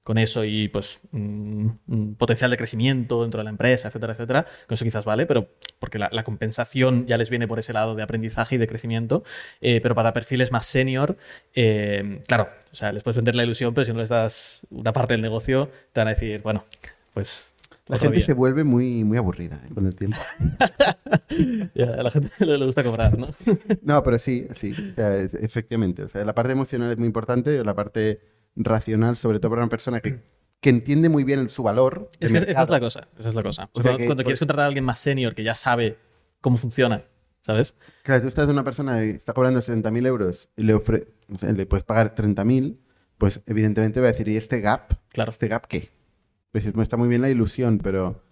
Con 0.09 0.17
eso 0.17 0.43
y 0.43 0.69
pues 0.69 1.01
mm, 1.11 1.67
mm, 1.85 2.13
potencial 2.15 2.49
de 2.49 2.57
crecimiento 2.57 3.21
dentro 3.21 3.37
de 3.37 3.43
la 3.43 3.51
empresa, 3.51 3.89
etcétera, 3.89 4.13
etcétera. 4.13 4.43
Con 4.67 4.73
eso 4.73 4.83
quizás 4.83 5.05
vale, 5.05 5.27
pero 5.27 5.49
porque 5.77 5.99
la, 5.99 6.09
la 6.11 6.23
compensación 6.23 7.05
ya 7.05 7.15
les 7.15 7.29
viene 7.29 7.47
por 7.47 7.59
ese 7.59 7.73
lado 7.73 7.93
de 7.93 8.01
aprendizaje 8.01 8.55
y 8.55 8.57
de 8.57 8.65
crecimiento. 8.65 9.23
Eh, 9.61 9.79
pero 9.83 9.93
para 9.93 10.11
perfiles 10.11 10.51
más 10.51 10.65
senior, 10.65 11.15
eh, 11.53 12.21
claro, 12.27 12.49
o 12.71 12.75
sea, 12.75 12.91
les 12.91 13.03
puedes 13.03 13.17
vender 13.17 13.35
la 13.35 13.43
ilusión, 13.43 13.71
pero 13.75 13.85
si 13.85 13.93
no 13.93 13.99
les 13.99 14.09
das 14.09 14.65
una 14.71 14.93
parte 14.93 15.13
del 15.13 15.21
negocio, 15.21 15.69
te 15.93 15.99
van 15.99 16.07
a 16.07 16.13
decir, 16.15 16.41
bueno, 16.41 16.65
pues. 17.13 17.53
La 17.85 17.99
gente 17.99 18.15
día. 18.17 18.25
se 18.25 18.33
vuelve 18.33 18.63
muy, 18.63 19.03
muy 19.03 19.17
aburrida 19.19 19.61
¿eh? 19.63 19.73
con 19.75 19.85
el 19.85 19.93
tiempo. 19.95 20.17
Ya, 21.75 21.85
a 21.93 22.01
la 22.03 22.09
gente 22.09 22.29
le, 22.45 22.57
le 22.57 22.65
gusta 22.65 22.83
cobrar, 22.83 23.15
¿no? 23.17 23.29
No, 23.83 24.01
pero 24.03 24.17
sí, 24.17 24.47
sí. 24.53 24.71
O 24.91 24.95
sea, 24.95 25.15
es- 25.17 25.35
efectivamente. 25.35 26.01
O 26.03 26.09
sea, 26.09 26.25
la 26.25 26.33
parte 26.33 26.51
emocional 26.53 26.91
es 26.91 26.97
muy 26.97 27.05
importante, 27.05 27.63
la 27.63 27.75
parte 27.75 28.19
racional, 28.55 29.15
sobre 29.17 29.39
todo 29.39 29.51
para 29.51 29.63
una 29.63 29.69
persona 29.69 29.99
que, 30.01 30.21
que 30.61 30.69
entiende 30.69 31.09
muy 31.09 31.23
bien 31.23 31.49
su 31.49 31.63
valor. 31.63 32.09
Es 32.19 32.31
que 32.31 32.37
esa 32.39 32.63
es 32.63 32.69
la 32.69 32.79
cosa. 32.79 33.07
Esa 33.17 33.29
es 33.29 33.35
la 33.35 33.43
cosa. 33.43 33.69
O 33.73 33.81
sea 33.81 33.91
cuando 33.91 33.97
que- 33.99 34.05
cuando 34.05 34.23
quieres 34.23 34.39
contratar 34.39 34.63
a 34.65 34.67
alguien 34.67 34.85
más 34.85 34.99
senior 34.99 35.35
que 35.35 35.43
ya 35.43 35.55
sabe 35.55 35.97
cómo 36.41 36.57
funciona, 36.57 37.03
¿sabes? 37.39 37.75
Claro, 38.03 38.21
tú 38.21 38.27
estás 38.27 38.47
de 38.47 38.53
una 38.53 38.63
persona 38.63 38.99
que 38.99 39.11
está 39.11 39.33
cobrando 39.33 39.59
60.000 39.61 40.05
euros 40.05 40.49
y 40.55 40.63
le, 40.63 40.75
ofre- 40.75 41.07
le 41.55 41.65
puedes 41.65 41.83
pagar 41.83 42.15
30.000, 42.15 42.77
pues 43.17 43.41
evidentemente 43.45 43.99
va 44.01 44.07
a 44.07 44.11
decir, 44.11 44.27
¿y 44.27 44.37
este 44.37 44.59
gap? 44.61 44.93
Claro. 45.13 45.31
¿Este 45.31 45.47
gap 45.47 45.65
qué? 45.67 45.89
Pues 46.51 46.63
dices, 46.63 46.73
"Bueno, 46.73 46.83
está 46.83 46.97
muy 46.97 47.07
bien 47.09 47.21
la 47.21 47.29
ilusión, 47.29 47.77
pero 47.79 48.23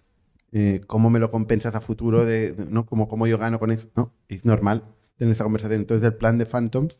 eh, 0.52 0.80
¿cómo 0.86 1.10
me 1.10 1.18
lo 1.18 1.30
compensas 1.30 1.74
a 1.74 1.80
futuro? 1.80 2.24
De, 2.24 2.52
de- 2.52 2.66
¿no? 2.66 2.86
¿Cómo, 2.86 3.06
¿Cómo 3.08 3.26
yo 3.26 3.38
gano 3.38 3.58
con 3.58 3.70
eso? 3.70 3.88
No, 3.94 4.14
es 4.28 4.44
normal 4.44 4.82
tener 5.16 5.32
esa 5.32 5.44
conversación. 5.44 5.80
Entonces 5.80 6.04
el 6.06 6.14
plan 6.14 6.38
de 6.38 6.46
Phantoms 6.46 6.98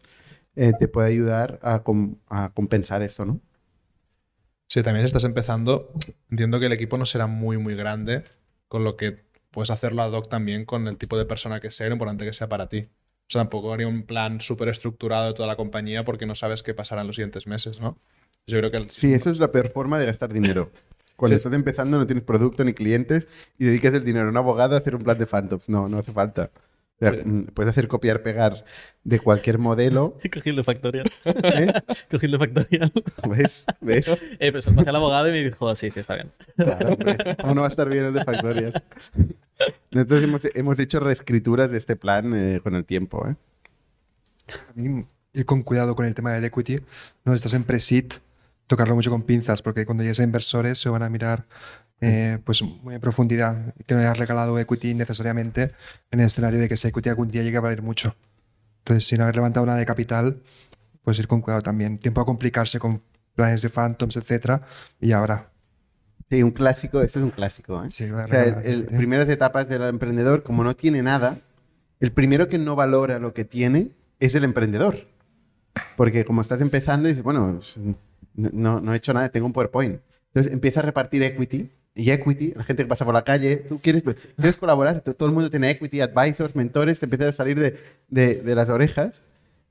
eh, 0.57 0.73
te 0.79 0.89
puede 0.89 1.09
ayudar 1.09 1.59
a, 1.63 1.83
com- 1.83 2.17
a 2.29 2.53
compensar 2.55 3.03
eso, 3.03 3.25
¿no? 3.25 3.41
Si 4.69 4.83
también 4.83 5.05
estás 5.07 5.25
empezando, 5.25 5.93
entiendo 6.31 6.61
que 6.61 6.67
el 6.67 6.73
equipo 6.73 6.99
no 6.99 7.07
será 7.07 7.27
muy, 7.27 7.57
muy 7.59 7.75
grande, 7.75 8.25
con 8.69 8.85
lo 8.85 8.97
que 8.97 9.25
puedes 9.51 9.71
hacerlo 9.71 10.03
ad 10.03 10.13
hoc 10.13 10.29
también 10.29 10.67
con 10.67 10.87
el 10.89 10.99
tipo 10.99 11.17
de 11.17 11.25
persona 11.25 11.61
que 11.61 11.71
sea, 11.71 11.89
lo 11.89 11.95
importante 11.95 12.25
que 12.27 12.33
sea 12.35 12.49
para 12.49 12.69
ti. 12.69 12.89
O 12.91 13.31
sea, 13.31 13.43
tampoco 13.43 13.73
haría 13.73 13.89
un 13.89 14.03
plan 14.05 14.41
súper 14.41 14.69
estructurado 14.69 15.27
de 15.29 15.35
toda 15.35 15.49
la 15.49 15.57
compañía 15.57 16.05
porque 16.05 16.27
no 16.27 16.35
sabes 16.35 16.63
qué 16.63 16.75
pasará 16.75 17.01
en 17.03 17.07
los 17.07 17.17
siguientes 17.17 17.47
meses, 17.47 17.81
¿no? 17.81 17.99
Yo 18.47 18.59
creo 18.59 18.71
que 18.71 18.77
el- 18.79 18.91
Sí, 18.91 19.13
eso 19.15 19.31
es 19.31 19.39
la 19.39 19.53
peor 19.53 19.71
forma 19.71 19.99
de 19.99 20.07
gastar 20.07 20.33
dinero. 20.33 20.71
Cuando 21.17 21.37
Sí. 21.37 21.37
estás 21.37 21.53
empezando 21.55 21.99
no 21.99 22.07
tienes 22.07 22.25
producto 22.25 22.63
ni 22.63 22.75
clientes 22.75 23.27
y 23.59 23.65
dedicas 23.65 23.93
el 23.95 24.05
dinero 24.05 24.27
a 24.27 24.31
un 24.31 24.37
abogado 24.37 24.75
a 24.75 24.79
hacer 24.79 24.95
un 24.95 25.03
plan 25.03 25.19
de 25.19 25.27
Phantoms. 25.27 25.69
No, 25.69 25.89
no 25.89 25.99
hace 25.99 26.13
falta. 26.13 26.51
O 27.01 27.05
sea, 27.05 27.13
Sí. 27.13 27.21
mm, 27.25 27.47
puedes 27.55 27.71
hacer 27.71 27.87
copiar, 27.87 28.23
pegar 28.23 28.65
de 29.05 29.21
cualquier 29.21 29.59
modelo. 29.59 30.19
Cogí 30.33 30.51
el 30.51 30.57
de 30.57 30.65
Factorial. 30.65 31.11
¿eh? 31.25 31.73
De 32.11 32.39
Factorial. 32.39 32.93
¿Ves? 33.29 33.65
¿Ves? 33.81 34.09
Eh, 34.41 34.51
pero 34.53 34.61
se 34.63 34.71
lo 34.71 34.77
pasé 34.77 34.91
al 34.91 34.97
abogado 34.97 35.29
y 35.29 35.33
me 35.33 35.45
dijo, 35.45 35.75
sí, 35.75 35.91
sí, 35.91 36.01
está 36.01 36.15
bien. 36.15 36.33
Claro, 36.57 36.91
hombre. 36.95 37.17
¿Cómo 37.41 37.55
no 37.55 37.61
va 37.63 37.67
a 37.69 37.71
estar 37.71 37.89
bien 37.89 38.07
el 38.07 38.15
de 38.15 38.25
Factorial? 38.25 38.83
Nosotros 39.91 40.23
hemos, 40.23 40.43
hemos 40.55 40.79
hecho 40.79 41.01
reescrituras 41.01 41.71
de 41.71 41.79
este 41.79 41.97
plan 41.97 42.33
eh, 42.35 42.61
con 42.63 42.75
el 42.75 42.85
tiempo. 42.85 43.27
¿eh? 43.29 43.37
A 44.49 44.73
mí, 44.75 45.05
ir 45.35 45.47
con 45.47 45.63
cuidado 45.63 45.95
con 45.95 46.05
el 46.07 46.15
tema 46.15 46.33
del 46.33 46.45
equity. 46.45 46.81
No 47.25 47.33
estás 47.35 47.55
en 47.55 47.65
pre-seed, 47.65 48.07
tocarlo 48.67 48.95
mucho 48.95 49.11
con 49.11 49.23
pinzas, 49.23 49.63
porque 49.63 49.87
cuando 49.87 50.03
llegues 50.03 50.21
a 50.21 50.25
inversores 50.25 50.79
se 50.81 50.89
van 50.89 51.03
a 51.03 51.09
mirar 51.09 51.47
eh, 52.01 52.39
pues 52.45 52.63
muy 52.63 52.95
en 52.95 53.01
profundidad. 53.01 53.75
Que 53.87 53.95
no 53.95 54.01
hayas 54.01 54.19
regalado 54.19 54.59
equity 54.59 54.95
necesariamente 54.95 55.73
en 56.11 56.21
el 56.21 56.27
escenario 56.27 56.59
de 56.61 56.69
que 56.69 56.75
ese 56.75 56.89
equity 56.89 57.09
algún 57.09 57.29
día 57.29 57.43
llegue 57.43 57.57
a 57.57 57.61
valer 57.61 57.83
mucho. 57.83 58.15
Entonces, 58.81 59.07
sin 59.07 59.21
haber 59.21 59.37
levantado 59.37 59.67
nada 59.67 59.79
de 59.79 59.87
capital, 59.87 60.43
pues 61.03 61.19
ir 61.19 61.27
con 61.29 61.41
cuidado 61.41 61.63
también. 61.63 61.99
Tiempo 61.99 62.21
a 62.21 62.25
complicarse 62.25 62.79
con 62.79 63.03
planes 63.35 63.63
de 63.63 63.69
phantoms, 63.69 64.17
etcétera, 64.17 64.63
y 65.01 65.13
ahora. 65.13 65.51
Sí, 66.31 66.43
un 66.43 66.51
clásico, 66.51 67.01
este 67.01 67.19
es 67.21 67.25
un 67.25 67.31
clásico. 67.31 67.83
¿eh? 67.85 67.89
Sí, 67.91 68.11
O 68.11 68.29
sea, 68.29 68.45
el, 68.45 68.67
el- 68.67 68.85
primeras 68.87 69.29
etapas 69.29 69.69
del 69.69 69.83
emprendedor, 69.83 70.43
como 70.43 70.63
no 70.65 70.75
tiene 70.77 71.03
nada, 71.03 71.37
el 72.01 72.13
primero 72.13 72.49
que 72.49 72.59
no 72.59 72.77
valora 72.77 73.19
lo 73.19 73.33
que 73.35 73.45
tiene 73.45 73.93
es 74.21 74.35
el 74.35 74.45
emprendedor. 74.45 75.07
Porque 75.97 76.25
como 76.25 76.41
estás 76.43 76.61
empezando, 76.61 77.09
dices, 77.09 77.23
bueno, 77.23 77.55
pues, 77.61 77.75
no, 78.35 78.81
no 78.81 78.93
he 78.93 78.97
hecho 78.97 79.13
nada, 79.15 79.29
tengo 79.31 79.47
un 79.47 79.53
PowerPoint. 79.53 80.01
Entonces 80.29 80.53
empieza 80.53 80.81
a 80.81 80.83
repartir 80.83 81.23
equity. 81.23 81.71
Y 82.01 82.13
equity, 82.13 82.53
la 82.55 82.63
gente 82.63 82.85
que 82.85 82.89
pasa 82.89 83.05
por 83.05 83.13
la 83.13 83.25
calle, 83.25 83.57
tú 83.57 83.81
quieres, 83.81 84.05
quieres 84.37 84.57
colaborar, 84.57 85.01
Todo- 85.01 85.27
el 85.29 85.35
mundo 85.35 85.51
tiene 85.51 85.69
equity, 85.71 86.01
advisors, 86.01 86.55
mentores, 86.55 87.01
te 87.01 87.07
empiezan 87.07 87.29
a 87.29 87.33
salir 87.33 87.59
de, 87.59 87.77
de- 88.09 88.37
de 88.37 88.55
las 88.55 88.69
orejas. 88.69 89.21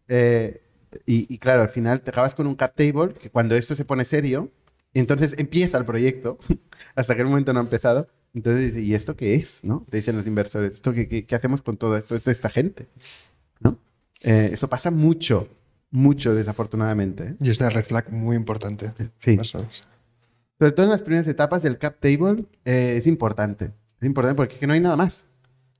Eh, 0.09 0.61
y, 1.05 1.33
y 1.33 1.37
claro, 1.37 1.61
al 1.61 1.69
final 1.69 2.01
te 2.01 2.09
acabas 2.11 2.35
con 2.35 2.45
un 2.47 2.55
cap 2.55 2.73
table 2.75 3.13
que 3.13 3.29
cuando 3.29 3.55
esto 3.55 3.75
se 3.77 3.85
pone 3.85 4.03
serio, 4.03 4.51
entonces 4.93 5.35
empieza 5.37 5.77
el 5.77 5.85
proyecto, 5.85 6.37
hasta 6.95 7.15
que 7.15 7.21
el 7.21 7.27
momento 7.29 7.53
no 7.53 7.59
ha 7.59 7.63
empezado. 7.63 8.09
Entonces 8.33 8.75
¿y 8.75 8.93
esto 8.93 9.15
qué 9.15 9.35
es? 9.35 9.59
¿no? 9.63 9.85
Te 9.89 9.97
dicen 9.97 10.17
los 10.17 10.27
inversores, 10.27 10.73
¿esto 10.73 10.91
qué, 10.91 11.07
qué- 11.07 11.25
qué 11.25 11.35
hacemos 11.35 11.61
con 11.61 11.77
todo 11.77 11.95
esto? 11.97 12.13
Esto 12.15 12.29
es 12.29 12.37
esta 12.37 12.49
gente. 12.49 12.87
¿no? 13.61 13.79
Eh, 14.21 14.49
eso 14.51 14.67
pasa 14.67 14.91
mucho, 14.91 15.47
mucho 15.91 16.35
desafortunadamente. 16.35 17.23
¿eh? 17.23 17.35
Y 17.39 17.49
es 17.51 17.59
una 17.61 17.69
red 17.69 17.85
flag 17.85 18.11
muy 18.11 18.35
importante. 18.35 18.91
Sí. 19.19 19.37
Eso 19.41 19.65
es. 19.69 19.87
Sobre 20.59 20.71
todo 20.71 20.85
en 20.85 20.91
las 20.91 21.03
primeras 21.03 21.27
etapas 21.27 21.61
del 21.63 21.77
cap 21.77 21.97
table 21.99 22.45
eh, 22.65 22.95
es 22.97 23.07
importante. 23.07 23.71
Es 23.99 24.05
importante 24.07 24.35
porque 24.35 24.55
es 24.55 24.59
que 24.59 24.67
no 24.67 24.73
hay 24.73 24.79
nada 24.79 24.95
más. 24.95 25.25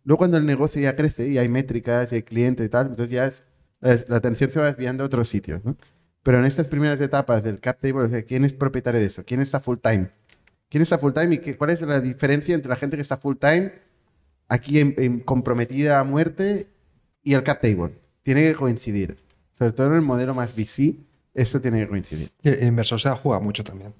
Luego 0.04 0.20
cuando 0.20 0.38
el 0.38 0.46
negocio 0.46 0.82
ya 0.82 0.96
crece 0.96 1.28
y 1.28 1.38
hay 1.38 1.50
métricas 1.50 2.12
y 2.12 2.16
hay 2.16 2.24
clientes 2.24 2.66
y 2.66 2.70
tal, 2.70 2.88
entonces 2.88 3.10
ya 3.10 3.26
es, 3.26 3.46
es- 3.82 4.08
la 4.10 4.18
atención 4.18 4.50
se 4.52 4.60
va 4.60 4.68
desviando 4.68 5.04
a 5.04 5.08
otros 5.08 5.28
sitios. 5.28 5.64
¿no? 5.66 5.76
Pero 6.24 6.40
en 6.40 6.46
estas 6.46 6.68
primeras 6.68 7.00
etapas 7.02 7.44
del 7.44 7.60
cap 7.60 7.80
table, 7.82 8.04
o 8.04 8.10
sea, 8.10 8.22
¿quién 8.24 8.46
es 8.46 8.54
propietario 8.54 9.00
de 9.02 9.08
eso? 9.08 9.24
¿Quién 9.26 9.42
está 9.42 9.60
full 9.60 9.78
time? 9.82 10.10
¿Quién 10.70 10.84
está 10.84 10.98
full 10.98 11.14
time 11.14 11.36
y 11.36 11.38
qué, 11.40 11.58
cuál 11.58 11.72
es 11.72 11.82
la 11.82 12.00
diferencia 12.02 12.54
entre 12.54 12.70
la 12.70 12.76
gente 12.76 12.98
que 12.98 13.02
está 13.02 13.18
full 13.18 13.36
time 13.38 13.72
aquí 14.48 14.80
en- 14.80 14.94
en 14.98 15.20
comprometida 15.22 16.00
a 16.00 16.04
muerte 16.04 16.68
y 17.24 17.34
el 17.34 17.44
cap 17.44 17.60
table? 17.62 17.94
Tiene 18.24 18.44
que 18.44 18.56
coincidir. 18.56 19.18
Sobre 19.54 19.72
todo 19.72 19.88
en 19.88 19.94
el 19.94 20.02
modelo 20.02 20.34
más 20.36 20.54
VC, 20.56 20.96
esto 21.34 21.60
tiene 21.62 21.80
que 21.80 21.88
coincidir. 21.88 22.30
Y 22.44 22.50
el 22.50 22.64
inversor 22.68 23.00
se 23.00 23.10
juega 23.12 23.40
mucho 23.40 23.64
también. 23.64 23.94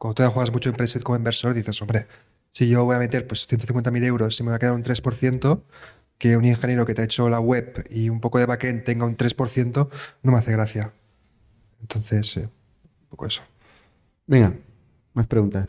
Cuando 0.00 0.14
tú 0.14 0.22
ya 0.22 0.30
juegas 0.30 0.50
mucho 0.50 0.70
en 0.70 0.76
preset 0.76 1.02
como 1.02 1.18
inversor, 1.18 1.52
dices, 1.52 1.82
hombre, 1.82 2.06
si 2.52 2.70
yo 2.70 2.86
voy 2.86 2.96
a 2.96 2.98
meter 2.98 3.26
pues 3.26 3.46
150.000 3.46 4.02
euros 4.04 4.40
y 4.40 4.42
me 4.42 4.48
va 4.48 4.56
a 4.56 4.58
quedar 4.58 4.72
un 4.72 4.82
3%, 4.82 5.62
que 6.16 6.38
un 6.38 6.46
ingeniero 6.46 6.86
que 6.86 6.94
te 6.94 7.02
ha 7.02 7.04
hecho 7.04 7.28
la 7.28 7.38
web 7.38 7.86
y 7.90 8.08
un 8.08 8.18
poco 8.18 8.38
de 8.38 8.46
backend 8.46 8.82
tenga 8.82 9.04
un 9.04 9.14
3%, 9.14 9.88
no 10.22 10.32
me 10.32 10.38
hace 10.38 10.52
gracia. 10.52 10.94
Entonces, 11.82 12.34
eh, 12.38 12.48
un 12.48 13.08
poco 13.10 13.26
eso. 13.26 13.42
Venga, 14.26 14.54
más 15.12 15.26
preguntas. 15.26 15.68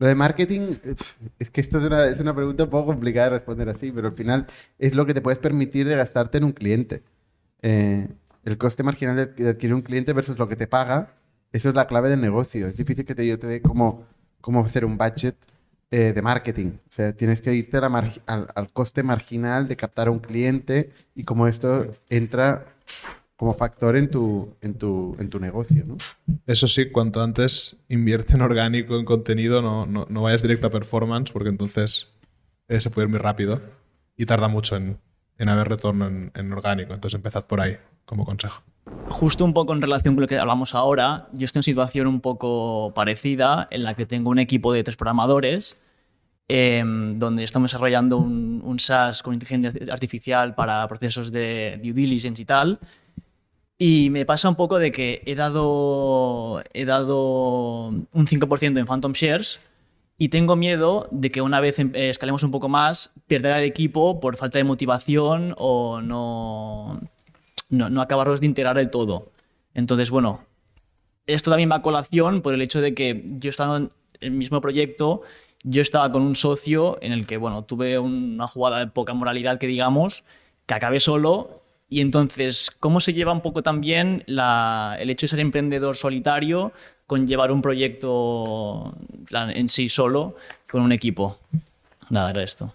Lo 0.00 0.08
de 0.08 0.16
marketing, 0.16 0.78
eh, 0.82 0.96
es 1.38 1.48
que 1.48 1.60
esto 1.60 1.78
es 1.78 1.84
una, 1.84 2.04
es 2.06 2.18
una 2.18 2.34
pregunta 2.34 2.64
un 2.64 2.70
poco 2.70 2.86
complicada 2.86 3.28
de 3.28 3.36
responder 3.36 3.68
así, 3.68 3.92
pero 3.92 4.08
al 4.08 4.14
final 4.14 4.48
es 4.80 4.96
lo 4.96 5.06
que 5.06 5.14
te 5.14 5.20
puedes 5.20 5.38
permitir 5.38 5.86
de 5.86 5.94
gastarte 5.94 6.38
en 6.38 6.44
un 6.44 6.52
cliente. 6.52 7.04
Eh, 7.62 8.08
el 8.42 8.58
coste 8.58 8.82
marginal 8.82 9.32
de 9.36 9.48
adquirir 9.50 9.74
un 9.74 9.82
cliente 9.82 10.12
versus 10.12 10.36
lo 10.36 10.48
que 10.48 10.56
te 10.56 10.66
paga, 10.66 11.15
eso 11.56 11.70
es 11.70 11.74
la 11.74 11.86
clave 11.86 12.08
del 12.10 12.20
negocio. 12.20 12.66
Es 12.66 12.76
difícil 12.76 13.04
que 13.04 13.14
te, 13.14 13.26
yo 13.26 13.38
te 13.38 13.46
dé 13.46 13.62
cómo, 13.62 14.06
hacer 14.64 14.84
un 14.84 14.96
budget 14.96 15.36
eh, 15.90 16.12
de 16.12 16.22
marketing. 16.22 16.72
O 16.88 16.92
sea, 16.92 17.12
tienes 17.12 17.40
que 17.40 17.54
irte 17.54 17.78
a 17.78 17.88
la 17.88 18.12
al, 18.26 18.48
al 18.54 18.72
coste 18.72 19.02
marginal 19.02 19.68
de 19.68 19.76
captar 19.76 20.08
a 20.08 20.10
un 20.10 20.18
cliente 20.18 20.90
y 21.14 21.24
cómo 21.24 21.46
esto 21.46 21.86
entra 22.08 22.66
como 23.36 23.54
factor 23.54 23.96
en 23.96 24.10
tu, 24.10 24.56
en 24.62 24.74
tu, 24.74 25.14
en 25.18 25.28
tu 25.28 25.38
negocio, 25.38 25.84
¿no? 25.86 25.96
Eso 26.46 26.66
sí, 26.66 26.90
cuanto 26.90 27.22
antes 27.22 27.76
invierte 27.88 28.34
en 28.34 28.40
orgánico, 28.40 28.98
en 28.98 29.04
contenido, 29.04 29.60
no, 29.60 29.84
no, 29.84 30.06
no 30.08 30.22
vayas 30.22 30.42
directo 30.42 30.66
a 30.66 30.70
performance, 30.70 31.32
porque 31.32 31.50
entonces 31.50 32.14
eh, 32.68 32.80
se 32.80 32.90
puede 32.90 33.06
ir 33.06 33.10
muy 33.10 33.18
rápido 33.18 33.60
y 34.16 34.24
tarda 34.24 34.48
mucho 34.48 34.76
en, 34.76 34.98
en 35.38 35.48
haber 35.50 35.68
retorno 35.68 36.06
en, 36.06 36.32
en 36.34 36.52
orgánico. 36.52 36.94
Entonces 36.94 37.16
empezad 37.16 37.46
por 37.46 37.60
ahí, 37.60 37.76
como 38.06 38.24
consejo. 38.24 38.62
Justo 39.08 39.44
un 39.44 39.52
poco 39.52 39.72
en 39.72 39.82
relación 39.82 40.14
con 40.14 40.22
lo 40.22 40.28
que 40.28 40.38
hablamos 40.38 40.74
ahora, 40.74 41.28
yo 41.32 41.44
estoy 41.44 41.60
en 41.60 41.64
situación 41.64 42.06
un 42.06 42.20
poco 42.20 42.92
parecida 42.94 43.66
en 43.70 43.82
la 43.82 43.94
que 43.94 44.06
tengo 44.06 44.30
un 44.30 44.38
equipo 44.38 44.72
de 44.72 44.84
tres 44.84 44.96
programadores 44.96 45.76
em, 46.48 47.18
donde 47.18 47.42
estamos 47.44 47.70
desarrollando 47.70 48.18
un, 48.18 48.62
un 48.64 48.78
SaaS 48.78 49.22
con 49.22 49.34
inteligencia 49.34 49.72
artificial 49.92 50.54
para 50.54 50.86
procesos 50.88 51.32
de 51.32 51.80
due 51.82 51.92
diligence 51.92 52.42
y 52.42 52.44
tal. 52.44 52.78
Y 53.78 54.08
me 54.10 54.24
pasa 54.24 54.48
un 54.48 54.54
poco 54.54 54.78
de 54.78 54.90
que 54.92 55.22
he 55.26 55.34
dado, 55.34 56.62
he 56.72 56.84
dado 56.84 57.88
un 57.88 58.26
5% 58.26 58.78
en 58.78 58.86
Phantom 58.86 59.12
Shares 59.12 59.60
y 60.18 60.28
tengo 60.28 60.56
miedo 60.56 61.08
de 61.10 61.30
que 61.30 61.42
una 61.42 61.60
vez 61.60 61.78
em- 61.78 61.92
eh, 61.94 62.08
escalemos 62.08 62.42
un 62.42 62.50
poco 62.50 62.68
más, 62.68 63.12
perder 63.26 63.52
al 63.52 63.64
equipo 63.64 64.18
por 64.20 64.36
falta 64.36 64.58
de 64.58 64.64
motivación 64.64 65.54
o 65.58 66.00
no, 66.00 67.00
no, 67.68 67.90
no 67.90 68.00
acabarlos 68.00 68.40
de 68.40 68.46
integrar 68.46 68.76
del 68.76 68.90
todo. 68.90 69.30
Entonces, 69.74 70.10
bueno, 70.10 70.44
esto 71.26 71.50
también 71.50 71.70
va 71.70 71.76
a 71.76 71.82
colación 71.82 72.42
por 72.42 72.54
el 72.54 72.62
hecho 72.62 72.80
de 72.80 72.94
que 72.94 73.24
yo 73.26 73.50
estando 73.50 73.76
en 73.76 73.90
el 74.20 74.30
mismo 74.30 74.60
proyecto, 74.60 75.22
yo 75.62 75.82
estaba 75.82 76.10
con 76.12 76.22
un 76.22 76.34
socio 76.36 76.98
en 77.02 77.12
el 77.12 77.26
que, 77.26 77.36
bueno, 77.36 77.64
tuve 77.64 77.98
una 77.98 78.46
jugada 78.46 78.78
de 78.78 78.86
poca 78.86 79.14
moralidad 79.14 79.58
que 79.58 79.66
digamos, 79.66 80.24
que 80.66 80.74
acabé 80.74 81.00
solo. 81.00 81.62
Y 81.88 82.00
entonces, 82.00 82.70
¿cómo 82.80 83.00
se 83.00 83.12
lleva 83.12 83.32
un 83.32 83.40
poco 83.42 83.62
también 83.62 84.22
la- 84.26 84.96
el 84.98 85.10
hecho 85.10 85.26
de 85.26 85.30
ser 85.30 85.40
emprendedor 85.40 85.96
solitario 85.96 86.72
con 87.06 87.26
llevar 87.26 87.52
un 87.52 87.62
proyecto 87.62 88.94
en 89.30 89.68
sí 89.68 89.88
solo 89.88 90.36
con 90.70 90.82
un 90.82 90.92
equipo? 90.92 91.38
Nada, 92.10 92.30
era 92.30 92.42
esto. 92.42 92.72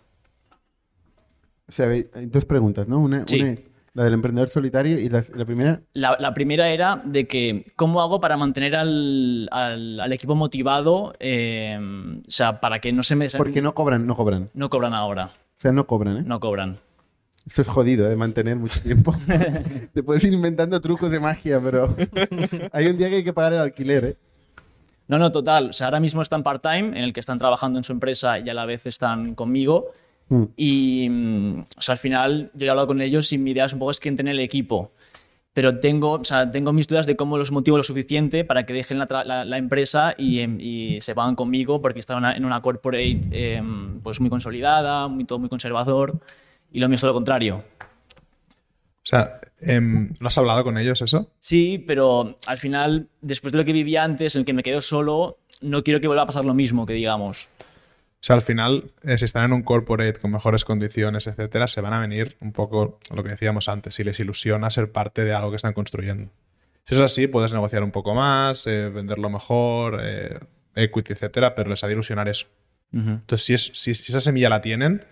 O 1.68 1.72
sea, 1.72 1.88
hay 1.88 2.06
hay 2.14 2.26
dos 2.26 2.46
preguntas, 2.46 2.88
¿no? 2.88 3.00
Una, 3.00 3.26
Sí. 3.28 3.42
una 3.42 3.52
es, 3.52 3.62
La 3.94 4.06
del 4.06 4.14
emprendedor 4.14 4.48
solitario 4.48 4.98
y 5.00 5.10
la, 5.10 5.24
la 5.36 5.44
primera. 5.46 5.82
La, 5.94 6.16
la 6.20 6.34
primera 6.34 6.70
era 6.70 7.02
de 7.04 7.28
que, 7.28 7.66
¿cómo 7.76 8.02
hago 8.02 8.22
para 8.22 8.38
mantener 8.38 8.76
al, 8.78 9.50
al- 9.52 10.00
al 10.00 10.14
equipo 10.14 10.34
motivado? 10.36 11.14
eh, 11.20 11.78
o 12.26 12.32
sea, 12.32 12.62
para 12.62 12.80
que 12.80 12.94
no 12.94 13.04
se 13.04 13.16
me... 13.18 13.28
Porque 13.30 13.62
no 13.62 13.74
cobran, 13.76 14.08
no 14.08 14.16
cobran. 14.16 14.48
No 14.54 14.70
cobran 14.70 14.94
ahora, 14.94 15.26
O 15.26 15.30
sea, 15.56 15.72
no 15.74 15.86
cobran, 15.88 16.18
¿eh? 16.18 16.24
no 16.26 16.40
cobran. 16.40 16.80
Eso 17.46 17.64
es 17.64 17.68
jodido, 17.68 18.08
de 18.08 18.16
mantener 18.16 18.56
mucho 18.56 18.80
tiempo. 18.82 19.14
Te 19.94 20.04
puedes 20.04 20.24
ir 20.24 20.32
inventando 20.32 20.80
trucos 20.80 21.10
de 21.12 21.20
magia, 21.20 21.60
pero 21.62 21.94
hay 22.72 22.88
un 22.88 22.98
día 22.98 23.10
que 23.10 23.16
hay 23.18 23.24
que 23.26 23.34
pagar 23.34 23.54
el 23.54 23.60
alquiler, 23.60 24.06
¿eh? 24.06 24.16
No, 25.08 25.18
no, 25.18 25.32
total. 25.34 25.72
O 25.72 25.74
sea, 25.74 25.88
ahora 25.88 26.00
mismo 26.00 26.22
están 26.22 26.44
part-time, 26.44 26.98
en 26.98 27.04
el 27.04 27.12
que 27.12 27.20
están 27.20 27.38
trabajando 27.40 27.78
en 27.80 27.84
su 27.84 27.92
empresa 27.92 28.40
y 28.40 28.48
a 28.50 28.54
la 28.54 28.66
vez 28.66 28.86
están 28.86 29.36
conmigo. 29.36 29.88
Mm. 30.32 30.44
Y, 30.56 31.08
mm, 31.10 31.60
o 31.78 31.82
sea, 31.82 31.94
al 31.94 32.00
final 32.00 32.52
yo 32.54 32.66
he 32.66 32.70
hablado 32.70 32.88
con 32.88 33.02
ellos 33.02 33.32
y 33.34 33.38
mi 33.38 33.52
idea 33.52 33.66
es 33.66 33.74
un 33.74 33.80
poco 33.80 33.92
es 33.92 34.00
que 34.00 34.08
entren 34.08 34.30
en 34.30 34.36
el 34.36 34.40
equipo. 34.40 34.94
Pero 35.54 35.80
tengo, 35.82 36.14
o 36.14 36.24
sea, 36.24 36.50
tengo 36.50 36.72
mis 36.72 36.88
dudas 36.88 37.06
de 37.06 37.18
cómo 37.18 37.38
los 37.38 37.52
motivo 37.52 37.76
lo 37.76 37.84
suficiente 37.84 38.46
para 38.46 38.66
que 38.66 38.72
dejen 38.72 38.98
la, 38.98 39.08
la- 39.26 39.44
la 39.44 39.58
empresa 39.58 40.16
y, 40.18 40.40
em, 40.40 40.58
y 40.62 41.02
se 41.02 41.14
vayan 41.14 41.36
conmigo 41.36 41.82
porque 41.82 42.00
están 42.00 42.24
en 42.24 42.46
una- 42.46 42.62
corporate 42.62 43.20
em, 43.32 44.00
pues 44.00 44.22
muy 44.22 44.30
consolidada, 44.30 45.10
muy, 45.10 45.26
todo 45.26 45.40
muy 45.40 45.50
conservador. 45.50 46.20
Y 46.72 46.80
lo 46.80 46.88
mío 46.88 46.96
es 46.96 47.02
todo 47.02 47.10
lo 47.12 47.16
contrario. 47.16 47.58
O 47.58 49.04
sea, 49.04 49.42
em, 49.60 50.14
¿no 50.22 50.28
has 50.28 50.38
hablado 50.38 50.64
con 50.64 50.78
ellos 50.78 51.02
eso? 51.02 51.30
Sí, 51.42 51.84
pero 51.86 52.38
al 52.48 52.58
final, 52.58 53.10
después 53.20 53.52
de 53.52 53.58
lo 53.60 53.66
que 53.66 53.74
vivía 53.74 54.06
antes, 54.06 54.36
en 54.36 54.40
el 54.42 54.46
que 54.46 54.54
me 54.54 54.64
quedo 54.64 54.80
solo, 54.82 55.40
no 55.60 55.84
quiero 55.84 56.00
que 56.00 56.08
vuelva 56.08 56.24
a 56.24 56.28
pasar 56.28 56.46
lo 56.46 56.54
mismo, 56.54 56.86
que 56.86 56.94
digamos. 56.94 57.50
O 58.22 58.24
sea, 58.24 58.36
al 58.36 58.44
final, 58.44 58.92
eh, 59.04 59.18
si 59.18 59.26
están 59.26 59.46
en 59.46 59.54
un 59.54 59.64
corporate 59.64 60.20
con 60.20 60.32
mejores 60.32 60.64
condiciones, 60.64 61.26
etcétera, 61.26 61.68
se 61.68 61.82
van 61.82 61.94
a 61.94 62.00
venir 62.00 62.38
un 62.40 62.52
poco 62.52 63.00
lo 63.14 63.24
que 63.24 63.30
decíamos 63.32 63.68
antes, 63.68 63.96
si 63.96 64.04
les 64.04 64.20
ilusiona 64.20 64.70
ser 64.70 64.92
parte 64.92 65.24
de 65.24 65.34
algo 65.34 65.50
que 65.50 65.56
están 65.56 65.74
construyendo. 65.74 66.32
Si 66.86 66.94
es 66.96 67.02
así, 67.02 67.26
puedes 67.28 67.52
negociar 67.54 67.84
un 67.84 67.92
poco 67.92 68.14
más, 68.14 68.68
eh, 68.68 68.90
venderlo 68.90 69.30
mejor, 69.32 70.00
eh, 70.04 70.40
equity, 70.76 71.14
etcétera, 71.14 71.56
pero 71.56 71.70
les 71.72 71.84
ha 71.84 71.88
de 71.88 71.94
ilusionar 71.94 72.28
eso. 72.30 72.46
Entonces, 72.94 73.46
si, 73.46 73.54
es, 73.56 73.72
si, 73.74 73.96
si 73.96 74.12
esa 74.12 74.20
semilla 74.20 74.50
la 74.50 74.62
tienen, 74.62 75.04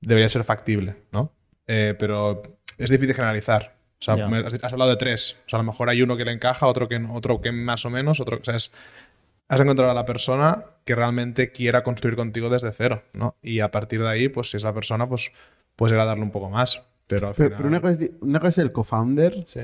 debería 0.00 0.28
ser 0.28 0.44
factible, 0.44 0.96
¿no? 1.12 1.32
Eh, 1.66 1.94
pero 1.98 2.58
es 2.78 2.88
difícil 2.90 3.14
generalizar. 3.14 3.74
O 4.00 4.04
sea, 4.04 4.16
me- 4.28 4.38
has, 4.46 4.54
has 4.62 4.72
hablado 4.72 4.90
de 4.90 4.96
tres. 4.96 5.36
O 5.46 5.48
sea, 5.50 5.58
a 5.58 5.62
lo 5.62 5.66
mejor 5.66 5.88
hay 5.88 6.02
uno 6.02 6.16
que 6.16 6.24
le 6.24 6.32
encaja, 6.32 6.66
otro 6.66 6.88
que, 6.88 6.96
otro 7.10 7.40
que 7.40 7.52
más 7.52 7.84
o 7.86 7.90
menos, 7.90 8.20
otro... 8.20 8.38
O 8.40 8.44
sea, 8.44 8.56
es- 8.56 8.72
has 9.48 9.60
encontrado 9.60 9.90
a 9.90 9.94
la 9.94 10.04
persona 10.04 10.64
que 10.84 10.94
realmente 10.94 11.52
quiera 11.52 11.82
construir 11.82 12.16
contigo 12.16 12.48
desde 12.50 12.72
cero, 12.72 13.02
¿no? 13.12 13.36
Y 13.42 13.60
a 13.60 13.70
partir 13.70 14.00
de 14.02 14.08
ahí, 14.08 14.28
pues 14.28 14.50
si 14.50 14.56
es 14.56 14.62
la 14.64 14.72
persona, 14.74 15.08
pues 15.08 15.30
puedes 15.76 15.94
ir 15.94 16.00
a 16.00 16.04
darle 16.04 16.22
un 16.24 16.30
poco 16.30 16.50
más. 16.50 16.82
Pero 17.06 17.28
al 17.28 17.34
Pero, 17.34 17.48
final... 17.50 17.56
pero 17.58 17.68
una, 17.68 17.80
cosa 17.80 18.04
es, 18.04 18.10
una 18.20 18.38
cosa 18.40 18.48
es 18.50 18.58
el 18.58 18.72
co-founder 18.72 19.44
Sí. 19.46 19.60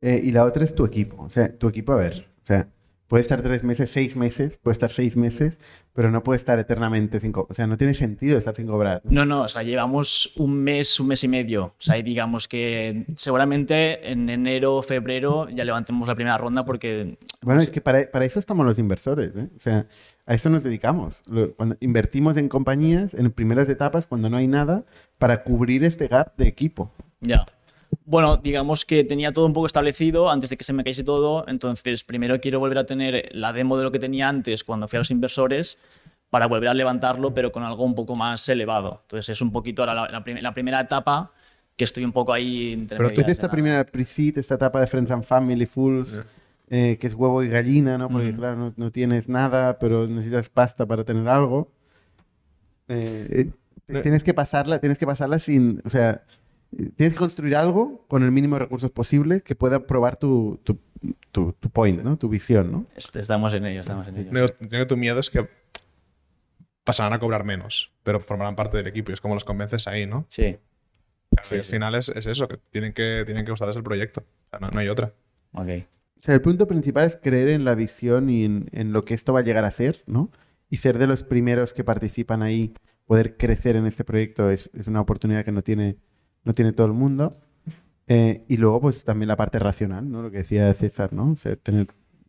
eh, 0.00 0.20
y 0.22 0.32
la 0.32 0.44
otra 0.44 0.64
es 0.64 0.74
tu 0.74 0.84
equipo. 0.84 1.22
O 1.22 1.30
sea, 1.30 1.56
tu 1.56 1.68
equipo, 1.68 1.92
a 1.92 1.96
ver, 1.96 2.26
o 2.42 2.44
sea, 2.44 2.68
puede 3.12 3.20
estar 3.20 3.42
tres 3.42 3.62
meses, 3.62 3.90
seis 3.90 4.16
meses, 4.16 4.58
puede 4.62 4.72
estar 4.72 4.90
seis 4.90 5.18
meses, 5.18 5.58
pero 5.92 6.10
no 6.10 6.22
puede 6.22 6.38
estar 6.38 6.58
eternamente 6.58 7.20
cobrar. 7.30 7.50
O 7.50 7.52
sea, 7.52 7.66
no 7.66 7.76
tiene 7.76 7.92
sentido 7.92 8.38
estar 8.38 8.56
sin 8.56 8.66
cobrar. 8.66 9.02
No, 9.04 9.26
no, 9.26 9.42
o 9.42 9.48
sea, 9.48 9.62
llevamos 9.62 10.32
un 10.38 10.54
mes, 10.54 10.98
un 10.98 11.08
mes 11.08 11.22
y 11.22 11.28
medio. 11.28 11.64
O 11.66 11.74
sea, 11.78 11.96
digamos 11.96 12.48
que 12.48 13.04
seguramente 13.16 14.10
en 14.10 14.30
enero, 14.30 14.80
febrero 14.80 15.46
ya 15.50 15.62
levantemos 15.62 16.08
la 16.08 16.14
primera 16.14 16.38
ronda 16.38 16.64
porque 16.64 17.18
Bueno, 17.42 17.60
es 17.60 17.68
que 17.68 17.82
para, 17.82 18.10
para 18.10 18.24
eso 18.24 18.38
estamos 18.38 18.64
los 18.64 18.78
inversores, 18.78 19.36
¿eh? 19.36 19.50
O 19.54 19.60
sea, 19.60 19.86
a 20.24 20.32
eso 20.32 20.48
nos 20.48 20.62
dedicamos. 20.62 21.20
Cuando 21.58 21.76
invertimos 21.80 22.38
en 22.38 22.48
compañías, 22.48 23.12
en 23.12 23.30
primeras 23.30 23.68
etapas, 23.68 24.06
cuando 24.06 24.30
no 24.30 24.38
hay 24.38 24.46
nada, 24.46 24.86
para 25.18 25.44
cubrir 25.44 25.84
este 25.84 26.08
gap 26.08 26.34
de 26.38 26.48
equipo. 26.48 26.90
ya. 27.20 27.44
Bueno, 28.04 28.36
digamos 28.36 28.84
que 28.84 29.04
tenía 29.04 29.32
todo 29.32 29.46
un 29.46 29.52
poco 29.52 29.66
establecido 29.66 30.30
antes 30.30 30.50
de 30.50 30.56
que 30.56 30.64
se 30.64 30.72
me 30.72 30.82
cayese 30.84 31.04
todo, 31.04 31.44
entonces 31.48 32.04
primero 32.04 32.40
quiero 32.40 32.58
volver 32.58 32.78
a 32.78 32.86
tener 32.86 33.28
la 33.32 33.52
demo 33.52 33.76
de 33.78 33.84
lo 33.84 33.92
que 33.92 33.98
tenía 33.98 34.28
antes 34.28 34.64
cuando 34.64 34.88
fui 34.88 34.96
a 34.96 35.00
los 35.00 35.10
inversores 35.10 35.78
para 36.28 36.46
volver 36.46 36.68
a 36.70 36.74
levantarlo, 36.74 37.32
pero 37.32 37.52
con 37.52 37.62
algo 37.62 37.84
un 37.84 37.94
poco 37.94 38.16
más 38.16 38.48
elevado. 38.48 39.00
Entonces 39.02 39.28
es 39.30 39.40
un 39.40 39.52
poquito 39.52 39.82
ahora 39.82 39.94
la, 39.94 40.08
la 40.08 40.24
prim- 40.24 40.38
la 40.40 40.52
primera 40.52 40.80
etapa 40.80 41.30
que 41.76 41.84
estoy 41.84 42.04
un 42.04 42.12
poco 42.12 42.32
ahí 42.32 42.72
entre 42.72 42.98
Pero 42.98 43.12
tú 43.12 43.22
de 43.22 43.32
esta 43.32 43.46
nada. 43.46 43.52
primera 43.52 43.84
pre-seed, 43.84 44.38
esta 44.38 44.54
etapa 44.54 44.80
de 44.80 44.86
Friends 44.86 45.10
and 45.10 45.24
Family, 45.24 45.66
Fools, 45.66 46.22
eh, 46.70 46.96
que 47.00 47.06
es 47.06 47.14
huevo 47.14 47.42
y 47.42 47.48
gallina, 47.48 47.98
¿no? 47.98 48.08
Porque, 48.08 48.32
claro, 48.34 48.56
no, 48.56 48.74
no 48.76 48.90
tienes 48.90 49.28
nada, 49.28 49.78
pero 49.78 50.06
necesitas 50.06 50.48
pasta 50.48 50.86
para 50.86 51.04
tener 51.04 51.28
algo. 51.28 51.70
Eh, 52.88 53.50
eh, 53.88 54.00
tienes 54.02 54.22
que 54.22 54.34
pasarla, 54.34 54.78
tienes 54.80 54.98
que 54.98 55.06
pasarla 55.06 55.38
sin, 55.38 55.80
o 55.84 55.88
sea, 55.88 56.22
tienes 56.96 57.12
que 57.14 57.18
construir 57.18 57.56
algo 57.56 58.04
con 58.08 58.22
el 58.22 58.30
mínimo 58.32 58.56
de 58.56 58.60
recursos 58.60 58.90
posible 58.90 59.42
que 59.42 59.54
pueda 59.54 59.86
probar 59.86 60.16
tu, 60.16 60.60
tu, 60.64 60.78
tu, 61.30 61.52
tu 61.52 61.70
point, 61.70 62.02
¿no? 62.02 62.16
Tu 62.16 62.28
visión, 62.28 62.72
¿no? 62.72 62.86
Est- 62.96 63.16
Estamos 63.16 63.52
en 63.54 63.66
ello, 63.66 63.80
estamos 63.82 64.08
en 64.08 64.16
ello. 64.18 64.30
Creo 64.30 64.48
que 64.58 64.86
tu 64.86 64.96
miedo 64.96 65.20
es 65.20 65.30
que 65.30 65.48
pasarán 66.84 67.12
a 67.12 67.18
cobrar 67.18 67.44
menos, 67.44 67.92
pero 68.02 68.20
formarán 68.20 68.56
parte 68.56 68.76
del 68.76 68.86
equipo 68.86 69.10
y 69.10 69.14
es 69.14 69.20
como 69.20 69.34
los 69.34 69.44
convences 69.44 69.86
ahí, 69.86 70.06
¿no? 70.06 70.26
Sí, 70.28 70.56
Claro, 71.30 71.56
y 71.56 71.58
al 71.60 71.64
final 71.64 71.94
es, 71.94 72.10
es 72.10 72.26
eso, 72.26 72.46
que 72.46 72.58
tienen 72.70 72.92
que, 72.92 73.22
tienen 73.24 73.44
que 73.46 73.52
gustarles 73.52 73.76
el 73.76 73.82
proyecto. 73.82 74.20
O 74.20 74.50
sea, 74.50 74.58
no, 74.58 74.68
no 74.68 74.80
hay 74.80 74.88
otra. 74.88 75.14
ok. 75.52 75.68
O 76.18 76.20
sea, 76.24 76.34
el 76.34 76.40
punto 76.42 76.68
principal 76.68 77.04
es 77.06 77.16
creer 77.16 77.48
en 77.48 77.64
la 77.64 77.74
visión 77.74 78.28
y 78.30 78.44
en, 78.44 78.68
en 78.72 78.92
lo 78.92 79.04
que 79.04 79.14
esto 79.14 79.32
va 79.32 79.40
a 79.40 79.42
llegar 79.42 79.64
a 79.64 79.70
ser, 79.70 80.04
¿no? 80.06 80.30
Y 80.68 80.76
ser 80.76 80.98
de 80.98 81.06
los 81.06 81.22
primeros 81.24 81.72
que 81.74 81.84
participan 81.84 82.42
ahí, 82.42 82.74
poder 83.06 83.36
crecer 83.36 83.76
en 83.76 83.86
este 83.86 84.04
proyecto 84.04 84.50
es, 84.50 84.70
es 84.74 84.86
una 84.86 85.00
oportunidad 85.00 85.44
que 85.44 85.52
no 85.52 85.62
tiene, 85.62 85.96
no 86.44 86.52
tiene 86.52 86.72
todo 86.72 86.86
el 86.86 86.92
mundo. 86.92 87.38
Eh, 88.08 88.44
y 88.48 88.56
luego, 88.56 88.80
pues 88.80 89.04
también 89.04 89.28
la 89.28 89.36
parte 89.36 89.58
racional, 89.58 90.10
¿no? 90.10 90.22
Lo 90.22 90.30
que 90.30 90.38
decía 90.38 90.72
César, 90.74 91.12
¿no? 91.12 91.30
O 91.30 91.36
sea, 91.36 91.56
tener 91.56 91.88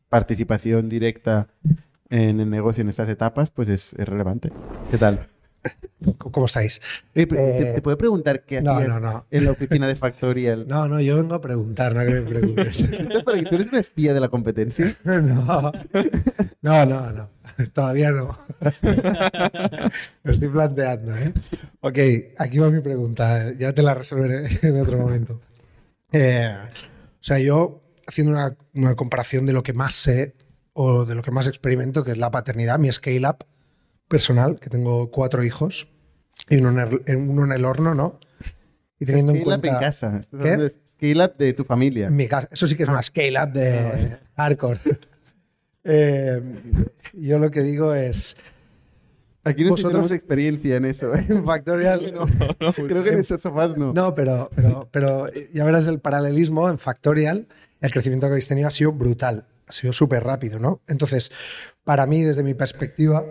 participación 0.09 0.87
directa 0.87 1.47
en 2.09 2.39
el 2.39 2.49
negocio 2.49 2.81
en 2.81 2.89
estas 2.89 3.09
etapas, 3.09 3.51
pues 3.51 3.67
es, 3.69 3.93
es 3.93 4.07
relevante. 4.07 4.51
¿Qué 4.91 4.97
tal? 4.97 5.32
¿Cómo 6.17 6.45
estáis? 6.47 6.81
Oye, 7.15 7.27
pero 7.27 7.41
¿te, 7.41 7.69
Eh, 7.69 7.73
te 7.75 7.81
puedo 7.81 7.97
preguntar 7.97 8.43
qué 8.43 8.61
no, 8.61 8.71
hacías 8.71 8.89
no, 8.89 8.99
no. 8.99 9.25
en 9.31 9.45
la 9.45 9.51
oficina 9.51 9.87
de 9.87 9.95
Factorial? 9.95 10.65
No, 10.67 10.87
no, 10.87 10.99
yo 10.99 11.17
vengo 11.17 11.35
a 11.35 11.41
preguntar, 11.41 11.95
no 11.95 12.01
que 12.01 12.11
me 12.13 12.21
preguntes. 12.21 12.83
Para 13.25 13.39
que 13.39 13.45
tú 13.45 13.55
eres 13.55 13.67
una 13.69 13.79
espía 13.79 14.13
de 14.13 14.19
la 14.19 14.29
competencia. 14.29 14.95
No, 15.05 15.71
no, 16.61 16.85
no, 16.85 17.11
no. 17.11 17.29
Todavía 17.73 18.11
no. 18.11 18.37
Lo 20.23 20.31
estoy 20.31 20.47
planteando, 20.47 21.15
¿eh? 21.15 21.33
Ok, 21.81 21.99
aquí 22.37 22.57
va 22.57 22.69
mi 22.69 22.79
pregunta. 22.81 23.53
Ya 23.57 23.73
te 23.73 23.81
la 23.83 23.93
resolveré 23.93 24.59
en 24.61 24.79
otro 24.81 24.97
momento. 24.97 25.41
Eh, 26.11 26.55
o 26.65 27.17
sea, 27.23 27.39
yo 27.39 27.81
haciendo 28.07 28.31
una, 28.33 28.55
una 28.73 28.95
comparación 28.95 29.45
de 29.45 29.53
lo 29.53 29.61
que 29.63 29.73
más 29.73 29.93
sé 29.93 30.35
o 30.73 31.05
de 31.05 31.15
lo 31.15 31.21
que 31.21 31.31
más 31.31 31.47
experimento, 31.47 32.03
que 32.03 32.11
es 32.11 32.17
la 32.17 32.31
paternidad, 32.31 32.79
mi 32.79 32.91
scale-up 32.91 33.45
personal, 34.13 34.59
que 34.59 34.69
tengo 34.69 35.09
cuatro 35.09 35.43
hijos 35.43 35.87
y 36.47 36.57
uno 36.57 36.69
en 36.69 37.01
el, 37.07 37.17
uno 37.17 37.45
en 37.45 37.51
el 37.51 37.65
horno, 37.65 37.95
¿no? 37.95 38.19
Y 38.99 39.07
teniendo 39.07 39.31
en 39.31 39.39
Scale 39.39 39.55
up 39.55 39.61
cuenta... 39.61 39.67
en 39.67 39.79
casa. 39.79 40.21
¿Qué? 40.31 40.73
Scale 40.97 41.25
up 41.25 41.37
de 41.37 41.53
tu 41.53 41.63
familia. 41.63 42.07
En 42.07 42.15
mi 42.15 42.27
casa, 42.27 42.47
eso 42.51 42.67
sí 42.67 42.75
que 42.75 42.83
es 42.83 42.89
una 42.89 43.01
scale 43.01 43.41
up 43.41 43.51
de 43.51 44.17
hardcore. 44.37 44.79
Eh, 45.85 46.41
yo 47.11 47.39
lo 47.39 47.51
que 47.51 47.61
digo 47.61 47.93
es, 47.93 48.37
Aquí 49.43 49.65
no 49.65 49.75
tenemos 49.75 50.11
experiencia 50.11 50.77
en 50.77 50.85
eso. 50.85 51.13
¿eh? 51.13 51.25
en 51.27 51.43
Factorial, 51.45 51.99
Creo 52.87 53.03
que 53.03 53.09
en 53.09 53.19
esos 53.19 53.41
sofás 53.41 53.75
no. 53.75 53.91
no, 53.91 54.15
pero, 54.15 54.49
pero, 54.55 54.87
pero 54.89 55.27
ya 55.53 55.65
verás 55.65 55.85
el 55.87 55.99
paralelismo 55.99 56.69
en 56.69 56.77
Factorial, 56.77 57.47
el 57.81 57.91
crecimiento 57.91 58.27
que 58.27 58.31
habéis 58.31 58.47
tenido 58.47 58.69
ha 58.69 58.71
sido 58.71 58.93
brutal, 58.93 59.45
ha 59.67 59.73
sido 59.73 59.91
súper 59.91 60.23
rápido, 60.23 60.57
¿no? 60.57 60.79
Entonces, 60.87 61.33
para 61.83 62.05
mí, 62.05 62.21
desde 62.21 62.43
mi 62.43 62.53
perspectiva, 62.53 63.25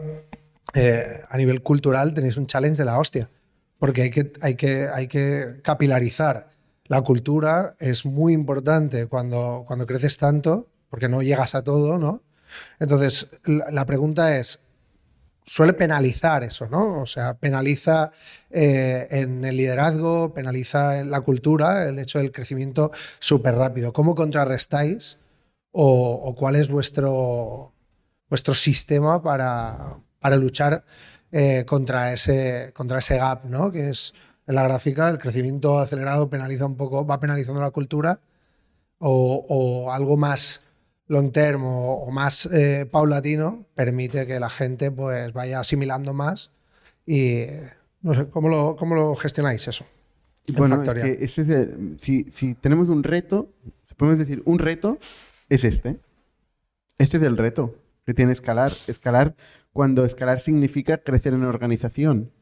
eh, 0.74 1.22
a 1.28 1.36
nivel 1.36 1.62
cultural 1.62 2.14
tenéis 2.14 2.36
un 2.36 2.46
challenge 2.46 2.78
de 2.78 2.84
la 2.84 2.98
hostia, 2.98 3.30
porque 3.78 4.02
hay 4.02 4.10
que, 4.10 4.32
hay 4.40 4.54
que, 4.54 4.88
hay 4.92 5.06
que 5.06 5.60
capilarizar. 5.62 6.50
La 6.86 7.02
cultura 7.02 7.74
es 7.78 8.04
muy 8.04 8.32
importante 8.32 9.06
cuando, 9.06 9.64
cuando 9.66 9.86
creces 9.86 10.16
tanto, 10.18 10.68
porque 10.88 11.08
no 11.08 11.22
llegas 11.22 11.54
a 11.54 11.62
todo, 11.62 11.98
¿no? 11.98 12.22
Entonces, 12.78 13.28
la, 13.44 13.86
pregunta 13.86 14.36
es, 14.36 14.60
suele 15.44 15.72
penalizar 15.72 16.42
eso, 16.44 16.68
¿no? 16.68 17.00
O 17.00 17.06
sea, 17.06 17.34
penaliza 17.34 18.10
eh, 18.50 19.08
en 19.10 19.44
el 19.44 19.56
liderazgo, 19.56 20.34
penaliza 20.34 21.00
en 21.00 21.10
la 21.10 21.22
cultura 21.22 21.88
el 21.88 21.98
hecho 21.98 22.18
del 22.18 22.30
crecimiento 22.30 22.90
súper 23.18 23.54
rápido. 23.54 23.92
¿Cómo 23.92 24.14
contrarrestáis 24.14 25.18
o, 25.70 26.20
o 26.24 26.34
cuál 26.34 26.56
es 26.56 26.68
vuestro, 26.68 27.72
vuestro 28.28 28.54
sistema 28.54 29.22
para, 29.22 29.96
para 30.22 30.36
luchar 30.36 30.84
eh, 31.30 31.64
contra, 31.66 32.12
ese, 32.14 32.72
contra 32.74 32.98
ese 33.00 33.16
gap, 33.18 33.44
¿no? 33.44 33.70
Que 33.70 33.90
es 33.90 34.14
en 34.46 34.54
la 34.54 34.62
gráfica, 34.64 35.08
el 35.10 35.18
crecimiento 35.18 35.78
acelerado 35.78 36.30
penaliza 36.30 36.64
un 36.66 36.76
poco, 36.76 37.06
va 37.06 37.20
penalizando 37.20 37.60
la 37.60 37.70
cultura 37.70 38.20
o, 38.98 39.44
o 39.48 39.92
algo 39.92 40.16
más 40.16 40.62
long 41.08 41.30
term 41.32 41.64
o, 41.64 41.94
o 42.04 42.10
más 42.10 42.46
eh, 42.46 42.86
paulatino 42.90 43.66
permite 43.74 44.26
que 44.26 44.40
la 44.40 44.48
gente 44.48 44.90
pues 44.90 45.32
vaya 45.32 45.60
asimilando 45.60 46.12
más 46.14 46.50
y 47.06 47.44
no 48.00 48.14
sé, 48.14 48.28
¿cómo 48.28 48.48
lo, 48.48 48.76
cómo 48.76 48.94
lo 48.94 49.14
gestionáis 49.16 49.66
eso? 49.68 49.84
en 50.48 50.54
Bueno, 50.56 50.74
es 50.74 50.78
Factorial. 50.80 51.16
que 51.16 51.24
ese 51.24 51.42
es 51.42 51.48
el- 51.48 51.96
si, 52.00 52.24
si 52.30 52.54
tenemos 52.54 52.88
un 52.88 53.02
reto, 53.04 53.48
si 53.84 53.94
podemos 53.94 54.18
decir, 54.18 54.42
un 54.44 54.58
reto 54.58 54.98
es 55.48 55.62
este. 55.64 55.98
Este 56.98 57.16
es 57.18 57.22
el 57.22 57.36
reto 57.36 57.76
que 58.06 58.12
tiene 58.14 58.32
escalar. 58.32 58.72
Escalar 58.86 59.34
cuando 59.72 60.04
escalar 60.04 60.40
significa 60.40 60.98
crecer 60.98 61.34
en 61.34 61.44
organización. 61.44 62.32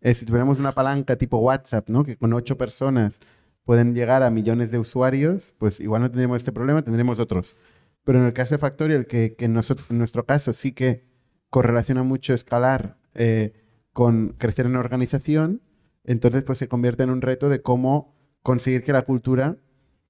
Eh, 0.00 0.14
si 0.14 0.24
tuviéramos 0.24 0.58
una 0.60 0.72
palanca 0.72 1.16
tipo 1.16 1.38
WhatsApp, 1.38 1.88
¿no? 1.90 2.04
que 2.04 2.16
con 2.16 2.32
ocho 2.32 2.56
personas 2.56 3.20
pueden 3.64 3.94
llegar 3.94 4.22
a 4.22 4.30
millones 4.30 4.70
de 4.70 4.78
usuarios, 4.78 5.54
pues 5.58 5.80
igual 5.80 6.02
no 6.02 6.08
tendríamos 6.10 6.38
este 6.38 6.52
problema, 6.52 6.82
tendríamos 6.82 7.20
otros. 7.20 7.56
Pero 8.04 8.18
en 8.18 8.24
el 8.26 8.32
caso 8.32 8.54
de 8.54 8.58
Factorial, 8.58 9.06
que, 9.06 9.34
que 9.36 9.46
nosotros- 9.48 9.90
en 9.90 9.98
nuestro 9.98 10.24
caso 10.26 10.52
sí 10.52 10.72
que 10.72 11.04
correlaciona 11.50 12.02
mucho 12.02 12.32
escalar 12.34 12.98
eh, 13.14 13.52
con 13.92 14.30
crecer 14.38 14.66
en 14.66 14.76
organización, 14.76 15.62
entonces 16.04 16.44
pues 16.44 16.58
se 16.58 16.68
convierte 16.68 17.02
en 17.02 17.10
un 17.10 17.20
reto 17.22 17.48
de 17.48 17.60
cómo 17.60 18.14
conseguir 18.42 18.82
que 18.84 18.92
la 18.92 19.02
cultura 19.02 19.58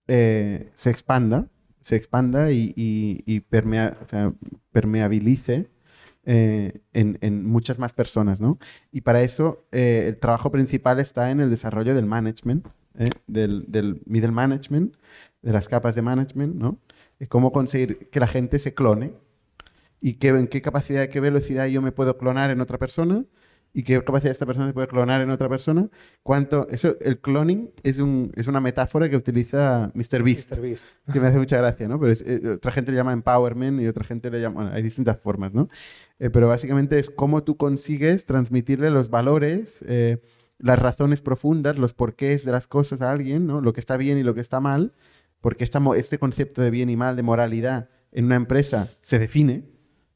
eh, 0.07 0.71
se 0.77 0.91
expanda, 0.91 1.49
se 1.81 1.97
expanda 1.97 2.53
y, 2.53 2.73
y- 2.77 3.23
y 3.27 3.41
permea- 3.41 3.97
o 4.05 4.09
sea, 4.09 4.33
permeabilice 4.73 5.71
eh, 6.25 6.81
en, 6.93 7.19
en 7.23 7.47
muchas 7.47 7.79
más 7.79 7.93
personas, 7.93 8.41
¿no? 8.41 8.59
Y 8.93 9.01
para 9.01 9.23
eso 9.23 9.67
eh, 9.73 10.05
el 10.07 10.19
trabajo 10.19 10.51
principal 10.51 11.01
está 11.01 11.31
en 11.31 11.41
el 11.41 11.51
desarrollo 11.51 11.95
del 11.95 12.07
management, 12.07 12.69
¿eh? 12.99 13.11
del, 13.27 13.65
del 13.69 14.03
middle 14.07 14.33
management, 14.33 14.97
de 15.43 15.53
las 15.53 15.69
capas 15.69 15.95
de 15.95 16.03
management, 16.03 16.55
¿no? 16.57 16.79
Y 17.19 17.27
cómo 17.27 17.53
conseguir 17.53 18.11
que 18.11 18.21
la 18.21 18.27
gente 18.27 18.59
se 18.59 18.75
clone 18.75 19.15
y 20.01 20.15
qué, 20.15 20.29
en 20.29 20.47
qué 20.47 20.63
capacidad, 20.63 21.09
qué 21.09 21.21
velocidad 21.21 21.67
yo 21.67 21.83
me 21.83 21.93
puedo 21.93 22.19
clonar 22.19 22.51
en 22.51 22.61
otra 22.61 22.79
persona 22.79 23.25
y 23.73 23.83
qué 23.85 24.03
capacidad 24.03 24.33
esta 24.33 24.47
persona 24.47 24.67
se 24.67 24.73
puede 24.73 24.89
clonar 24.89 25.21
en 25.21 25.31
otra 25.31 25.49
persona. 25.49 25.89
Cuánto, 26.23 26.67
eso, 26.71 26.97
el 27.01 27.21
cloning 27.21 27.71
es, 27.83 28.01
un, 28.01 28.33
es 28.35 28.49
una 28.49 28.61
metáfora 28.61 29.09
que 29.09 29.17
utiliza 29.17 29.93
Mr. 29.95 30.23
Beast, 30.23 30.51
Mr. 30.51 30.61
Beast. 30.61 30.85
que 31.13 31.21
me 31.21 31.27
hace 31.29 31.39
mucha 31.39 31.57
gracia, 31.59 31.87
¿no? 31.89 31.99
Pero 32.01 32.13
es- 32.13 32.23
eh, 32.27 32.41
otra 32.57 32.73
gente 32.73 32.91
le 32.91 32.97
llama 32.97 33.13
empowerment 33.13 33.81
y 33.81 33.87
otra 33.87 34.05
gente 34.05 34.31
le 34.31 34.41
llama, 34.41 34.55
bueno, 34.63 34.71
hay 34.73 34.83
distintas 34.83 35.19
formas, 35.21 35.53
¿no? 35.55 35.69
Eh, 36.19 36.31
pero 36.31 36.49
básicamente 36.49 36.99
es 36.99 37.11
cómo 37.11 37.45
tú 37.45 37.57
consigues 37.57 38.27
transmitirle 38.27 38.91
los 38.91 39.09
valores, 39.11 39.85
eh, 39.87 40.19
las 40.59 40.79
razones 40.79 41.23
profundas, 41.23 41.79
los 41.79 41.95
porqués 41.95 42.45
de 42.45 42.53
las 42.53 42.67
cosas 42.67 43.01
a 43.01 43.11
alguien, 43.13 43.47
¿no? 43.47 43.61
Lo 43.61 43.73
que 43.73 43.81
está 43.81 43.97
bien 43.97 44.19
y 44.19 44.23
lo 44.23 44.35
que 44.35 44.41
está 44.43 44.61
mal, 44.61 44.93
porque 45.41 45.65
esta 45.65 45.81
este 45.97 46.19
concepto 46.19 46.61
de 46.61 46.71
bien 46.71 46.91
y 46.91 46.97
mal, 46.97 47.17
de 47.17 47.23
moralidad, 47.23 47.89
en 48.13 48.27
una 48.27 48.37
empresa 48.37 48.89
se 49.01 49.19
define, 49.19 49.65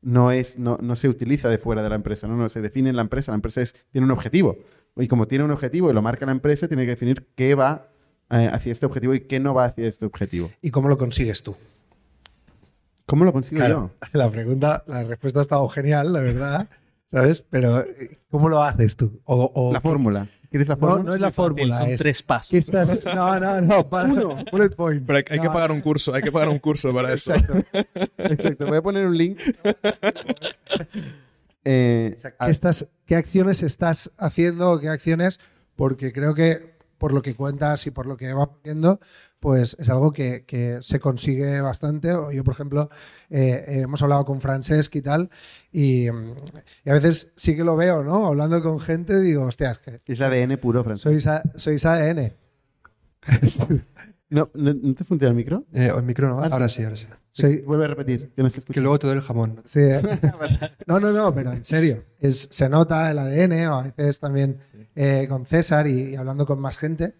no, 0.04 0.30
es, 0.30 0.58
no, 0.58 0.78
no 0.80 0.94
se 0.96 1.08
utiliza 1.08 1.48
de 1.48 1.58
fuera 1.58 1.82
de 1.82 1.88
la 1.88 1.94
empresa, 1.96 2.28
no, 2.28 2.36
no 2.36 2.48
se 2.48 2.60
define 2.62 2.90
en 2.90 2.96
la 2.96 3.02
empresa, 3.02 3.32
la 3.32 3.36
empresa 3.36 3.62
es- 3.62 3.74
tiene 3.90 4.04
un 4.04 4.10
objetivo. 4.12 4.56
Y 4.96 5.08
como 5.08 5.26
tiene 5.26 5.42
un 5.44 5.50
objetivo 5.50 5.90
y 5.90 5.94
lo 5.94 6.02
marca 6.02 6.24
la 6.26 6.32
empresa, 6.32 6.68
tiene 6.68 6.84
que 6.84 6.90
definir 6.90 7.26
qué 7.34 7.54
va 7.56 7.88
eh, 8.30 8.48
hacia 8.52 8.72
este 8.72 8.86
objetivo 8.86 9.14
y 9.14 9.20
qué 9.20 9.40
no 9.40 9.52
va 9.54 9.64
hacia 9.66 9.86
este 9.88 10.06
objetivo. 10.06 10.50
¿Y 10.62 10.70
cómo 10.70 10.88
lo 10.88 10.96
consigues 10.96 11.42
tú? 11.42 11.56
¿Cómo 13.06 13.24
lo 13.24 13.32
consigo 13.32 13.58
Claro, 13.58 13.90
la 14.12 14.30
pregunta, 14.30 14.82
la 14.86 15.04
respuesta 15.04 15.40
ha 15.40 15.42
estado 15.42 15.68
genial, 15.68 16.12
la 16.12 16.20
verdad, 16.20 16.68
¿sabes? 17.06 17.44
Pero 17.50 17.80
eh, 17.80 18.18
¿cómo 18.30 18.48
lo 18.48 18.62
haces 18.62 18.96
tú? 18.96 19.20
O, 19.24 19.50
o- 19.54 19.68
yo? 19.68 19.72
La 19.74 19.80
fórmula. 19.80 20.28
¿Quieres 20.54 20.68
la 20.68 20.76
No, 20.76 20.80
fórmula? 20.86 21.02
no 21.02 21.14
es 21.16 21.20
la 21.20 21.32
fórmula, 21.32 21.78
Son 21.80 21.88
es 21.90 21.98
tres 21.98 22.22
pasos. 22.22 22.50
¿qué 22.52 22.58
estás- 22.58 23.04
No, 23.16 23.40
no, 23.40 23.60
no, 23.60 23.88
para, 23.88 24.06
bullet 24.52 24.70
points. 24.76 25.02
Pero 25.04 25.16
hay, 25.16 25.24
hay 25.28 25.40
que 25.40 25.48
pagar 25.48 25.72
un 25.72 25.80
curso, 25.80 26.14
hay 26.14 26.22
que 26.22 26.30
pagar 26.30 26.48
un 26.48 26.60
curso 26.60 26.94
para 26.94 27.12
eso. 27.12 27.34
Exacto. 27.34 27.58
Exacto. 28.18 28.66
Voy 28.68 28.76
a 28.76 28.82
poner 28.82 29.04
un 29.04 29.18
link. 29.18 29.40
Eh, 31.64 32.16
¿qué, 32.20 32.50
estás, 32.50 32.86
¿Qué 33.06 33.16
acciones 33.16 33.62
estás 33.62 34.12
haciendo 34.18 34.78
qué 34.80 34.90
acciones? 34.90 35.40
Porque 35.76 36.12
creo 36.12 36.34
que 36.34 36.74
por 36.98 37.14
lo 37.14 37.22
que 37.22 37.34
cuentas 37.34 37.86
y 37.86 37.90
por 37.90 38.04
lo 38.06 38.18
que 38.18 38.32
va 38.34 38.50
viendo, 38.62 39.00
pues 39.44 39.76
es 39.78 39.90
algo 39.90 40.10
que, 40.10 40.46
que 40.46 40.78
se 40.80 40.98
consigue 41.00 41.60
bastante. 41.60 42.10
O 42.14 42.32
Yo, 42.32 42.42
por 42.44 42.54
ejemplo, 42.54 42.88
eh, 43.28 43.62
hemos 43.82 44.00
hablado 44.02 44.24
con 44.24 44.40
Francesc 44.40 44.96
y 44.96 45.02
tal, 45.02 45.28
y, 45.70 46.06
y 46.06 46.10
a 46.88 46.94
veces 46.94 47.30
sí 47.36 47.54
que 47.54 47.62
lo 47.62 47.76
veo, 47.76 48.02
¿no? 48.02 48.26
Hablando 48.26 48.62
con 48.62 48.80
gente, 48.80 49.20
digo, 49.20 49.44
hostias, 49.44 49.80
que 49.80 49.98
es 50.06 50.20
ADN 50.22 50.56
puro, 50.56 50.82
Francisco. 50.82 51.10
sois, 51.10 51.26
A- 51.26 51.42
sois 51.56 51.84
ADN. 51.84 52.32
No, 54.30 54.50
no, 54.54 54.74
¿no 54.74 54.94
te 54.94 55.04
funciona 55.04 55.30
el 55.30 55.36
micro? 55.36 55.64
Eh, 55.72 55.92
el 55.94 56.02
micro 56.02 56.26
no, 56.28 56.42
ahora 56.42 56.68
sí, 56.68 56.82
ahora 56.82 56.96
sí. 56.96 57.06
Soy- 57.30 57.60
Vuelve 57.60 57.84
a 57.84 57.88
repetir, 57.88 58.32
que 58.34 58.42
no 58.42 58.48
luego 58.80 58.98
te 58.98 59.06
doy 59.06 59.16
el 59.16 59.22
jamón. 59.22 59.60
Sí, 59.66 59.78
¿eh? 59.80 60.00
No, 60.86 60.98
no, 60.98 61.12
no, 61.12 61.32
pero 61.32 61.52
en 61.52 61.64
serio. 61.64 62.02
Es, 62.18 62.48
se 62.50 62.68
nota 62.68 63.10
el 63.10 63.18
ADN, 63.18 63.68
o 63.68 63.74
a 63.74 63.82
veces 63.82 64.18
también 64.18 64.58
eh, 64.96 65.26
con 65.28 65.46
César 65.46 65.86
y, 65.86 66.14
y 66.14 66.16
hablando 66.16 66.46
con 66.46 66.58
más 66.58 66.78
gente. 66.78 67.14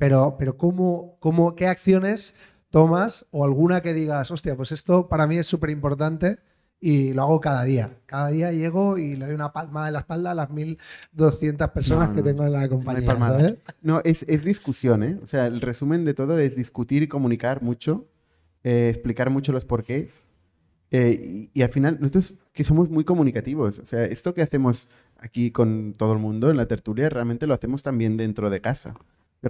Pero, 0.00 0.36
pero 0.38 0.56
¿cómo, 0.56 1.16
cómo, 1.20 1.54
¿qué 1.54 1.66
acciones 1.66 2.34
tomas 2.70 3.26
o 3.32 3.44
alguna 3.44 3.82
que 3.82 3.92
digas, 3.92 4.30
hostia, 4.30 4.56
pues 4.56 4.72
esto 4.72 5.08
para 5.08 5.26
mí 5.26 5.36
es 5.36 5.46
súper 5.46 5.68
importante 5.68 6.38
y 6.80 7.12
lo 7.12 7.20
hago 7.22 7.38
cada 7.40 7.64
día? 7.64 7.98
Cada 8.06 8.28
día 8.30 8.50
llego 8.50 8.96
y 8.96 9.16
le 9.16 9.26
doy 9.26 9.34
una 9.34 9.52
palmada 9.52 9.88
en 9.88 9.92
la 9.92 9.98
espalda 10.00 10.30
a 10.30 10.34
las 10.34 10.48
1.200 10.48 11.72
personas 11.72 12.08
No, 12.08 12.14
que 12.14 12.20
no. 12.22 12.26
tengo 12.26 12.44
en 12.46 12.52
la 12.52 12.62
No 12.62 12.68
compañía, 12.70 13.06
palmada. 13.06 13.38
¿sabes? 13.40 13.58
No, 13.82 14.00
es, 14.02 14.24
es 14.26 14.42
discusión, 14.42 15.02
¿eh? 15.02 15.18
O 15.22 15.26
sea, 15.26 15.46
el 15.46 15.60
resumen 15.60 16.06
de 16.06 16.14
todo 16.14 16.38
es 16.38 16.56
discutir 16.56 17.02
y 17.02 17.08
comunicar 17.08 17.60
mucho, 17.60 18.08
eh, 18.64 18.88
explicar 18.88 19.28
mucho 19.28 19.52
los 19.52 19.66
porqués. 19.66 20.24
Eh, 20.92 21.10
y, 21.22 21.50
y 21.52 21.62
al 21.62 21.68
final, 21.70 21.98
nosotros 22.00 22.36
que 22.54 22.64
somos 22.64 22.88
muy 22.88 23.04
comunicativos, 23.04 23.78
o 23.80 23.84
sea, 23.86 24.04
esto 24.06 24.32
que 24.32 24.40
hacemos 24.40 24.88
aquí 25.18 25.50
con 25.52 25.92
todo 25.96 26.14
el 26.14 26.18
mundo 26.18 26.50
en 26.50 26.56
la 26.56 26.66
tertulia, 26.66 27.10
realmente 27.10 27.46
lo 27.46 27.52
hacemos 27.52 27.82
también 27.82 28.16
dentro 28.16 28.48
de 28.48 28.62
casa. 28.62 28.94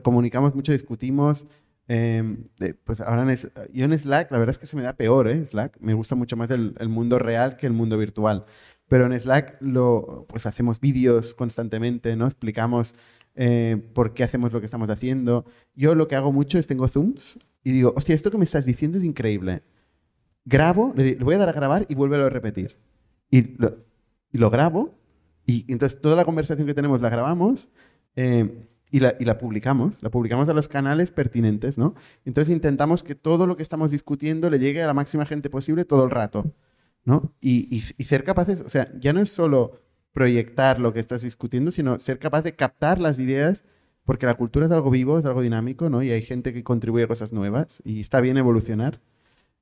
Comunicamos 0.02 0.54
mucho, 0.54 0.72
discutimos. 0.72 1.46
eh, 1.88 2.36
pues 2.84 3.00
ahora 3.00 3.22
en, 3.22 3.38
yo 3.72 3.84
en 3.84 3.98
Slack, 3.98 4.30
la 4.30 4.38
verdad 4.38 4.54
es 4.54 4.58
que 4.58 4.66
se 4.66 4.76
me 4.76 4.82
da 4.82 4.94
peor, 4.94 5.28
¿eh? 5.28 5.46
Slack. 5.46 5.78
Me 5.80 5.94
gusta 5.94 6.14
mucho 6.14 6.36
más 6.36 6.50
el, 6.50 6.74
el 6.78 6.88
mundo 6.88 7.18
real 7.18 7.56
que 7.56 7.66
el 7.66 7.72
mundo 7.72 7.98
virtual. 7.98 8.44
Pero 8.88 9.06
en 9.06 9.18
Slack 9.18 9.58
lo, 9.60 10.26
pues 10.28 10.46
hacemos 10.46 10.80
vídeos 10.80 11.34
constantemente, 11.34 12.16
¿no? 12.16 12.26
Explicamos 12.26 12.94
eh, 13.36 13.80
por 13.94 14.14
qué 14.14 14.24
hacemos 14.24 14.52
lo 14.52 14.60
que 14.60 14.66
estamos 14.66 14.90
haciendo. 14.90 15.44
Yo 15.74 15.94
lo 15.94 16.08
que 16.08 16.16
hago 16.16 16.32
mucho 16.32 16.58
es 16.58 16.66
tengo 16.66 16.88
Zooms 16.88 17.38
y 17.62 17.72
digo, 17.72 17.92
hostia, 17.96 18.14
esto 18.14 18.30
que 18.30 18.38
me 18.38 18.44
estás 18.44 18.64
diciendo 18.64 18.98
es 18.98 19.04
increíble. 19.04 19.62
Grabo, 20.44 20.92
le, 20.96 21.14
voy 21.16 21.36
a 21.36 21.38
dar 21.38 21.48
a 21.48 21.52
grabar 21.52 21.86
y 21.88 21.94
vuélvelo 21.94 22.24
a 22.26 22.30
repetir. 22.30 22.76
Y 23.30 23.56
lo, 23.58 23.76
y 24.32 24.38
lo 24.38 24.50
grabo 24.50 24.94
y, 25.46 25.70
entonces 25.72 26.00
toda 26.00 26.16
la 26.16 26.24
conversación 26.24 26.66
que 26.66 26.74
tenemos 26.74 27.00
la 27.00 27.10
grabamos 27.10 27.68
eh, 28.16 28.66
y, 28.90 29.00
la, 29.00 29.38
publicamos. 29.38 30.02
La 30.02 30.10
publicamos 30.10 30.48
a 30.48 30.52
los 30.52 30.68
canales 30.68 31.10
pertinentes, 31.10 31.78
¿no? 31.78 31.94
Entonces 32.24 32.52
intentamos 32.52 33.02
que 33.02 33.14
todo 33.14 33.46
lo 33.46 33.56
que 33.56 33.62
estamos 33.62 33.90
discutiendo 33.90 34.50
le 34.50 34.58
llegue 34.58 34.82
a 34.82 34.86
la 34.86 34.94
máxima 34.94 35.26
gente 35.26 35.50
posible 35.50 35.84
todo 35.84 36.04
el 36.04 36.10
rato, 36.10 36.52
¿no? 37.04 37.32
Y, 37.40 37.80
ser 37.80 38.24
capaces, 38.24 38.60
o 38.60 38.68
sea, 38.68 38.92
ya 38.98 39.12
no 39.12 39.20
es 39.20 39.30
solo 39.30 39.80
proyectar 40.12 40.80
lo 40.80 40.92
que 40.92 41.00
estás 41.00 41.22
discutiendo, 41.22 41.70
sino 41.70 42.00
ser 42.00 42.18
capaz 42.18 42.42
de 42.42 42.56
captar 42.56 42.98
las 42.98 43.18
ideas, 43.18 43.64
porque 44.04 44.26
la 44.26 44.34
cultura 44.34 44.66
es 44.66 44.72
algo 44.72 44.90
vivo, 44.90 45.18
es 45.18 45.24
algo 45.24 45.40
dinámico, 45.42 45.88
¿no? 45.88 46.02
Y 46.02 46.10
hay 46.10 46.22
gente 46.22 46.52
que 46.52 46.64
contribuye 46.64 47.04
a 47.04 47.08
cosas 47.08 47.32
nuevas 47.32 47.80
y 47.84 48.00
está 48.00 48.20
bien 48.20 48.36
evolucionar. 48.38 49.00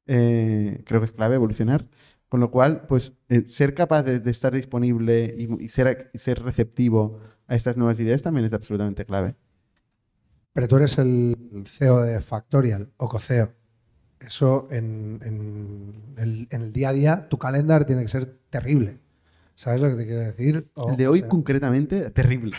Eh, 0.06 0.82
creo 0.86 1.00
que 1.00 1.04
es 1.04 1.12
clave 1.12 1.34
evolucionar. 1.34 1.86
Con 2.28 2.40
lo 2.40 2.50
cual, 2.50 2.82
pues 2.86 3.14
eh, 3.28 3.44
ser 3.48 3.74
capaz 3.74 4.02
de, 4.02 4.20
de 4.20 4.30
estar 4.30 4.54
disponible 4.54 5.34
y, 5.36 5.68
ser, 5.68 6.10
ser 6.14 6.42
receptivo 6.42 7.20
a 7.48 7.56
estas 7.56 7.76
nuevas 7.76 7.98
ideas 7.98 8.22
también 8.22 8.46
es 8.46 8.52
absolutamente 8.52 9.04
clave. 9.04 9.34
Pero 10.52 10.68
tú 10.68 10.76
eres 10.76 10.98
el 10.98 11.36
CEO 11.66 12.02
de 12.02 12.20
Factorial 12.20 12.90
o 12.96 13.08
coceo. 13.08 13.52
Eso 14.20 14.68
en, 14.70 15.20
en 15.24 16.14
el, 16.16 16.48
en 16.50 16.62
el 16.62 16.72
día 16.72 16.88
a 16.88 16.92
día, 16.92 17.28
tu 17.28 17.38
calendar 17.38 17.84
tiene 17.84 18.02
que 18.02 18.08
ser 18.08 18.26
terrible. 18.50 18.98
¿Sabes 19.54 19.80
lo 19.80 19.88
que 19.90 19.94
te 19.96 20.06
quiero 20.06 20.20
decir? 20.20 20.68
O- 20.74 20.90
El 20.90 20.96
de 20.96 21.08
o 21.08 21.12
hoy 21.12 21.20
sea, 21.20 21.28
concretamente, 21.28 22.10
terrible. 22.10 22.56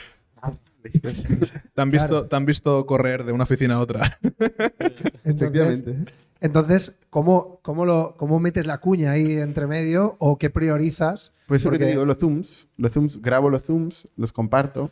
¿Te 1.74 1.82
han, 1.82 1.91
visto, 1.91 2.07
Claro. 2.07 2.28
te 2.28 2.36
han 2.38 2.45
visto 2.45 2.86
correr 2.86 3.26
de 3.26 3.34
una 3.34 3.44
oficina 3.44 3.76
a 3.76 3.80
otra. 3.80 4.18
entonces, 4.40 5.11
Efectivamente. 5.26 6.14
Entonces 6.41 6.95
¿cómo, 7.10 7.60
cómo, 7.61 7.86
lo, 7.86 8.16
¿cómo 8.18 8.40
metes 8.40 8.66
la 8.66 8.80
cuña 8.80 9.11
ahí 9.11 9.34
entre 9.34 9.68
medio 9.68 10.16
o 10.20 10.38
qué 10.38 10.49
priorizas? 10.49 11.32
Pues 11.48 11.61
eso 11.61 11.72
que 11.72 11.80
te 11.80 11.88
digo, 11.88 12.06
los 12.06 12.18
Zooms, 12.20 12.68
los 12.78 12.94
Zooms, 12.94 13.22
grabo 13.22 13.49
los 13.49 13.64
Zooms, 13.64 14.07
los 14.16 14.32
comparto 14.32 14.91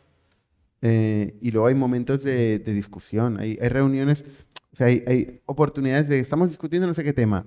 eh, 0.82 1.38
y 1.41 1.52
luego 1.52 1.68
hay 1.68 1.76
momentos 1.76 2.24
de, 2.24 2.60
de 2.60 2.74
discusión, 2.74 3.40
hay, 3.40 3.57
hay 3.61 3.69
reuniones, 3.69 4.26
o 4.72 4.76
sea, 4.76 4.88
hay, 4.88 5.03
hay 5.07 5.41
oportunidades 5.45 6.07
de, 6.07 6.19
estamos 6.19 6.49
discutiendo 6.49 6.88
no 6.88 6.94
sé 6.94 7.03
qué 7.03 7.14
tema, 7.14 7.45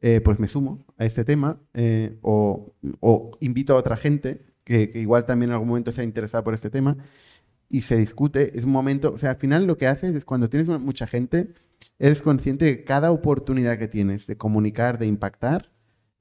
eh, 0.00 0.20
pues 0.24 0.38
me 0.38 0.48
sumo 0.48 0.84
a 0.96 1.04
este 1.04 1.24
tema 1.24 1.58
eh, 1.74 2.18
o, 2.22 2.72
o 3.00 3.30
invito 3.40 3.74
a 3.74 3.76
otra 3.76 3.96
gente 3.96 4.46
que, 4.64 4.90
que 4.90 5.00
igual 5.00 5.26
también 5.26 5.50
en 5.50 5.54
algún 5.54 5.68
momento 5.68 5.92
se 5.92 6.00
ha 6.00 6.04
interesado 6.04 6.42
por 6.42 6.54
este 6.54 6.70
tema 6.70 6.96
y 7.68 7.82
se 7.82 7.96
discute, 7.96 8.58
es 8.58 8.64
un 8.64 8.72
momento, 8.72 9.12
o 9.12 9.18
sea, 9.18 9.30
al 9.30 9.36
final 9.36 9.64
lo 9.64 9.78
que 9.78 9.86
haces 9.86 10.14
es 10.14 10.24
cuando 10.24 10.48
tienes 10.48 10.68
mucha 10.68 11.06
gente, 11.06 11.54
eres 11.98 12.22
consciente 12.22 12.64
de 12.66 12.76
que 12.78 12.84
cada 12.84 13.10
oportunidad 13.12 13.78
que 13.78 13.88
tienes 13.88 14.26
de 14.26 14.36
comunicar, 14.36 14.98
de 14.98 15.06
impactar, 15.06 15.70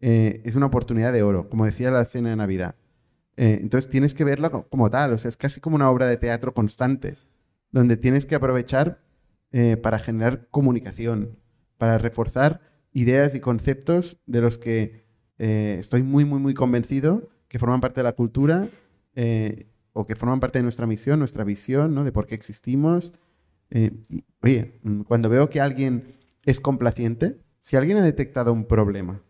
eh, 0.01 0.41
es 0.45 0.55
una 0.55 0.67
oportunidad 0.67 1.13
de 1.13 1.23
oro, 1.23 1.49
como 1.49 1.65
decía 1.65 1.91
la 1.91 2.05
cena 2.05 2.29
de 2.29 2.35
Navidad. 2.35 2.75
Eh, 3.37 3.59
entonces 3.61 3.89
tienes 3.89 4.13
que 4.13 4.23
verlo 4.23 4.51
co- 4.51 4.67
como 4.69 4.89
tal, 4.89 5.13
o 5.13 5.17
sea, 5.17 5.29
es 5.29 5.37
casi 5.37 5.59
como 5.61 5.75
una 5.75 5.89
obra 5.89 6.07
de 6.07 6.17
teatro 6.17 6.53
constante. 6.53 7.17
donde 7.71 7.97
tienes 7.97 8.25
que 8.25 8.35
aprovechar 8.35 8.99
eh, 9.51 9.77
para 9.77 9.99
generar 9.99 10.47
comunicación, 10.49 11.37
para 11.77 11.97
reforzar 11.99 12.61
ideas 12.93 13.35
y 13.35 13.39
conceptos 13.39 14.17
de 14.25 14.41
los 14.41 14.57
que 14.57 15.05
estoy 15.37 16.03
muy, 16.03 16.25
muy, 16.25 16.39
muy 16.39 16.53
convencido 16.53 17.29
que 17.47 17.59
forman 17.59 17.79
parte 17.79 17.99
de 18.01 18.03
la 18.03 18.13
cultura 18.13 18.69
o 19.93 20.05
que 20.05 20.15
forman 20.15 20.39
parte 20.39 20.59
de 20.59 20.63
nuestra 20.63 20.85
misión, 20.87 21.19
nuestra 21.19 21.43
visión, 21.43 21.93
¿no? 21.93 22.03
De 22.03 22.11
por 22.11 22.25
qué 22.27 22.35
existimos. 22.35 23.13
Eh, 23.71 23.91
oye, 24.41 24.79
mm, 24.83 25.01
cuando 25.01 25.29
veo 25.29 25.49
que 25.49 25.61
alguien 25.61 26.15
es 26.45 26.59
complaciente, 26.59 27.39
si 27.61 27.75
alguien 27.75 27.97
ha 27.97 28.01
detectado 28.03 28.53
un 28.53 28.65
problema 28.65 29.21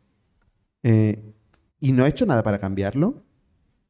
eh, 0.84 1.34
y 1.80 1.92
no 1.92 2.04
ha 2.04 2.08
hecho 2.10 2.26
nada 2.26 2.44
para 2.44 2.60
cambiarlo, 2.60 3.24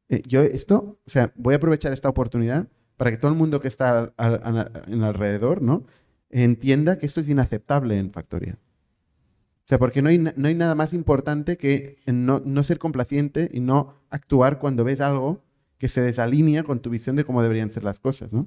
eh, 0.08 0.22
yo 0.26 0.42
esto, 0.42 1.00
o 1.06 1.10
sea, 1.10 1.32
voy 1.36 1.54
a 1.54 1.58
aprovechar 1.58 1.92
esta 1.92 2.08
oportunidad 2.08 2.68
para 2.96 3.10
que 3.10 3.16
todo 3.16 3.30
el 3.30 3.38
mundo 3.38 3.60
que 3.60 3.68
está 3.68 4.12
al- 4.16 4.40
al- 4.42 4.84
en 4.88 5.02
alrededor, 5.02 5.62
¿no? 5.62 5.84
Entienda 6.30 6.98
que 6.98 7.06
esto 7.06 7.20
es 7.20 7.28
inaceptable 7.28 7.98
en 7.98 8.12
Factoria. 8.12 8.58
O 9.64 9.68
sea, 9.70 9.78
porque 9.78 10.02
no 10.02 10.08
hay, 10.08 10.18
no 10.18 10.48
hay 10.48 10.54
nada 10.54 10.74
más 10.74 10.92
importante 10.92 11.56
que 11.56 11.98
no, 12.06 12.42
no 12.44 12.62
ser 12.64 12.78
complaciente 12.78 13.48
y 13.52 13.60
no 13.60 13.94
actuar 14.10 14.58
cuando 14.58 14.82
ves 14.84 15.00
algo 15.00 15.44
que 15.80 15.90
se 15.90 16.02
desalinea 16.02 16.64
con 16.64 16.80
tu 16.82 16.90
visión 16.90 17.16
de 17.16 17.24
cómo 17.26 17.42
deberían 17.42 17.70
ser 17.72 17.84
las 17.84 18.00
cosas, 18.00 18.32
¿no? 18.32 18.42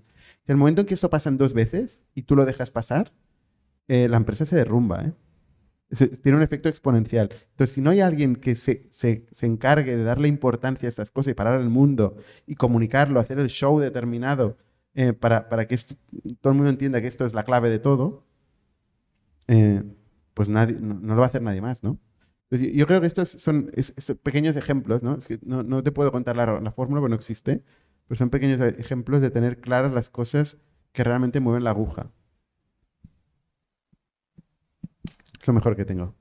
En 0.48 0.54
el 0.54 0.58
momento 0.58 0.82
en 0.84 0.88
que 0.88 0.96
esto 0.96 1.12
pasa 1.12 1.30
en 1.30 1.40
dos 1.40 1.54
veces 1.56 2.04
y 2.16 2.24
tú 2.24 2.38
lo 2.38 2.46
dejas 2.46 2.72
pasar, 2.72 3.14
eh, 3.90 4.08
la 4.10 4.18
empresa 4.18 4.46
se 4.46 4.56
derrumba, 4.58 5.06
¿eh? 5.06 5.14
Tiene 6.24 6.38
un 6.38 6.44
efecto 6.44 6.70
exponencial. 6.70 7.30
Entonces, 7.52 7.74
si 7.76 7.82
no 7.82 7.92
hay 7.92 8.02
alguien 8.02 8.36
que 8.38 8.56
se, 8.56 8.88
se- 8.92 9.28
se 9.32 9.46
encargue 9.46 9.96
de 9.98 10.04
darle 10.04 10.28
importancia 10.28 10.88
a 10.88 10.92
estas 10.92 11.12
cosas 11.12 11.32
y 11.32 11.36
parar 11.36 11.60
el 11.62 11.70
mundo 11.70 12.18
y 12.48 12.56
comunicarlo, 12.56 13.20
hacer 13.20 13.40
el 13.40 13.50
show 13.50 13.80
determinado 13.80 14.58
eh, 14.96 15.14
para, 15.14 15.50
para 15.50 15.68
que 15.68 15.78
todo 16.42 16.52
el 16.52 16.56
mundo 16.58 16.70
entienda 16.72 17.02
que 17.02 17.08
esto 17.08 17.26
es 17.26 17.34
la 17.34 17.44
clave 17.46 17.70
de 17.70 17.80
todo, 17.80 18.26
eh, 19.48 19.84
pues 20.34 20.50
nadie, 20.50 20.78
no, 20.80 20.96
no 20.96 21.14
lo 21.16 21.20
va 21.22 21.26
a 21.26 21.30
hacer 21.30 21.42
nadie 21.42 21.62
más, 21.62 21.84
¿no? 21.84 22.00
Entonces, 22.54 22.72
yo- 22.74 22.80
yo 22.80 22.88
creo 22.88 23.02
que 23.02 23.08
estos 23.08 23.30
son 23.30 23.72
es- 23.74 23.94
es 23.98 24.16
pequeños 24.22 24.56
ejemplos, 24.56 25.02
¿no? 25.02 25.16
Es 25.18 25.26
que 25.26 25.40
no, 25.44 25.64
no 25.64 25.82
te 25.82 25.92
puedo 25.92 26.12
contar 26.12 26.36
la, 26.36 26.60
la 26.62 26.72
fórmula 26.72 27.02
porque 27.02 27.10
no 27.12 27.16
existe, 27.16 27.64
pero 28.08 28.16
son 28.18 28.30
pequeños 28.30 28.60
e- 28.60 28.80
ejemplos 28.80 29.22
de 29.22 29.32
tener 29.32 29.60
claras 29.60 29.92
las 29.94 30.10
cosas 30.12 30.58
que 30.92 31.04
realmente 31.04 31.40
mueven 31.40 31.64
la 31.64 31.72
aguja. 31.72 32.12
Es 35.42 35.48
lo 35.48 35.54
mejor 35.54 35.76
que 35.76 35.86
tengo. 35.86 36.16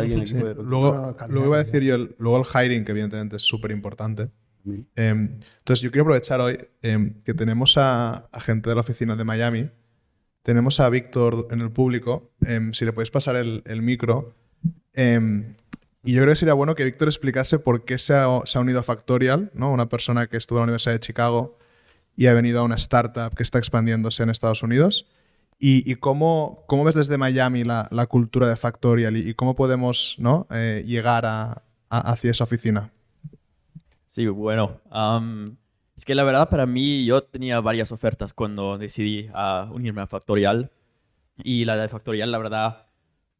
Alguien 0.00 0.26
Sí. 0.26 0.34
Luego, 0.62 1.16
luego 1.28 1.46
iba 1.46 1.56
a 1.56 1.64
decir 1.64 1.82
yo, 1.82 1.94
el- 1.96 2.14
luego 2.18 2.38
el 2.38 2.44
hiring, 2.44 2.84
que 2.84 2.92
evidentemente 2.92 3.36
es 3.36 3.42
súper 3.42 3.70
importante. 3.70 4.30
También. 4.96 5.40
entonces, 5.58 5.82
yo 5.82 5.90
quiero 5.92 6.02
aprovechar 6.04 6.40
hoy 6.40 6.58
em, 6.82 7.22
que 7.22 7.34
tenemos 7.34 7.76
a, 7.78 8.26
a 8.32 8.40
gente 8.40 8.68
de 8.68 8.74
la 8.74 8.80
oficina 8.80 9.14
de 9.14 9.22
Miami. 9.24 9.70
Tenemos 10.42 10.80
a 10.80 10.88
Víctor 10.90 11.46
en 11.50 11.60
el 11.60 11.70
público. 11.70 12.32
em, 12.44 12.72
si 12.72 12.84
le 12.84 12.92
podéis 12.92 13.10
pasar 13.10 13.36
el, 13.36 13.62
el 13.66 13.82
micro. 13.82 14.34
Em, 14.96 15.54
y 16.04 16.14
yo 16.14 16.22
creo 16.22 16.32
que 16.32 16.36
sería 16.36 16.54
bueno 16.54 16.74
que 16.74 16.84
Víctor 16.84 17.08
explicase 17.08 17.58
por 17.58 17.84
qué 17.84 17.98
se 17.98 18.14
ha, 18.14 18.26
se 18.44 18.58
ha 18.58 18.60
unido 18.60 18.80
a 18.80 18.82
Factorial, 18.82 19.50
¿no? 19.54 19.70
una 19.72 19.88
persona 19.88 20.26
que 20.26 20.36
estuvo 20.36 20.58
en 20.58 20.62
la 20.62 20.64
Universidad 20.64 20.94
de 20.94 21.00
Chicago 21.00 21.58
y 22.16 22.26
ha 22.26 22.34
venido 22.34 22.60
a 22.60 22.62
una 22.64 22.76
startup 22.76 23.34
que 23.36 23.42
está 23.42 23.58
expandiéndose 23.58 24.22
en 24.22 24.30
Estados 24.30 24.62
Unidos. 24.62 25.06
¿Y, 25.58 25.90
y 25.90 25.94
cómo, 25.96 26.64
cómo 26.66 26.84
ves 26.84 26.94
desde 26.96 27.16
Miami 27.18 27.64
la, 27.64 27.88
la 27.90 28.06
cultura 28.06 28.46
de 28.48 28.56
Factorial 28.56 29.16
y, 29.16 29.30
y 29.30 29.34
cómo 29.34 29.54
podemos 29.56 30.16
¿no? 30.18 30.46
eh, 30.50 30.82
llegar 30.86 31.24
a- 31.26 31.62
a- 31.88 32.12
hacia 32.12 32.30
esa 32.30 32.44
oficina? 32.44 32.90
Sí, 34.06 34.26
bueno. 34.26 34.80
am, 34.90 35.56
es 35.96 36.04
que 36.04 36.14
la 36.14 36.24
verdad 36.24 36.48
para 36.50 36.66
mí 36.66 37.04
yo 37.06 37.22
tenía 37.22 37.60
varias 37.60 37.90
ofertas 37.90 38.32
cuando 38.34 38.76
decidí 38.78 39.28
a 39.34 39.68
unirme 39.72 40.02
a 40.02 40.06
Factorial. 40.06 40.70
Y 41.42 41.64
la 41.64 41.76
de 41.76 41.88
Factorial, 41.88 42.30
la 42.30 42.38
verdad, 42.38 42.86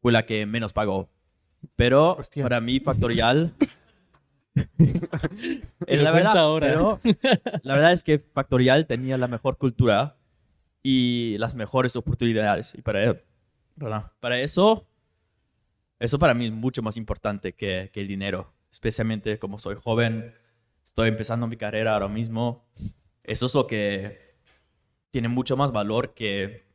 fue 0.01 0.11
la 0.11 0.25
que 0.25 0.45
menos 0.45 0.73
pagó. 0.73 1.09
Pero 1.75 2.15
Hostia. 2.15 2.43
para 2.43 2.61
mí 2.61 2.79
Factorial... 2.79 3.53
Pero 5.85 6.01
la, 6.01 6.11
verdad, 6.11 6.35
ahora. 6.35 6.67
pero 6.67 6.97
la 7.61 7.75
verdad 7.75 7.91
es 7.91 8.01
que 8.01 8.17
Factorial 8.17 8.87
tenía 8.87 9.15
la 9.15 9.27
mejor 9.27 9.59
cultura 9.59 10.17
y 10.81 11.37
las 11.37 11.53
mejores 11.53 11.95
oportunidades. 11.95 12.73
Y 12.75 12.81
para, 12.81 13.21
para 14.19 14.39
eso, 14.39 14.87
eso 15.99 16.17
para 16.17 16.33
mí 16.33 16.47
es 16.47 16.51
mucho 16.51 16.81
más 16.81 16.97
importante 16.97 17.53
que, 17.53 17.91
que 17.93 18.01
el 18.01 18.07
dinero. 18.07 18.51
Especialmente 18.71 19.37
como 19.37 19.59
soy 19.59 19.75
joven, 19.75 20.33
estoy 20.83 21.09
empezando 21.09 21.45
mi 21.45 21.57
carrera 21.57 21.93
ahora 21.93 22.07
mismo. 22.07 22.65
Eso 23.25 23.45
es 23.45 23.53
lo 23.53 23.67
que 23.67 24.35
tiene 25.11 25.27
mucho 25.27 25.55
más 25.55 25.71
valor 25.71 26.13
que 26.15 26.65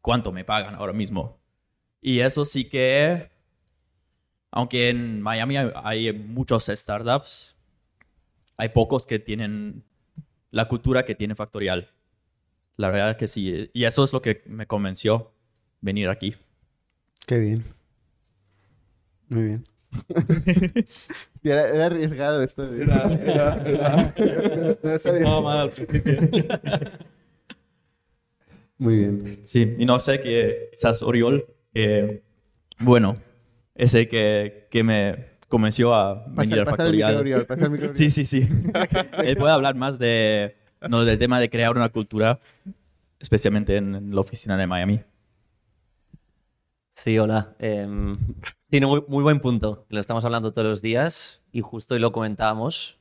cuánto 0.00 0.32
me 0.32 0.44
pagan 0.44 0.74
ahora 0.74 0.92
mismo. 0.92 1.40
Y 2.00 2.20
eso 2.20 2.44
sí 2.44 2.68
que, 2.68 3.30
aunque 4.52 4.90
en 4.90 5.20
Miami 5.20 5.56
hay, 5.56 5.70
hay 5.74 6.12
muchos 6.12 6.66
startups, 6.66 7.56
hay 8.56 8.68
pocos 8.68 9.06
que 9.06 9.18
tienen 9.18 9.82
la 10.50 10.68
cultura 10.68 11.04
que 11.04 11.14
tiene 11.14 11.34
Factorial. 11.34 11.90
La 12.76 12.90
verdad 12.90 13.16
que 13.16 13.26
sí. 13.26 13.70
Y 13.72 13.84
eso 13.84 14.04
es 14.04 14.12
lo 14.12 14.22
que 14.22 14.42
me 14.46 14.66
convenció 14.66 15.32
venir 15.80 16.08
aquí. 16.08 16.36
Qué 17.26 17.38
bien. 17.38 17.64
Muy 19.28 19.42
bien. 19.44 19.64
Era, 21.42 21.68
era 21.68 21.86
arriesgado 21.86 22.42
esto. 22.42 22.64
¿eh? 22.64 22.86
No 24.82 24.98
sabía. 24.98 25.20
No, 25.20 25.42
mal 25.42 25.58
al 25.58 25.70
principio. 25.70 26.16
Muy 28.78 28.96
bien. 28.96 29.40
Sí, 29.44 29.74
y 29.78 29.84
no 29.84 30.00
sé 30.00 30.20
que 30.20 30.68
quizás 30.70 31.02
Oriol, 31.02 31.46
que, 31.74 32.22
bueno, 32.78 33.16
ese 33.74 34.08
que, 34.08 34.68
que 34.70 34.84
me 34.84 35.32
convenció 35.48 35.94
a 35.94 36.24
venir 36.28 36.34
Pasa, 36.34 36.62
a 36.62 36.64
pasa 36.64 36.86
el 36.86 36.92
micro, 36.92 37.06
Factorial. 37.06 37.16
Oriol, 37.16 37.46
pasa 37.46 37.64
el 37.64 37.70
micro, 37.70 37.88
Oriol. 37.88 37.94
Sí, 38.10 38.10
sí, 38.10 38.24
sí. 38.24 38.48
Él 39.24 39.36
puede 39.36 39.52
hablar 39.52 39.74
más 39.74 39.98
de, 39.98 40.56
no, 40.88 41.04
del 41.04 41.18
tema 41.18 41.40
de 41.40 41.50
crear 41.50 41.76
una 41.76 41.88
cultura, 41.88 42.40
especialmente 43.20 43.76
en 43.76 44.14
la 44.14 44.20
oficina 44.20 44.56
de 44.56 44.66
Miami. 44.66 45.00
Sí, 46.92 47.18
hola. 47.18 47.56
Tiene 47.58 48.86
muy, 48.86 49.04
muy 49.08 49.22
buen 49.22 49.40
punto. 49.40 49.86
Lo 49.88 50.00
estamos 50.00 50.24
hablando 50.24 50.52
todos 50.52 50.68
los 50.68 50.82
días 50.82 51.42
y 51.52 51.60
justo 51.60 51.94
hoy 51.94 52.00
lo 52.00 52.12
comentábamos 52.12 52.98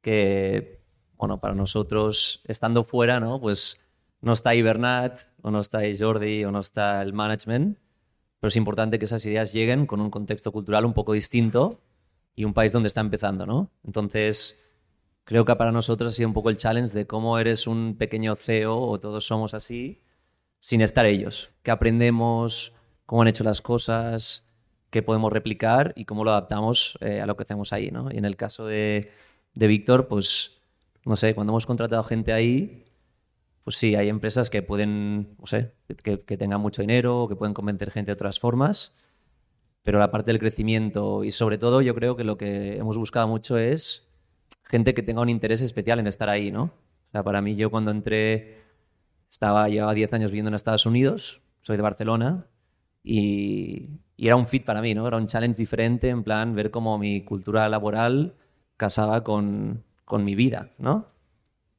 que, 0.00 0.80
bueno, 1.16 1.40
para 1.40 1.54
nosotros, 1.54 2.42
estando 2.46 2.84
fuera, 2.84 3.18
¿no? 3.18 3.40
Pues 3.40 3.80
no 4.20 4.32
está 4.32 4.50
ahí 4.50 4.62
Bernat, 4.62 5.20
o 5.42 5.50
no 5.50 5.60
está 5.60 5.78
ahí 5.78 5.98
Jordi, 5.98 6.44
o 6.44 6.52
no 6.52 6.60
está 6.60 7.02
el 7.02 7.12
management, 7.12 7.78
pero 8.40 8.48
es 8.48 8.56
importante 8.56 8.98
que 8.98 9.06
esas 9.06 9.24
ideas 9.26 9.52
lleguen 9.52 9.86
con 9.86 10.00
un 10.00 10.10
contexto 10.10 10.52
cultural 10.52 10.84
un 10.84 10.94
poco 10.94 11.12
distinto 11.12 11.80
y 12.34 12.44
un 12.44 12.54
país 12.54 12.72
donde 12.72 12.88
está 12.88 13.00
empezando, 13.00 13.46
¿no? 13.46 13.70
Entonces, 13.84 14.60
creo 15.24 15.44
que 15.44 15.56
para 15.56 15.72
nosotros 15.72 16.12
ha 16.12 16.16
sido 16.16 16.28
un 16.28 16.34
poco 16.34 16.50
el 16.50 16.56
challenge 16.56 16.92
de 16.92 17.06
cómo 17.06 17.38
eres 17.38 17.66
un 17.66 17.96
pequeño 17.96 18.36
CEO 18.36 18.78
o 18.78 19.00
todos 19.00 19.26
somos 19.26 19.54
así 19.54 20.02
sin 20.60 20.80
estar 20.80 21.06
ellos. 21.06 21.50
¿Qué 21.62 21.70
aprendemos? 21.70 22.72
¿Cómo 23.06 23.22
han 23.22 23.28
hecho 23.28 23.44
las 23.44 23.60
cosas? 23.60 24.46
¿Qué 24.90 25.02
podemos 25.02 25.32
replicar? 25.32 25.92
Y 25.96 26.04
cómo 26.04 26.24
lo 26.24 26.30
adaptamos 26.30 26.98
eh, 27.00 27.20
a 27.20 27.26
lo 27.26 27.36
que 27.36 27.42
hacemos 27.42 27.72
ahí, 27.72 27.90
¿no? 27.90 28.10
Y 28.10 28.18
en 28.18 28.24
el 28.24 28.36
caso 28.36 28.66
de, 28.66 29.12
de 29.54 29.66
Víctor, 29.66 30.08
pues, 30.08 30.58
no 31.04 31.16
sé, 31.16 31.34
cuando 31.34 31.52
hemos 31.52 31.66
contratado 31.66 32.02
gente 32.02 32.32
ahí, 32.32 32.85
pues 33.66 33.78
sí, 33.78 33.96
hay 33.96 34.08
empresas 34.08 34.48
que 34.48 34.62
pueden, 34.62 35.34
no 35.40 35.46
sé, 35.46 35.72
que, 36.04 36.36
tengan 36.36 36.60
mucho 36.60 36.82
dinero, 36.82 37.26
que 37.28 37.34
pueden 37.34 37.52
convencer 37.52 37.90
gente 37.90 38.10
de 38.10 38.12
otras 38.12 38.38
formas, 38.38 38.94
pero 39.82 39.98
la 39.98 40.12
parte 40.12 40.30
del 40.30 40.38
crecimiento 40.38 41.24
y 41.24 41.32
sobre 41.32 41.58
todo 41.58 41.82
yo 41.82 41.92
creo 41.96 42.14
que 42.14 42.22
lo 42.22 42.38
que 42.38 42.76
hemos 42.76 42.96
buscado 42.96 43.26
mucho 43.26 43.58
es 43.58 44.06
gente 44.62 44.94
que 44.94 45.02
tenga 45.02 45.20
un 45.20 45.30
interés 45.30 45.62
especial 45.62 45.98
en 45.98 46.06
estar 46.06 46.28
ahí, 46.28 46.52
¿no? 46.52 46.62
O 46.62 47.10
sea, 47.10 47.24
para 47.24 47.42
mí 47.42 47.56
yo 47.56 47.68
cuando 47.72 47.90
entré 47.90 48.62
estaba, 49.28 49.68
llevaba 49.68 49.94
10 49.94 50.12
años 50.12 50.30
viviendo 50.30 50.50
en 50.50 50.54
Estados 50.54 50.86
Unidos, 50.86 51.42
soy 51.62 51.76
de 51.76 51.82
Barcelona 51.82 52.46
y, 53.02 53.88
y 54.16 54.28
era 54.28 54.36
un 54.36 54.46
fit 54.46 54.64
para 54.64 54.80
mí, 54.80 54.94
¿no? 54.94 55.08
Era 55.08 55.16
un 55.16 55.26
challenge 55.26 55.58
diferente, 55.58 56.10
en 56.10 56.22
plan 56.22 56.54
ver 56.54 56.70
cómo 56.70 56.98
mi 56.98 57.24
cultura 57.24 57.68
laboral 57.68 58.36
casaba 58.76 59.24
con, 59.24 59.82
con 60.04 60.22
mi 60.22 60.36
vida, 60.36 60.70
¿no? 60.78 61.15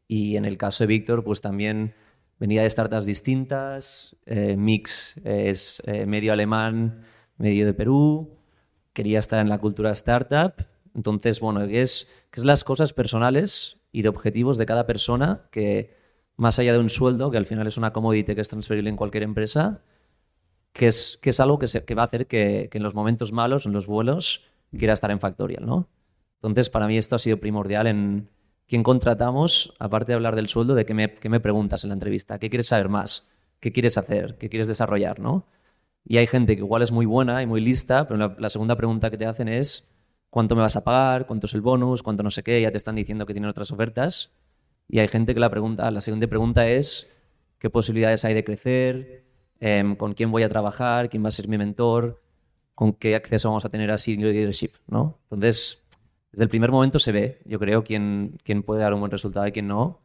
Y 0.07 0.37
en 0.37 0.45
el 0.45 0.57
caso 0.57 0.83
de 0.83 0.87
Víctor, 0.87 1.23
pues 1.23 1.41
también 1.41 1.93
venía 2.39 2.61
de 2.61 2.69
startups 2.69 3.05
distintas, 3.05 4.15
eh, 4.25 4.55
Mix 4.57 5.15
es 5.23 5.81
eh, 5.85 6.05
medio 6.05 6.33
alemán, 6.33 7.01
medio 7.37 7.65
de 7.65 7.73
Perú, 7.73 8.37
quería 8.93 9.19
estar 9.19 9.39
en 9.41 9.49
la 9.49 9.57
cultura 9.59 9.91
startup, 9.91 10.53
entonces, 10.95 11.39
bueno, 11.39 11.61
es, 11.63 12.09
es 12.33 12.43
las 12.43 12.63
cosas 12.63 12.93
personales 12.93 13.79
y 13.91 14.01
de 14.01 14.09
objetivos 14.09 14.57
de 14.57 14.65
cada 14.65 14.87
persona 14.87 15.47
que, 15.51 15.95
más 16.37 16.57
allá 16.59 16.73
de 16.73 16.79
un 16.79 16.89
sueldo, 16.89 17.29
que 17.31 17.37
al 17.37 17.45
final 17.45 17.67
es 17.67 17.77
una 17.77 17.93
commodity 17.93 18.33
que 18.35 18.41
es 18.41 18.49
transferible 18.49 18.89
en 18.89 18.95
cualquier 18.95 19.23
empresa, 19.23 19.83
que 20.73 20.87
es, 20.87 21.19
que 21.21 21.31
es 21.31 21.39
algo 21.39 21.59
que, 21.59 21.67
se- 21.67 21.83
que 21.85 21.95
va 21.95 22.03
a 22.03 22.05
hacer 22.05 22.27
que, 22.27 22.67
que 22.71 22.77
en 22.77 22.83
los 22.83 22.95
momentos 22.95 23.31
malos, 23.31 23.65
en 23.65 23.73
los 23.73 23.87
vuelos, 23.87 24.43
quiera 24.77 24.93
estar 24.93 25.11
en 25.11 25.19
Factorial, 25.19 25.65
¿no? 25.65 25.89
Entonces, 26.35 26.69
para 26.69 26.87
mí 26.87 26.97
esto 26.97 27.15
ha 27.15 27.19
sido 27.19 27.39
primordial 27.39 27.87
en, 27.87 28.29
quién 28.67 28.83
contratamos, 28.83 29.73
aparte 29.79 30.11
de 30.11 30.15
hablar 30.15 30.35
del 30.35 30.47
sueldo, 30.47 30.75
de 30.75 30.85
qué 30.85 30.93
me, 30.93 31.13
qué 31.15 31.29
me 31.29 31.39
preguntas 31.39 31.83
en 31.83 31.89
la 31.89 31.93
entrevista, 31.93 32.39
qué 32.39 32.49
quieres 32.49 32.67
saber 32.67 32.89
más, 32.89 33.29
qué 33.59 33.71
quieres 33.71 33.97
hacer, 33.97 34.37
qué 34.37 34.49
quieres 34.49 34.67
desarrollar, 34.67 35.19
¿no? 35.19 35.47
Y 36.05 36.17
hay 36.17 36.27
gente 36.27 36.55
que 36.55 36.61
igual 36.61 36.81
es 36.81 36.91
muy 36.91 37.05
buena 37.05 37.41
y 37.41 37.45
muy 37.45 37.61
lista, 37.61 38.07
pero 38.07 38.17
la, 38.17 38.35
la 38.39 38.49
segunda 38.49 38.75
pregunta 38.75 39.09
que 39.09 39.17
te 39.17 39.25
hacen 39.25 39.47
es 39.49 39.89
cuánto 40.29 40.55
me 40.55 40.61
vas 40.61 40.75
a 40.75 40.83
pagar, 40.83 41.27
cuánto 41.27 41.47
es 41.47 41.53
el 41.53 41.61
bonus, 41.61 42.03
cuánto 42.03 42.23
no 42.23 42.31
sé 42.31 42.43
qué, 42.43 42.61
ya 42.61 42.71
te 42.71 42.77
están 42.77 42.95
diciendo 42.95 43.25
que 43.25 43.33
tienen 43.33 43.49
otras 43.49 43.71
ofertas. 43.71 44.31
Y 44.87 44.99
hay 44.99 45.07
gente 45.07 45.33
que 45.33 45.39
la 45.39 45.49
pregunta, 45.49 45.89
la 45.91 46.01
siguiente 46.01 46.27
pregunta 46.27 46.67
es 46.67 47.09
qué 47.59 47.69
posibilidades 47.69 48.23
hay 48.23 48.33
de 48.33 48.43
crecer, 48.45 49.27
Em, 49.59 49.95
con 49.95 50.13
quién 50.13 50.31
voy 50.31 50.43
a 50.43 50.49
trabajar, 50.49 51.09
quién 51.09 51.23
va 51.23 51.29
a 51.29 51.31
ser 51.31 51.47
mi 51.47 51.57
mentor, 51.57 52.21
con 52.75 52.93
qué 52.93 53.15
acceso 53.15 53.49
vamos 53.49 53.65
a 53.65 53.69
tener 53.69 53.89
a 53.89 53.97
senior 53.97 54.31
leadership, 54.31 54.71
¿no? 54.87 55.19
Entonces, 55.23 55.86
desde 56.37 56.43
el 56.45 56.49
primer 56.49 56.71
momento 56.71 56.99
se 56.99 57.11
ve, 57.11 57.41
yo 57.45 57.57
creo, 57.59 57.83
quién, 57.83 58.37
quién 58.43 58.61
puede 58.63 58.81
dar 58.81 58.93
un 58.93 58.99
buen 58.99 59.11
resultado 59.11 59.47
y 59.47 59.51
quién 59.51 59.67
no. 59.67 60.01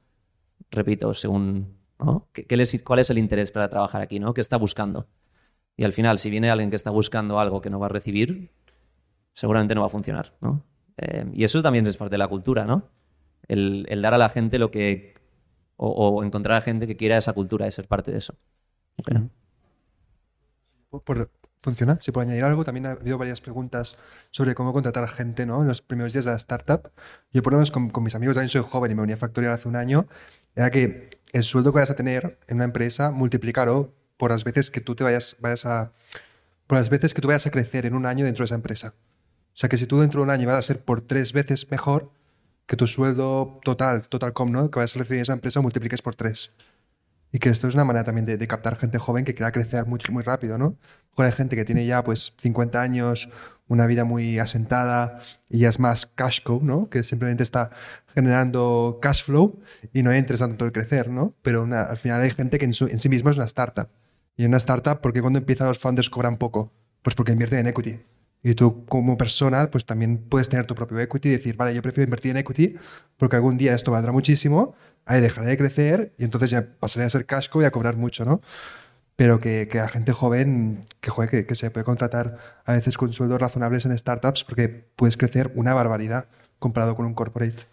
Repito, 0.71 1.15
según, 1.15 1.77
¿no? 2.01 2.29
¿Qué, 2.33 2.47
qué 2.47 2.57
les- 2.57 2.83
¿Cuál 2.83 3.01
es 3.01 3.11
el 3.11 3.19
interés 3.19 3.53
para 3.53 3.69
trabajar 3.71 4.03
aquí, 4.03 4.21
¿no? 4.21 4.35
¿Qué 4.35 4.41
está 4.41 4.57
buscando? 4.59 5.09
Y 5.77 5.85
al 5.85 5.93
final, 5.93 6.19
si 6.19 6.31
viene 6.31 6.51
alguien 6.51 6.71
que 6.71 6.77
está 6.77 6.91
buscando 6.91 7.41
algo 7.41 7.61
que 7.63 7.71
no 7.71 7.81
va 7.81 7.87
a 7.87 7.91
recibir, 7.91 8.53
seguramente 9.35 9.75
no 9.75 9.83
va 9.83 9.89
a 9.89 9.91
funcionar, 9.91 10.35
¿no? 10.41 10.65
Eh, 10.99 11.27
y 11.35 11.45
eso 11.45 11.63
también 11.63 11.87
es 11.87 11.97
parte 11.97 12.15
de 12.15 12.19
la 12.19 12.29
cultura, 12.29 12.65
¿no? 12.67 12.91
El, 13.49 13.87
dar 14.03 14.15
a 14.15 14.19
la 14.19 14.31
gente 14.31 14.59
lo 14.59 14.71
que... 14.71 15.15
O, 15.77 16.25
encontrar 16.25 16.59
a 16.59 16.63
gente 16.63 16.87
que 16.87 16.97
quiera 16.97 17.19
esa 17.19 17.35
cultura 17.35 17.67
y 17.69 17.73
ser 17.73 17.89
parte 17.89 18.13
de 18.13 18.19
eso. 18.19 18.37
Ok. 18.99 19.13
Por, 20.91 21.03
por- 21.03 21.31
¿Funciona? 21.63 21.97
Si 22.01 22.11
puedo 22.11 22.27
añadir 22.27 22.45
algo, 22.45 22.65
también 22.65 22.87
ha 22.87 22.91
habido 22.93 23.19
varias 23.19 23.41
preguntas 23.41 23.97
sobre 24.33 24.55
cómo 24.55 24.73
contratar 24.73 25.05
a 25.05 25.09
gente 25.09 25.47
¿no? 25.47 25.63
en 25.63 25.69
los 25.69 25.81
primeros 25.81 26.13
días 26.13 26.25
de 26.25 26.33
la 26.33 26.37
startup. 26.37 26.91
Yo, 27.33 27.41
por 27.43 27.53
lo 27.53 27.59
menos, 27.59 27.71
con, 27.71 27.89
con 27.91 28.03
mis 28.03 28.17
amigos, 28.17 28.35
también 28.35 28.49
soy 28.49 28.63
joven 28.69 28.91
y 28.91 28.95
me 28.97 29.03
uní 29.03 29.13
a 29.13 29.17
Factorial 29.17 29.53
hace 29.53 29.69
un 29.69 29.77
año, 29.77 30.09
era 30.57 30.71
que 30.71 31.11
el 31.33 31.45
sueldo 31.45 31.71
que 31.71 31.77
vayas 31.77 31.91
a 31.91 31.95
tener 31.95 32.39
en 32.49 32.57
una 32.57 32.65
empresa, 32.65 33.13
multiplicarlo 33.13 33.95
por 34.17 34.33
las 34.33 34.43
veces 34.45 34.71
que 34.71 34.81
tú 34.81 34.95
te 34.95 35.05
vayas, 35.05 35.37
a. 35.65 35.93
por 36.67 36.79
las 36.79 36.91
veces 36.91 37.15
que 37.15 37.21
tú 37.21 37.29
vayas 37.29 37.47
a 37.47 37.51
crecer 37.51 37.87
en 37.87 37.95
un 37.95 38.07
año 38.07 38.25
dentro 38.25 38.43
de 38.43 38.47
esa 38.47 38.55
empresa. 38.57 38.95
O 39.55 39.57
sea, 39.57 39.69
que 39.69 39.79
si 39.79 39.87
tú 39.87 40.01
dentro 40.01 40.21
de 40.21 40.25
un 40.25 40.31
año 40.31 40.49
vas 40.49 40.57
a 40.57 40.63
ser 40.63 40.85
por 40.85 41.01
tres 41.01 41.33
veces 41.33 41.71
mejor 41.71 42.11
que 42.67 42.77
tu 42.77 42.87
sueldo 42.87 43.61
total, 43.65 44.09
total 44.09 44.33
com, 44.33 44.51
¿no? 44.51 44.71
Que 44.71 44.79
vayas 44.79 44.97
a 44.97 44.99
recibir 44.99 45.19
en 45.19 45.23
esa 45.23 45.33
empresa, 45.33 45.61
multipliques 45.61 46.03
por 46.03 46.15
tres. 46.15 46.53
Y 47.33 47.39
que 47.39 47.49
esto 47.49 47.67
es 47.67 47.75
una 47.75 47.85
manera 47.85 48.05
también 48.05 48.27
de, 48.27 48.47
captar 48.47 48.77
gente 48.77 48.99
joven 48.99 49.25
que 49.25 49.35
quiera 49.35 49.51
crecer 49.53 49.87
muy, 49.87 49.99
muy 50.11 50.23
rápido, 50.23 50.59
¿no? 50.59 50.77
Mejor 51.13 51.27
hay 51.27 51.33
gente 51.33 51.57
que 51.57 51.65
tiene 51.65 51.87
ya 51.87 52.05
pues 52.05 52.35
50 52.39 52.81
años, 52.81 53.31
una 53.69 53.87
vida 53.87 54.05
muy 54.05 54.39
asentada 54.39 55.19
y 55.49 55.61
ya 55.61 55.71
es 55.71 55.81
más 55.81 56.05
cash 56.05 56.43
cow, 56.43 56.61
¿no? 56.63 56.91
Que 56.91 57.03
simplemente 57.03 57.43
está 57.43 57.71
generando 58.07 58.99
cash 59.01 59.25
flow 59.25 59.61
y 59.95 60.03
no 60.03 60.11
hay 60.11 60.19
interés 60.19 60.41
tanto 60.41 60.67
el 60.67 60.73
crecer, 60.73 61.09
¿no? 61.11 61.35
Pero 61.43 61.63
una- 61.63 61.83
al 61.83 61.97
final 61.97 62.21
hay 62.21 62.31
gente 62.31 62.59
que 62.59 62.67
en, 62.67 62.73
en 62.89 62.99
sí 62.99 63.09
mismo 63.09 63.31
es 63.31 63.37
una 63.37 63.47
startup. 63.47 63.89
Y 64.37 64.45
una 64.45 64.59
startup, 64.59 65.01
¿por 65.01 65.13
qué 65.13 65.21
cuando 65.23 65.39
empiezan 65.39 65.69
los 65.69 65.79
founders 65.79 66.11
cobran 66.11 66.37
poco? 66.37 66.71
Pues 67.03 67.15
porque 67.17 67.33
invierten 67.33 67.61
en 67.61 67.67
equity. 67.69 68.01
Y 68.43 68.55
tú 68.55 68.85
como 68.86 69.16
persona, 69.16 69.70
pues 69.70 69.86
también 69.86 70.19
puedes 70.19 70.48
tener 70.48 70.66
tu 70.66 70.74
propio 70.74 70.98
equity 70.98 71.28
y 71.28 71.32
decir, 71.32 71.56
vale, 71.56 71.74
yo 71.74 71.82
prefiero 71.82 72.06
invertir 72.06 72.32
en 72.32 72.39
equity 72.39 72.77
porque 73.16 73.36
algún 73.36 73.56
día 73.56 73.74
esto 73.74 73.93
valdrá 73.93 74.10
muchísimo, 74.10 74.74
ahí 75.06 75.20
dejaré 75.20 75.48
de 75.48 75.56
crecer 75.56 76.12
y 76.19 76.24
entonces 76.24 76.51
ya 76.51 76.66
pasaré 76.81 77.06
a 77.06 77.10
ser 77.10 77.24
casco 77.24 77.62
y 77.62 77.64
a 77.64 77.70
cobrar 77.70 77.97
mucho, 77.97 78.24
¿no? 78.24 78.40
Pero 79.14 79.39
que, 79.39 79.69
que 79.69 79.78
a 79.78 79.89
gente 79.89 80.12
joven, 80.12 80.81
que, 81.01 81.10
joder, 81.10 81.31
que, 81.31 81.47
que 81.47 81.55
se 81.55 81.70
puede 81.70 81.85
contratar 81.85 82.39
a 82.64 82.73
veces 82.73 82.97
con 82.97 83.12
sueldos 83.12 83.40
razonables 83.40 83.85
en 83.85 83.97
startups 83.97 84.43
porque 84.43 84.69
puedes 84.69 85.16
crecer 85.16 85.52
una 85.55 85.74
barbaridad 85.74 86.27
comparado 86.59 86.97
con 86.97 87.06
un 87.06 87.14
corporate. 87.14 87.66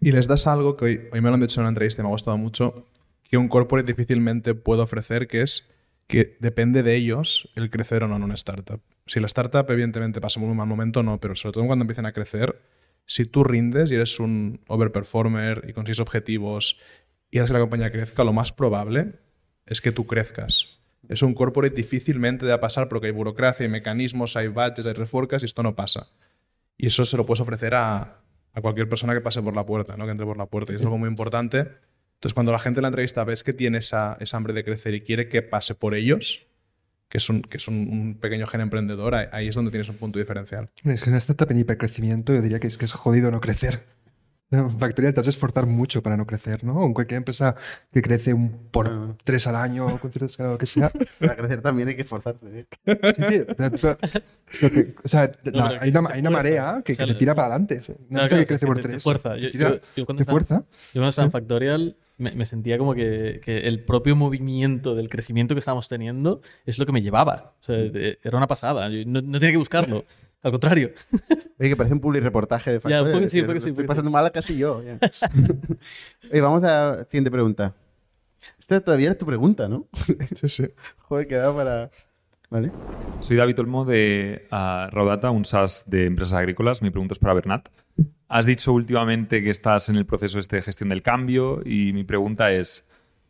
Y 0.00 0.12
les 0.12 0.26
das 0.28 0.46
algo 0.46 0.76
que 0.76 0.84
hoy, 0.84 1.00
hoy 1.12 1.20
me 1.20 1.28
lo 1.28 1.34
han 1.34 1.40
dicho 1.40 1.60
en 1.60 1.64
una 1.64 1.70
entrevista 1.70 2.00
y 2.00 2.04
me 2.04 2.08
ha 2.08 2.12
gustado 2.12 2.38
mucho, 2.38 2.86
que 3.24 3.36
un 3.36 3.48
corporate 3.48 3.92
difícilmente 3.92 4.54
puede 4.54 4.82
ofrecer, 4.82 5.26
que 5.26 5.42
es 5.42 5.70
que 6.06 6.36
depende 6.40 6.82
de 6.82 6.94
ellos 6.94 7.50
el 7.54 7.68
crecer 7.68 8.02
o 8.04 8.08
no 8.08 8.16
en 8.16 8.22
una 8.22 8.34
startup. 8.34 8.80
Si 9.08 9.20
la 9.20 9.26
startup 9.26 9.66
evidentemente 9.70 10.20
pasa 10.20 10.38
un 10.38 10.56
mal 10.56 10.66
momento, 10.66 11.02
no, 11.02 11.18
pero 11.18 11.34
sobre 11.34 11.54
todo 11.54 11.66
cuando 11.66 11.82
empiezan 11.82 12.06
a 12.06 12.12
crecer, 12.12 12.60
si 13.06 13.24
tú 13.24 13.42
rindes 13.42 13.90
y 13.90 13.94
eres 13.94 14.20
un 14.20 14.60
overperformer 14.68 15.64
y 15.66 15.72
consigues 15.72 15.98
objetivos 15.98 16.78
y 17.30 17.38
haces 17.38 17.50
que 17.50 17.54
la 17.54 17.60
compañía 17.60 17.90
crezca, 17.90 18.22
lo 18.22 18.32
más 18.34 18.52
probable 18.52 19.14
es 19.66 19.80
que 19.80 19.92
tú 19.92 20.06
crezcas. 20.06 20.78
Es 21.08 21.22
un 21.22 21.34
corporate 21.34 21.74
difícilmente 21.74 22.44
de 22.44 22.56
pasar 22.58 22.88
porque 22.88 23.06
hay 23.06 23.12
burocracia, 23.12 23.64
hay 23.64 23.72
mecanismos, 23.72 24.36
hay 24.36 24.48
budgets, 24.48 24.86
hay 24.86 24.92
reforcas 24.92 25.42
y 25.42 25.46
esto 25.46 25.62
no 25.62 25.74
pasa. 25.74 26.08
Y 26.76 26.86
eso 26.86 27.04
se 27.04 27.16
lo 27.16 27.24
puedes 27.24 27.40
ofrecer 27.40 27.74
a, 27.74 28.20
a 28.52 28.60
cualquier 28.60 28.88
persona 28.88 29.14
que 29.14 29.20
pase 29.22 29.40
por 29.40 29.54
la 29.54 29.64
puerta, 29.64 29.96
¿no? 29.96 30.04
que 30.04 30.10
entre 30.10 30.26
por 30.26 30.36
la 30.36 30.46
puerta. 30.46 30.72
Y 30.72 30.76
es 30.76 30.82
algo 30.82 30.98
muy 30.98 31.08
importante. 31.08 31.60
Entonces, 32.18 32.34
cuando 32.34 32.52
la 32.52 32.58
gente 32.58 32.80
en 32.80 32.82
la 32.82 32.88
entrevista 32.88 33.24
ves 33.24 33.42
que 33.42 33.52
tiene 33.52 33.78
esa, 33.78 34.16
esa 34.20 34.36
hambre 34.36 34.52
de 34.52 34.64
crecer 34.64 34.92
y 34.94 35.02
quiere 35.02 35.28
que 35.28 35.40
pase 35.40 35.74
por 35.74 35.94
ellos, 35.94 36.47
que 37.08 37.18
es 37.18 37.28
un, 37.28 37.42
que 37.42 37.56
es 37.56 37.68
un, 37.68 37.88
un 37.90 38.14
pequeño 38.14 38.46
gen 38.46 38.60
emprendedor, 38.60 39.14
ahí, 39.14 39.48
es 39.48 39.54
donde 39.54 39.70
tienes 39.70 39.88
un 39.88 39.96
punto 39.96 40.18
diferencial. 40.18 40.70
Es 40.84 41.02
que 41.02 41.10
en 41.10 41.12
una 41.12 41.18
startup 41.18 41.50
en 41.50 41.58
hipercrecimiento 41.58 42.34
yo 42.34 42.42
diría 42.42 42.60
que 42.60 42.66
es 42.66 42.78
que 42.78 42.84
es 42.84 42.92
jodido 42.92 43.30
no 43.30 43.40
crecer. 43.40 43.86
En 44.50 44.70
Factorial 44.70 45.12
te 45.12 45.20
has 45.20 45.26
de 45.26 45.30
esforzar 45.30 45.66
mucho 45.66 46.02
para 46.02 46.16
no 46.16 46.26
crecer, 46.26 46.64
¿no? 46.64 46.82
En 46.84 46.94
cualquier 46.94 47.18
empresa 47.18 47.54
que 47.92 48.00
crece 48.00 48.32
un 48.32 48.68
por 48.70 49.16
tres 49.22 49.46
al 49.46 49.56
año, 49.56 49.86
o 49.86 49.98
cualquier 49.98 50.24
escala, 50.24 50.52
lo 50.52 50.58
que 50.58 50.64
sea. 50.66 50.90
Para 51.20 51.36
crecer 51.36 51.60
también 51.60 51.88
hay 51.88 51.96
que 51.96 52.02
esforzarse. 52.02 52.46
¿eh? 52.60 52.66
Sí, 52.86 53.22
sí. 53.28 53.44
pero- 53.56 53.70
pero- 53.78 53.98
lo 54.62 54.70
que- 54.70 54.94
o 55.04 55.08
sea, 55.08 55.30
la- 55.44 55.66
hay, 55.80 55.90
una, 55.90 56.08
te 56.08 56.14
hay 56.14 56.20
una 56.20 56.30
fuerza. 56.30 56.30
marea 56.30 56.82
que, 56.82 56.92
O 56.92 56.96
sea, 56.96 57.04
que 57.06 57.12
te 57.12 57.18
tira 57.18 57.34
para 57.34 57.48
adelante. 57.48 57.76
Claro, 57.80 57.98
empresa 58.00 58.28
claro, 58.28 58.40
que 58.40 58.46
crece 58.46 58.60
te- 58.60 58.66
por 58.66 58.76
te- 58.76 58.82
te 58.82 58.88
tres. 58.88 59.02
fuerza. 59.02 59.34
te 59.34 59.40
Yo, 59.42 59.50
tira- 59.50 59.68
yo- 59.74 59.80
yo 59.96 60.06
cuando 60.06 60.18
te 60.18 60.22
estaba- 60.22 60.38
fuerza. 60.38 60.54
yo 60.60 60.92
cuando 60.94 61.08
estaba 61.10 61.26
en 61.26 61.32
Factorial 61.32 61.96
me, 62.16 62.32
me 62.32 62.46
sentía 62.46 62.78
como 62.78 62.94
que, 62.94 63.40
que 63.44 63.58
el 63.68 63.84
propio 63.84 64.16
movimiento 64.16 64.94
del 64.94 65.08
crecimiento 65.10 65.54
que 65.54 65.58
estábamos 65.60 65.88
teniendo 65.88 66.40
es 66.64 66.78
lo 66.78 66.86
que 66.86 66.92
me 66.92 67.02
llevaba. 67.02 67.54
O 67.60 67.62
sea, 67.62 67.76
de- 67.76 68.18
era 68.24 68.38
una 68.38 68.46
pasada. 68.46 68.88
Yo 68.88 69.04
no, 69.06 69.20
no 69.20 69.38
tenía 69.38 69.52
que 69.52 69.58
buscarlo. 69.58 70.04
Al 70.42 70.50
contrario. 70.52 70.90
Oye, 71.58 71.68
que 71.70 71.76
parece 71.76 71.94
un 71.94 72.00
public 72.00 72.22
reportaje 72.22 72.70
de 72.70 72.76
Ya, 72.76 72.80
Factorial. 72.80 73.04
un 73.06 73.12
poco 73.12 73.24
es 73.24 73.30
sí, 73.30 73.36
que 73.38 73.40
un 73.42 73.46
poco 73.46 73.54
lo 73.54 73.60
sí, 73.60 73.68
Estoy 73.70 73.86
pasando 73.86 74.10
mal 74.10 74.30
casi 74.32 74.56
yo. 74.58 74.82
ya. 74.82 74.98
Oye, 76.32 76.40
vamos 76.40 76.62
a 76.62 76.96
la 76.98 77.04
siguiente 77.04 77.30
pregunta. 77.30 77.74
Esta 78.60 78.80
todavía 78.80 79.10
es 79.10 79.18
tu 79.18 79.26
pregunta, 79.26 79.68
¿no? 79.68 79.86
Sí, 80.34 80.48
sí. 80.48 80.66
Joder, 80.98 81.26
quedado 81.26 81.56
para... 81.56 81.90
¿Vale? 82.50 82.70
Soy 83.20 83.36
David 83.36 83.58
Olmo 83.60 83.84
de 83.84 84.46
ah, 84.50 84.88
Raudata, 84.90 85.30
un 85.30 85.44
SaaS 85.44 85.84
de 85.86 86.06
empresas 86.06 86.32
agrícolas. 86.34 86.80
Mi 86.80 86.88
pregunta 86.90 87.12
es 87.12 87.18
para 87.18 87.34
Bernat. 87.34 87.68
Has 88.28 88.46
dicho 88.46 88.72
últimamente 88.72 89.42
que 89.42 89.50
estás 89.50 89.90
en 89.90 89.96
el 89.96 90.06
proceso 90.06 90.38
este 90.38 90.56
de 90.56 90.62
gestión 90.62 90.88
del 90.88 91.02
cambio 91.02 91.60
y 91.64 91.92
mi 91.92 92.04
pregunta 92.04 92.50
es 92.50 92.86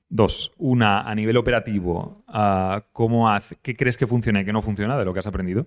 dos. 0.09 0.53
Una, 0.57 1.01
a 1.01 1.15
nivel 1.17 1.37
operativo, 1.37 2.23
ah, 2.29 2.85
¿cómo 2.93 3.29
hace- 3.29 3.57
¿qué 3.61 3.75
crees 3.75 3.97
que 3.97 4.07
funciona 4.07 4.43
y 4.43 4.45
qué 4.45 4.53
no 4.53 4.63
funciona 4.63 4.97
de 4.97 5.05
lo 5.05 5.13
que 5.13 5.19
has 5.19 5.27
aprendido? 5.27 5.67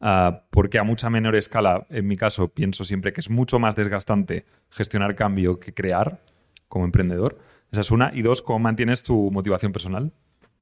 Ah, 0.00 0.44
porque 0.50 0.78
a 0.78 0.84
mucha 0.84 1.08
menor 1.08 1.34
escala, 1.36 1.86
en 1.88 2.06
mi 2.06 2.16
caso, 2.16 2.48
pienso 2.48 2.84
siempre 2.84 3.12
que 3.12 3.20
es 3.20 3.30
mucho 3.30 3.58
más 3.58 3.74
desgastante 3.74 4.44
gestionar 4.70 5.14
cambio 5.14 5.58
que 5.60 5.72
crear 5.72 6.22
como 6.68 6.84
emprendedor. 6.84 7.38
Esa 7.72 7.80
es 7.80 7.90
una. 7.90 8.10
Y 8.14 8.22
dos, 8.22 8.42
¿cómo 8.42 8.58
mantienes 8.58 9.02
tu 9.02 9.30
motivación 9.30 9.72
personal? 9.72 10.12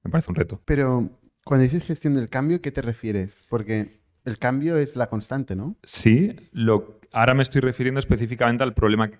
Me 0.04 0.10
parece 0.10 0.30
un 0.30 0.36
reto. 0.36 0.60
Pero 0.64 1.10
cuando 1.44 1.62
dices 1.62 1.84
gestión 1.84 2.14
del 2.14 2.28
cambio, 2.28 2.60
¿qué 2.60 2.70
te 2.70 2.82
refieres? 2.82 3.42
Porque 3.48 4.00
el 4.24 4.38
cambio 4.38 4.76
es 4.76 4.94
la 4.96 5.08
constante, 5.08 5.56
¿no? 5.56 5.76
Sí, 5.82 6.36
lo, 6.52 7.00
ahora 7.12 7.34
me 7.34 7.42
estoy 7.42 7.60
refiriendo 7.62 7.98
específicamente 7.98 8.62
al 8.62 8.74
problema, 8.74 9.10
que- 9.10 9.18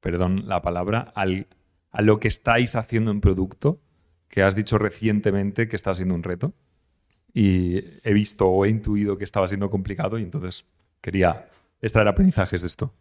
perdón 0.00 0.48
la 0.48 0.62
palabra, 0.62 1.12
al, 1.14 1.46
a 1.90 2.02
lo 2.02 2.18
que 2.20 2.28
estáis 2.28 2.76
haciendo 2.76 3.10
en 3.10 3.20
producto, 3.20 3.80
que 4.28 4.42
has 4.42 4.54
dicho 4.54 4.78
recientemente 4.78 5.68
que 5.68 5.76
está 5.76 5.92
siendo 5.92 6.14
un 6.14 6.22
reto. 6.22 6.54
Y 7.34 7.78
he 8.04 8.12
visto 8.12 8.46
o 8.48 8.64
he 8.64 8.70
intuido 8.70 9.16
que 9.18 9.24
estaba 9.24 9.46
siendo 9.46 9.70
complicado 9.70 10.18
y 10.18 10.22
entonces 10.22 10.66
quería 11.00 11.48
extraer 11.80 12.08
aprendizajes 12.08 12.62
de 12.62 12.66
esto. 12.68 12.94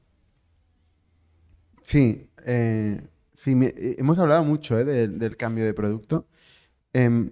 Sí, 1.84 2.30
eh, 2.46 2.98
sí 3.34 3.54
eh, 3.62 3.96
hemos 3.98 4.20
hablado 4.20 4.44
mucho 4.44 4.78
eh, 4.80 4.86
del, 5.08 5.38
cambio 5.38 5.66
de 5.66 5.74
producto. 5.74 6.28
Em, 6.94 7.32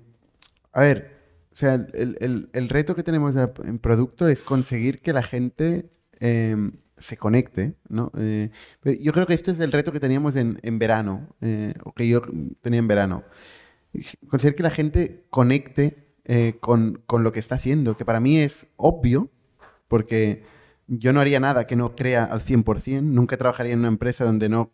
a 0.73 0.81
ver, 0.83 1.11
o 1.51 1.55
sea, 1.55 1.75
el, 1.75 2.17
el- 2.21 2.49
el 2.53 2.69
reto 2.69 2.95
que 2.95 3.03
tenemos 3.03 3.35
en 3.37 3.79
producto 3.79 4.27
es 4.27 4.41
conseguir 4.43 5.01
que 5.01 5.13
la 5.13 5.23
gente 5.23 5.91
em, 6.19 6.73
se 6.97 7.17
conecte, 7.17 7.75
¿no? 7.89 8.11
Eh, 8.17 8.51
yo 9.01 9.13
creo 9.13 9.27
que 9.27 9.33
esto 9.35 9.51
es 9.51 9.59
el 9.59 9.71
reto 9.71 9.91
que 9.91 9.99
teníamos 9.99 10.35
en, 10.35 10.59
en 10.63 10.79
verano, 10.79 11.35
o 11.85 11.93
que 11.93 12.07
yo 12.07 12.21
tenía 12.61 12.79
en 12.79 12.87
verano. 12.87 13.23
Conseguir 14.29 14.55
que 14.55 14.63
la 14.63 14.69
gente 14.71 15.25
conecte 15.29 16.06
eh, 16.27 16.57
con, 16.59 17.01
con 17.07 17.23
lo 17.23 17.31
que 17.31 17.39
está 17.39 17.55
haciendo, 17.55 17.97
que 17.97 18.05
para 18.05 18.19
mí 18.19 18.37
es 18.39 18.67
obvio, 18.75 19.29
porque 19.87 20.43
yo 20.87 21.13
no 21.13 21.21
haría 21.21 21.39
nada 21.39 21.65
que 21.67 21.75
no 21.75 21.95
crea 21.95 22.25
al 22.25 22.41
100%, 22.41 23.01
nunca 23.03 23.37
trabajaría 23.37 23.73
en 23.73 23.79
una 23.79 23.87
empresa 23.87 24.25
donde 24.25 24.49
no 24.49 24.71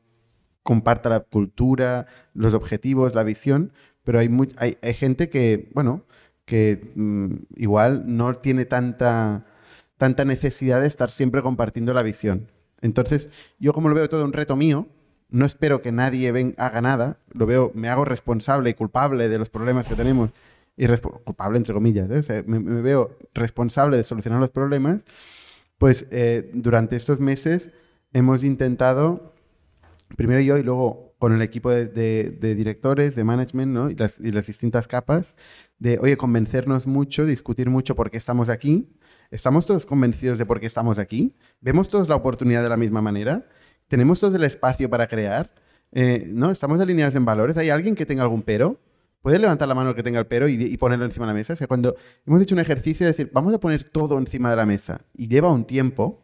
comparta 0.64 1.10
la 1.10 1.20
cultura, 1.22 2.08
los 2.34 2.54
objetivos, 2.54 3.16
la 3.16 3.24
visión, 3.24 3.72
pero 4.04 4.20
hay, 4.20 4.30
mu- 4.30 4.48
hay, 4.58 4.78
hay 4.82 4.94
gente 4.94 5.30
que, 5.30 5.70
bueno, 5.74 6.04
que 6.46 6.92
mm, 6.96 7.36
igual 7.58 8.04
no 8.06 8.34
tiene 8.36 8.66
tanta, 8.66 9.46
tanta 9.98 10.26
necesidad 10.26 10.82
de 10.82 10.88
estar 10.88 11.12
siempre 11.12 11.42
compartiendo 11.42 11.94
la 11.94 12.04
visión. 12.04 12.48
Entonces, 12.82 13.30
yo 13.60 13.74
como 13.74 13.90
lo 13.90 13.96
veo 13.96 14.10
todo 14.10 14.26
un 14.26 14.34
reto 14.34 14.56
mío, 14.56 14.88
no 15.30 15.46
espero 15.46 15.82
que 15.82 15.92
nadie 15.92 16.32
ven, 16.32 16.54
haga 16.58 16.82
nada, 16.82 17.18
lo 17.34 17.46
veo, 17.46 17.72
me 17.74 17.90
hago 17.90 18.06
responsable 18.06 18.70
y 18.70 18.74
culpable 18.74 19.30
de 19.30 19.38
los 19.38 19.50
problemas 19.50 19.88
que 19.88 19.96
tenemos, 19.96 20.32
y 20.76 20.88
culpable 21.24 21.58
entre 21.58 21.74
comillas, 21.74 22.30
¿eh? 22.30 22.44
Me, 22.48 22.60
veo 22.60 23.18
responsable 23.34 23.98
de 23.98 24.04
solucionar 24.04 24.40
los 24.40 24.52
problemas, 24.52 25.02
pues 25.78 26.08
eh, 26.12 26.50
durante 26.54 26.96
estos 26.96 27.20
meses 27.20 27.72
hemos 28.12 28.44
intentado, 28.44 29.34
primero 30.16 30.42
yo 30.42 30.58
y 30.58 30.64
luego 30.64 31.14
con 31.20 31.34
el 31.34 31.42
equipo 31.42 31.72
de, 31.72 32.38
directores, 32.42 33.16
de 33.16 33.24
management, 33.24 33.72
¿no? 33.72 33.90
Y 33.90 33.96
las, 33.96 34.20
y 34.20 34.32
las 34.32 34.48
distintas 34.48 34.88
capas, 34.88 35.36
de, 35.80 35.98
oye, 36.00 36.18
convencernos 36.18 36.86
mucho, 36.86 37.26
discutir 37.26 37.70
mucho 37.70 37.96
por 37.96 38.12
qué 38.12 38.18
estamos 38.18 38.50
aquí. 38.50 38.90
¿Estamos 39.32 39.66
todos 39.66 39.86
convencidos 39.86 40.38
de 40.38 40.46
por 40.46 40.60
qué 40.60 40.66
estamos 40.66 41.00
aquí? 41.00 41.34
¿Vemos 41.62 41.90
todos 41.90 42.10
la 42.10 42.16
oportunidad 42.16 42.62
de 42.62 42.70
la 42.70 42.78
misma 42.78 43.02
manera? 43.02 43.44
¿Tenemos 43.88 44.20
todos 44.20 44.36
el 44.36 44.44
espacio 44.44 44.90
para 44.90 45.08
crear? 45.08 45.54
Eh, 45.94 46.26
¿No? 46.28 46.52
¿Estamos 46.52 46.80
alineados 46.82 47.16
en 47.16 47.24
valores? 47.24 47.56
¿Hay 47.58 47.70
alguien 47.70 47.96
que 47.96 48.06
tenga 48.06 48.24
algún 48.24 48.42
pero? 48.42 48.80
¿Puede 49.24 49.40
levantar 49.40 49.70
la 49.70 49.74
mano 49.74 49.92
el 49.92 49.96
que 49.96 50.04
tenga 50.04 50.20
el 50.20 50.28
pero 50.28 50.50
y, 50.50 50.62
y 50.62 50.76
ponerlo 50.76 51.06
encima 51.06 51.26
de 51.26 51.32
la 51.32 51.34
mesa? 51.34 51.54
O 51.54 51.56
sea, 51.56 51.66
cuando 51.66 51.96
hemos 52.28 52.42
hecho 52.42 52.56
un 52.56 52.60
ejercicio 52.60 53.06
de 53.06 53.14
decir, 53.14 53.32
vamos 53.34 53.54
a 53.54 53.60
poner 53.60 53.86
todo 53.86 54.18
encima 54.18 54.50
de 54.50 54.58
la 54.58 54.66
mesa 54.66 55.00
y 55.14 55.30
lleva 55.30 55.50
un 55.50 55.64
tiempo, 55.64 56.22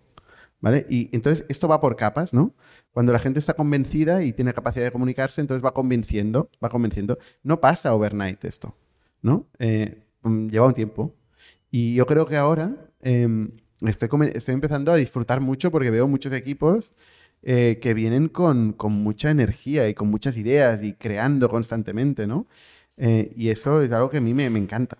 ¿vale? 0.59 0.85
Y 0.89 1.09
entonces 1.13 1.45
esto 1.47 1.69
va 1.69 1.80
por 1.80 1.95
capas, 1.95 2.34
¿no? 2.34 2.53
Cuando 2.91 3.13
la 3.13 3.19
gente 3.19 3.39
está 3.39 3.53
convencida 3.53 4.21
y 4.21 4.34
tiene 4.34 4.53
capacidad 4.53 4.84
de 4.84 4.91
comunicarse, 4.91 5.39
entonces 5.39 5.65
va 5.65 5.73
convenciendo, 5.73 6.49
va 6.61 6.67
convenciendo. 6.67 7.17
No 7.41 7.61
pasa 7.61 7.95
overnight 7.95 8.43
esto, 8.43 8.76
¿no? 9.21 9.47
Eh, 9.59 10.03
mm, 10.23 10.47
lleva 10.49 10.67
un 10.67 10.73
tiempo. 10.73 11.15
Y 11.71 11.95
yo 11.95 12.05
creo 12.05 12.26
que 12.26 12.35
ahora 12.35 12.76
em, 13.01 13.51
estoy, 13.80 14.09
estoy 14.34 14.53
empezando 14.55 14.91
a 14.91 14.97
disfrutar 14.97 15.39
mucho 15.39 15.71
porque 15.71 15.89
veo 15.89 16.05
muchos 16.09 16.34
equipos 16.34 16.91
eh, 17.43 17.80
que 17.81 17.93
vienen 17.93 18.27
con, 18.27 18.73
con 18.73 18.91
mucha 18.91 19.31
energía 19.31 19.88
y 19.88 19.93
con 19.93 20.09
muchas 20.09 20.35
ideas 20.35 20.84
y 20.84 20.93
creando 20.95 21.47
constantemente, 21.47 22.27
¿no? 22.27 22.47
Eh, 22.99 23.31
y 23.35 23.49
eso 23.49 23.81
es 23.81 23.91
algo 23.91 24.09
que 24.09 24.17
a 24.17 24.21
mí 24.21 24.34
me, 24.34 24.45
encanta. 24.45 24.97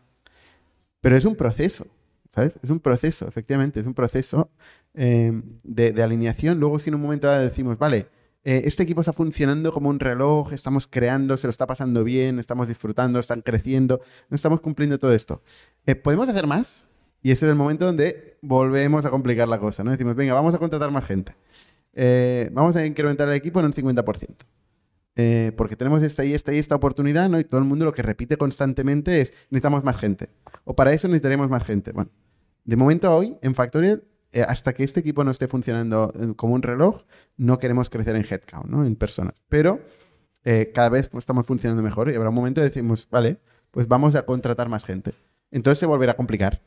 Pero 1.02 1.16
es 1.16 1.26
un 1.26 1.36
proceso, 1.36 1.86
¿sabes? 2.30 2.54
Es 2.64 2.70
un 2.70 2.80
proceso, 2.80 3.28
efectivamente, 3.28 3.80
es 3.80 3.86
un 3.86 3.94
proceso 3.94 4.50
eh, 4.94 5.32
de, 5.64 6.02
alineación. 6.02 6.60
Luego, 6.60 6.80
si 6.80 6.90
en 6.90 6.96
un 6.96 7.02
momento 7.02 7.28
dado 7.28 7.44
decimos, 7.44 7.78
vale, 7.78 8.08
eh, 8.44 8.62
este 8.66 8.84
equipo 8.84 9.02
está 9.02 9.14
funcionando 9.14 9.72
como 9.74 9.90
un 9.90 10.00
reloj, 10.00 10.54
estamos 10.54 10.88
creando, 10.88 11.38
se 11.38 11.48
lo 11.48 11.52
está 11.52 11.68
pasando 11.68 12.04
bien, 12.04 12.40
estamos 12.40 12.68
disfrutando, 12.70 13.20
están 13.20 13.42
creciendo, 13.42 14.02
no 14.30 14.36
estamos 14.36 14.62
cumpliendo 14.62 14.98
todo 14.98 15.14
esto. 15.14 15.44
Eh, 15.86 15.96
¿Podemos 15.96 16.28
hacer 16.30 16.48
más? 16.48 16.86
Y 17.22 17.32
ese 17.32 17.46
es 17.46 17.52
el 17.52 17.58
momento 17.58 17.86
donde 17.86 18.38
volvemos 18.42 19.06
a 19.06 19.10
complicar 19.10 19.48
la 19.48 19.60
cosa, 19.60 19.84
¿no? 19.84 19.92
Decimos, 19.92 20.16
venga, 20.16 20.34
vamos 20.34 20.54
a 20.54 20.58
contratar 20.58 20.90
más 20.90 21.06
gente. 21.06 21.36
Vamos 22.54 22.78
a 22.78 22.86
incrementar 22.86 23.28
el 23.28 23.36
equipo 23.36 23.60
en 23.60 23.66
un 23.66 23.74
50%. 23.74 24.28
Eh, 25.22 25.52
porque 25.58 25.76
tenemos 25.76 26.02
esta 26.02 26.24
y 26.24 26.34
esta 26.34 26.54
y 26.54 26.60
esta 26.60 26.76
oportunidad, 26.76 27.28
¿no? 27.28 27.38
Y 27.42 27.44
todo 27.44 27.60
el 27.60 27.66
mundo 27.66 27.84
lo 27.84 27.92
que 27.92 28.02
repite 28.02 28.38
constantemente 28.38 29.20
es, 29.20 29.34
necesitamos 29.50 29.84
más 29.84 29.98
gente. 29.98 30.30
O 30.64 30.78
para 30.78 30.94
eso 30.94 31.10
necesitaremos 31.10 31.50
más 31.50 31.66
gente. 31.66 31.92
Bueno, 31.92 32.10
de 32.64 32.78
momento 32.78 33.14
hoy, 33.14 33.38
en 33.42 33.54
Factorial, 33.54 34.06
eh, 34.32 34.44
hasta 34.48 34.72
que 34.72 34.86
este 34.86 35.02
equipo 35.02 35.26
no 35.26 35.32
esté 35.32 35.50
funcionando 35.50 36.14
eh, 36.16 36.36
como 36.38 36.54
un 36.54 36.62
reloj, 36.62 37.02
no 37.36 37.60
queremos 37.60 37.90
crecer 37.90 38.16
en 38.16 38.24
headcount, 38.24 38.68
¿no? 38.68 38.86
En 38.86 38.96
personas. 38.96 39.34
Pero 39.50 39.82
eh, 40.46 40.72
cada 40.74 40.88
vez 40.88 41.10
estamos 41.14 41.46
funcionando 41.46 41.84
mejor 41.84 42.10
y 42.10 42.16
habrá 42.16 42.30
un 42.30 42.36
momento 42.36 42.62
de 42.62 42.70
decimos, 42.70 43.10
vale, 43.12 43.42
pues 43.72 43.90
vamos 43.90 44.16
a 44.16 44.26
contratar 44.26 44.70
más 44.70 44.86
gente. 44.86 45.16
Entonces 45.52 45.80
se 45.80 45.86
volverá 45.86 46.14
a 46.14 46.16
complicar. 46.16 46.62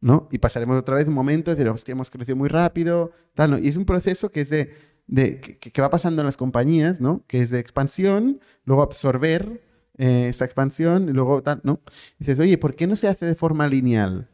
¿no? 0.00 0.28
Y 0.30 0.38
pasaremos 0.38 0.78
otra 0.78 0.94
vez 0.94 1.08
un 1.08 1.14
momento 1.14 1.50
de 1.50 1.56
decir, 1.56 1.68
hostia, 1.70 1.92
hemos 1.92 2.08
crecido 2.08 2.34
muy 2.34 2.48
rápido, 2.48 3.10
tal, 3.34 3.50
¿no? 3.50 3.58
Y 3.58 3.68
es 3.68 3.76
un 3.76 3.84
proceso 3.84 4.30
que 4.30 4.40
es 4.40 4.48
de, 4.48 4.72
de- 5.10 5.40
que, 5.40 5.58
que 5.72 5.82
va 5.82 5.90
pasando 5.90 6.22
en 6.22 6.26
las 6.26 6.36
compañías, 6.36 7.00
¿no? 7.00 7.22
Que 7.26 7.42
es 7.42 7.50
de 7.50 7.58
expansión, 7.58 8.40
luego 8.64 8.82
absorber 8.82 9.60
eh, 9.98 10.28
esta 10.30 10.44
expansión 10.44 11.08
y 11.08 11.12
luego 11.12 11.42
tal, 11.42 11.60
¿no? 11.64 11.80
Dices, 12.18 12.38
oye, 12.38 12.56
¿por 12.58 12.74
qué 12.76 12.86
no 12.86 12.96
se 12.96 13.08
hace 13.08 13.26
de 13.26 13.34
forma 13.34 13.66
lineal? 13.68 14.28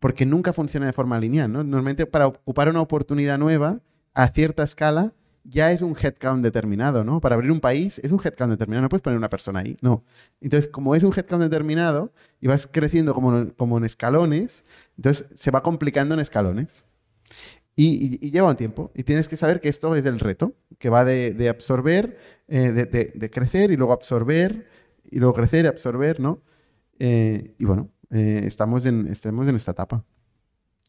Porque 0.00 0.26
nunca 0.26 0.52
funciona 0.52 0.86
de 0.86 0.92
forma 0.92 1.18
lineal, 1.18 1.52
¿no? 1.52 1.62
Normalmente 1.64 2.06
para 2.06 2.26
ocupar 2.28 2.68
una 2.68 2.80
oportunidad 2.80 3.38
nueva 3.38 3.80
a 4.14 4.28
cierta 4.28 4.62
escala 4.64 5.12
ya 5.44 5.72
es 5.72 5.82
un 5.82 5.96
headcount 6.00 6.42
determinado, 6.42 7.04
¿no? 7.04 7.20
Para 7.20 7.34
abrir 7.36 7.50
un 7.52 7.60
país 7.60 7.98
es 8.04 8.12
un 8.12 8.20
headcount 8.22 8.50
determinado, 8.50 8.82
no 8.82 8.88
puedes 8.90 9.02
poner 9.02 9.16
una 9.18 9.30
persona 9.30 9.60
ahí, 9.60 9.76
no. 9.80 10.04
Entonces, 10.40 10.68
como 10.70 10.94
es 10.94 11.04
un 11.04 11.12
headcount 11.16 11.42
determinado 11.42 12.12
y 12.40 12.48
vas 12.48 12.68
creciendo 12.70 13.14
como, 13.14 13.48
como 13.56 13.78
en 13.78 13.84
escalones, 13.84 14.64
entonces 14.96 15.26
se 15.34 15.50
va 15.50 15.62
complicando 15.62 16.14
en 16.14 16.20
escalones. 16.20 16.86
Y, 17.80 18.16
y- 18.16 18.26
y 18.26 18.30
lleva 18.32 18.50
un 18.50 18.56
tiempo. 18.56 18.90
Y 18.96 19.04
tienes 19.04 19.28
que 19.28 19.36
saber 19.36 19.60
que 19.60 19.68
esto 19.68 19.94
es 19.94 20.04
el 20.04 20.18
reto, 20.18 20.54
que 20.80 20.88
va 20.90 21.04
de, 21.04 21.32
de 21.32 21.48
absorber, 21.48 22.18
eh, 22.48 22.72
de, 22.72 22.86
de- 22.86 23.12
de 23.14 23.30
crecer 23.30 23.70
y 23.70 23.76
luego 23.76 23.92
absorber, 23.92 24.66
y 25.04 25.20
luego 25.20 25.32
crecer 25.34 25.64
y 25.64 25.68
absorber, 25.68 26.18
¿no? 26.18 26.42
Eh, 26.98 27.54
y 27.56 27.64
bueno, 27.64 27.88
eh, 28.10 28.42
estamos, 28.46 28.84
en, 28.84 29.06
estamos 29.06 29.46
en 29.46 29.54
esta 29.54 29.70
etapa. 29.70 30.04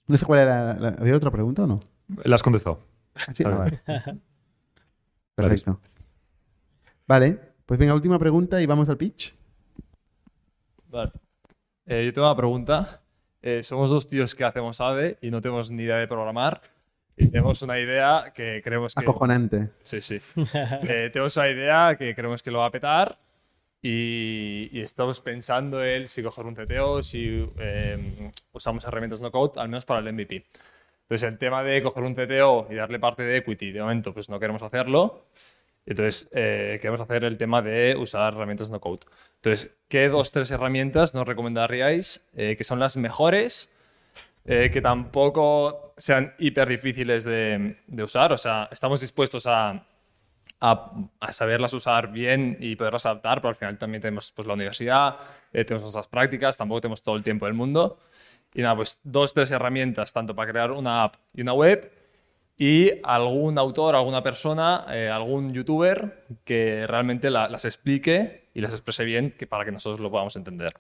No 0.08 0.18
sé 0.18 0.26
cuál 0.26 0.40
era. 0.40 0.80
la- 0.80 0.90
¿Había 1.00 1.16
otra 1.16 1.30
pregunta 1.30 1.64
o 1.64 1.68
no? 1.68 1.80
La 2.24 2.34
has 2.36 2.42
contestado. 2.44 2.80
Sí, 3.36 3.44
ah, 3.46 3.50
vale. 3.50 3.82
Perfecto. 5.36 5.80
Vale, 7.08 7.40
pues 7.66 7.80
venga, 7.80 7.94
última 7.94 8.18
pregunta 8.18 8.62
y 8.62 8.66
vamos 8.66 8.90
al 8.90 8.98
pitch. 8.98 9.36
Vale. 10.88 11.12
Eh, 11.86 12.04
yo 12.06 12.14
tengo 12.14 12.28
una 12.28 12.36
pregunta. 12.36 13.02
Eh, 13.42 13.62
somos 13.64 13.90
dos 13.90 14.08
tíos 14.08 14.34
que 14.36 14.44
hacemos 14.44 14.82
AVE 14.82 15.18
y 15.22 15.30
no 15.32 15.40
tenemos 15.40 15.70
ni 15.72 15.84
idea 15.84 15.98
de 15.98 16.08
programar. 16.08 16.62
Y 17.20 17.28
tenemos 17.28 17.62
una 17.62 17.78
idea 17.78 18.32
que 18.34 18.62
creemos 18.64 18.96
que... 18.96 19.02
Acojonante. 19.02 19.70
Sí, 19.84 20.02
sí. 20.02 20.20
Eh, 20.88 21.10
tenemos 21.12 21.36
una 21.36 21.50
idea 21.50 21.96
que 21.98 22.16
creemos 22.16 22.42
que 22.42 22.50
lo 22.50 22.60
va 22.60 22.68
a 22.68 22.72
petar 22.72 23.20
y, 23.82 24.70
y 24.72 24.80
estamos 24.80 25.20
pensando 25.20 25.84
en 25.84 26.08
si 26.08 26.24
coger 26.24 26.46
un 26.46 26.56
CTO, 26.56 27.04
si 27.04 27.46
eh, 27.60 28.32
usamos 28.54 28.86
herramientas 28.86 29.22
no 29.22 29.32
code, 29.32 29.60
al 29.60 29.68
menos 29.68 29.86
para 29.86 30.00
el 30.00 30.14
MVP. 30.14 30.46
Entonces, 31.04 31.28
el 31.28 31.38
tema 31.38 31.62
de 31.64 31.82
coger 31.84 32.04
un 32.04 32.16
CTO 32.16 32.68
y 32.70 32.76
darle 32.76 33.00
parte 33.00 33.24
de 33.24 33.38
equity, 33.38 33.72
de 33.72 33.82
momento, 33.82 34.14
pues 34.14 34.30
no 34.30 34.40
queremos 34.40 34.64
hacerlo. 34.64 35.26
Entonces, 35.86 36.30
eh, 36.32 36.78
queremos 36.80 37.02
hacer 37.02 37.24
el 37.24 37.38
tema 37.38 37.62
de 37.62 37.96
usar 37.98 38.34
herramientas 38.34 38.70
no 38.70 38.80
code. 38.80 39.00
Entonces, 39.36 39.76
¿qué 39.88 40.08
dos, 40.08 40.32
tres 40.32 40.52
herramientas 40.52 41.14
nos 41.14 41.28
recomendaríais 41.28 42.28
eh, 42.36 42.56
que 42.56 42.64
son 42.64 42.80
las 42.80 42.96
mejores, 42.96 43.72
eh, 44.52 44.72
que 44.72 44.82
tampoco 44.82 45.94
sean 45.96 46.34
hiper 46.40 46.68
difíciles 46.68 47.24
de, 47.24 47.78
usar? 48.04 48.34
O 48.34 48.38
sea, 48.38 48.68
estamos 48.72 49.00
dispuestos 49.00 49.46
a, 49.46 49.86
a, 50.60 51.32
saberlas 51.32 51.72
usar 51.74 52.12
bien 52.12 52.58
y 52.60 52.76
poderlas 52.76 53.06
adaptar, 53.06 53.42
pero 53.42 53.50
al 53.50 53.56
final 53.56 53.78
también 53.78 54.02
tenemos 54.02 54.32
pues, 54.32 54.48
la 54.48 54.56
universidad, 54.56 55.18
eh, 55.54 55.64
tenemos 55.64 55.84
nuestras 55.84 56.08
prácticas, 56.08 56.58
tampoco 56.58 56.82
tenemos 56.82 57.04
todo 57.04 57.16
el 57.16 57.22
tiempo 57.22 57.46
del 57.46 57.54
mundo. 57.54 58.00
Y 58.56 58.64
nada, 58.64 58.76
pues 58.76 59.00
dos, 59.04 59.36
tres 59.36 59.52
herramientas, 59.52 60.12
tanto 60.12 60.36
para 60.36 60.50
crear 60.52 60.72
una 60.72 61.04
app 61.04 61.18
y 61.36 61.42
una 61.42 61.54
web, 61.54 61.92
y 62.58 62.90
algún 63.04 63.60
autor, 63.60 63.96
alguna 63.96 64.24
persona, 64.24 64.88
eh, 64.90 65.10
algún 65.10 65.54
youtuber 65.54 66.26
que 66.44 66.88
realmente 66.88 67.30
la- 67.30 67.48
las 67.48 67.66
explique 67.66 68.50
y 68.56 68.62
las 68.62 68.72
exprese 68.72 69.06
bien 69.06 69.32
que, 69.38 69.46
para 69.46 69.64
que 69.64 69.72
nosotros 69.72 70.00
lo 70.00 70.10
podamos 70.10 70.36
entender. 70.36 70.74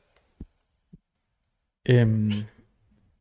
Em, 1.84 2.46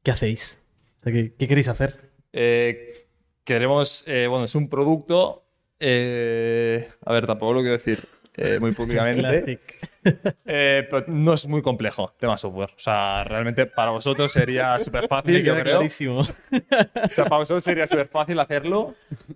¿Qué 0.08 0.12
hacéis? 0.12 0.58
O 1.00 1.02
sea, 1.02 1.12
¿qué, 1.12 1.34
qué 1.38 1.46
queréis 1.46 1.68
hacer? 1.68 2.00
Eh, 2.32 3.08
queremos, 3.44 4.04
eh, 4.08 4.26
bueno, 4.26 4.46
es 4.46 4.54
un 4.54 4.70
producto, 4.70 5.44
eh, 5.78 6.88
a 7.04 7.12
ver, 7.12 7.26
tampoco 7.26 7.52
lo 7.52 7.60
quiero 7.60 7.76
decir 7.76 8.08
muy 8.58 8.72
públicamente, 8.72 9.60
pero 10.44 11.04
no 11.08 11.34
es 11.34 11.46
muy 11.46 11.60
complejo, 11.60 12.10
tema 12.18 12.38
software. 12.38 12.70
O 12.70 12.78
sea, 12.78 13.22
realmente 13.24 13.66
para 13.66 13.90
vosotros 13.90 14.32
sería 14.32 14.78
súper 14.82 15.08
fácil, 15.08 15.44
yo 15.44 15.52
creo. 15.52 15.76
clarísimo. 15.76 16.22
O 17.04 17.08
sea, 17.10 17.26
para 17.26 17.40
vosotros 17.40 17.62
sería 17.62 17.86
súper 17.86 18.08
fácil 18.08 18.40
hacerlo 18.40 18.94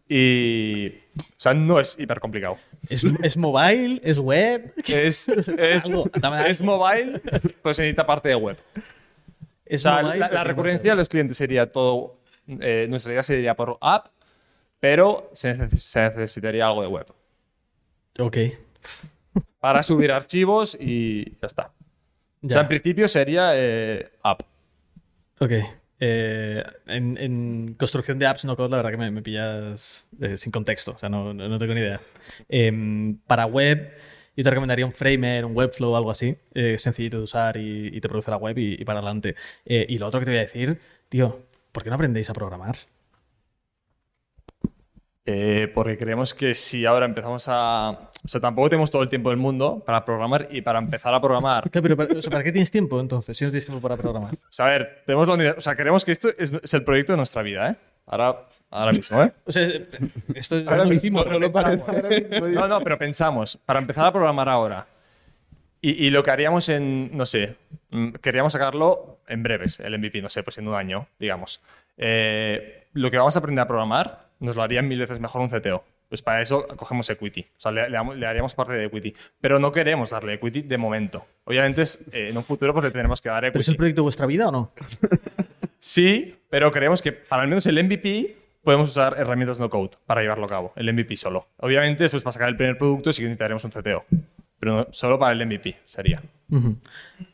y, 0.08 0.88
o 0.88 1.36
sea, 1.36 1.52
no 1.52 1.80
es 1.80 1.98
hiper 2.00 2.18
complicado. 2.18 2.56
¿Es, 2.88 3.04
es 3.22 3.36
mobile? 3.36 4.00
¿Es 4.02 4.18
web? 4.18 4.72
Es, 4.88 5.28
es, 5.28 5.84
es 6.48 6.62
mobile, 6.62 7.20
se 7.20 7.82
necesita 7.82 8.06
parte 8.06 8.30
de 8.30 8.36
web. 8.36 8.56
O 9.74 9.78
sea, 9.78 10.02
la, 10.02 10.44
recurrencia 10.44 10.90
de 10.92 10.96
los 10.96 11.08
clientes 11.08 11.36
sería 11.36 11.70
todo. 11.70 12.18
eh, 12.48 12.86
nuestra 12.88 13.12
idea 13.12 13.22
sería 13.22 13.54
por 13.54 13.78
app, 13.80 14.06
pero 14.80 15.30
se, 15.32 15.56
neces- 15.56 15.76
se 15.76 16.02
necesitaría 16.10 16.66
algo 16.66 16.82
de 16.82 16.88
web. 16.88 17.06
Ok. 18.18 18.36
Para 19.60 19.82
subir 19.82 20.10
archivos 20.12 20.76
y 20.80 21.30
ya 21.40 21.46
está. 21.46 21.70
O 22.42 22.48
Ya. 22.48 22.52
sea, 22.54 22.62
en 22.62 22.68
principio 22.68 23.06
sería 23.08 23.52
eh, 23.54 24.10
app. 24.22 24.42
Ok. 25.38 25.52
Eh, 26.04 26.64
en, 26.88 27.16
en 27.16 27.74
construcción 27.78 28.18
de 28.18 28.26
apps 28.26 28.44
no 28.44 28.56
code, 28.56 28.70
la 28.70 28.78
verdad 28.78 28.90
que 28.90 28.96
me, 28.96 29.10
me 29.12 29.22
pillas 29.22 30.08
eh, 30.20 30.36
sin 30.36 30.50
contexto. 30.50 30.92
O 30.92 30.98
sea, 30.98 31.08
no, 31.08 31.32
no- 31.32 31.48
no 31.48 31.58
tengo 31.60 31.74
ni 31.74 31.80
idea. 31.80 32.00
Em, 32.48 33.16
para 33.18 33.46
web, 33.46 33.92
yo 34.36 34.44
te 34.44 34.50
recomendaría 34.50 34.86
un 34.86 34.92
Framer, 34.92 35.44
un 35.44 35.56
Webflow, 35.56 35.94
algo 35.96 36.10
así. 36.10 36.36
eh, 36.54 36.76
sencillito 36.78 37.18
de 37.18 37.22
usar 37.24 37.56
y, 37.56 37.88
y 37.88 38.00
te 38.00 38.08
produce 38.08 38.30
la 38.30 38.36
web 38.38 38.56
y, 38.58 38.74
y 38.80 38.84
para 38.84 38.98
adelante. 39.00 39.34
Eh, 39.64 39.86
y 39.88 39.98
lo 39.98 40.06
otro 40.06 40.20
que 40.20 40.26
te 40.26 40.30
voy 40.32 40.38
a 40.38 40.42
decir, 40.42 40.78
tío, 41.08 41.40
¿por 41.72 41.82
qué 41.82 41.90
no 41.90 41.96
aprendéis 41.96 42.30
a 42.30 42.32
programar? 42.34 42.76
Eh, 45.24 45.70
porque 45.72 45.96
creemos 45.96 46.34
que 46.34 46.52
si 46.54 46.84
ahora 46.84 47.06
empezamos 47.06 47.46
a... 47.48 48.10
O 48.24 48.28
sea, 48.28 48.40
tampoco 48.40 48.68
tenemos 48.68 48.90
todo 48.90 49.02
el 49.02 49.08
tiempo 49.08 49.30
del 49.30 49.38
mundo 49.38 49.82
para 49.84 50.04
programar 50.04 50.48
y 50.50 50.62
para 50.62 50.78
empezar 50.78 51.14
a 51.14 51.20
programar. 51.20 51.68
Claro, 51.70 51.82
pero 51.82 51.96
para, 51.96 52.18
o 52.18 52.22
sea, 52.22 52.30
¿para 52.30 52.42
qué 52.44 52.52
tienes 52.52 52.70
tiempo 52.70 53.00
entonces? 53.00 53.36
Si 53.36 53.44
no 53.44 53.50
tienes 53.50 53.66
tiempo 53.66 53.80
para 53.82 53.96
programar. 53.96 54.34
O 54.34 54.38
sea, 54.50 54.66
a 54.66 54.70
ver, 54.70 55.02
tenemos 55.06 55.28
la 55.28 55.34
unidad- 55.34 55.54
O 55.58 55.60
sea, 55.60 55.74
creemos 55.74 56.04
que 56.04 56.12
esto 56.12 56.28
es, 56.38 56.52
es 56.52 56.74
el 56.74 56.84
proyecto 56.84 57.12
de 57.12 57.16
nuestra 57.18 57.42
vida, 57.42 57.70
¿eh? 57.70 57.76
Ahora, 58.06 58.46
ahora 58.72 58.92
mismo, 58.92 59.22
¿eh? 59.22 59.32
O 59.46 59.52
sea, 59.52 59.62
es- 59.62 59.80
esto 60.34 60.58
es- 60.58 60.66
Ahora 60.66 60.84
no- 60.84 60.90
mismo, 60.90 61.24
no 61.24 61.30
no 61.32 61.38
lo 61.38 61.52
parece. 61.52 62.22
pensamos. 62.22 62.50
No, 62.50 62.68
no, 62.68 62.80
pero 62.80 62.98
pensamos, 62.98 63.56
para 63.64 63.78
empezar 63.78 64.06
a 64.06 64.12
programar 64.12 64.48
ahora. 64.48 64.86
Y, 65.80 66.06
y 66.06 66.10
lo 66.10 66.22
que 66.22 66.30
haríamos 66.30 66.68
en, 66.68 67.16
no 67.16 67.26
sé, 67.26 67.56
mm, 67.90 68.10
queríamos 68.22 68.52
sacarlo 68.52 69.18
en 69.28 69.42
breves, 69.42 69.80
el 69.80 69.94
MVP, 69.98 70.22
no 70.22 70.28
sé, 70.30 70.42
pues 70.42 70.58
en 70.58 70.68
un 70.68 70.74
año, 70.74 71.06
digamos. 71.18 71.60
Eh, 71.98 72.86
lo 72.94 73.10
que 73.10 73.16
vamos 73.18 73.34
a 73.36 73.38
aprender 73.40 73.62
a 73.62 73.66
programar 73.68 74.26
nos 74.40 74.56
lo 74.56 74.62
haría 74.62 74.82
mil 74.82 74.98
veces 74.98 75.18
mejor 75.20 75.40
un 75.42 75.48
CTO. 75.48 75.84
Pues 76.08 76.20
para 76.20 76.42
eso 76.42 76.66
cogemos 76.76 77.08
equity. 77.08 77.40
O 77.56 77.60
sea, 77.60 77.72
le, 77.72 77.88
le 77.88 78.26
daríamos 78.26 78.54
parte 78.54 78.74
de 78.74 78.84
equity. 78.84 79.14
Pero 79.40 79.58
no 79.58 79.72
queremos 79.72 80.10
darle 80.10 80.34
equity 80.34 80.60
de 80.62 80.76
momento. 80.76 81.24
Obviamente, 81.44 81.80
es, 81.82 82.04
eh, 82.12 82.28
en 82.28 82.36
un 82.36 82.44
futuro 82.44 82.72
pues 82.74 82.84
le 82.84 82.90
tenemos 82.90 83.20
que 83.22 83.30
dar 83.30 83.40
¿Pero 83.40 83.58
es 83.60 83.66
equity. 83.66 83.70
el 83.72 83.76
proyecto 83.78 84.00
de 84.00 84.04
vuestra 84.04 84.26
vida 84.26 84.48
o 84.48 84.52
no? 84.52 84.72
Sí, 85.78 86.36
pero 86.50 86.70
creemos 86.70 87.02
que 87.02 87.12
para 87.12 87.42
al 87.42 87.48
menos 87.48 87.66
el 87.66 87.82
MVP 87.82 88.36
podemos 88.62 88.88
usar 88.90 89.14
herramientas 89.18 89.60
no 89.60 89.68
code 89.70 89.90
para 90.06 90.22
llevarlo 90.22 90.46
a 90.46 90.48
cabo, 90.48 90.72
el 90.76 90.92
MVP 90.92 91.16
solo. 91.16 91.48
Obviamente, 91.58 92.04
después 92.04 92.22
para 92.22 92.32
sacar 92.32 92.48
el 92.48 92.56
primer 92.56 92.78
producto 92.78 93.12
sí 93.12 93.22
que 93.22 93.28
necesitaremos 93.28 93.64
un 93.64 93.70
CTO, 93.70 94.04
pero 94.58 94.76
no- 94.76 94.88
solo 94.92 95.18
para 95.18 95.32
el 95.32 95.44
MVP 95.46 95.76
sería. 95.84 96.22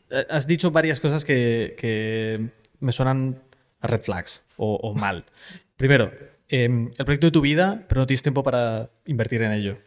Eh, 0.09 0.25
Has 0.29 0.47
dicho 0.47 0.71
varias 0.71 0.99
cosas 0.99 1.23
que, 1.25 1.75
que 1.77 2.49
me 2.79 2.91
suenan 2.91 3.41
a 3.81 3.87
red 3.87 4.01
flags 4.01 4.43
o, 4.57 4.75
o 4.75 4.93
mal. 4.93 5.23
Primero, 5.77 6.11
em, 6.47 6.89
el 6.97 7.05
proyecto 7.05 7.27
de 7.27 7.31
tu 7.31 7.41
vida, 7.41 7.85
pero 7.87 8.01
no 8.01 8.07
tienes 8.07 8.21
tiempo 8.23 8.43
para 8.43 8.89
invertir 9.05 9.41
en 9.43 9.51
ello. 9.51 9.77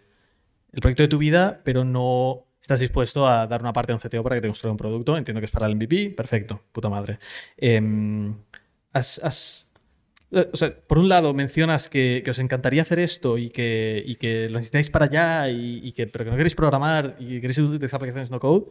El 0.72 0.80
proyecto 0.80 1.02
de 1.02 1.08
tu 1.08 1.18
vida, 1.18 1.60
pero 1.64 1.84
no 1.84 2.46
estás 2.60 2.80
dispuesto 2.80 3.26
a 3.28 3.46
dar 3.46 3.60
una 3.60 3.72
parte 3.72 3.92
a 3.92 3.96
un 3.96 4.00
CTO 4.00 4.22
para 4.22 4.36
que 4.36 4.42
te 4.42 4.48
construya 4.48 4.70
un 4.70 4.78
producto. 4.78 5.16
Entiendo 5.18 5.40
que 5.40 5.46
es 5.46 5.50
para 5.50 5.66
el 5.66 5.74
MVP. 5.76 6.10
Perfecto, 6.16 6.62
puta 6.72 6.88
madre. 6.88 7.18
Em, 7.56 8.34
has- 8.92 9.20
has- 9.22 9.71
o 10.32 10.56
sea, 10.56 10.74
por 10.74 10.98
un 10.98 11.08
lado 11.08 11.34
mencionas 11.34 11.88
que, 11.88 12.22
que 12.24 12.30
os 12.30 12.38
encantaría 12.38 12.82
hacer 12.82 12.98
esto 12.98 13.36
y 13.36 13.50
que, 13.50 14.48
lo 14.50 14.58
necesitáis 14.58 14.88
para 14.90 15.04
allá, 15.04 15.50
y, 15.50 15.92
que, 15.92 16.06
pero 16.06 16.24
que 16.24 16.30
no 16.30 16.36
queréis 16.36 16.54
programar 16.54 17.16
y 17.18 17.40
queréis 17.40 17.58
utilizar 17.58 17.98
aplicaciones 17.98 18.30
no 18.30 18.40
code. 18.40 18.66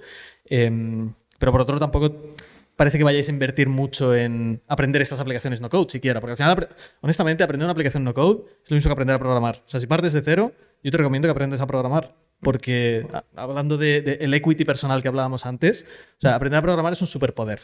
em, 0.46 1.14
pero 1.38 1.52
por 1.52 1.62
otro 1.62 1.80
tampoco 1.80 2.36
parece 2.76 2.98
que 2.98 3.04
vayáis 3.04 3.30
a 3.30 3.32
invertir 3.32 3.70
mucho 3.70 4.16
en 4.16 4.62
aprender 4.68 5.04
estas 5.04 5.20
aplicaciones 5.20 5.62
no 5.62 5.70
code 5.70 5.90
siquiera. 5.90 6.20
Porque 6.20 6.32
al 6.32 6.38
final, 6.38 6.70
honestamente, 7.02 7.44
aprender 7.44 7.66
una 7.66 7.74
aplicación 7.74 8.04
no 8.04 8.14
code 8.14 8.44
es 8.64 8.72
lo 8.72 8.76
mismo 8.76 8.90
que 8.90 8.94
aprender 8.94 9.16
a 9.16 9.20
programar. 9.20 9.58
O 9.58 9.68
sea, 9.68 9.80
si 9.80 9.86
partes 9.86 10.14
de 10.14 10.22
cero, 10.22 10.52
yo 10.84 10.90
te 10.90 10.98
recomiendo 10.98 11.28
que 11.28 11.32
aprendas 11.32 11.62
a 11.62 11.68
programar. 11.68 12.16
Porque 12.42 13.06
hablando 13.36 13.78
del 13.78 14.04
de, 14.04 14.14
el 14.22 14.34
equity 14.34 14.66
personal 14.66 15.04
que 15.04 15.08
hablábamos 15.08 15.46
antes, 15.46 15.86
aprender 16.24 16.58
a 16.58 16.62
programar 16.64 16.94
es 16.94 17.02
un 17.02 17.08
superpoder. 17.08 17.60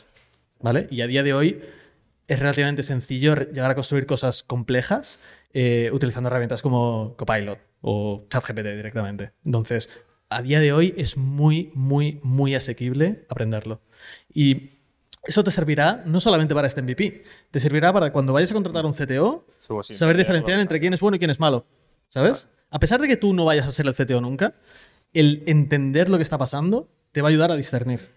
¿Vale? 0.60 0.88
Y 0.92 1.02
a 1.02 1.08
día 1.08 1.24
de 1.24 1.34
hoy 1.34 1.62
es 2.28 2.40
relativamente 2.40 2.84
sencillo 2.84 3.36
llegar 3.36 3.72
a 3.72 3.76
construir 3.76 4.06
cosas 4.06 4.44
complejas 4.44 5.20
eh, 5.54 5.90
utilizando 5.94 6.28
herramientas 6.28 6.62
como 6.62 7.16
Copilot 7.18 7.60
o 7.82 8.26
ChatGPT 8.30 8.66
directamente. 8.76 9.32
Entonces, 9.46 9.90
a 10.30 10.42
día 10.42 10.60
de 10.60 10.74
hoy 10.74 10.94
es 10.98 11.18
muy, 11.18 11.72
muy, 11.74 12.20
muy 12.24 12.54
asequible 12.56 13.26
aprenderlo. 13.30 13.82
Y 14.34 14.72
eso 15.24 15.44
te 15.44 15.52
servirá 15.52 16.04
no 16.06 16.20
solamente 16.20 16.54
para 16.54 16.68
este 16.68 16.82
MVP, 16.82 17.24
te 17.52 17.60
servirá 17.60 17.94
para 17.94 18.12
cuando 18.12 18.34
vayas 18.34 18.52
a 18.52 18.54
contratar 18.54 18.86
un 18.86 18.94
CTO, 18.94 19.46
saber 19.82 20.18
diferenciar 20.18 20.60
entre 20.60 20.80
quién 20.80 20.94
es 20.94 21.00
bueno 21.00 21.16
y 21.16 21.20
quién 21.20 21.32
es 21.32 21.40
malo. 21.40 21.66
¿Sabes? 22.10 22.50
A 22.70 22.80
pesar 22.80 23.02
de 23.02 23.08
que 23.08 23.18
tú 23.18 23.34
no 23.34 23.46
vayas 23.46 23.68
a 23.68 23.72
ser 23.72 23.86
el 23.86 23.94
CTO 23.94 24.22
nunca, 24.22 24.56
el 25.14 25.44
entender 25.46 26.10
lo 26.10 26.18
que 26.18 26.24
está 26.24 26.38
pasando 26.38 26.90
te 27.12 27.22
va 27.22 27.30
a 27.30 27.32
ayudar 27.32 27.52
a 27.52 27.56
discernir. 27.56 28.17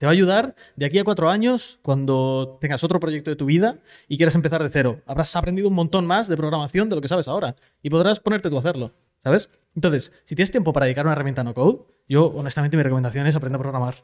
Te 0.00 0.06
va 0.06 0.12
a 0.12 0.14
ayudar 0.14 0.54
de 0.76 0.86
aquí 0.86 0.98
a 0.98 1.04
cuatro 1.04 1.28
años, 1.28 1.78
cuando 1.82 2.56
tengas 2.58 2.82
otro 2.82 2.98
proyecto 3.00 3.28
de 3.28 3.36
tu 3.36 3.44
vida 3.44 3.80
y 4.08 4.16
quieras 4.16 4.34
empezar 4.34 4.62
de 4.62 4.70
cero. 4.70 5.02
Habrás 5.04 5.36
aprendido 5.36 5.68
un 5.68 5.74
montón 5.74 6.06
más 6.06 6.26
de 6.26 6.38
programación 6.38 6.88
de 6.88 6.94
lo 6.96 7.02
que 7.02 7.08
sabes 7.08 7.28
ahora 7.28 7.54
y 7.82 7.90
podrás 7.90 8.18
ponerte 8.18 8.48
tú 8.48 8.56
a 8.56 8.60
hacerlo, 8.60 8.94
¿sabes? 9.22 9.50
Entonces, 9.76 10.10
si 10.24 10.34
tienes 10.34 10.50
tiempo 10.50 10.72
para 10.72 10.86
dedicar 10.86 11.04
una 11.04 11.12
herramienta 11.12 11.44
no 11.44 11.52
code, 11.52 11.80
yo 12.08 12.28
honestamente 12.28 12.78
mi 12.78 12.82
recomendación 12.82 13.26
es 13.26 13.36
aprende 13.36 13.56
a 13.56 13.60
programar. 13.60 13.96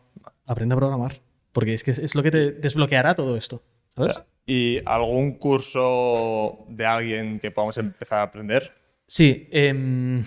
Aprende 0.44 0.74
a 0.74 0.76
programar. 0.76 1.22
Porque 1.52 1.72
es 1.72 1.82
que 1.82 1.92
es- 1.92 1.98
es 1.98 2.14
lo 2.14 2.22
que 2.22 2.30
te 2.30 2.52
desbloqueará 2.52 3.14
todo 3.14 3.34
esto, 3.34 3.62
¿sabes? 3.94 4.20
¿Y 4.44 4.78
algún 4.84 5.38
curso 5.38 6.58
de 6.68 6.84
alguien 6.84 7.38
que 7.40 7.50
podamos 7.50 7.78
empezar 7.78 8.18
a 8.18 8.24
aprender? 8.24 8.70
Sí, 9.06 9.48
em, 9.50 10.22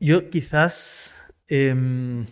yo 0.00 0.28
quizás 0.30 1.14
em, 1.48 2.24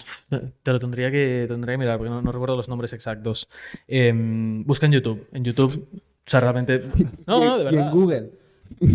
te 0.62 0.72
lo 0.72 0.78
tendría 0.78 1.10
que, 1.10 1.44
tendría 1.48 1.74
que 1.74 1.78
mirar 1.78 1.98
porque 1.98 2.10
no, 2.10 2.22
no 2.22 2.32
recuerdo 2.32 2.56
los 2.56 2.68
nombres 2.68 2.92
exactos. 2.92 3.48
Em, 3.88 4.64
busca 4.64 4.86
en 4.86 4.92
YouTube. 4.92 5.26
En 5.32 5.44
YouTube, 5.44 5.88
o 5.94 6.30
sea, 6.30 6.40
realmente. 6.40 6.82
No, 7.26 7.44
no, 7.44 7.56
de 7.58 7.62
y 7.62 7.64
verdad. 7.66 7.86
en 7.86 7.90
Google. 7.90 8.30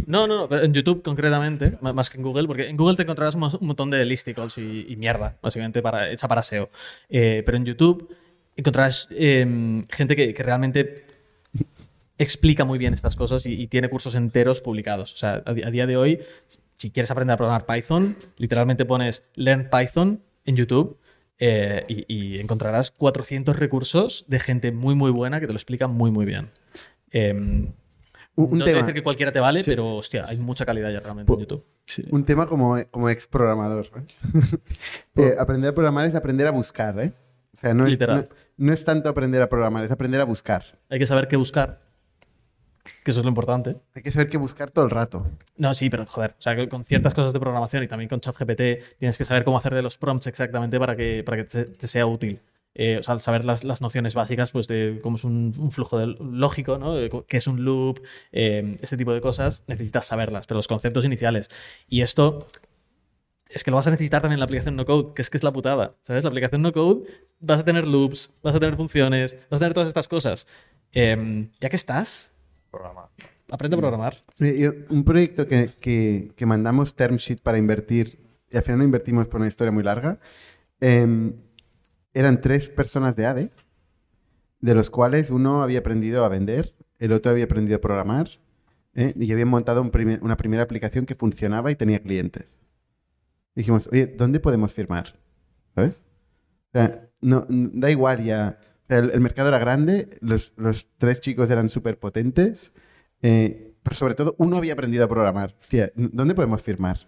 No, 0.08 0.26
no, 0.26 0.50
pero 0.50 0.64
en 0.64 0.74
YouTube 0.74 1.04
concretamente, 1.04 1.78
más 1.82 2.10
que 2.10 2.18
en 2.18 2.24
Google, 2.24 2.48
porque 2.48 2.68
en 2.68 2.76
Google 2.78 2.96
te 2.96 3.04
encontrarás 3.04 3.36
un, 3.36 3.42
mo- 3.42 3.58
un 3.62 3.68
montón 3.68 3.92
de 3.92 4.04
listicles 4.06 4.58
y, 4.58 4.86
y 4.90 4.96
mierda, 4.96 5.38
básicamente 5.42 5.84
para, 5.84 6.10
hecha 6.12 6.28
para 6.28 6.42
SEO. 6.42 6.70
Eh, 7.10 7.44
pero 7.46 7.58
en 7.58 7.66
YouTube 7.66 8.10
encontrarás 8.56 9.08
em, 9.12 9.84
gente 9.88 10.16
que, 10.16 10.34
que 10.34 10.42
realmente 10.44 11.06
explica 12.18 12.66
muy 12.66 12.80
bien 12.80 12.96
estas 12.96 13.16
cosas 13.16 13.46
y, 13.46 13.54
y 13.54 13.68
tiene 13.68 13.88
cursos 13.90 14.16
enteros 14.16 14.62
publicados. 14.62 15.14
O 15.14 15.18
sea, 15.18 15.44
a 15.46 15.54
día 15.54 15.86
de 15.86 15.96
hoy, 15.96 16.20
si 16.78 16.92
quieres 16.92 17.12
aprender 17.12 17.34
a 17.34 17.38
programar 17.38 17.66
Python, 17.66 18.16
literalmente 18.38 18.86
pones 18.86 19.24
Learn 19.36 19.70
Python 19.70 20.22
en 20.46 20.56
YouTube 20.56 20.98
eh, 21.40 21.86
y, 21.88 22.06
y 22.08 22.40
encontrarás 22.40 22.92
400 22.92 23.56
recursos 23.58 24.26
de 24.28 24.40
gente 24.40 24.72
muy, 24.72 24.96
muy 24.96 25.12
buena 25.12 25.40
que 25.40 25.48
te 25.48 25.54
lo 25.54 25.58
explica 25.58 25.88
muy, 25.88 26.12
muy 26.12 26.26
bien. 26.26 26.50
Em, 27.12 27.74
Un, 28.36 28.52
un 28.54 28.60
no 28.60 28.66
te 28.66 28.72
voy 28.72 28.72
a 28.72 28.74
tema, 28.76 28.80
decir 28.82 28.94
que 28.96 29.04
cualquiera 29.04 29.32
te 29.32 29.40
vale, 29.40 29.64
Sí. 29.64 29.72
pero 29.72 29.96
hostia, 29.96 30.26
hay 30.28 30.38
mucha 30.38 30.66
calidad 30.66 30.92
ya 30.92 31.00
realmente 31.00 31.32
en 31.34 31.40
YouTube. 31.40 31.64
un 32.12 32.24
tema 32.24 32.46
como, 32.48 32.78
como 32.92 33.10
ex 33.10 33.26
programador. 33.28 33.90
Eh, 35.16 35.34
aprender 35.40 35.72
a 35.72 35.74
programar 35.74 36.06
es 36.06 36.14
aprender 36.16 36.46
a 36.48 36.52
buscar, 36.52 37.00
¿eh? 37.00 37.14
O 37.54 37.58
sea, 37.60 37.74
no 37.74 37.86
es, 37.86 37.92
Literal. 37.92 38.30
no, 38.58 38.68
no 38.68 38.74
es 38.74 38.84
tanto 38.86 39.10
aprender 39.10 39.42
a 39.42 39.50
programar, 39.50 39.84
es 39.84 39.90
aprender 39.92 40.22
a 40.22 40.26
buscar. 40.26 40.64
Hay 40.90 41.00
que 41.00 41.08
saber 41.08 41.28
qué 41.28 41.38
buscar, 41.38 41.82
que 43.04 43.12
eso 43.12 43.20
es 43.20 43.26
lo 43.26 43.30
importante. 43.30 43.76
Hay 43.96 44.02
que 44.02 44.12
saber 44.12 44.30
qué 44.30 44.38
buscar 44.38 44.72
todo 44.72 44.86
el 44.86 44.92
rato. 44.92 45.26
No, 45.58 45.74
sí, 45.74 45.90
pero 45.90 46.06
joder, 46.06 46.32
o 46.38 46.42
sea, 46.42 46.56
que 46.56 46.68
con 46.70 46.84
ciertas 46.84 47.14
cosas 47.14 47.34
de 47.34 47.40
programación 47.40 47.84
y 47.84 47.88
también 47.88 48.10
con 48.10 48.20
ChatGPT 48.20 48.98
tienes 49.00 49.18
que 49.18 49.26
saber 49.26 49.44
cómo 49.44 49.58
hacer 49.58 49.74
de 49.74 49.82
los 49.82 49.98
prompts 49.98 50.28
exactamente 50.28 50.80
para 50.80 50.96
que, 50.96 51.24
para 51.24 51.38
que 51.38 51.44
te, 51.46 51.66
te 51.66 51.88
sea 51.88 52.06
útil. 52.06 52.42
Eh, 52.80 52.98
o 53.00 53.04
sea, 53.04 53.18
saber 53.18 53.44
las, 53.44 53.64
las 53.64 53.82
nociones 53.82 54.14
básicas, 54.14 54.52
pues 54.52 54.68
de 54.68 55.00
cómo 55.02 55.16
es 55.16 55.24
un, 55.24 55.52
un 55.58 55.72
flujo 55.72 55.98
de- 55.98 56.16
lógico, 56.20 56.78
¿no? 56.78 56.94
Qué 57.28 57.38
es 57.38 57.48
un 57.48 57.64
loop, 57.66 58.02
eh, 58.32 58.78
este 58.82 58.98
tipo 58.98 59.14
de 59.14 59.22
cosas, 59.22 59.64
necesitas 59.68 60.06
saberlas, 60.06 60.46
pero 60.46 60.60
los 60.60 60.68
conceptos 60.68 61.04
iniciales. 61.04 61.50
Y 61.88 62.02
esto 62.02 62.46
es 63.50 63.64
que 63.64 63.72
lo 63.72 63.78
vas 63.78 63.88
a 63.88 63.92
necesitar 63.92 64.22
también 64.22 64.36
en 64.36 64.40
la 64.42 64.46
aplicación 64.46 64.76
no 64.76 64.86
code, 64.86 65.14
que 65.16 65.22
es 65.22 65.30
que 65.30 65.38
es 65.38 65.44
la 65.44 65.54
putada, 65.54 65.92
¿sabes? 66.02 66.24
La 66.24 66.30
aplicación 66.30 66.62
no 66.62 66.72
code 66.74 67.04
vas 67.40 67.62
a 67.62 67.64
tener 67.66 67.88
loops, 67.88 68.32
vas 68.44 68.56
a 68.56 68.60
tener 68.60 68.76
funciones, 68.76 69.38
vas 69.50 69.58
a 69.58 69.60
tener 69.60 69.74
todas 69.74 69.88
estas 69.88 70.08
cosas. 70.08 70.48
Em, 70.92 71.50
ya 71.60 71.70
que 71.70 71.76
estás, 71.76 72.34
Aprende 73.50 73.76
a 73.76 73.80
programar. 73.80 74.16
Yo- 74.40 74.74
un 74.90 75.04
proyecto 75.04 75.48
que, 75.48 75.70
que- 75.80 76.32
que 76.36 76.46
mandamos 76.46 76.96
term 76.96 77.16
sheet 77.18 77.42
para 77.42 77.58
invertir 77.58 78.20
y 78.52 78.58
al 78.58 78.64
final 78.64 78.80
no 78.80 78.84
invertimos 78.86 79.28
por 79.28 79.40
una 79.40 79.48
historia 79.48 79.72
muy 79.72 79.84
larga. 79.84 80.20
em, 80.80 81.34
eran 82.14 82.40
tres 82.42 82.70
personas 82.70 83.16
de 83.16 83.26
ADE, 83.26 83.52
de 84.62 84.76
los 84.76 84.90
cuales 84.90 85.30
uno 85.32 85.64
había 85.64 85.80
aprendido 85.80 86.24
a 86.26 86.30
vender, 86.30 86.76
el 87.00 87.14
otro 87.14 87.32
había 87.32 87.46
aprendido 87.46 87.78
a 87.78 87.82
programar 87.82 88.28
¿eh? 88.96 89.14
y 89.16 89.32
habían 89.32 89.48
montado 89.48 89.82
un 89.82 89.92
primer- 89.92 90.24
una 90.24 90.36
primera 90.38 90.64
aplicación 90.64 91.06
que 91.06 91.16
funcionaba 91.16 91.72
y 91.72 91.76
tenía 91.76 92.00
clientes. 92.02 92.46
Dijimos, 93.56 93.88
oye, 93.92 94.08
¿dónde 94.08 94.40
podemos 94.40 94.74
firmar? 94.74 95.16
¿Sabes? 95.76 95.96
O 95.96 96.72
sea, 96.74 97.10
no, 97.22 97.46
da 97.50 97.90
igual 97.92 98.24
ya. 98.24 98.60
El, 98.90 99.12
el 99.12 99.20
mercado 99.20 99.50
era 99.50 99.60
grande, 99.60 100.18
los, 100.22 100.54
los 100.58 100.88
tres 100.98 101.20
chicos 101.22 101.50
eran 101.50 101.70
súper 101.70 102.00
potentes, 102.00 102.72
eh, 103.22 103.74
pero 103.84 103.96
sobre 103.96 104.16
todo 104.16 104.36
uno 104.38 104.58
había 104.58 104.74
aprendido 104.74 105.04
a 105.06 105.10
programar. 105.10 105.56
Hostia, 105.60 105.92
¿dónde 105.96 106.36
podemos 106.36 106.62
firmar? 106.62 107.08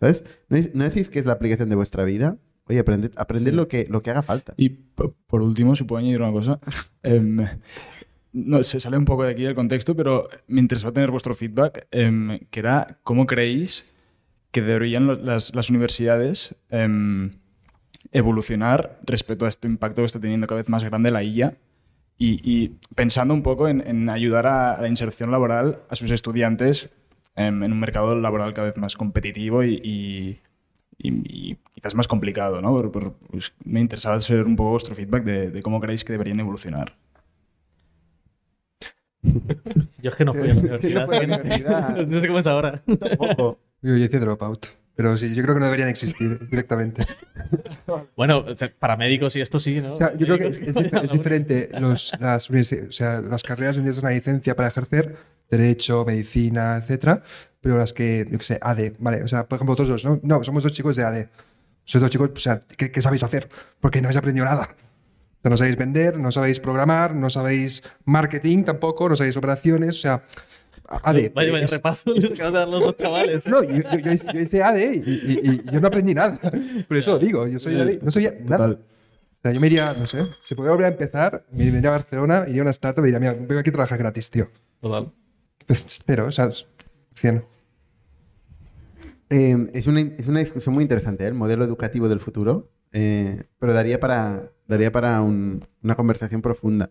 ¿Sabes? 0.00 0.22
¿No, 0.48 0.56
es- 0.56 0.74
no 0.74 0.84
decís 0.84 1.08
que 1.10 1.18
es 1.18 1.26
la 1.26 1.32
aplicación 1.34 1.68
de 1.68 1.76
vuestra 1.76 2.04
vida? 2.04 2.38
Oye, 2.66 2.78
aprended, 2.78 3.12
aprended 3.16 3.50
Sí. 3.52 3.56
lo, 3.56 3.68
que, 3.68 3.86
lo 3.90 4.02
que 4.02 4.10
haga 4.10 4.22
falta. 4.22 4.54
Y 4.56 4.68
po- 4.70 5.14
por 5.26 5.42
último, 5.42 5.76
si 5.76 5.84
puedo 5.84 5.98
añadir 6.00 6.20
una 6.22 6.32
cosa. 6.32 6.60
em, 7.02 7.44
no, 8.32 8.62
se 8.64 8.80
sale 8.80 8.96
un 8.96 9.04
poco 9.04 9.24
de 9.24 9.30
aquí 9.32 9.42
del 9.42 9.54
contexto, 9.54 9.94
pero 9.94 10.28
me 10.48 10.60
interesaba 10.60 10.92
tener 10.92 11.10
vuestro 11.10 11.34
feedback, 11.34 11.86
em, 11.90 12.38
que 12.50 12.60
era 12.60 12.98
cómo 13.02 13.26
creéis 13.26 13.92
que 14.50 14.62
deberían 14.62 15.06
las, 15.26 15.54
las 15.54 15.70
universidades 15.70 16.56
em, 16.70 17.32
evolucionar 18.14 18.98
respecto 19.04 19.44
a 19.44 19.48
este 19.50 19.68
impacto 19.68 20.00
que 20.00 20.06
está 20.06 20.20
teniendo 20.20 20.46
cada 20.46 20.62
vez 20.62 20.70
más 20.70 20.82
grande 20.84 21.10
la 21.10 21.22
IA 21.22 21.58
y, 22.16 22.40
y 22.42 22.78
pensando 22.94 23.34
un 23.34 23.42
poco 23.42 23.68
en, 23.68 23.86
en 23.86 24.08
ayudar 24.08 24.46
a 24.46 24.80
la 24.80 24.88
inserción 24.88 25.30
laboral 25.30 25.80
a 25.90 25.96
sus 25.96 26.10
estudiantes 26.10 26.88
em, 27.36 27.62
en 27.62 27.72
un 27.72 27.80
mercado 27.80 28.18
laboral 28.18 28.54
cada 28.54 28.68
vez 28.68 28.76
más 28.78 28.96
competitivo 28.96 29.62
y, 29.64 29.74
y- 29.84 30.40
y- 30.96 31.50
y 31.52 31.58
quizás 31.74 31.94
más 31.96 32.06
complicado, 32.08 32.62
¿no? 32.62 32.70
Por- 32.70 32.92
por- 32.92 33.12
pues, 33.14 33.52
me 33.64 33.80
interesaba 33.80 34.18
saber 34.20 34.44
un 34.46 34.54
poco 34.56 34.70
vuestro 34.70 34.94
feedback 34.94 35.24
de, 35.24 35.50
de 35.50 35.60
cómo 35.62 35.80
creéis 35.80 36.04
que 36.04 36.12
deberían 36.12 36.38
evolucionar. 36.40 36.96
Yo 40.00 40.10
es 40.10 40.14
que 40.16 40.24
no 40.24 40.32
fui 40.34 40.42
a 40.50 40.54
la 40.54 40.60
universidad, 40.60 41.00
No 41.00 41.06
fui 41.08 41.16
a 41.16 41.26
la 41.26 41.36
sé- 41.38 41.42
universidad. 41.42 42.06
no 42.06 42.20
sé 42.20 42.26
cómo 42.28 42.38
es 42.38 42.46
ahora. 42.46 42.82
Tampoco. 43.00 43.58
Yo 43.82 43.96
hice 43.96 44.20
dropout. 44.20 44.66
Pero 44.96 45.18
sí, 45.18 45.34
yo 45.34 45.42
creo 45.42 45.54
que 45.54 45.60
no 45.60 45.66
deberían 45.66 45.88
existir 45.88 46.38
directamente. 46.50 47.04
Bueno, 48.16 48.44
para 48.78 48.96
médicos 48.96 49.34
y 49.36 49.40
esto 49.40 49.58
sí, 49.58 49.80
¿no? 49.80 49.94
O 49.94 49.96
sea, 49.96 50.16
yo 50.16 50.26
creo 50.26 50.38
que 50.38 50.46
es, 50.46 51.12
diferente. 51.12 51.68
Los, 51.80 52.12
las, 52.20 52.48
o 52.50 52.92
sea, 52.92 53.20
las 53.20 53.42
carreras 53.42 53.76
donde 53.76 53.90
es 53.90 53.98
una 53.98 54.10
licencia 54.10 54.54
para 54.54 54.68
ejercer, 54.68 55.16
derecho, 55.50 56.04
medicina, 56.04 56.76
etcétera, 56.76 57.22
pero 57.60 57.76
las 57.76 57.92
que, 57.92 58.26
yo 58.30 58.38
qué 58.38 58.44
sé, 58.44 58.58
AD, 58.60 58.92
vale. 58.98 59.22
O 59.22 59.28
sea, 59.28 59.48
por 59.48 59.56
ejemplo, 59.56 59.74
vosotros 59.74 60.02
dos, 60.02 60.04
¿no? 60.04 60.20
No, 60.22 60.44
somos 60.44 60.62
dos 60.62 60.72
chicos 60.72 60.96
de 60.96 61.04
AD. 61.04 61.26
Sois 61.84 62.00
dos 62.00 62.10
chicos, 62.10 62.30
o 62.34 62.38
sea, 62.38 62.60
¿qué, 62.76 62.90
qué 62.90 63.02
sabéis 63.02 63.24
hacer? 63.24 63.48
Porque 63.80 64.00
no 64.00 64.06
habéis 64.06 64.16
aprendido 64.16 64.46
nada. 64.46 64.68
O 65.38 65.42
sea, 65.42 65.50
no 65.50 65.56
sabéis 65.56 65.76
vender, 65.76 66.18
no 66.18 66.30
sabéis 66.30 66.60
programar, 66.60 67.14
no 67.14 67.28
sabéis 67.30 67.82
marketing 68.04 68.64
tampoco, 68.64 69.08
no 69.08 69.16
sabéis 69.16 69.36
operaciones, 69.36 69.96
o 69.96 70.00
sea, 70.00 70.22
AD. 70.88 71.30
Vaya, 71.34 71.52
vaya 71.52 71.64
es- 71.64 71.72
repaso, 71.72 72.12
les 72.14 72.24
acabas 72.30 72.52
de 72.52 72.58
dar 72.58 72.68
los 72.68 72.80
dos 72.80 72.96
chavales. 72.96 73.46
¿eh? 73.46 73.50
No, 73.50 73.62
yo, 73.62 73.76
yo- 73.76 73.98
yo 73.98 74.12
hice, 74.12 74.26
yo 74.32 74.40
hice 74.40 74.62
AD 74.62 74.78
y, 74.78 74.98
y- 75.10 75.40
y 75.66 75.72
yo 75.72 75.80
no 75.80 75.88
aprendí 75.88 76.14
nada. 76.14 76.38
Por 76.88 76.96
eso 76.96 77.18
digo, 77.18 77.46
yo 77.46 77.58
soy 77.58 77.80
AD, 77.80 78.02
no 78.02 78.10
sabía 78.10 78.34
nada. 78.46 78.70
O 78.70 78.78
sea, 79.42 79.52
yo 79.52 79.60
me 79.60 79.66
iría, 79.66 79.92
no 79.92 80.06
sé, 80.06 80.24
si 80.42 80.54
pudiera 80.54 80.72
volver 80.74 80.86
a 80.86 80.92
empezar, 80.92 81.44
me 81.52 81.64
iría 81.64 81.88
a 81.88 81.92
Barcelona, 81.92 82.44
iría 82.48 82.62
a 82.62 82.64
una 82.64 82.70
startup 82.70 83.02
y 83.04 83.06
diría, 83.12 83.20
mira, 83.20 83.34
vengo 83.34 83.58
aquí 83.58 83.70
a 83.70 83.72
trabajar 83.72 83.98
gratis, 83.98 84.30
tío. 84.30 84.48
Total. 84.80 85.12
Pues 85.66 86.00
cero, 86.06 86.26
o 86.28 86.32
sea, 86.32 86.48
100. 87.14 87.44
Eh, 89.30 89.66
es, 89.72 89.86
una, 89.86 90.00
es 90.00 90.28
una 90.28 90.40
discusión 90.40 90.74
muy 90.74 90.82
interesante, 90.82 91.24
¿eh? 91.24 91.28
el 91.28 91.34
modelo 91.34 91.64
educativo 91.64 92.08
del 92.08 92.20
futuro, 92.20 92.70
eh, 92.92 93.44
pero 93.58 93.72
daría 93.72 93.98
para, 93.98 94.50
daría 94.68 94.92
para 94.92 95.20
un- 95.22 95.64
una 95.82 95.94
conversación 95.94 96.40
profunda. 96.42 96.90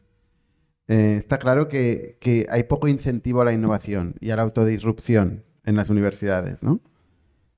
Eh, 0.94 1.18
está 1.18 1.40
claro 1.40 1.68
que, 1.70 2.18
que 2.20 2.46
hay 2.50 2.64
poco 2.64 2.88
incentivo 2.88 3.42
a 3.42 3.46
la 3.46 3.54
innovación 3.54 4.16
y 4.20 4.30
a 4.30 4.36
la 4.36 4.44
autodisrupción 4.44 5.44
en 5.64 5.76
las 5.76 5.90
universidades, 5.90 6.62
¿no? 6.62 6.82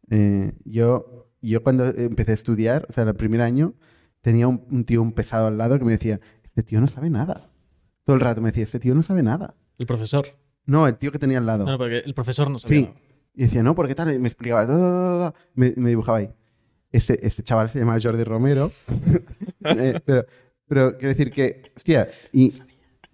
Eh, 0.09 0.53
yo, 0.63 1.27
yo 1.41 1.63
cuando 1.63 1.85
empecé 1.87 2.31
a 2.31 2.35
estudiar, 2.35 2.85
o 2.89 2.93
sea, 2.93 3.03
el 3.03 3.15
primer 3.15 3.41
año, 3.41 3.73
tenía 4.21 4.47
un, 4.47 4.65
un 4.71 4.85
tío 4.85 5.01
un 5.01 5.11
pesado 5.11 5.47
al 5.47 5.57
lado 5.57 5.77
que 5.79 5.85
me 5.85 5.91
decía, 5.93 6.19
este 6.43 6.63
tío 6.63 6.79
no 6.79 6.87
sabe 6.87 7.09
nada. 7.09 7.49
Todo 8.05 8.15
el 8.15 8.21
rato 8.21 8.41
me 8.41 8.49
decía, 8.49 8.63
este 8.63 8.79
tío 8.79 8.93
no 8.95 9.03
sabe 9.03 9.23
nada. 9.23 9.55
El 9.77 9.85
profesor. 9.87 10.27
No, 10.65 10.87
el 10.87 10.95
tío 10.97 11.11
que 11.11 11.19
tenía 11.19 11.39
al 11.39 11.45
lado. 11.45 11.65
No, 11.65 11.77
porque 11.77 11.99
el 11.99 12.13
profesor 12.13 12.49
no 12.49 12.59
sabía 12.59 12.77
Sí. 12.77 12.83
nada. 12.85 12.95
Y 13.33 13.41
decía, 13.43 13.63
no, 13.63 13.75
¿por 13.75 13.87
qué 13.87 13.95
tal? 13.95 14.13
Y 14.13 14.19
me 14.19 14.27
explicaba 14.29 14.65
todo, 14.65 14.77
todo, 14.77 15.17
todo, 15.31 15.35
me, 15.55 15.73
me 15.75 15.89
dibujaba 15.89 16.19
ahí. 16.19 16.29
Este, 16.91 17.25
este 17.27 17.43
chaval 17.43 17.69
se 17.69 17.79
llama 17.79 17.97
Jordi 18.01 18.23
Romero. 18.23 18.71
Eh, 19.67 19.99
pero, 20.05 20.25
pero 20.67 20.91
quiero 20.95 21.07
decir 21.07 21.31
que, 21.31 21.63
hostia, 21.75 22.07
y, 22.31 22.53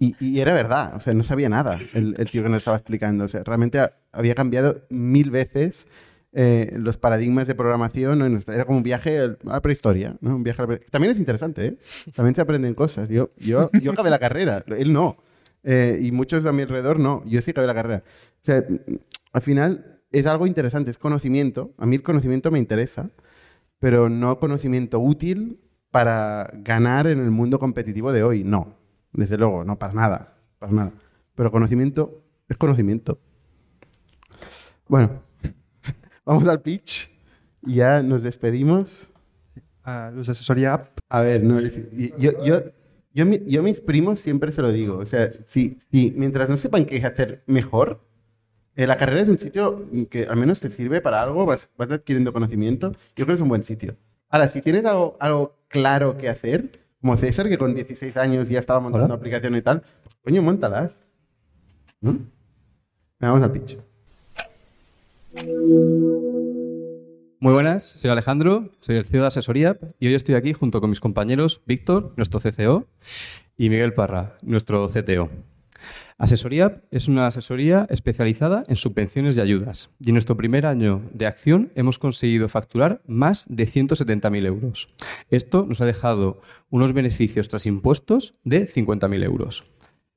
y, 0.03 0.15
y 0.19 0.39
era 0.39 0.53
verdad, 0.53 0.95
o 0.95 0.99
sea, 0.99 1.13
no 1.13 1.23
sabía 1.23 1.47
nada 1.47 1.79
el, 1.93 2.15
el 2.17 2.29
tío 2.31 2.41
que 2.43 2.49
nos 2.49 2.57
estaba 2.57 2.77
explicando. 2.77 3.25
O 3.25 3.27
sea, 3.27 3.43
realmente 3.43 3.79
ha- 3.79 3.93
había 4.11 4.33
cambiado 4.35 4.81
mil 4.89 5.29
veces 5.29 5.85
eh, 6.33 6.73
los 6.77 6.97
paradigmas 6.97 7.45
de 7.45 7.55
programación. 7.55 8.41
Era 8.47 8.65
como 8.65 8.77
un 8.77 8.83
viaje 8.83 9.19
a 9.19 9.35
la 9.43 9.61
prehistoria, 9.61 10.17
¿no? 10.21 10.35
Un 10.37 10.43
viaje 10.43 10.61
a 10.61 10.65
la 10.65 10.79
También 10.89 11.13
es 11.13 11.19
interesante, 11.19 11.65
¿eh? 11.67 11.77
También 12.15 12.33
se 12.35 12.41
aprenden 12.41 12.73
cosas. 12.73 13.09
Yo, 13.09 13.29
yo, 13.37 13.69
yo 13.81 13.91
acabé 13.91 14.09
la 14.09 14.19
carrera, 14.19 14.63
él 14.67 14.91
no. 14.91 15.17
Eh, 15.63 15.99
y 16.01 16.11
muchos 16.11 16.45
a 16.45 16.51
mi 16.51 16.63
alrededor 16.63 16.99
no. 16.99 17.23
Yo 17.25 17.39
sí 17.41 17.51
acabé 17.51 17.67
la 17.67 17.75
carrera. 17.75 18.03
O 18.07 18.39
sea, 18.43 18.63
al 19.33 19.41
final 19.41 19.99
es 20.11 20.25
algo 20.25 20.47
interesante, 20.47 20.89
es 20.89 20.97
conocimiento. 20.97 21.73
A 21.77 21.85
mí 21.85 21.95
el 21.97 22.01
conocimiento 22.03 22.49
me 22.49 22.57
interesa, 22.59 23.11
pero 23.79 24.09
no 24.09 24.39
conocimiento 24.39 24.99
útil 24.99 25.59
para 25.91 26.49
ganar 26.63 27.05
en 27.07 27.19
el 27.19 27.29
mundo 27.31 27.59
competitivo 27.59 28.11
de 28.13 28.23
hoy. 28.23 28.43
No, 28.43 28.77
desde 29.13 29.38
luego, 29.38 29.63
no, 29.63 29.77
para 29.77 29.93
nada, 29.93 30.38
para 30.59 30.71
nada. 30.71 30.91
Pero 31.35 31.51
conocimiento 31.51 32.23
es 32.47 32.57
conocimiento. 32.57 33.19
Bueno, 34.88 35.21
vamos 36.25 36.47
al 36.47 36.61
pitch 36.61 37.09
y 37.63 37.75
ya 37.75 38.01
nos 38.03 38.23
despedimos. 38.23 39.07
A 39.83 40.11
los 40.13 40.29
asesoría 40.29 40.75
app. 40.75 40.99
A 41.09 41.21
ver, 41.21 41.43
no, 41.43 41.59
yo, 41.59 41.71
yo, 42.43 42.61
yo, 43.13 43.23
yo 43.45 43.59
a 43.59 43.63
mis 43.63 43.81
primos 43.81 44.19
siempre 44.19 44.51
se 44.51 44.61
lo 44.61 44.71
digo. 44.71 44.97
O 44.97 45.05
sea, 45.05 45.31
si, 45.47 45.79
si 45.91 46.13
mientras 46.15 46.49
no 46.49 46.57
sepan 46.57 46.85
qué 46.85 47.03
hacer 47.03 47.43
mejor, 47.47 48.05
eh, 48.75 48.85
la 48.85 48.97
carrera 48.97 49.21
es 49.21 49.29
un 49.29 49.39
sitio 49.39 49.83
que 50.09 50.25
al 50.25 50.38
menos 50.38 50.59
te 50.59 50.69
sirve 50.69 51.01
para 51.01 51.21
algo, 51.21 51.45
vas, 51.45 51.67
vas 51.77 51.91
adquiriendo 51.91 52.31
conocimiento. 52.31 52.91
Yo 53.15 53.25
creo 53.25 53.27
que 53.27 53.33
es 53.33 53.41
un 53.41 53.49
buen 53.49 53.63
sitio. 53.63 53.97
Ahora, 54.29 54.47
si 54.47 54.61
tienes 54.61 54.85
algo, 54.85 55.17
algo 55.19 55.57
claro 55.67 56.17
que 56.17 56.29
hacer, 56.29 56.80
como 57.01 57.17
César, 57.17 57.49
que 57.49 57.57
con 57.57 57.73
16 57.73 58.15
años 58.17 58.47
ya 58.47 58.59
estaba 58.59 58.79
montando 58.79 59.05
Hola. 59.05 59.15
aplicaciones 59.15 59.61
y 59.61 59.63
tal, 59.63 59.81
pues 59.81 60.15
coño, 60.23 60.41
montalas. 60.41 60.91
¿No? 61.99 62.19
Vamos 63.19 63.41
al 63.41 63.51
pitch. 63.51 63.77
Muy 67.39 67.53
buenas, 67.53 67.83
soy 67.83 68.11
Alejandro, 68.11 68.69
soy 68.81 68.97
el 68.97 69.05
CEO 69.05 69.21
de 69.21 69.27
Asesoría 69.27 69.77
y 69.99 70.07
hoy 70.07 70.13
estoy 70.13 70.35
aquí 70.35 70.53
junto 70.53 70.79
con 70.79 70.91
mis 70.91 70.99
compañeros 70.99 71.61
Víctor, 71.65 72.13
nuestro 72.17 72.39
CCO, 72.39 72.85
y 73.57 73.69
Miguel 73.69 73.93
Parra, 73.93 74.37
nuestro 74.43 74.87
CTO. 74.87 75.29
Asesoría 76.22 76.84
es 76.91 77.07
una 77.07 77.26
asesoría 77.26 77.88
especializada 77.89 78.64
en 78.68 78.76
subvenciones 78.76 79.35
y 79.35 79.41
ayudas 79.41 79.89
y 79.99 80.10
en 80.10 80.14
nuestro 80.14 80.38
primer 80.38 80.68
año 80.68 81.02
de 81.15 81.26
acción 81.26 81.72
hemos 81.73 81.98
conseguido 81.98 82.48
facturar 82.48 83.02
más 83.07 83.48
de 83.49 83.64
170.000 83.64 84.45
euros. 84.45 84.88
Esto 85.31 85.65
nos 85.65 85.81
ha 85.81 85.88
dejado 85.88 86.39
unos 86.69 86.93
beneficios 86.93 87.49
tras 87.49 87.65
impuestos 87.65 88.35
de 88.43 88.68
50.000 88.68 89.23
euros. 89.23 89.64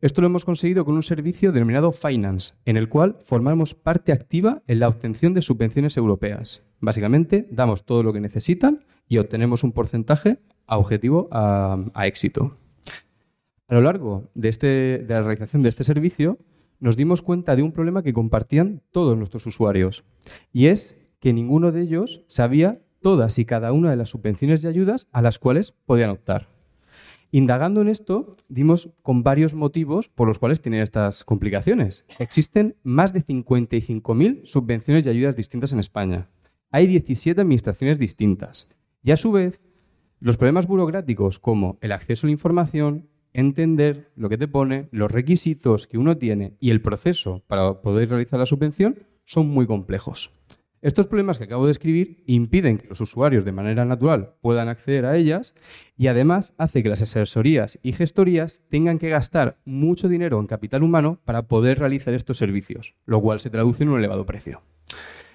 Esto 0.02 0.20
lo 0.20 0.26
hemos 0.26 0.44
conseguido 0.44 0.84
con 0.84 0.94
un 0.94 1.02
servicio 1.02 1.52
denominado 1.52 1.90
Finance, 1.90 2.52
en 2.66 2.76
el 2.76 2.90
cual 2.90 3.16
formamos 3.22 3.72
parte 3.72 4.12
activa 4.12 4.62
en 4.66 4.80
la 4.80 4.88
obtención 4.88 5.32
de 5.32 5.40
subvenciones 5.40 5.96
europeas. 5.96 6.70
Básicamente, 6.80 7.48
damos 7.50 7.86
todo 7.86 8.02
lo 8.02 8.12
que 8.12 8.20
necesitan 8.20 8.84
y 9.08 9.16
obtenemos 9.16 9.64
un 9.64 9.72
porcentaje 9.72 10.36
a 10.66 10.76
objetivo 10.76 11.30
a, 11.32 11.82
a 11.94 12.06
éxito. 12.06 12.58
A 13.68 13.74
lo 13.74 13.80
largo 13.80 14.30
de, 14.34 14.48
este, 14.48 14.66
de 14.66 15.06
la 15.08 15.22
realización 15.22 15.62
de 15.62 15.70
este 15.70 15.84
servicio, 15.84 16.38
nos 16.80 16.96
dimos 16.96 17.22
cuenta 17.22 17.56
de 17.56 17.62
un 17.62 17.72
problema 17.72 18.02
que 18.02 18.12
compartían 18.12 18.82
todos 18.90 19.16
nuestros 19.16 19.46
usuarios, 19.46 20.04
y 20.52 20.66
es 20.66 20.96
que 21.18 21.32
ninguno 21.32 21.72
de 21.72 21.80
ellos 21.80 22.24
sabía 22.28 22.82
todas 23.00 23.38
y 23.38 23.46
cada 23.46 23.72
una 23.72 23.90
de 23.90 23.96
las 23.96 24.10
subvenciones 24.10 24.62
y 24.62 24.66
ayudas 24.66 25.08
a 25.12 25.22
las 25.22 25.38
cuales 25.38 25.72
podían 25.72 26.10
optar. 26.10 26.48
Indagando 27.30 27.80
en 27.80 27.88
esto, 27.88 28.36
dimos 28.48 28.90
con 29.02 29.22
varios 29.22 29.54
motivos 29.54 30.08
por 30.08 30.28
los 30.28 30.38
cuales 30.38 30.60
tienen 30.60 30.82
estas 30.82 31.24
complicaciones. 31.24 32.04
Existen 32.18 32.76
más 32.82 33.12
de 33.12 33.24
55.000 33.24 34.44
subvenciones 34.44 35.04
y 35.04 35.08
ayudas 35.08 35.34
distintas 35.34 35.72
en 35.72 35.80
España. 35.80 36.28
Hay 36.70 36.86
17 36.86 37.40
administraciones 37.40 37.98
distintas. 37.98 38.68
Y 39.02 39.10
a 39.10 39.16
su 39.16 39.32
vez, 39.32 39.62
los 40.20 40.36
problemas 40.36 40.66
burocráticos 40.66 41.38
como 41.38 41.76
el 41.80 41.92
acceso 41.92 42.26
a 42.26 42.28
la 42.28 42.32
información, 42.32 43.08
entender 43.34 44.10
lo 44.16 44.30
que 44.30 44.38
te 44.38 44.48
pone, 44.48 44.88
los 44.92 45.12
requisitos 45.12 45.86
que 45.86 45.98
uno 45.98 46.16
tiene 46.16 46.56
y 46.60 46.70
el 46.70 46.80
proceso 46.80 47.42
para 47.46 47.82
poder 47.82 48.08
realizar 48.08 48.40
la 48.40 48.46
subvención 48.46 49.00
son 49.24 49.48
muy 49.48 49.66
complejos. 49.66 50.30
Estos 50.80 51.06
problemas 51.06 51.38
que 51.38 51.44
acabo 51.44 51.64
de 51.64 51.72
escribir 51.72 52.22
impiden 52.26 52.76
que 52.76 52.88
los 52.88 53.00
usuarios 53.00 53.46
de 53.46 53.52
manera 53.52 53.86
natural 53.86 54.34
puedan 54.42 54.68
acceder 54.68 55.06
a 55.06 55.16
ellas 55.16 55.54
y 55.96 56.08
además 56.08 56.52
hace 56.58 56.82
que 56.82 56.90
las 56.90 57.00
asesorías 57.00 57.78
y 57.82 57.92
gestorías 57.92 58.60
tengan 58.68 58.98
que 58.98 59.08
gastar 59.08 59.58
mucho 59.64 60.08
dinero 60.08 60.38
en 60.38 60.46
capital 60.46 60.82
humano 60.82 61.20
para 61.24 61.48
poder 61.48 61.78
realizar 61.78 62.12
estos 62.12 62.36
servicios, 62.36 62.94
lo 63.06 63.22
cual 63.22 63.40
se 63.40 63.48
traduce 63.48 63.82
en 63.82 63.88
un 63.88 63.98
elevado 63.98 64.26
precio. 64.26 64.60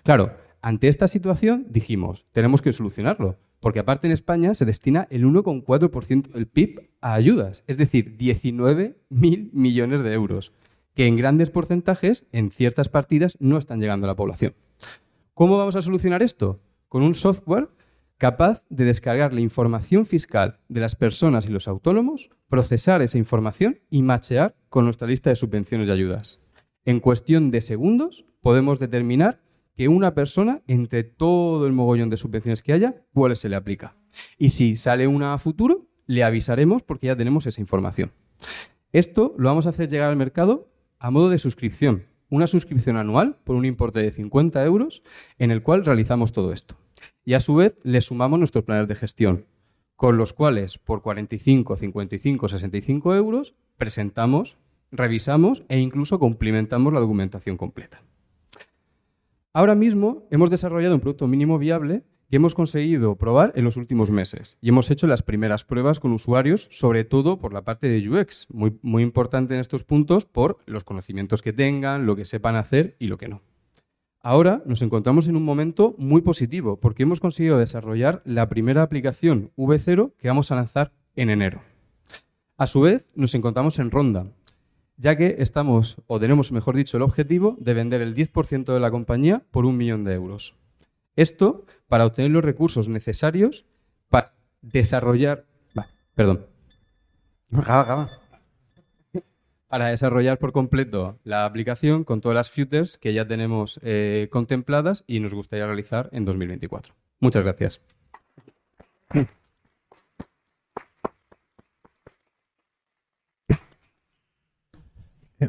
Claro, 0.03 0.35
ante 0.61 0.87
esta 0.87 1.07
situación 1.07 1.65
dijimos, 1.69 2.27
tenemos 2.31 2.61
que 2.61 2.71
solucionarlo, 2.71 3.39
porque 3.59 3.79
aparte 3.79 4.07
en 4.07 4.13
España 4.13 4.53
se 4.53 4.65
destina 4.65 5.07
el 5.09 5.25
1,4% 5.25 6.31
del 6.31 6.47
PIB 6.47 6.89
a 7.01 7.13
ayudas, 7.13 7.63
es 7.67 7.77
decir, 7.77 8.17
19.000 8.17 9.49
millones 9.51 10.03
de 10.03 10.13
euros, 10.13 10.53
que 10.95 11.05
en 11.05 11.15
grandes 11.15 11.49
porcentajes 11.49 12.27
en 12.31 12.51
ciertas 12.51 12.89
partidas 12.89 13.37
no 13.39 13.57
están 13.57 13.79
llegando 13.79 14.07
a 14.07 14.09
la 14.09 14.15
población. 14.15 14.55
¿Cómo 15.33 15.57
vamos 15.57 15.75
a 15.75 15.81
solucionar 15.81 16.23
esto? 16.23 16.59
Con 16.87 17.03
un 17.03 17.15
software 17.15 17.69
capaz 18.17 18.65
de 18.69 18.83
descargar 18.83 19.33
la 19.33 19.39
información 19.39 20.05
fiscal 20.05 20.59
de 20.67 20.81
las 20.81 20.95
personas 20.95 21.45
y 21.45 21.49
los 21.49 21.69
autónomos, 21.69 22.29
procesar 22.49 23.01
esa 23.01 23.17
información 23.17 23.79
y 23.89 24.01
machear 24.03 24.55
con 24.67 24.83
nuestra 24.83 25.07
lista 25.07 25.29
de 25.29 25.37
subvenciones 25.37 25.87
y 25.87 25.91
ayudas. 25.93 26.41
En 26.83 26.99
cuestión 26.99 27.49
de 27.49 27.61
segundos 27.61 28.25
podemos 28.41 28.77
determinar 28.79 29.39
que 29.79 29.87
una 29.87 30.13
persona, 30.13 30.61
entre 30.67 31.05
todo 31.05 31.65
el 31.65 31.71
mogollón 31.71 32.09
de 32.09 32.17
subvenciones 32.17 32.61
que 32.61 32.73
haya, 32.73 33.01
cuáles 33.13 33.39
se 33.39 33.47
le 33.47 33.55
aplica. 33.55 33.95
Y 34.37 34.49
si 34.49 34.75
sale 34.75 35.07
una 35.07 35.33
a 35.33 35.37
futuro, 35.37 35.87
le 36.05 36.25
avisaremos 36.25 36.83
porque 36.83 37.07
ya 37.07 37.15
tenemos 37.15 37.47
esa 37.47 37.61
información. 37.61 38.11
Esto 38.91 39.33
lo 39.37 39.47
vamos 39.47 39.67
a 39.67 39.69
hacer 39.69 39.87
llegar 39.87 40.09
al 40.09 40.17
mercado 40.17 40.69
a 40.99 41.11
modo 41.11 41.29
de 41.29 41.37
suscripción, 41.37 42.07
una 42.29 42.45
suscripción 42.45 42.97
anual 42.97 43.37
por 43.45 43.55
un 43.55 43.63
importe 43.63 44.01
de 44.01 44.11
50 44.11 44.61
euros 44.65 45.01
en 45.37 45.49
el 45.49 45.63
cual 45.63 45.85
realizamos 45.85 46.33
todo 46.33 46.51
esto. 46.51 46.75
Y 47.23 47.35
a 47.35 47.39
su 47.39 47.55
vez 47.55 47.77
le 47.83 48.01
sumamos 48.01 48.37
nuestros 48.37 48.65
planes 48.65 48.89
de 48.89 48.95
gestión, 48.95 49.45
con 49.95 50.17
los 50.17 50.33
cuales 50.33 50.77
por 50.77 51.01
45, 51.01 51.77
55, 51.77 52.49
65 52.49 53.15
euros 53.15 53.55
presentamos, 53.77 54.57
revisamos 54.91 55.63
e 55.69 55.79
incluso 55.79 56.19
cumplimentamos 56.19 56.91
la 56.91 56.99
documentación 56.99 57.55
completa. 57.55 58.01
Ahora 59.51 59.73
mismo 59.73 60.27
hemos 60.29 60.51
desarrollado 60.51 60.93
un 60.93 61.01
producto 61.01 61.27
mínimo 61.27 61.57
viable 61.57 62.03
que 62.29 62.35
hemos 62.35 62.53
conseguido 62.53 63.15
probar 63.15 63.51
en 63.55 63.63
los 63.63 63.77
últimos 63.77 64.11
meses 64.11 64.59
y 64.61 64.69
hemos 64.69 64.91
hecho 64.91 65.07
las 65.07 65.23
primeras 65.23 65.65
pruebas 65.65 65.99
con 65.99 66.11
usuarios, 66.11 66.67
sobre 66.69 67.03
todo 67.03 67.39
por 67.39 67.51
la 67.51 67.63
parte 67.63 67.87
de 67.87 68.07
UX, 68.07 68.45
muy, 68.51 69.01
importante 69.01 69.55
en 69.55 69.59
estos 69.59 69.83
puntos 69.83 70.25
por 70.25 70.59
los 70.67 70.83
conocimientos 70.83 71.41
que 71.41 71.51
tengan, 71.51 72.05
lo 72.05 72.15
que 72.15 72.25
sepan 72.25 72.55
hacer 72.55 72.95
y 72.99 73.07
lo 73.07 73.17
que 73.17 73.27
no. 73.27 73.41
Ahora 74.21 74.61
nos 74.67 74.83
encontramos 74.83 75.27
en 75.27 75.35
un 75.35 75.43
momento 75.43 75.95
muy 75.97 76.21
positivo 76.21 76.79
porque 76.79 77.03
hemos 77.03 77.19
conseguido 77.19 77.57
desarrollar 77.57 78.21
la 78.25 78.49
primera 78.49 78.83
aplicación 78.83 79.51
V0 79.57 80.13
que 80.19 80.27
vamos 80.27 80.51
a 80.51 80.55
lanzar 80.55 80.91
en 81.15 81.31
enero. 81.31 81.63
A 82.55 82.67
su 82.67 82.81
vez, 82.81 83.07
nos 83.15 83.33
encontramos 83.33 83.79
en 83.79 83.89
ronda, 83.89 84.27
ya 84.99 85.15
que 85.15 85.37
estamos, 85.39 85.97
o 86.07 86.19
tenemos, 86.19 86.51
mejor 86.51 86.75
dicho, 86.75 86.97
el 86.97 87.03
objetivo 87.03 87.55
de 87.59 87.73
vender 87.73 88.01
el 88.01 88.13
10% 88.13 88.73
de 88.73 88.79
la 88.79 88.91
compañía 88.91 89.43
por 89.49 89.65
un 89.65 89.77
millón 89.77 90.03
de 90.03 90.13
euros. 90.13 90.55
Esto 91.15 91.65
para 91.87 92.05
obtener 92.05 92.31
los 92.31 92.43
recursos 92.43 92.89
necesarios 92.89 93.65
para 94.09 94.33
desarrollar. 94.61 95.45
perdón. 96.13 96.45
Acaba, 97.53 97.81
acaba. 97.81 98.09
Para 99.69 99.87
desarrollar 99.87 100.37
por 100.37 100.51
completo 100.51 101.17
la 101.23 101.45
aplicación 101.45 102.03
con 102.03 102.19
todas 102.21 102.35
las 102.35 102.49
features 102.49 102.97
que 102.97 103.13
ya 103.13 103.25
tenemos 103.25 103.79
eh, 103.83 104.27
contempladas 104.31 105.05
y 105.07 105.19
nos 105.19 105.33
gustaría 105.33 105.65
realizar 105.65 106.09
en 106.11 106.25
2024. 106.25 106.93
Muchas 107.19 107.43
gracias. 107.43 107.81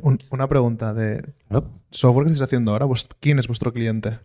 un- 0.02 0.18
una 0.30 0.48
pregunta 0.48 0.94
de 0.94 1.20
software 1.90 2.26
que 2.26 2.32
estáis 2.32 2.42
haciendo 2.48 2.72
ahora. 2.72 2.86
¿vos- 2.86 3.08
¿Quién 3.20 3.38
es 3.38 3.46
vuestro 3.48 3.72
cliente? 3.72 4.18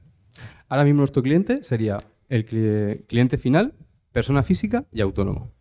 Ahora 0.68 0.84
mismo 0.84 1.00
nuestro 1.00 1.22
cliente 1.24 1.64
sería 1.64 2.00
el 2.30 2.46
cli- 2.48 3.06
cliente 3.08 3.38
final, 3.38 3.74
persona 4.12 4.44
física 4.44 4.86
y 4.92 5.02
autónomo. 5.02 5.52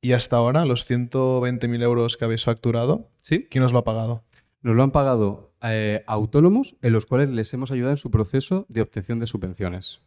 Y 0.00 0.12
hasta 0.12 0.36
ahora, 0.36 0.64
los 0.64 0.84
120.000 0.84 1.82
euros 1.82 2.16
que 2.16 2.24
habéis 2.24 2.44
facturado, 2.44 3.10
¿Sí? 3.20 3.46
¿quién 3.48 3.62
os 3.64 3.72
lo 3.72 3.78
ha 3.78 3.84
pagado? 3.84 4.24
Nos 4.62 4.74
lo 4.74 4.82
han 4.82 4.90
pagado 4.90 5.52
eh, 5.62 6.02
autónomos 6.08 6.76
en 6.82 6.92
los 6.92 7.06
cuales 7.06 7.28
les 7.30 7.52
hemos 7.54 7.70
ayudado 7.70 7.92
en 7.92 7.96
su 7.98 8.10
proceso 8.10 8.66
de 8.68 8.80
obtención 8.82 9.20
de 9.20 9.26
subvenciones. 9.28 10.00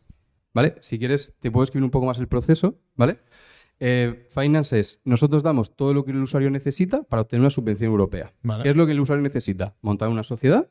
¿Vale? 0.54 0.76
Si 0.82 1.00
quieres, 1.00 1.34
te 1.40 1.52
puedo 1.52 1.64
escribir 1.64 1.84
un 1.86 1.92
poco 1.92 2.06
más 2.06 2.20
el 2.20 2.28
proceso, 2.28 2.78
¿vale? 2.96 3.20
Eh, 3.80 4.26
Finance 4.30 4.80
es, 4.80 5.02
nosotros 5.04 5.44
damos 5.44 5.76
todo 5.76 5.94
lo 5.94 6.06
que 6.06 6.12
el 6.12 6.22
usuario 6.22 6.50
necesita 6.50 7.04
para 7.04 7.24
obtener 7.24 7.42
una 7.42 7.50
subvención 7.50 7.92
europea. 7.92 8.34
Vale. 8.44 8.64
¿Qué 8.64 8.70
es 8.70 8.76
lo 8.76 8.86
que 8.86 8.94
el 8.94 9.00
usuario 9.00 9.22
necesita? 9.22 9.76
Montar 9.82 10.10
una 10.10 10.24
sociedad, 10.24 10.70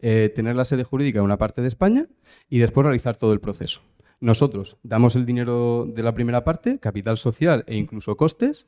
eh, 0.00 0.32
tener 0.34 0.56
la 0.56 0.64
sede 0.64 0.84
jurídica 0.84 1.18
en 1.18 1.24
una 1.24 1.36
parte 1.36 1.60
de 1.60 1.68
España 1.68 2.06
y 2.48 2.58
después 2.58 2.84
realizar 2.84 3.16
todo 3.16 3.32
el 3.32 3.40
proceso. 3.40 3.82
Nosotros 4.20 4.76
damos 4.82 5.16
el 5.16 5.24
dinero 5.24 5.86
de 5.88 6.02
la 6.02 6.12
primera 6.12 6.44
parte, 6.44 6.78
capital 6.78 7.16
social 7.16 7.64
e 7.66 7.76
incluso 7.76 8.18
costes, 8.18 8.66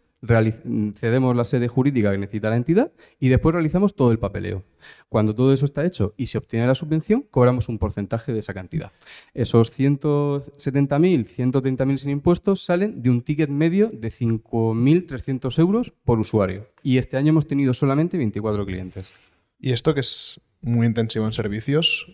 cedemos 0.95 1.37
la 1.37 1.45
sede 1.45 1.69
jurídica 1.69 2.11
que 2.13 2.19
necesita 2.19 2.49
la 2.49 2.57
entidad 2.57 2.93
y 3.19 3.29
después 3.29 3.53
realizamos 3.53 3.95
todo 3.95 4.13
el 4.13 4.19
papeleo. 4.19 4.63
Cuando 5.09 5.35
todo 5.35 5.53
eso 5.53 5.67
está 5.67 5.85
hecho 5.85 6.15
y 6.17 6.27
se 6.27 6.39
obtiene 6.39 6.67
la 6.67 6.75
subvención, 6.75 7.27
cobramos 7.31 7.69
un 7.69 7.79
porcentaje 7.79 8.33
de 8.33 8.39
esa 8.39 8.55
cantidad. 8.55 8.93
Esos 9.35 9.79
170.000, 9.79 11.27
130.000 11.27 11.97
sin 11.97 12.11
impuestos 12.11 12.65
salen 12.65 13.03
de 13.03 13.11
un 13.11 13.21
ticket 13.21 13.51
medio 13.51 13.91
de 13.93 14.09
5.300 14.09 15.59
euros 15.59 15.93
por 16.05 16.19
usuario. 16.19 16.69
Y 16.83 16.99
este 16.99 17.17
año 17.17 17.31
hemos 17.31 17.47
tenido 17.47 17.75
solamente 17.75 18.17
24 18.17 18.65
clientes. 18.65 19.13
Y 19.59 19.73
esto 19.73 19.93
que 19.93 20.01
es 20.01 20.41
muy 20.63 20.87
intensivo 20.87 21.27
en 21.27 21.33
servicios, 21.33 22.07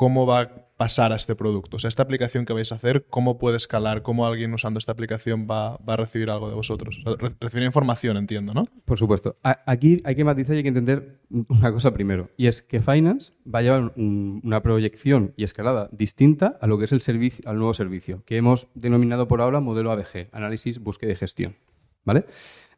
¿cómo 0.00 0.24
va 0.24 0.40
a 0.40 0.48
pasar 0.78 1.12
a 1.12 1.16
este 1.16 1.34
producto? 1.34 1.76
O 1.76 1.78
sea, 1.78 1.88
esta 1.88 2.02
aplicación 2.02 2.46
que 2.46 2.54
vais 2.54 2.72
a 2.72 2.76
hacer, 2.76 3.04
¿cómo 3.10 3.36
puede 3.36 3.58
escalar? 3.58 4.00
¿Cómo 4.00 4.26
alguien 4.26 4.54
usando 4.54 4.78
esta 4.78 4.92
aplicación 4.92 5.46
va, 5.46 5.74
a 5.74 5.96
recibir 5.98 6.30
algo 6.30 6.48
de 6.48 6.54
vosotros? 6.54 7.02
O 7.04 7.16
recibir 7.38 7.66
información, 7.66 8.16
entiendo, 8.16 8.54
¿no? 8.54 8.64
Por 8.86 8.98
supuesto. 8.98 9.36
Aquí 9.42 10.00
hay 10.06 10.14
que 10.14 10.24
matizar 10.24 10.54
y 10.54 10.56
hay 10.56 10.62
que 10.62 10.68
entender 10.70 11.20
una 11.28 11.70
cosa 11.70 11.92
primero. 11.92 12.30
Y 12.38 12.46
es 12.46 12.62
que 12.62 12.80
Finance 12.80 13.32
va 13.46 13.58
a 13.58 13.62
llevar 13.62 13.92
un- 13.94 14.40
una 14.42 14.62
proyección 14.62 15.34
y 15.36 15.44
escalada 15.44 15.90
distinta 15.92 16.56
a 16.62 16.66
lo 16.66 16.78
que 16.78 16.86
es 16.86 16.92
el 16.92 17.02
servicio, 17.02 17.46
al 17.46 17.58
nuevo 17.58 17.74
servicio, 17.74 18.22
que 18.24 18.38
hemos 18.38 18.68
denominado 18.72 19.28
por 19.28 19.42
ahora 19.42 19.60
modelo 19.60 19.90
ABG, 19.90 20.30
análisis, 20.32 20.78
búsqueda 20.78 21.12
y 21.12 21.16
gestión. 21.16 21.56
¿Vale? 22.06 22.24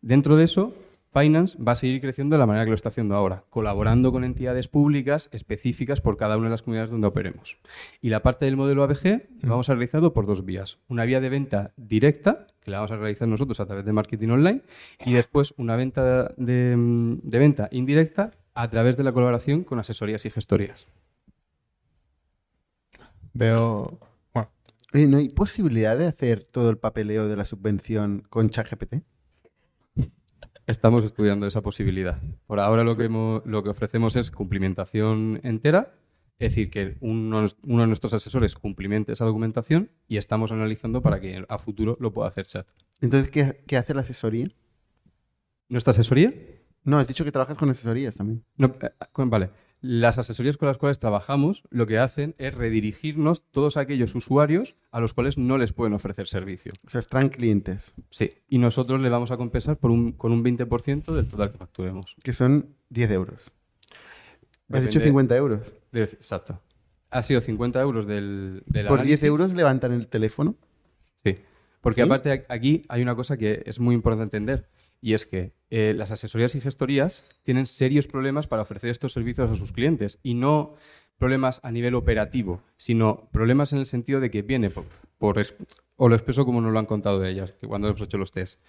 Dentro 0.00 0.34
de 0.34 0.42
eso, 0.42 0.74
Finance 1.12 1.58
va 1.62 1.72
a 1.72 1.74
seguir 1.74 2.00
creciendo 2.00 2.34
de 2.34 2.38
la 2.38 2.46
manera 2.46 2.64
que 2.64 2.70
lo 2.70 2.74
está 2.74 2.88
haciendo 2.88 3.14
ahora, 3.14 3.44
colaborando 3.50 4.12
con 4.12 4.24
entidades 4.24 4.66
públicas 4.68 5.28
específicas 5.32 6.00
por 6.00 6.16
cada 6.16 6.38
una 6.38 6.46
de 6.46 6.52
las 6.52 6.62
comunidades 6.62 6.90
donde 6.90 7.06
operemos. 7.06 7.58
Y 8.00 8.08
la 8.08 8.22
parte 8.22 8.46
del 8.46 8.56
modelo 8.56 8.82
ABG 8.82 9.28
lo 9.42 9.50
vamos 9.50 9.68
a 9.68 9.74
realizar 9.74 10.00
por 10.12 10.26
dos 10.26 10.44
vías. 10.46 10.78
Una 10.88 11.04
vía 11.04 11.20
de 11.20 11.28
venta 11.28 11.74
directa, 11.76 12.46
que 12.62 12.70
la 12.70 12.78
vamos 12.78 12.92
a 12.92 12.96
realizar 12.96 13.28
nosotros 13.28 13.60
a 13.60 13.66
través 13.66 13.84
de 13.84 13.92
marketing 13.92 14.28
online, 14.28 14.62
y 15.04 15.12
después 15.12 15.52
una 15.58 15.76
venta 15.76 16.32
de, 16.36 16.76
mm, 16.76 17.20
de 17.22 17.38
venta 17.38 17.68
indirecta 17.72 18.30
a 18.54 18.68
través 18.70 18.96
de 18.96 19.04
la 19.04 19.12
colaboración 19.12 19.64
con 19.64 19.78
asesorías 19.78 20.24
y 20.24 20.30
gestorías. 20.30 20.88
Veo... 23.34 23.98
Bueno, 24.32 24.50
Oye, 24.94 25.06
¿no 25.06 25.18
hay 25.18 25.28
posibilidad 25.28 25.96
de 25.96 26.06
hacer 26.06 26.44
todo 26.44 26.70
el 26.70 26.78
papeleo 26.78 27.28
de 27.28 27.36
la 27.36 27.44
subvención 27.44 28.24
con 28.30 28.48
ChatGPT? 28.48 29.11
Estamos 30.66 31.04
estudiando 31.04 31.46
esa 31.46 31.60
posibilidad. 31.62 32.20
Por 32.46 32.60
ahora 32.60 32.84
lo 32.84 32.96
que, 32.96 33.04
hemos- 33.04 33.44
lo 33.46 33.62
que 33.62 33.70
ofrecemos 33.70 34.14
es 34.16 34.30
cumplimentación 34.30 35.40
entera, 35.42 35.94
es 36.38 36.50
decir, 36.50 36.70
que 36.70 36.96
uno, 37.00 37.44
uno 37.64 37.80
de 37.82 37.86
nuestros 37.88 38.14
asesores 38.14 38.54
cumplimente 38.54 39.12
esa 39.12 39.24
documentación 39.24 39.90
y 40.08 40.16
estamos 40.16 40.52
analizando 40.52 41.02
para 41.02 41.20
que 41.20 41.44
a 41.48 41.58
futuro 41.58 41.96
lo 42.00 42.12
pueda 42.12 42.28
hacer 42.28 42.46
chat. 42.46 42.66
Entonces, 43.00 43.30
¿qué, 43.30 43.64
qué 43.66 43.76
hace 43.76 43.94
la 43.94 44.02
asesoría? 44.02 44.46
¿Nuestra 45.68 45.90
asesoría? 45.92 46.32
No, 46.84 46.98
has 46.98 47.06
dicho 47.08 47.24
que 47.24 47.32
trabajas 47.32 47.56
con 47.56 47.70
asesorías 47.70 48.16
también. 48.16 48.44
No, 48.56 48.74
eh, 48.80 48.90
con- 49.12 49.30
vale. 49.30 49.50
Las 49.84 50.16
asesorías 50.16 50.56
con 50.56 50.68
las 50.68 50.78
cuales 50.78 51.00
trabajamos 51.00 51.64
lo 51.70 51.86
que 51.88 51.98
hacen 51.98 52.36
es 52.38 52.54
redirigirnos 52.54 53.42
todos 53.50 53.76
aquellos 53.76 54.14
usuarios 54.14 54.76
a 54.92 55.00
los 55.00 55.12
cuales 55.12 55.38
no 55.38 55.58
les 55.58 55.72
pueden 55.72 55.92
ofrecer 55.92 56.28
servicio. 56.28 56.70
O 56.86 56.90
sea, 56.90 57.00
extraen 57.00 57.28
clientes. 57.30 57.92
Sí. 58.10 58.30
Y 58.48 58.58
nosotros 58.58 59.00
le 59.00 59.08
vamos 59.10 59.32
a 59.32 59.36
compensar 59.36 59.76
por 59.78 59.90
un, 59.90 60.12
con 60.12 60.30
un 60.30 60.44
20% 60.44 61.12
del 61.12 61.26
total 61.28 61.50
que 61.50 61.58
facturemos. 61.58 62.14
Que 62.22 62.32
son 62.32 62.68
10 62.90 63.10
euros. 63.10 63.50
Has 64.70 64.82
dicho 64.82 65.00
Depende- 65.00 65.04
50 65.04 65.36
euros. 65.36 65.74
de- 65.90 66.02
exacto. 66.04 66.60
Ha 67.10 67.22
sido 67.22 67.40
50 67.40 67.80
euros 67.80 68.06
del, 68.06 68.62
del 68.66 68.86
Por 68.86 68.98
10 68.98 69.02
análisis. 69.02 69.24
euros 69.24 69.54
levantan 69.54 69.92
el 69.92 70.06
teléfono. 70.06 70.54
Sí. 71.24 71.38
Porque 71.80 72.00
¿Sí? 72.02 72.06
aparte 72.06 72.46
aquí 72.48 72.84
hay 72.88 73.02
una 73.02 73.16
cosa 73.16 73.36
que 73.36 73.62
es 73.66 73.80
muy 73.80 73.94
importante 73.96 74.36
entender. 74.36 74.68
Y 75.02 75.12
es 75.12 75.26
que 75.26 75.52
eh, 75.68 75.92
las 75.94 76.12
asesorías 76.12 76.54
y 76.54 76.60
gestorías 76.60 77.24
tienen 77.42 77.66
serios 77.66 78.06
problemas 78.06 78.46
para 78.46 78.62
ofrecer 78.62 78.88
estos 78.88 79.12
servicios 79.12 79.50
a 79.50 79.56
sus 79.56 79.72
clientes. 79.72 80.20
Y 80.22 80.34
no 80.34 80.76
problemas 81.18 81.60
a 81.62 81.70
nivel 81.70 81.94
operativo, 81.94 82.62
sino 82.76 83.28
problemas 83.32 83.72
en 83.72 83.80
el 83.80 83.86
sentido 83.86 84.20
de 84.20 84.30
que 84.30 84.42
viene 84.42 84.70
por, 84.70 84.84
por 85.18 85.40
o 85.96 86.08
lo 86.08 86.14
expreso 86.14 86.44
como 86.44 86.60
nos 86.60 86.72
lo 86.72 86.78
han 86.78 86.86
contado 86.86 87.20
de 87.20 87.30
ellas, 87.30 87.52
que 87.60 87.66
cuando 87.66 87.88
hemos 87.88 88.00
hecho 88.00 88.18
los 88.18 88.32
test. 88.32 88.60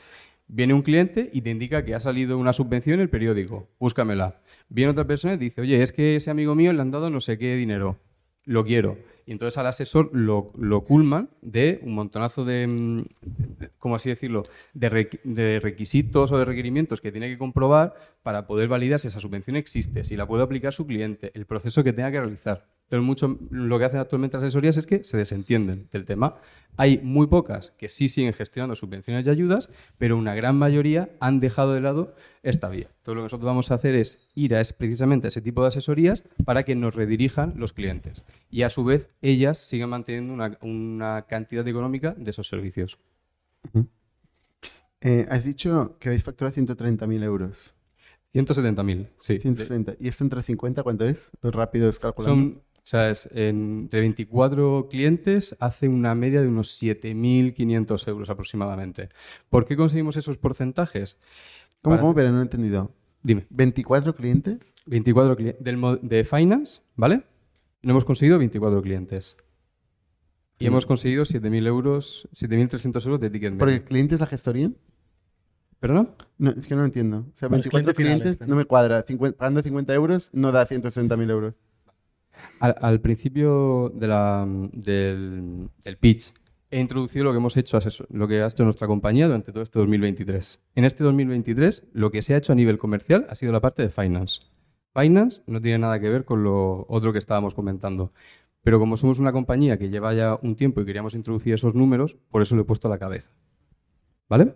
Viene 0.47 0.73
un 0.73 0.81
cliente 0.81 1.30
y 1.34 1.41
te 1.41 1.49
indica 1.49 1.85
que 1.85 1.95
ha 1.95 1.99
salido 1.99 2.38
una 2.38 2.53
subvención 2.53 2.95
en 2.95 3.01
el 3.01 3.10
periódico, 3.10 3.69
búscamela. 3.80 4.41
Viene 4.69 4.91
otra 4.91 5.07
persona 5.07 5.35
y 5.35 5.38
dice, 5.38 5.61
oye, 5.61 5.81
es 5.81 5.91
que 5.91 6.15
ese 6.15 6.30
amigo 6.30 6.53
mío 6.53 6.73
le 6.73 6.81
han 6.81 6.91
dado 6.91 7.10
no 7.10 7.22
sé 7.22 7.38
qué 7.38 7.55
dinero, 7.55 7.97
lo 8.43 8.65
quiero. 8.65 8.97
Y 9.26 9.32
entonces 9.32 9.58
al 9.58 9.68
asesor 9.68 10.10
lo, 10.14 10.52
culman 10.84 11.30
de 11.41 11.80
un 11.84 11.94
montonazo 11.94 12.45
de, 12.45 12.68
mm, 12.68 13.06
¿cómo 13.80 13.95
así 13.95 14.10
decirlo?, 14.10 14.44
de, 14.74 15.20
de 15.24 15.60
requisitos 15.60 16.32
o 16.32 16.38
de 16.38 16.45
requerimientos 16.45 17.02
que 17.02 17.12
tiene 17.12 17.30
que 17.30 17.38
comprobar 17.38 17.94
para 18.22 18.48
poder 18.48 18.68
validar 18.68 19.00
si 19.00 19.08
esa 19.08 19.20
subvención 19.20 19.56
existe, 19.56 20.04
si 20.04 20.18
la 20.18 20.28
puede 20.28 20.44
aplicar 20.44 20.74
su 20.74 20.86
cliente, 20.86 21.32
el 21.34 21.45
proceso 21.45 21.84
que 21.84 21.94
tenga 21.94 22.12
que 22.12 22.20
realizar. 22.20 22.68
Entonces, 22.94 23.07
mucho, 23.07 23.40
lo 23.49 23.80
que 23.80 23.86
hacen 23.86 23.99
actualmente 23.99 24.38
las 24.38 24.44
asesorías 24.44 24.78
es 24.78 24.86
que 24.86 25.03
se 25.03 25.18
desentienden 25.18 25.88
del 25.91 26.06
tema. 26.06 26.36
Hay 26.78 26.99
muy 26.99 27.26
pocas 27.26 27.72
que 27.72 27.90
sí 27.90 28.07
siguen 28.07 28.34
gestionando 28.34 28.76
subvenciones 28.76 29.26
y 29.26 29.32
ayudas, 29.32 29.72
pero 29.98 30.15
una 30.15 30.36
gran 30.36 30.56
mayoría 30.57 31.10
han 31.20 31.40
dejado 31.40 31.74
de 31.74 31.82
lado 31.82 32.14
esta 32.44 32.70
vía. 32.70 32.91
Entonces, 32.98 33.15
lo 33.15 33.22
que 33.22 33.24
nosotros 33.24 33.48
vamos 33.48 33.72
a 33.72 33.76
hacer 33.76 33.95
es 33.95 34.20
ir 34.36 34.53
a 34.53 34.61
es, 34.61 34.74
precisamente 34.74 35.26
a 35.26 35.30
ese 35.30 35.41
tipo 35.41 35.64
de 35.64 35.70
asesorías 35.70 36.22
para 36.45 36.61
que 36.61 36.76
nos 36.76 36.94
redirijan 36.94 37.56
los 37.56 37.74
clientes. 37.74 38.26
Y 38.52 38.61
a 38.61 38.70
su 38.70 38.84
vez, 38.84 39.10
ellas 39.24 39.57
sigan 39.57 39.90
manteniendo 39.90 40.32
una, 40.32 40.60
una 40.61 41.24
cantidad 41.24 41.68
económica 41.68 42.14
de 42.15 42.30
esos 42.30 42.48
servicios. 42.48 42.99
Eh, 45.02 45.26
has 45.32 45.44
dicho 45.45 45.98
que 45.99 46.10
habéis 46.10 46.24
facturado 46.24 46.56
130.000 46.56 47.24
euros. 47.24 47.74
170.000, 48.36 49.10
sí. 49.20 49.40
160. 49.40 49.95
¿Y 49.99 50.10
esto 50.10 50.24
entre 50.24 50.44
50 50.44 50.84
cuánto 50.84 51.06
es? 51.06 51.32
Los 51.41 51.56
rápidos 51.56 51.98
calculando. 51.98 52.36
Son, 52.36 52.64
o 52.84 52.85
sea, 52.85 53.10
es 53.10 53.30
entre 53.34 54.01
24 54.01 54.88
clientes 54.89 55.55
hace 55.61 55.88
una 55.88 56.15
media 56.15 56.41
de 56.41 56.49
unos 56.49 56.81
7.500 56.81 58.07
euros 58.10 58.30
aproximadamente. 58.30 59.07
¿Por 59.49 59.65
qué 59.65 59.77
conseguimos 59.77 60.18
esos 60.18 60.38
porcentajes? 60.38 61.18
¿Cómo, 61.81 61.93
Para- 61.95 62.01
cómo? 62.01 62.14
Pero 62.14 62.31
no 62.31 62.39
he 62.39 62.43
entendido. 62.43 62.91
Dime. 63.22 63.45
¿24 63.49 64.14
clientes? 64.15 64.57
24 64.85 65.35
clientes. 65.38 65.64
De 66.01 66.23
Finance, 66.26 66.81
¿vale? 66.97 67.23
No 67.84 67.91
hemos 67.91 68.03
conseguido 68.03 68.38
24 68.38 68.81
clientes. 68.81 69.38
Y 70.60 70.65
hemos 70.68 70.85
conseguido 70.85 71.23
7.000 71.23 71.65
euros, 71.68 72.27
7.300 72.34 73.05
euros 73.05 73.19
de 73.22 73.30
ticket 73.30 73.51
medio. 73.51 73.60
¿Porque 73.60 73.76
el 73.76 73.84
cliente 73.84 74.15
es 74.15 74.22
la 74.22 74.27
gestoría? 74.27 74.72
¿Perdón? 75.80 76.11
No, 76.38 76.51
es 76.51 76.68
que 76.68 76.76
no 76.76 76.81
lo 76.81 76.85
entiendo. 76.85 77.27
O 77.34 77.38
sea, 77.38 77.49
No, 77.49 77.55
es 77.57 77.64
24 77.64 77.69
cliente 77.72 77.93
final 77.93 78.11
clientes 78.19 78.31
este, 78.35 78.45
no 78.47 78.55
me 78.55 78.65
cuadra. 78.65 79.03
50 79.03 79.38
pagando 79.38 79.61
50 79.61 79.93
euros 79.93 80.30
no 80.34 80.51
da 80.51 80.65
160.000 80.68 81.30
euros. 81.31 81.55
Al, 82.60 82.76
al 82.81 83.01
principio 83.01 83.91
de 83.95 84.07
la- 84.07 84.45
del, 84.73 85.69
del 85.84 85.97
pitch 85.97 86.34
he 86.72 86.80
introducido 86.80 87.26
lo 87.26 87.31
que 87.31 87.38
hemos 87.38 87.55
hecho, 87.57 87.77
lo 88.10 88.27
que 88.27 88.41
ha 88.41 88.47
hecho 88.47 88.64
nuestra 88.64 88.88
compañía 88.88 89.27
durante 89.27 89.51
todo 89.51 89.61
este 89.64 89.77
2023. 89.80 90.60
En 90.76 90.85
este 90.85 91.03
2023 91.03 91.84
lo 91.93 92.10
que 92.11 92.22
se 92.23 92.34
ha 92.34 92.38
hecho 92.38 92.51
a 92.51 92.55
nivel 92.55 92.77
comercial 92.80 93.27
ha 93.30 93.35
sido 93.35 93.51
la 93.51 93.61
parte 93.61 93.84
de 93.84 93.89
finance. 93.89 94.41
Finance 94.95 95.41
no 95.47 95.61
tiene 95.61 95.80
nada 95.80 95.99
que 95.99 96.10
ver 96.10 96.26
con 96.26 96.43
lo 96.43 96.85
otro 96.89 97.11
que 97.14 97.19
estábamos 97.19 97.53
comentando. 97.53 98.11
Pero 98.64 98.80
como 98.80 98.95
somos 98.97 99.19
una 99.19 99.31
compañía 99.34 99.77
que 99.77 99.89
lleva 99.89 100.14
ya 100.14 100.39
un 100.41 100.55
tiempo 100.55 100.80
y 100.81 100.85
queríamos 100.85 101.14
introducir 101.15 101.53
esos 101.53 101.76
números, 101.76 102.15
por 102.30 102.41
eso 102.41 102.55
lo 102.55 102.61
he 102.61 102.65
puesto 102.65 102.88
a 102.88 102.91
la 102.91 102.97
cabeza. 102.97 103.30
¿Vale? 104.30 104.55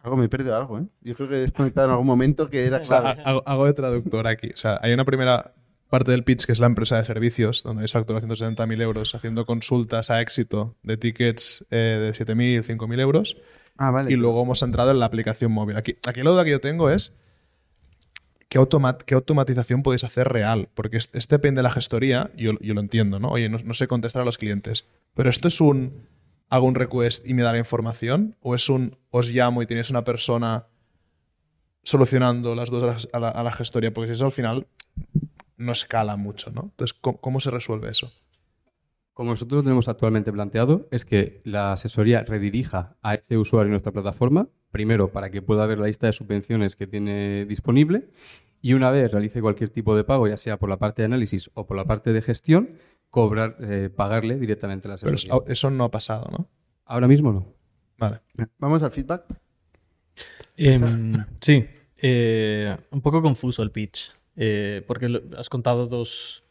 Algo 0.00 0.16
me 0.16 0.24
he 0.26 0.28
perdido 0.28 0.56
algo, 0.56 0.78
¿eh? 0.78 0.86
Yo 1.00 1.14
creo 1.14 1.28
que 1.28 1.36
he 1.36 1.40
desconectado 1.40 1.86
en 1.88 1.92
algún 1.92 2.06
momento 2.06 2.48
que 2.50 2.66
era 2.66 2.78
O 2.78 2.84
sea, 2.84 3.00
clave. 3.00 3.22
hago, 3.24 3.42
hago 3.46 3.66
de 3.66 3.72
traductor 3.72 4.26
aquí. 4.26 4.50
O 4.52 4.56
sea, 4.56 4.78
hay 4.82 4.92
una 4.92 5.04
primera 5.04 5.54
parte 5.88 6.10
del 6.10 6.24
pitch 6.24 6.44
que 6.46 6.52
es 6.52 6.58
la 6.58 6.66
empresa 6.66 6.96
de 6.98 7.04
servicios, 7.04 7.62
donde 7.62 7.84
es 7.84 7.92
factura 7.92 8.20
170.000 8.20 8.80
euros 8.82 9.14
haciendo 9.14 9.44
consultas 9.44 10.10
a 10.10 10.20
éxito 10.20 10.74
de 10.82 10.96
tickets 10.96 11.64
eh, 11.70 11.76
de 11.76 12.12
7.000, 12.12 12.62
5.000 12.62 13.00
euros. 13.00 13.36
Ah, 13.76 13.90
vale. 13.90 14.12
Y 14.12 14.16
luego 14.16 14.42
hemos 14.42 14.62
entrado 14.62 14.90
en 14.90 14.98
la 14.98 15.06
aplicación 15.06 15.52
móvil. 15.52 15.76
Aquí, 15.76 15.96
aquí 16.08 16.22
la 16.22 16.30
duda 16.30 16.44
que 16.44 16.50
yo 16.50 16.60
tengo 16.60 16.90
es 16.90 17.12
¿qué, 18.48 18.58
automat- 18.58 19.02
qué 19.04 19.14
automatización 19.14 19.82
podéis 19.82 20.02
hacer 20.04 20.28
real? 20.28 20.68
Porque 20.74 20.96
es- 20.96 21.10
este 21.12 21.36
depende 21.36 21.58
de 21.60 21.62
la 21.64 21.70
gestoría, 21.72 22.30
yo, 22.36 22.52
yo 22.60 22.74
lo 22.74 22.80
entiendo, 22.80 23.18
¿no? 23.20 23.28
Oye, 23.28 23.48
no, 23.48 23.58
no 23.58 23.74
sé 23.74 23.86
contestar 23.86 24.22
a 24.22 24.24
los 24.24 24.38
clientes. 24.38 24.88
Pero 25.14 25.30
esto 25.30 25.48
es 25.48 25.60
un 25.60 26.08
hago 26.48 26.66
un 26.66 26.74
request 26.76 27.26
y 27.28 27.34
me 27.34 27.42
da 27.42 27.52
la 27.52 27.58
información, 27.58 28.36
o 28.40 28.54
es 28.54 28.68
un 28.68 28.96
os 29.10 29.30
llamo 29.30 29.62
y 29.62 29.66
tienes 29.66 29.90
una 29.90 30.04
persona 30.04 30.66
solucionando 31.82 32.54
las 32.54 32.70
dos 32.70 32.82
a 32.82 32.86
la, 32.86 32.96
a 33.12 33.18
la- 33.32 33.40
a 33.40 33.42
la 33.42 33.52
gestoría, 33.52 33.92
porque 33.92 34.08
si 34.08 34.12
eso 34.14 34.26
al 34.26 34.32
final 34.32 34.66
no 35.56 35.72
escala 35.72 36.16
mucho, 36.16 36.50
¿no? 36.50 36.62
Entonces, 36.64 36.96
¿cómo, 37.00 37.18
cómo 37.20 37.40
se 37.40 37.50
resuelve 37.50 37.90
eso? 37.90 38.12
Como 39.14 39.30
nosotros 39.30 39.58
lo 39.58 39.62
tenemos 39.62 39.88
actualmente 39.88 40.30
planteado, 40.30 40.88
es 40.90 41.04
que 41.06 41.40
la 41.44 41.72
asesoría 41.72 42.22
redirija 42.22 42.96
a 43.02 43.14
ese 43.14 43.38
usuario 43.38 43.68
en 43.68 43.70
nuestra 43.70 43.92
plataforma, 43.92 44.48
primero 44.70 45.10
para 45.10 45.30
que 45.30 45.40
pueda 45.40 45.64
ver 45.64 45.78
la 45.78 45.86
lista 45.86 46.06
de 46.06 46.12
subvenciones 46.12 46.76
que 46.76 46.86
tiene 46.86 47.46
disponible 47.46 48.10
y 48.60 48.74
una 48.74 48.90
vez 48.90 49.10
realice 49.12 49.40
cualquier 49.40 49.70
tipo 49.70 49.96
de 49.96 50.04
pago, 50.04 50.28
ya 50.28 50.36
sea 50.36 50.58
por 50.58 50.68
la 50.68 50.76
parte 50.76 51.00
de 51.02 51.06
análisis 51.06 51.50
o 51.54 51.66
por 51.66 51.78
la 51.78 51.86
parte 51.86 52.12
de 52.12 52.20
gestión, 52.20 52.68
cobrar, 53.08 53.56
eh, 53.60 53.88
pagarle 53.94 54.38
directamente 54.38 54.86
a 54.88 54.90
la 54.90 54.96
Pero 54.98 55.14
asesoría. 55.14 55.34
eso, 55.34 55.44
eso 55.50 55.70
no 55.70 55.84
ha 55.84 55.90
pasado, 55.90 56.28
¿no? 56.30 56.48
Ahora 56.84 57.08
mismo 57.08 57.32
no. 57.32 57.54
Vale. 57.96 58.20
Vamos 58.58 58.82
al 58.82 58.90
feedback. 58.90 59.24
Em, 60.56 61.14
sí, 61.40 61.66
eh, 61.96 62.76
un 62.90 63.00
poco 63.00 63.22
confuso 63.22 63.62
el 63.62 63.70
pitch, 63.70 64.12
eh, 64.36 64.82
porque 64.86 65.22
has 65.36 65.48
contado 65.48 65.86
dos, 65.86 66.44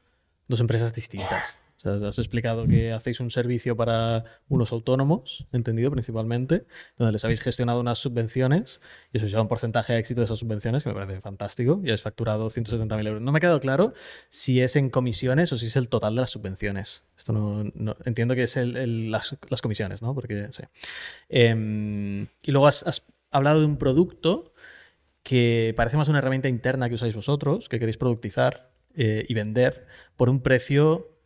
dos 0.48 0.60
empresas 0.60 0.94
distintas. 0.94 1.62
O 1.78 2.00
sea, 2.00 2.08
has 2.08 2.18
explicado 2.18 2.66
que 2.68 2.94
hacéis 2.94 3.20
un 3.20 3.30
servicio 3.30 3.76
para 3.76 4.24
unos 4.48 4.72
autónomos, 4.72 5.46
entendido 5.52 5.92
principalmente, 5.92 6.66
donde 6.98 7.12
les 7.12 7.24
habéis 7.26 7.42
gestionado 7.42 7.80
unas 7.80 8.00
subvenciones 8.00 8.82
y 9.14 9.18
os 9.18 9.22
habéis 9.22 9.34
llevado 9.34 9.44
un 9.44 9.50
porcentaje 9.50 9.94
de 9.94 10.00
éxito 10.00 10.22
de 10.22 10.26
esas 10.26 10.40
subvenciones, 10.40 10.84
que 10.84 10.90
me 10.90 10.96
parece 10.96 11.22
fantástico, 11.22 11.80
y 11.84 11.88
habéis 11.88 12.02
facturado 12.02 12.50
170.000 12.50 13.06
euros. 13.08 13.22
No 13.22 13.32
me 13.32 13.38
ha 13.38 13.42
quedado 13.42 13.60
claro 13.60 13.94
si 14.30 14.62
es 14.62 14.76
en 14.78 14.90
comisiones 14.90 15.52
o 15.54 15.58
si 15.58 15.68
es 15.68 15.76
el 15.76 15.90
total 15.90 16.16
de 16.16 16.22
las 16.22 16.32
subvenciones. 16.32 17.04
Esto 17.18 17.34
no, 17.34 17.96
entiendo 18.06 18.34
que 18.34 18.44
es 18.44 18.58
el- 18.58 19.12
las, 19.12 19.38
comisiones, 19.62 20.02
¿no? 20.02 20.16
Porque 20.16 20.48
sí. 20.52 20.64
Em, 21.30 22.24
y 22.44 22.52
luego 22.52 22.68
has 22.68 23.06
hablado 23.32 23.60
de 23.60 23.66
un 23.66 23.78
producto 23.78 24.54
que 25.26 25.74
parece 25.76 25.98
más 25.98 26.08
una 26.08 26.20
herramienta 26.20 26.50
interna 26.50 26.88
que 26.88 26.94
usáis 26.94 27.16
vosotros, 27.16 27.68
que 27.68 27.80
queréis 27.80 27.98
productizar 27.98 28.70
eh, 28.94 29.26
y 29.28 29.34
vender 29.34 29.88
por 30.16 30.30
un 30.30 30.40
precio, 30.40 31.18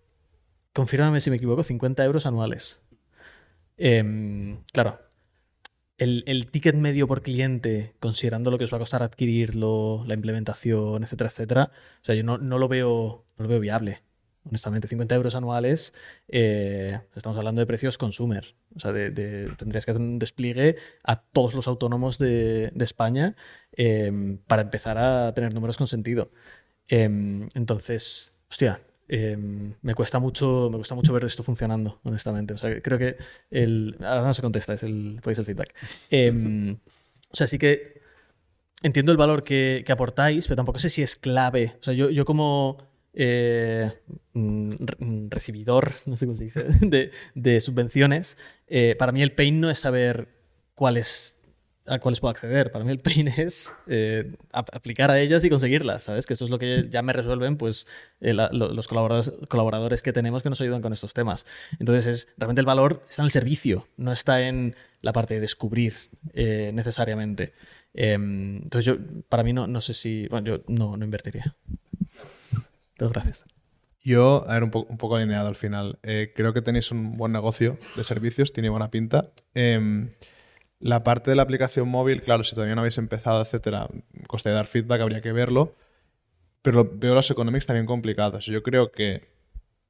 confírmame 0.72 1.20
si 1.20 1.30
me 1.30 1.36
equivoco, 1.36 1.64
50 1.64 2.06
euros 2.06 2.26
anuales. 2.26 2.82
Em, 3.76 4.64
claro, 4.72 5.02
el, 5.98 6.24
el 6.28 6.50
ticket 6.50 6.76
medio 6.76 7.08
por 7.08 7.22
cliente, 7.22 7.94
considerando 8.00 8.52
lo 8.52 8.58
que 8.58 8.64
os 8.64 8.72
va 8.72 8.78
a 8.78 8.80
costar 8.80 9.04
adquirirlo, 9.04 10.06
la 10.08 10.14
implementación, 10.14 11.04
etcétera, 11.04 11.30
etcétera, 11.30 11.72
o 12.02 12.06
sea, 12.06 12.16
yo 12.16 12.24
no, 12.24 12.38
no 12.38 12.58
lo, 12.58 12.70
veo, 12.70 13.26
no 13.38 13.44
lo 13.44 13.50
veo 13.50 13.60
viable. 13.60 14.02
Honestamente, 14.50 14.88
50 14.88 15.16
euros 15.16 15.36
anuales, 15.36 15.94
eh, 16.28 17.00
estamos 17.16 17.38
hablando 17.38 17.62
de 17.62 17.68
precios 17.68 17.98
consumer. 17.98 18.56
O 18.76 18.80
sea, 18.80 18.92
de, 18.92 19.52
tendrías 19.58 19.86
que 19.86 19.92
hacer 19.92 20.02
un 20.02 20.20
despliegue 20.20 20.76
a 21.04 21.22
todos 21.22 21.54
los 21.54 21.68
autónomos 21.68 22.18
de, 22.18 22.72
España 22.80 23.36
eh, 23.74 24.40
para 24.48 24.64
empezar 24.64 24.98
a 24.98 25.34
tener 25.34 25.54
números 25.54 25.78
con 25.78 25.88
sentido. 25.88 26.32
Eh, 26.88 27.04
entonces, 27.54 28.38
hostia, 28.50 28.82
eh, 29.08 29.38
me 29.82 29.94
cuesta 29.94 30.20
mucho, 30.20 30.70
me 30.72 30.78
cuesta 30.78 30.96
mucho 30.96 31.14
ver 31.14 31.26
esto 31.26 31.44
funcionando, 31.44 32.00
honestamente. 32.04 32.54
O 32.56 32.58
sea, 32.58 32.82
creo 32.82 32.98
que. 32.98 33.18
Ahora 34.04 34.24
no 34.24 34.34
se 34.34 34.42
contesta, 34.42 34.74
es 34.74 34.84
el, 34.84 35.20
podéis 35.22 35.40
el 35.40 35.46
feedback. 35.46 35.76
O 37.32 37.36
sea, 37.36 37.46
sí 37.46 37.60
que 37.60 38.02
entiendo 38.82 39.12
el 39.12 39.18
valor 39.18 39.44
que, 39.44 39.84
que 39.86 39.92
aportáis, 39.92 40.48
pero 40.48 40.58
tampoco 40.58 40.80
sé 40.80 40.90
si 40.90 41.02
es 41.02 41.16
clave. 41.16 41.76
O 41.80 41.84
sea, 41.84 41.94
yo, 41.94 42.10
yo 42.10 42.26
como 42.26 42.89
eh, 43.14 43.92
mm, 44.34 44.74
mm, 45.00 45.30
recibidor, 45.30 45.94
no 46.06 46.16
sé 46.16 46.26
cómo 46.26 46.38
se 46.38 46.46
dice, 46.46 46.64
de, 46.82 47.12
de 47.36 47.62
subvenciones, 47.62 48.38
eh, 48.68 48.96
para 48.98 49.12
mí 49.12 49.22
el 49.22 49.34
pain 49.34 49.60
no 49.60 49.70
es 49.70 49.80
saber 49.80 50.28
cuáles 50.76 51.36
a 51.86 51.98
cuáles 51.98 52.20
puedo 52.20 52.30
acceder. 52.30 52.72
Para 52.72 52.86
mí 52.86 52.92
el 52.92 53.00
pain 53.00 53.28
es 53.38 53.74
eh, 53.88 54.32
ap- 54.52 54.70
aplicar 54.76 55.10
a 55.10 55.20
ellas 55.20 55.44
y 55.44 55.50
conseguirlas, 55.50 56.04
¿sabes? 56.04 56.28
Que 56.28 56.36
eso 56.36 56.46
es 56.46 56.52
lo 56.52 56.60
que 56.60 56.86
ya 56.88 57.02
me 57.02 57.14
resuelven 57.14 57.58
pues 57.58 57.88
eh, 58.22 58.34
la- 58.36 58.50
lo- 58.54 58.72
los 58.74 58.88
colaboradores, 58.88 59.32
colaboradores 59.48 60.04
que 60.04 60.14
tenemos 60.14 60.44
que 60.44 60.50
nos 60.52 60.62
ayudan 60.62 60.84
con 60.84 60.94
estos 60.94 61.16
temas. 61.16 61.48
Entonces, 61.80 62.06
es, 62.06 62.28
realmente 62.38 62.60
el 62.60 62.68
valor 62.68 63.04
está 63.10 63.24
en 63.24 63.26
el 63.26 63.32
servicio, 63.32 63.88
no 63.98 64.12
está 64.12 64.48
en 64.48 64.76
la 65.02 65.14
parte 65.14 65.34
de 65.34 65.40
descubrir 65.40 65.96
eh, 66.34 66.70
necesariamente. 66.76 67.54
Em, 67.96 68.58
entonces, 68.58 68.86
yo, 68.86 68.98
para 69.28 69.42
mí 69.42 69.52
no, 69.54 69.66
no 69.66 69.82
sé 69.82 69.96
si... 69.96 70.28
Bueno, 70.28 70.46
yo 70.48 70.64
no, 70.68 70.96
no 70.96 71.04
invertiría. 71.06 71.56
Gracias. 73.00 73.46
Yo, 74.02 74.46
a 74.48 74.54
ver, 74.54 74.64
un, 74.64 74.72
po- 74.72 74.86
un 74.90 74.98
poco 74.98 75.16
alineado 75.18 75.48
al 75.48 75.56
final. 75.56 76.00
Eh, 76.04 76.32
creo 76.36 76.54
que 76.54 76.62
tenéis 76.62 76.92
un 76.92 77.18
buen 77.18 77.32
negocio 77.32 77.78
de 77.96 78.04
servicios, 78.04 78.54
tiene 78.54 78.70
buena 78.70 78.90
pinta. 78.92 79.32
Em, 79.54 80.10
la 80.80 81.04
parte 81.04 81.32
de 81.32 81.36
la 81.36 81.44
aplicación 81.44 81.90
móvil, 81.90 82.22
claro, 82.22 82.44
si 82.44 82.56
todavía 82.56 82.76
no 82.76 82.82
habéis 82.82 82.98
empezado, 82.98 83.42
etcétera, 83.42 83.88
coste 84.28 84.50
de 84.50 84.56
dar 84.56 84.68
feedback, 84.68 85.02
habría 85.02 85.22
que 85.22 85.34
verlo. 85.34 85.76
Pero 86.62 86.90
veo 86.94 87.16
los 87.16 87.30
economics 87.32 87.66
también 87.66 87.86
complicados. 87.86 88.46
Yo 88.46 88.64
creo 88.64 88.92
que 88.92 89.28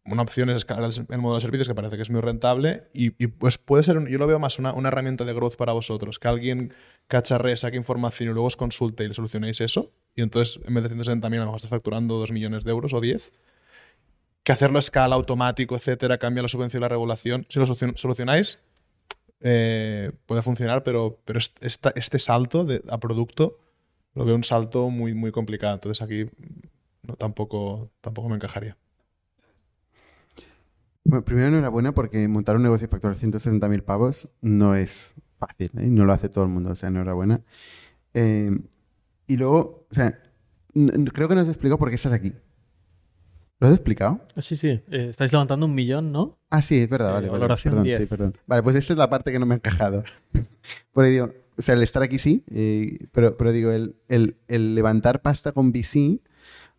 una 0.06 0.24
opción 0.24 0.50
es 0.50 0.58
escalar 0.58 0.90
el 0.90 1.06
el 1.10 1.18
modo 1.20 1.36
de 1.36 1.42
servicios, 1.42 1.68
que 1.68 1.76
parece 1.76 1.96
que 1.96 2.02
es 2.02 2.10
muy 2.10 2.22
rentable, 2.22 2.84
y, 2.94 3.12
pues 3.28 3.58
puede 3.60 3.84
ser, 3.84 4.08
yo 4.08 4.18
lo 4.18 4.26
veo 4.28 4.40
más 4.40 4.58
una, 4.58 4.74
una 4.74 4.88
herramienta 4.88 5.24
de 5.26 5.34
growth 5.34 5.56
para 5.56 5.74
vosotros, 5.74 6.18
que 6.18 6.28
alguien 6.28 6.74
cacharre, 7.08 7.56
saque 7.58 7.78
información 7.78 8.30
y 8.30 8.34
luego 8.34 8.48
os 8.48 8.56
consulte 8.56 9.04
y 9.04 9.10
le 9.10 9.14
solucionéis 9.14 9.62
eso, 9.62 9.92
y 10.20 10.22
entonces 10.22 10.60
en 10.66 10.74
vez 10.74 10.84
de 10.84 10.90
160 10.90 11.22
también 11.26 11.42
a 11.42 11.46
lo 11.46 11.52
mejor 11.52 11.58
estás 11.58 11.70
facturando 11.70 12.16
2 12.16 12.32
millones 12.34 12.66
de 12.66 12.72
euros 12.72 12.94
o 12.94 13.00
10, 13.00 13.32
que 14.44 14.52
hacerlo 14.52 14.78
a 14.78 14.82
escala 14.82 15.16
automático, 15.16 15.76
etcétera, 15.76 16.18
cambia 16.18 16.42
la 16.44 16.50
subvención 16.50 16.82
y 16.82 16.84
la 16.84 16.90
regulación. 16.90 17.46
Si 17.50 17.60
lo 17.60 17.66
solucion- 17.66 17.96
solucionáis, 17.98 18.62
eh, 19.40 20.12
puede 20.26 20.42
funcionar, 20.42 20.84
pero, 20.84 21.20
pero 21.24 21.40
este 21.40 22.20
salto 22.20 22.68
a 22.90 23.00
producto 23.00 23.58
lo 24.14 24.26
veo 24.26 24.36
un 24.36 24.44
salto 24.44 24.90
muy, 24.90 25.14
muy 25.14 25.32
complicado. 25.32 25.76
Entonces 25.76 26.02
aquí 26.02 26.26
no, 27.04 27.16
tampoco, 27.16 27.90
tampoco 28.02 28.28
me 28.28 28.36
encajaría. 28.36 28.76
Primero 31.26 31.48
enhorabuena 31.48 31.94
porque 31.94 32.28
montar 32.28 32.56
un 32.58 32.64
negocio 32.64 32.86
y 32.86 32.90
facturar 32.90 33.16
170.000 33.16 33.84
pavos 33.84 34.28
no 34.42 34.76
es 34.76 35.16
fácil, 35.40 35.72
¿eh? 35.78 35.88
no 35.90 36.06
lo 36.06 36.12
hace 36.14 36.28
todo 36.30 36.44
el 36.44 36.50
mundo, 36.50 36.72
o 36.72 36.76
sea, 36.76 36.90
enhorabuena. 36.90 37.42
Eh, 38.14 38.52
y 39.30 39.38
luego, 39.38 39.88
o 39.90 39.94
sea, 39.94 40.20
creo 41.14 41.28
que 41.30 41.36
no 41.36 41.42
has 41.42 41.48
explicado 41.48 41.78
por 41.78 41.88
qué 41.90 41.96
estás 41.96 42.12
aquí. 42.14 42.34
¿Lo 43.62 43.68
has 43.68 43.74
explicado? 43.74 44.22
Sí, 44.38 44.56
sí. 44.56 44.70
eh, 44.70 45.08
estáis 45.10 45.34
levantando 45.34 45.66
un 45.66 45.76
millón, 45.76 46.12
¿no? 46.14 46.38
Ah, 46.50 46.62
sí, 46.62 46.80
es 46.80 46.90
verdad, 46.90 47.10
Eh, 47.10 47.14
vale, 47.14 47.28
vale. 47.28 47.40
valoración 47.40 47.74
Perdón, 47.74 47.84
10. 47.86 48.00
sí, 48.00 48.06
perdón. 48.06 48.38
Vale, 48.48 48.64
pues 48.64 48.76
esta 48.78 48.94
es 48.94 49.00
la 49.00 49.10
parte 49.10 49.32
que 49.34 49.40
no 49.40 49.46
me 49.46 49.54
ha 49.56 49.58
encajado. 49.58 50.04
Porque 50.94 51.10
digo, 51.10 51.34
o 51.58 51.62
sea, 51.62 51.76
el 51.76 51.84
estar 51.84 52.02
aquí 52.02 52.20
sí, 52.20 52.44
eh, 52.52 53.08
pero, 53.12 53.36
pero 53.36 53.52
digo, 53.52 53.72
el, 53.72 53.98
el- 54.08 54.38
el 54.48 54.76
levantar 54.76 55.22
pasta 55.22 55.52
con 55.52 55.72
VC, 55.74 56.22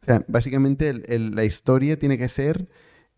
o 0.02 0.04
sea, 0.06 0.24
básicamente 0.28 0.88
el- 0.88 1.34
la 1.34 1.44
historia 1.44 1.98
tiene 1.98 2.16
que 2.16 2.30
ser, 2.30 2.66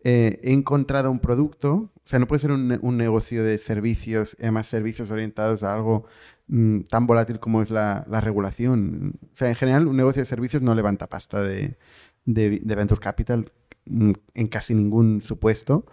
eh, 0.03 0.41
he 0.43 0.51
encontrado 0.51 1.09
un 1.09 1.19
producto, 1.21 1.73
o 1.95 2.01
sea, 2.03 2.19
no 2.19 2.27
puede 2.27 2.39
ser 2.41 2.51
un, 2.51 2.77
un 2.81 2.97
negocio 2.97 3.45
de 3.45 3.57
servicios, 3.57 4.35
además 4.41 4.67
servicios 4.67 5.09
orientados 5.09 5.63
a 5.63 5.73
algo 5.73 6.05
mm, 6.47 6.81
tan 6.89 7.07
volátil 7.07 7.39
como 7.39 7.61
es 7.61 7.69
la, 7.71 8.05
la 8.09 8.21
regulación. 8.21 9.19
O 9.31 9.35
sea, 9.35 9.49
en 9.49 9.55
general, 9.55 9.87
un 9.87 9.97
negocio 9.97 10.21
de 10.21 10.25
servicios 10.25 10.61
no 10.61 10.75
levanta 10.75 11.07
pasta 11.07 11.41
de, 11.43 11.77
de, 12.25 12.75
venture 12.75 13.01
capital 13.01 13.51
mm, 13.85 14.11
en 14.35 14.47
casi 14.47 14.73
ningún 14.75 15.21
supuesto, 15.21 15.85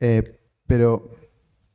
Eh, 0.00 0.40
pero 0.66 1.10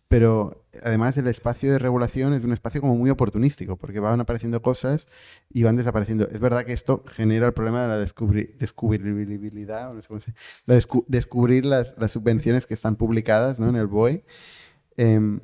pero 0.07 0.65
además 0.83 1.17
el 1.17 1.27
espacio 1.27 1.71
de 1.71 1.79
regulación 1.79 2.33
es 2.33 2.43
un 2.43 2.53
espacio 2.53 2.79
como 2.81 2.95
muy 2.95 3.09
oportunístico, 3.09 3.75
porque 3.77 3.99
van 3.99 4.19
apareciendo 4.21 4.61
cosas 4.61 5.07
y 5.49 5.63
van 5.63 5.75
desapareciendo. 5.77 6.27
Es 6.29 6.39
verdad 6.39 6.65
que 6.65 6.73
esto 6.73 7.03
genera 7.07 7.47
el 7.47 7.53
problema 7.53 7.81
de 7.83 7.87
la 7.89 8.05
descubri- 8.05 8.55
descubribilidad, 8.57 9.93
descubrir 11.07 11.65
las, 11.65 11.93
las 11.97 12.11
subvenciones 12.11 12.65
que 12.65 12.73
están 12.73 12.95
publicadas 12.95 13.59
¿no? 13.59 13.69
en 13.69 13.75
el 13.75 13.87
BOE. 13.87 14.23
Em, 14.97 15.39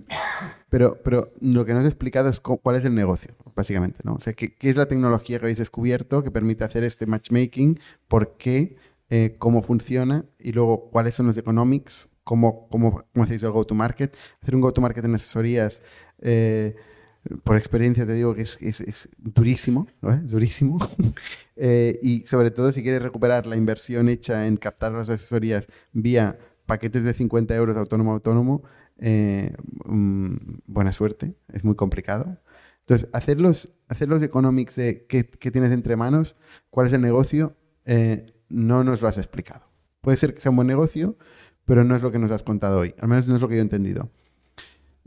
pero, 0.69 0.97
pero 1.03 1.31
lo 1.41 1.65
que 1.65 1.73
no 1.73 1.79
has 1.79 1.85
explicado 1.85 2.29
es 2.29 2.39
cuál 2.39 2.75
es 2.75 2.85
el 2.85 2.95
negocio, 2.95 3.35
básicamente. 3.55 3.99
¿no? 4.03 4.15
O 4.15 4.19
sea, 4.19 4.33
¿qué, 4.33 4.55
es 4.59 4.75
la 4.75 4.87
tecnología 4.87 5.39
que 5.39 5.45
habéis 5.45 5.57
descubierto 5.57 6.23
que 6.23 6.31
permite 6.31 6.63
hacer 6.63 6.83
este 6.83 7.05
matchmaking? 7.05 7.79
¿Por 8.07 8.37
qué? 8.37 8.77
eh, 9.09 9.35
¿Cómo 9.37 9.61
funciona? 9.61 10.25
Y 10.39 10.53
luego, 10.53 10.89
¿cuáles 10.89 11.15
son 11.15 11.27
los 11.27 11.37
economics? 11.37 12.07
¿Cómo, 12.23 12.69
cómo, 12.69 13.03
hacéis 13.15 13.43
el 13.43 13.51
go-to-market? 13.51 14.15
Hacer 14.41 14.55
un 14.55 14.61
go-to-market 14.61 15.03
en 15.03 15.15
asesorías, 15.15 15.81
eh, 16.21 16.75
por 17.43 17.57
experiencia 17.57 18.05
te 18.05 18.13
digo 18.13 18.33
que 18.33 18.43
es, 18.43 19.09
durísimo, 19.17 19.87
¿no? 20.01 20.17
Durísimo. 20.17 20.79
Eh, 21.63 21.99
y 22.01 22.25
sobre 22.25 22.49
todo 22.49 22.71
si 22.71 22.81
quieres 22.81 23.03
recuperar 23.03 23.45
la 23.45 23.55
inversión 23.55 24.09
hecha 24.09 24.47
en 24.47 24.57
captar 24.57 24.93
las 24.93 25.11
asesorías 25.11 25.67
vía 25.93 26.39
paquetes 26.65 27.03
de 27.03 27.13
50 27.13 27.53
euros 27.53 27.75
de 27.75 27.81
autónomo 27.81 28.09
a 28.09 28.13
autónomo, 28.15 28.63
eh, 29.01 29.53
mm, 29.85 30.35
buena 30.67 30.93
suerte, 30.93 31.35
es 31.51 31.63
muy 31.63 31.75
complicado. 31.75 32.37
Entonces, 32.81 33.09
hacer 33.13 33.41
los, 33.41 33.73
hacer 33.89 34.07
los 34.09 34.23
economics 34.23 34.75
de 34.75 35.05
qué, 35.07 35.25
qué 35.29 35.51
tienes 35.51 35.71
entre 35.73 35.95
manos, 35.95 36.35
cuál 36.69 36.87
es 36.87 36.93
el 36.93 37.01
negocio, 37.01 37.55
eh, 37.85 38.25
no 38.49 38.83
nos 38.83 39.01
lo 39.01 39.07
has 39.07 39.17
explicado. 39.17 39.65
Puede 40.01 40.17
ser 40.17 40.33
que 40.33 40.41
sea 40.41 40.49
un 40.51 40.55
buen 40.55 40.67
negocio, 40.67 41.17
pero 41.65 41.83
no 41.83 41.95
es 41.95 42.01
lo 42.01 42.11
que 42.11 42.19
nos 42.19 42.31
has 42.31 42.43
contado 42.43 42.79
hoy. 42.79 42.95
Al 42.99 43.07
menos 43.09 43.27
no 43.27 43.35
es 43.35 43.41
lo 43.41 43.47
que 43.47 43.55
yo 43.55 43.59
he 43.59 43.63
entendido. 43.63 44.09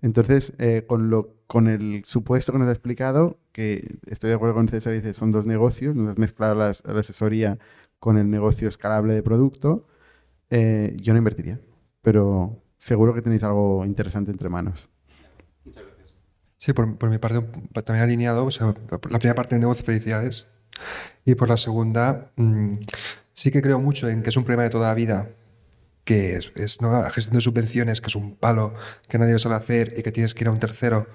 Entonces, 0.02 0.52
eh, 0.58 0.84
con, 0.86 1.08
lo, 1.10 1.34
con 1.46 1.68
el 1.68 2.02
supuesto 2.04 2.52
que 2.52 2.58
nos 2.58 2.68
ha 2.68 2.72
explicado, 2.72 3.38
que 3.52 3.96
estoy 4.06 4.30
de 4.30 4.36
acuerdo 4.36 4.54
con 4.54 4.68
César, 4.68 4.92
dice, 4.92 5.14
son 5.14 5.32
dos 5.32 5.46
negocios, 5.46 5.94
nos 5.96 6.08
has 6.10 6.18
mezclado 6.18 6.54
las- 6.54 6.82
la, 6.84 7.00
asesoría 7.00 7.58
con 7.98 8.18
el 8.18 8.30
negocio 8.30 8.68
escalable 8.68 9.14
de 9.14 9.22
producto, 9.22 9.86
eh, 10.50 10.96
yo 11.00 11.12
no 11.14 11.18
invertiría. 11.18 11.60
Pero 12.02 12.62
seguro 12.84 13.14
que 13.14 13.22
tenéis 13.22 13.42
algo 13.42 13.84
interesante 13.86 14.30
entre 14.30 14.50
manos. 14.50 14.90
Sí, 16.58 16.74
por, 16.74 16.98
por 16.98 17.08
mi 17.08 17.16
parte 17.16 17.40
también 17.82 18.04
alineado, 18.04 18.44
o 18.44 18.50
sea, 18.50 18.74
la 18.90 19.18
primera 19.18 19.34
parte 19.34 19.54
del 19.54 19.60
negocio, 19.60 19.86
felicidades. 19.86 20.46
Y 21.24 21.34
por 21.34 21.48
la 21.48 21.56
segunda, 21.56 22.30
mm, 22.36 22.76
sí 23.32 23.50
que 23.50 23.62
creo 23.62 23.80
mucho 23.80 24.08
en 24.08 24.22
que 24.22 24.28
es 24.28 24.36
un 24.36 24.44
problema 24.44 24.64
de 24.64 24.70
toda 24.70 24.88
la 24.88 24.94
vida, 24.94 25.30
que 26.04 26.36
es, 26.36 26.52
es, 26.56 26.82
¿no? 26.82 26.92
la 26.92 27.10
gestión 27.10 27.34
de 27.34 27.40
subvenciones, 27.40 28.02
que 28.02 28.08
es 28.08 28.16
un 28.16 28.36
palo 28.36 28.74
que 29.08 29.18
nadie 29.18 29.38
sabe 29.38 29.54
hacer 29.54 29.94
y 29.96 30.02
que 30.02 30.12
tienes 30.12 30.34
que 30.34 30.44
ir 30.44 30.48
a 30.48 30.50
un 30.50 30.60
tercero, 30.60 31.06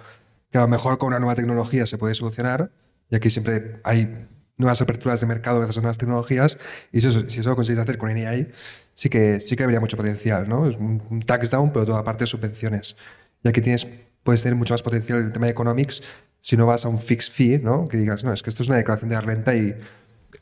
que 0.49 0.57
a 0.57 0.61
lo 0.61 0.67
mejor 0.67 0.97
con 0.97 1.09
una 1.09 1.19
nueva 1.19 1.35
tecnología 1.35 1.85
se 1.85 1.99
puede 1.99 2.15
solucionar, 2.15 2.71
y 3.11 3.15
aquí 3.15 3.29
siempre 3.29 3.79
hay 3.83 4.27
nuevas 4.59 4.81
aperturas 4.81 5.21
de 5.21 5.25
mercado 5.25 5.57
gracias 5.57 5.77
a 5.77 5.81
nuevas 5.81 5.97
tecnologías, 5.97 6.59
y 6.91 7.01
si 7.01 7.07
eso, 7.07 7.27
si 7.27 7.39
eso 7.39 7.49
lo 7.49 7.55
conseguís 7.55 7.79
hacer 7.79 7.97
con 7.97 8.13
NEI, 8.13 8.51
sí 8.93 9.09
que, 9.09 9.39
sí 9.39 9.55
que 9.55 9.63
habría 9.63 9.79
mucho 9.79 9.97
potencial, 9.97 10.47
¿no? 10.47 10.67
Es 10.67 10.75
un, 10.75 11.21
tax 11.25 11.49
down, 11.51 11.71
pero 11.71 11.85
toda 11.85 12.03
parte 12.03 12.25
de 12.25 12.27
subvenciones. 12.27 12.97
Y 13.43 13.47
aquí 13.47 13.61
tienes, 13.61 13.87
puedes 14.21 14.43
tener 14.43 14.55
mucho 14.55 14.73
más 14.73 14.83
potencial 14.83 15.19
en 15.19 15.25
el 15.27 15.31
tema 15.31 15.47
de 15.47 15.53
economics 15.53 16.03
si 16.41 16.57
no 16.57 16.65
vas 16.65 16.85
a 16.85 16.89
un 16.89 16.99
fixed 16.99 17.33
fee, 17.33 17.59
¿no? 17.59 17.87
Que 17.87 17.97
digas, 17.97 18.23
no, 18.23 18.33
es 18.33 18.43
que 18.43 18.49
esto 18.49 18.63
es 18.63 18.69
una 18.69 18.77
declaración 18.77 19.09
de 19.09 19.21
renta 19.21 19.55
y 19.55 19.73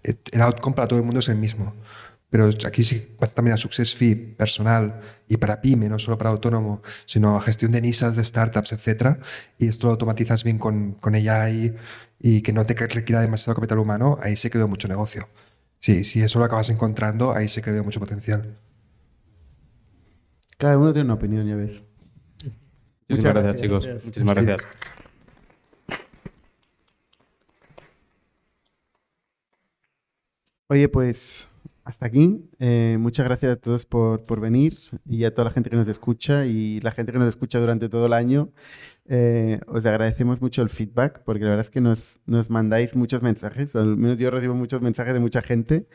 eh, 0.03 0.15
el 0.31 0.41
outcome 0.41 0.75
para 0.75 0.87
todo 0.87 0.99
el 0.99 1.05
mundo 1.05 1.19
es 1.19 1.29
el 1.29 1.37
mismo. 1.37 1.73
Pero 2.29 2.49
aquí 2.65 2.83
sí 2.83 3.15
pasa 3.17 3.35
también 3.35 3.53
a 3.53 3.57
success 3.57 3.95
fee 3.95 4.15
personal 4.15 4.99
y 5.29 5.37
para 5.37 5.61
pyme, 5.61 5.87
no 5.87 5.97
solo 5.97 6.17
para 6.17 6.29
autónomo, 6.29 6.81
sino 7.05 7.37
a 7.37 7.41
gestión 7.41 7.71
de 7.71 7.79
nisas, 7.81 8.17
de 8.17 8.23
startups, 8.23 8.73
etc. 8.73 9.17
Y 9.57 9.67
esto 9.67 9.87
lo 9.87 9.91
automatizas 9.91 10.43
bien 10.43 10.57
con, 10.57 10.93
con 10.93 11.15
AI 11.15 11.73
y 12.19 12.41
que 12.41 12.51
no 12.51 12.65
te 12.65 12.73
requiera 12.73 13.21
demasiado 13.21 13.55
capital 13.55 13.79
humano, 13.79 14.17
ahí 14.21 14.35
sí 14.35 14.49
que 14.49 14.57
veo 14.57 14.67
mucho 14.67 14.87
negocio. 14.87 15.29
Sí, 15.79 16.03
si 16.03 16.21
eso 16.21 16.39
lo 16.39 16.45
acabas 16.45 16.69
encontrando, 16.69 17.33
ahí 17.33 17.47
sí 17.47 17.61
que 17.61 17.71
veo 17.71 17.83
mucho 17.83 17.99
potencial. 17.99 18.57
Cada 20.57 20.77
uno 20.77 20.91
tiene 20.91 21.05
una 21.05 21.13
opinión, 21.13 21.47
ya 21.47 21.55
ves. 21.55 21.83
Muchísimas 23.07 23.33
gracias, 23.35 23.61
chicos. 23.61 23.87
Muchísimas 24.05 24.35
gracias. 24.35 24.67
Oye, 30.69 30.89
pues 30.89 31.47
hasta 31.87 32.05
aquí. 32.05 32.49
Eh, 32.59 32.97
muchas 32.99 33.25
gracias 33.25 33.53
a 33.53 33.55
todos 33.55 33.85
por, 33.85 34.25
por 34.25 34.41
venir 34.41 34.77
y 35.05 35.23
a 35.23 35.33
toda 35.33 35.45
la 35.45 35.51
gente 35.51 35.69
que 35.69 35.77
nos 35.77 35.87
escucha 35.87 36.45
y 36.45 36.81
la 36.81 36.91
gente 36.91 37.13
que 37.13 37.17
nos 37.17 37.29
escucha 37.29 37.59
durante 37.59 37.87
todo 37.87 38.05
el 38.07 38.13
año. 38.13 38.51
Eh, 39.05 39.61
os 39.67 39.85
agradecemos 39.85 40.41
mucho 40.41 40.61
el 40.61 40.69
feedback 40.69 41.23
porque 41.23 41.45
la 41.45 41.51
verdad 41.51 41.65
es 41.65 41.69
que 41.69 41.79
nos, 41.79 42.19
nos 42.25 42.49
mandáis 42.49 42.95
muchos 42.95 43.21
mensajes. 43.21 43.73
Al 43.75 43.95
menos 43.95 44.17
yo 44.17 44.29
recibo 44.31 44.53
muchos 44.53 44.81
mensajes 44.81 45.13
de 45.13 45.21
mucha 45.21 45.41
gente 45.41 45.87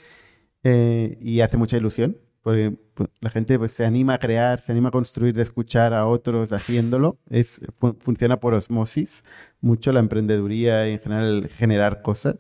eh, 0.64 1.19
y 1.20 1.40
hace 1.40 1.59
mucha 1.59 1.77
ilusión 1.77 2.16
porque 2.40 2.74
pues, 2.94 3.10
la 3.20 3.28
gente 3.28 3.59
pues, 3.59 3.73
se 3.73 3.85
anima 3.85 4.14
a 4.14 4.19
crear, 4.19 4.60
se 4.60 4.73
anima 4.73 4.89
a 4.89 4.93
construir, 4.93 5.35
de 5.35 5.43
escuchar 5.43 5.93
a 5.93 6.06
otros 6.06 6.52
haciéndolo. 6.52 7.19
Es, 7.28 7.60
fu- 7.78 7.97
funciona 8.01 8.40
por 8.40 8.55
osmosis 8.55 9.24
mucho 9.60 9.93
la 9.93 10.01
emprendeduría 10.01 10.89
y 10.89 10.93
en 10.94 11.01
general 11.01 11.48
generar 11.48 12.01
cosas. 12.01 12.36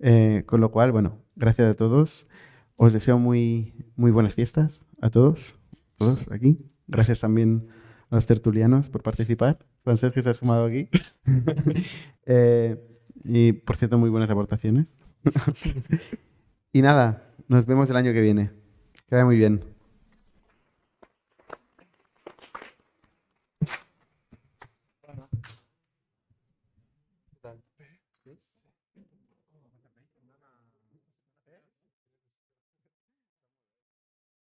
Eh, 0.00 0.42
con 0.46 0.60
lo 0.60 0.70
cual, 0.70 0.90
bueno, 0.92 1.22
gracias 1.36 1.70
a 1.70 1.74
todos. 1.74 2.26
Os 2.76 2.92
deseo 2.92 3.18
muy, 3.18 3.74
muy 3.96 4.10
buenas 4.10 4.34
fiestas 4.34 4.80
a 5.00 5.10
todos, 5.10 5.56
todos 5.96 6.30
aquí. 6.30 6.58
Gracias 6.86 7.20
también 7.20 7.68
a 8.10 8.16
los 8.16 8.26
tertulianos 8.26 8.90
por 8.90 9.02
participar. 9.02 9.58
Francés 9.82 10.12
que 10.12 10.22
se 10.22 10.30
ha 10.30 10.34
sumado 10.34 10.66
aquí. 10.66 10.88
Eh, 12.28 12.76
y 13.22 13.52
por 13.52 13.76
cierto, 13.76 13.98
muy 13.98 14.10
buenas 14.10 14.28
aportaciones. 14.28 14.86
y 16.72 16.82
nada, 16.82 17.32
nos 17.46 17.64
vemos 17.66 17.88
el 17.88 17.96
año 17.96 18.12
que 18.12 18.20
viene. 18.20 18.50
Que 19.08 19.14
vaya 19.14 19.24
muy 19.24 19.36
bien. 19.36 19.75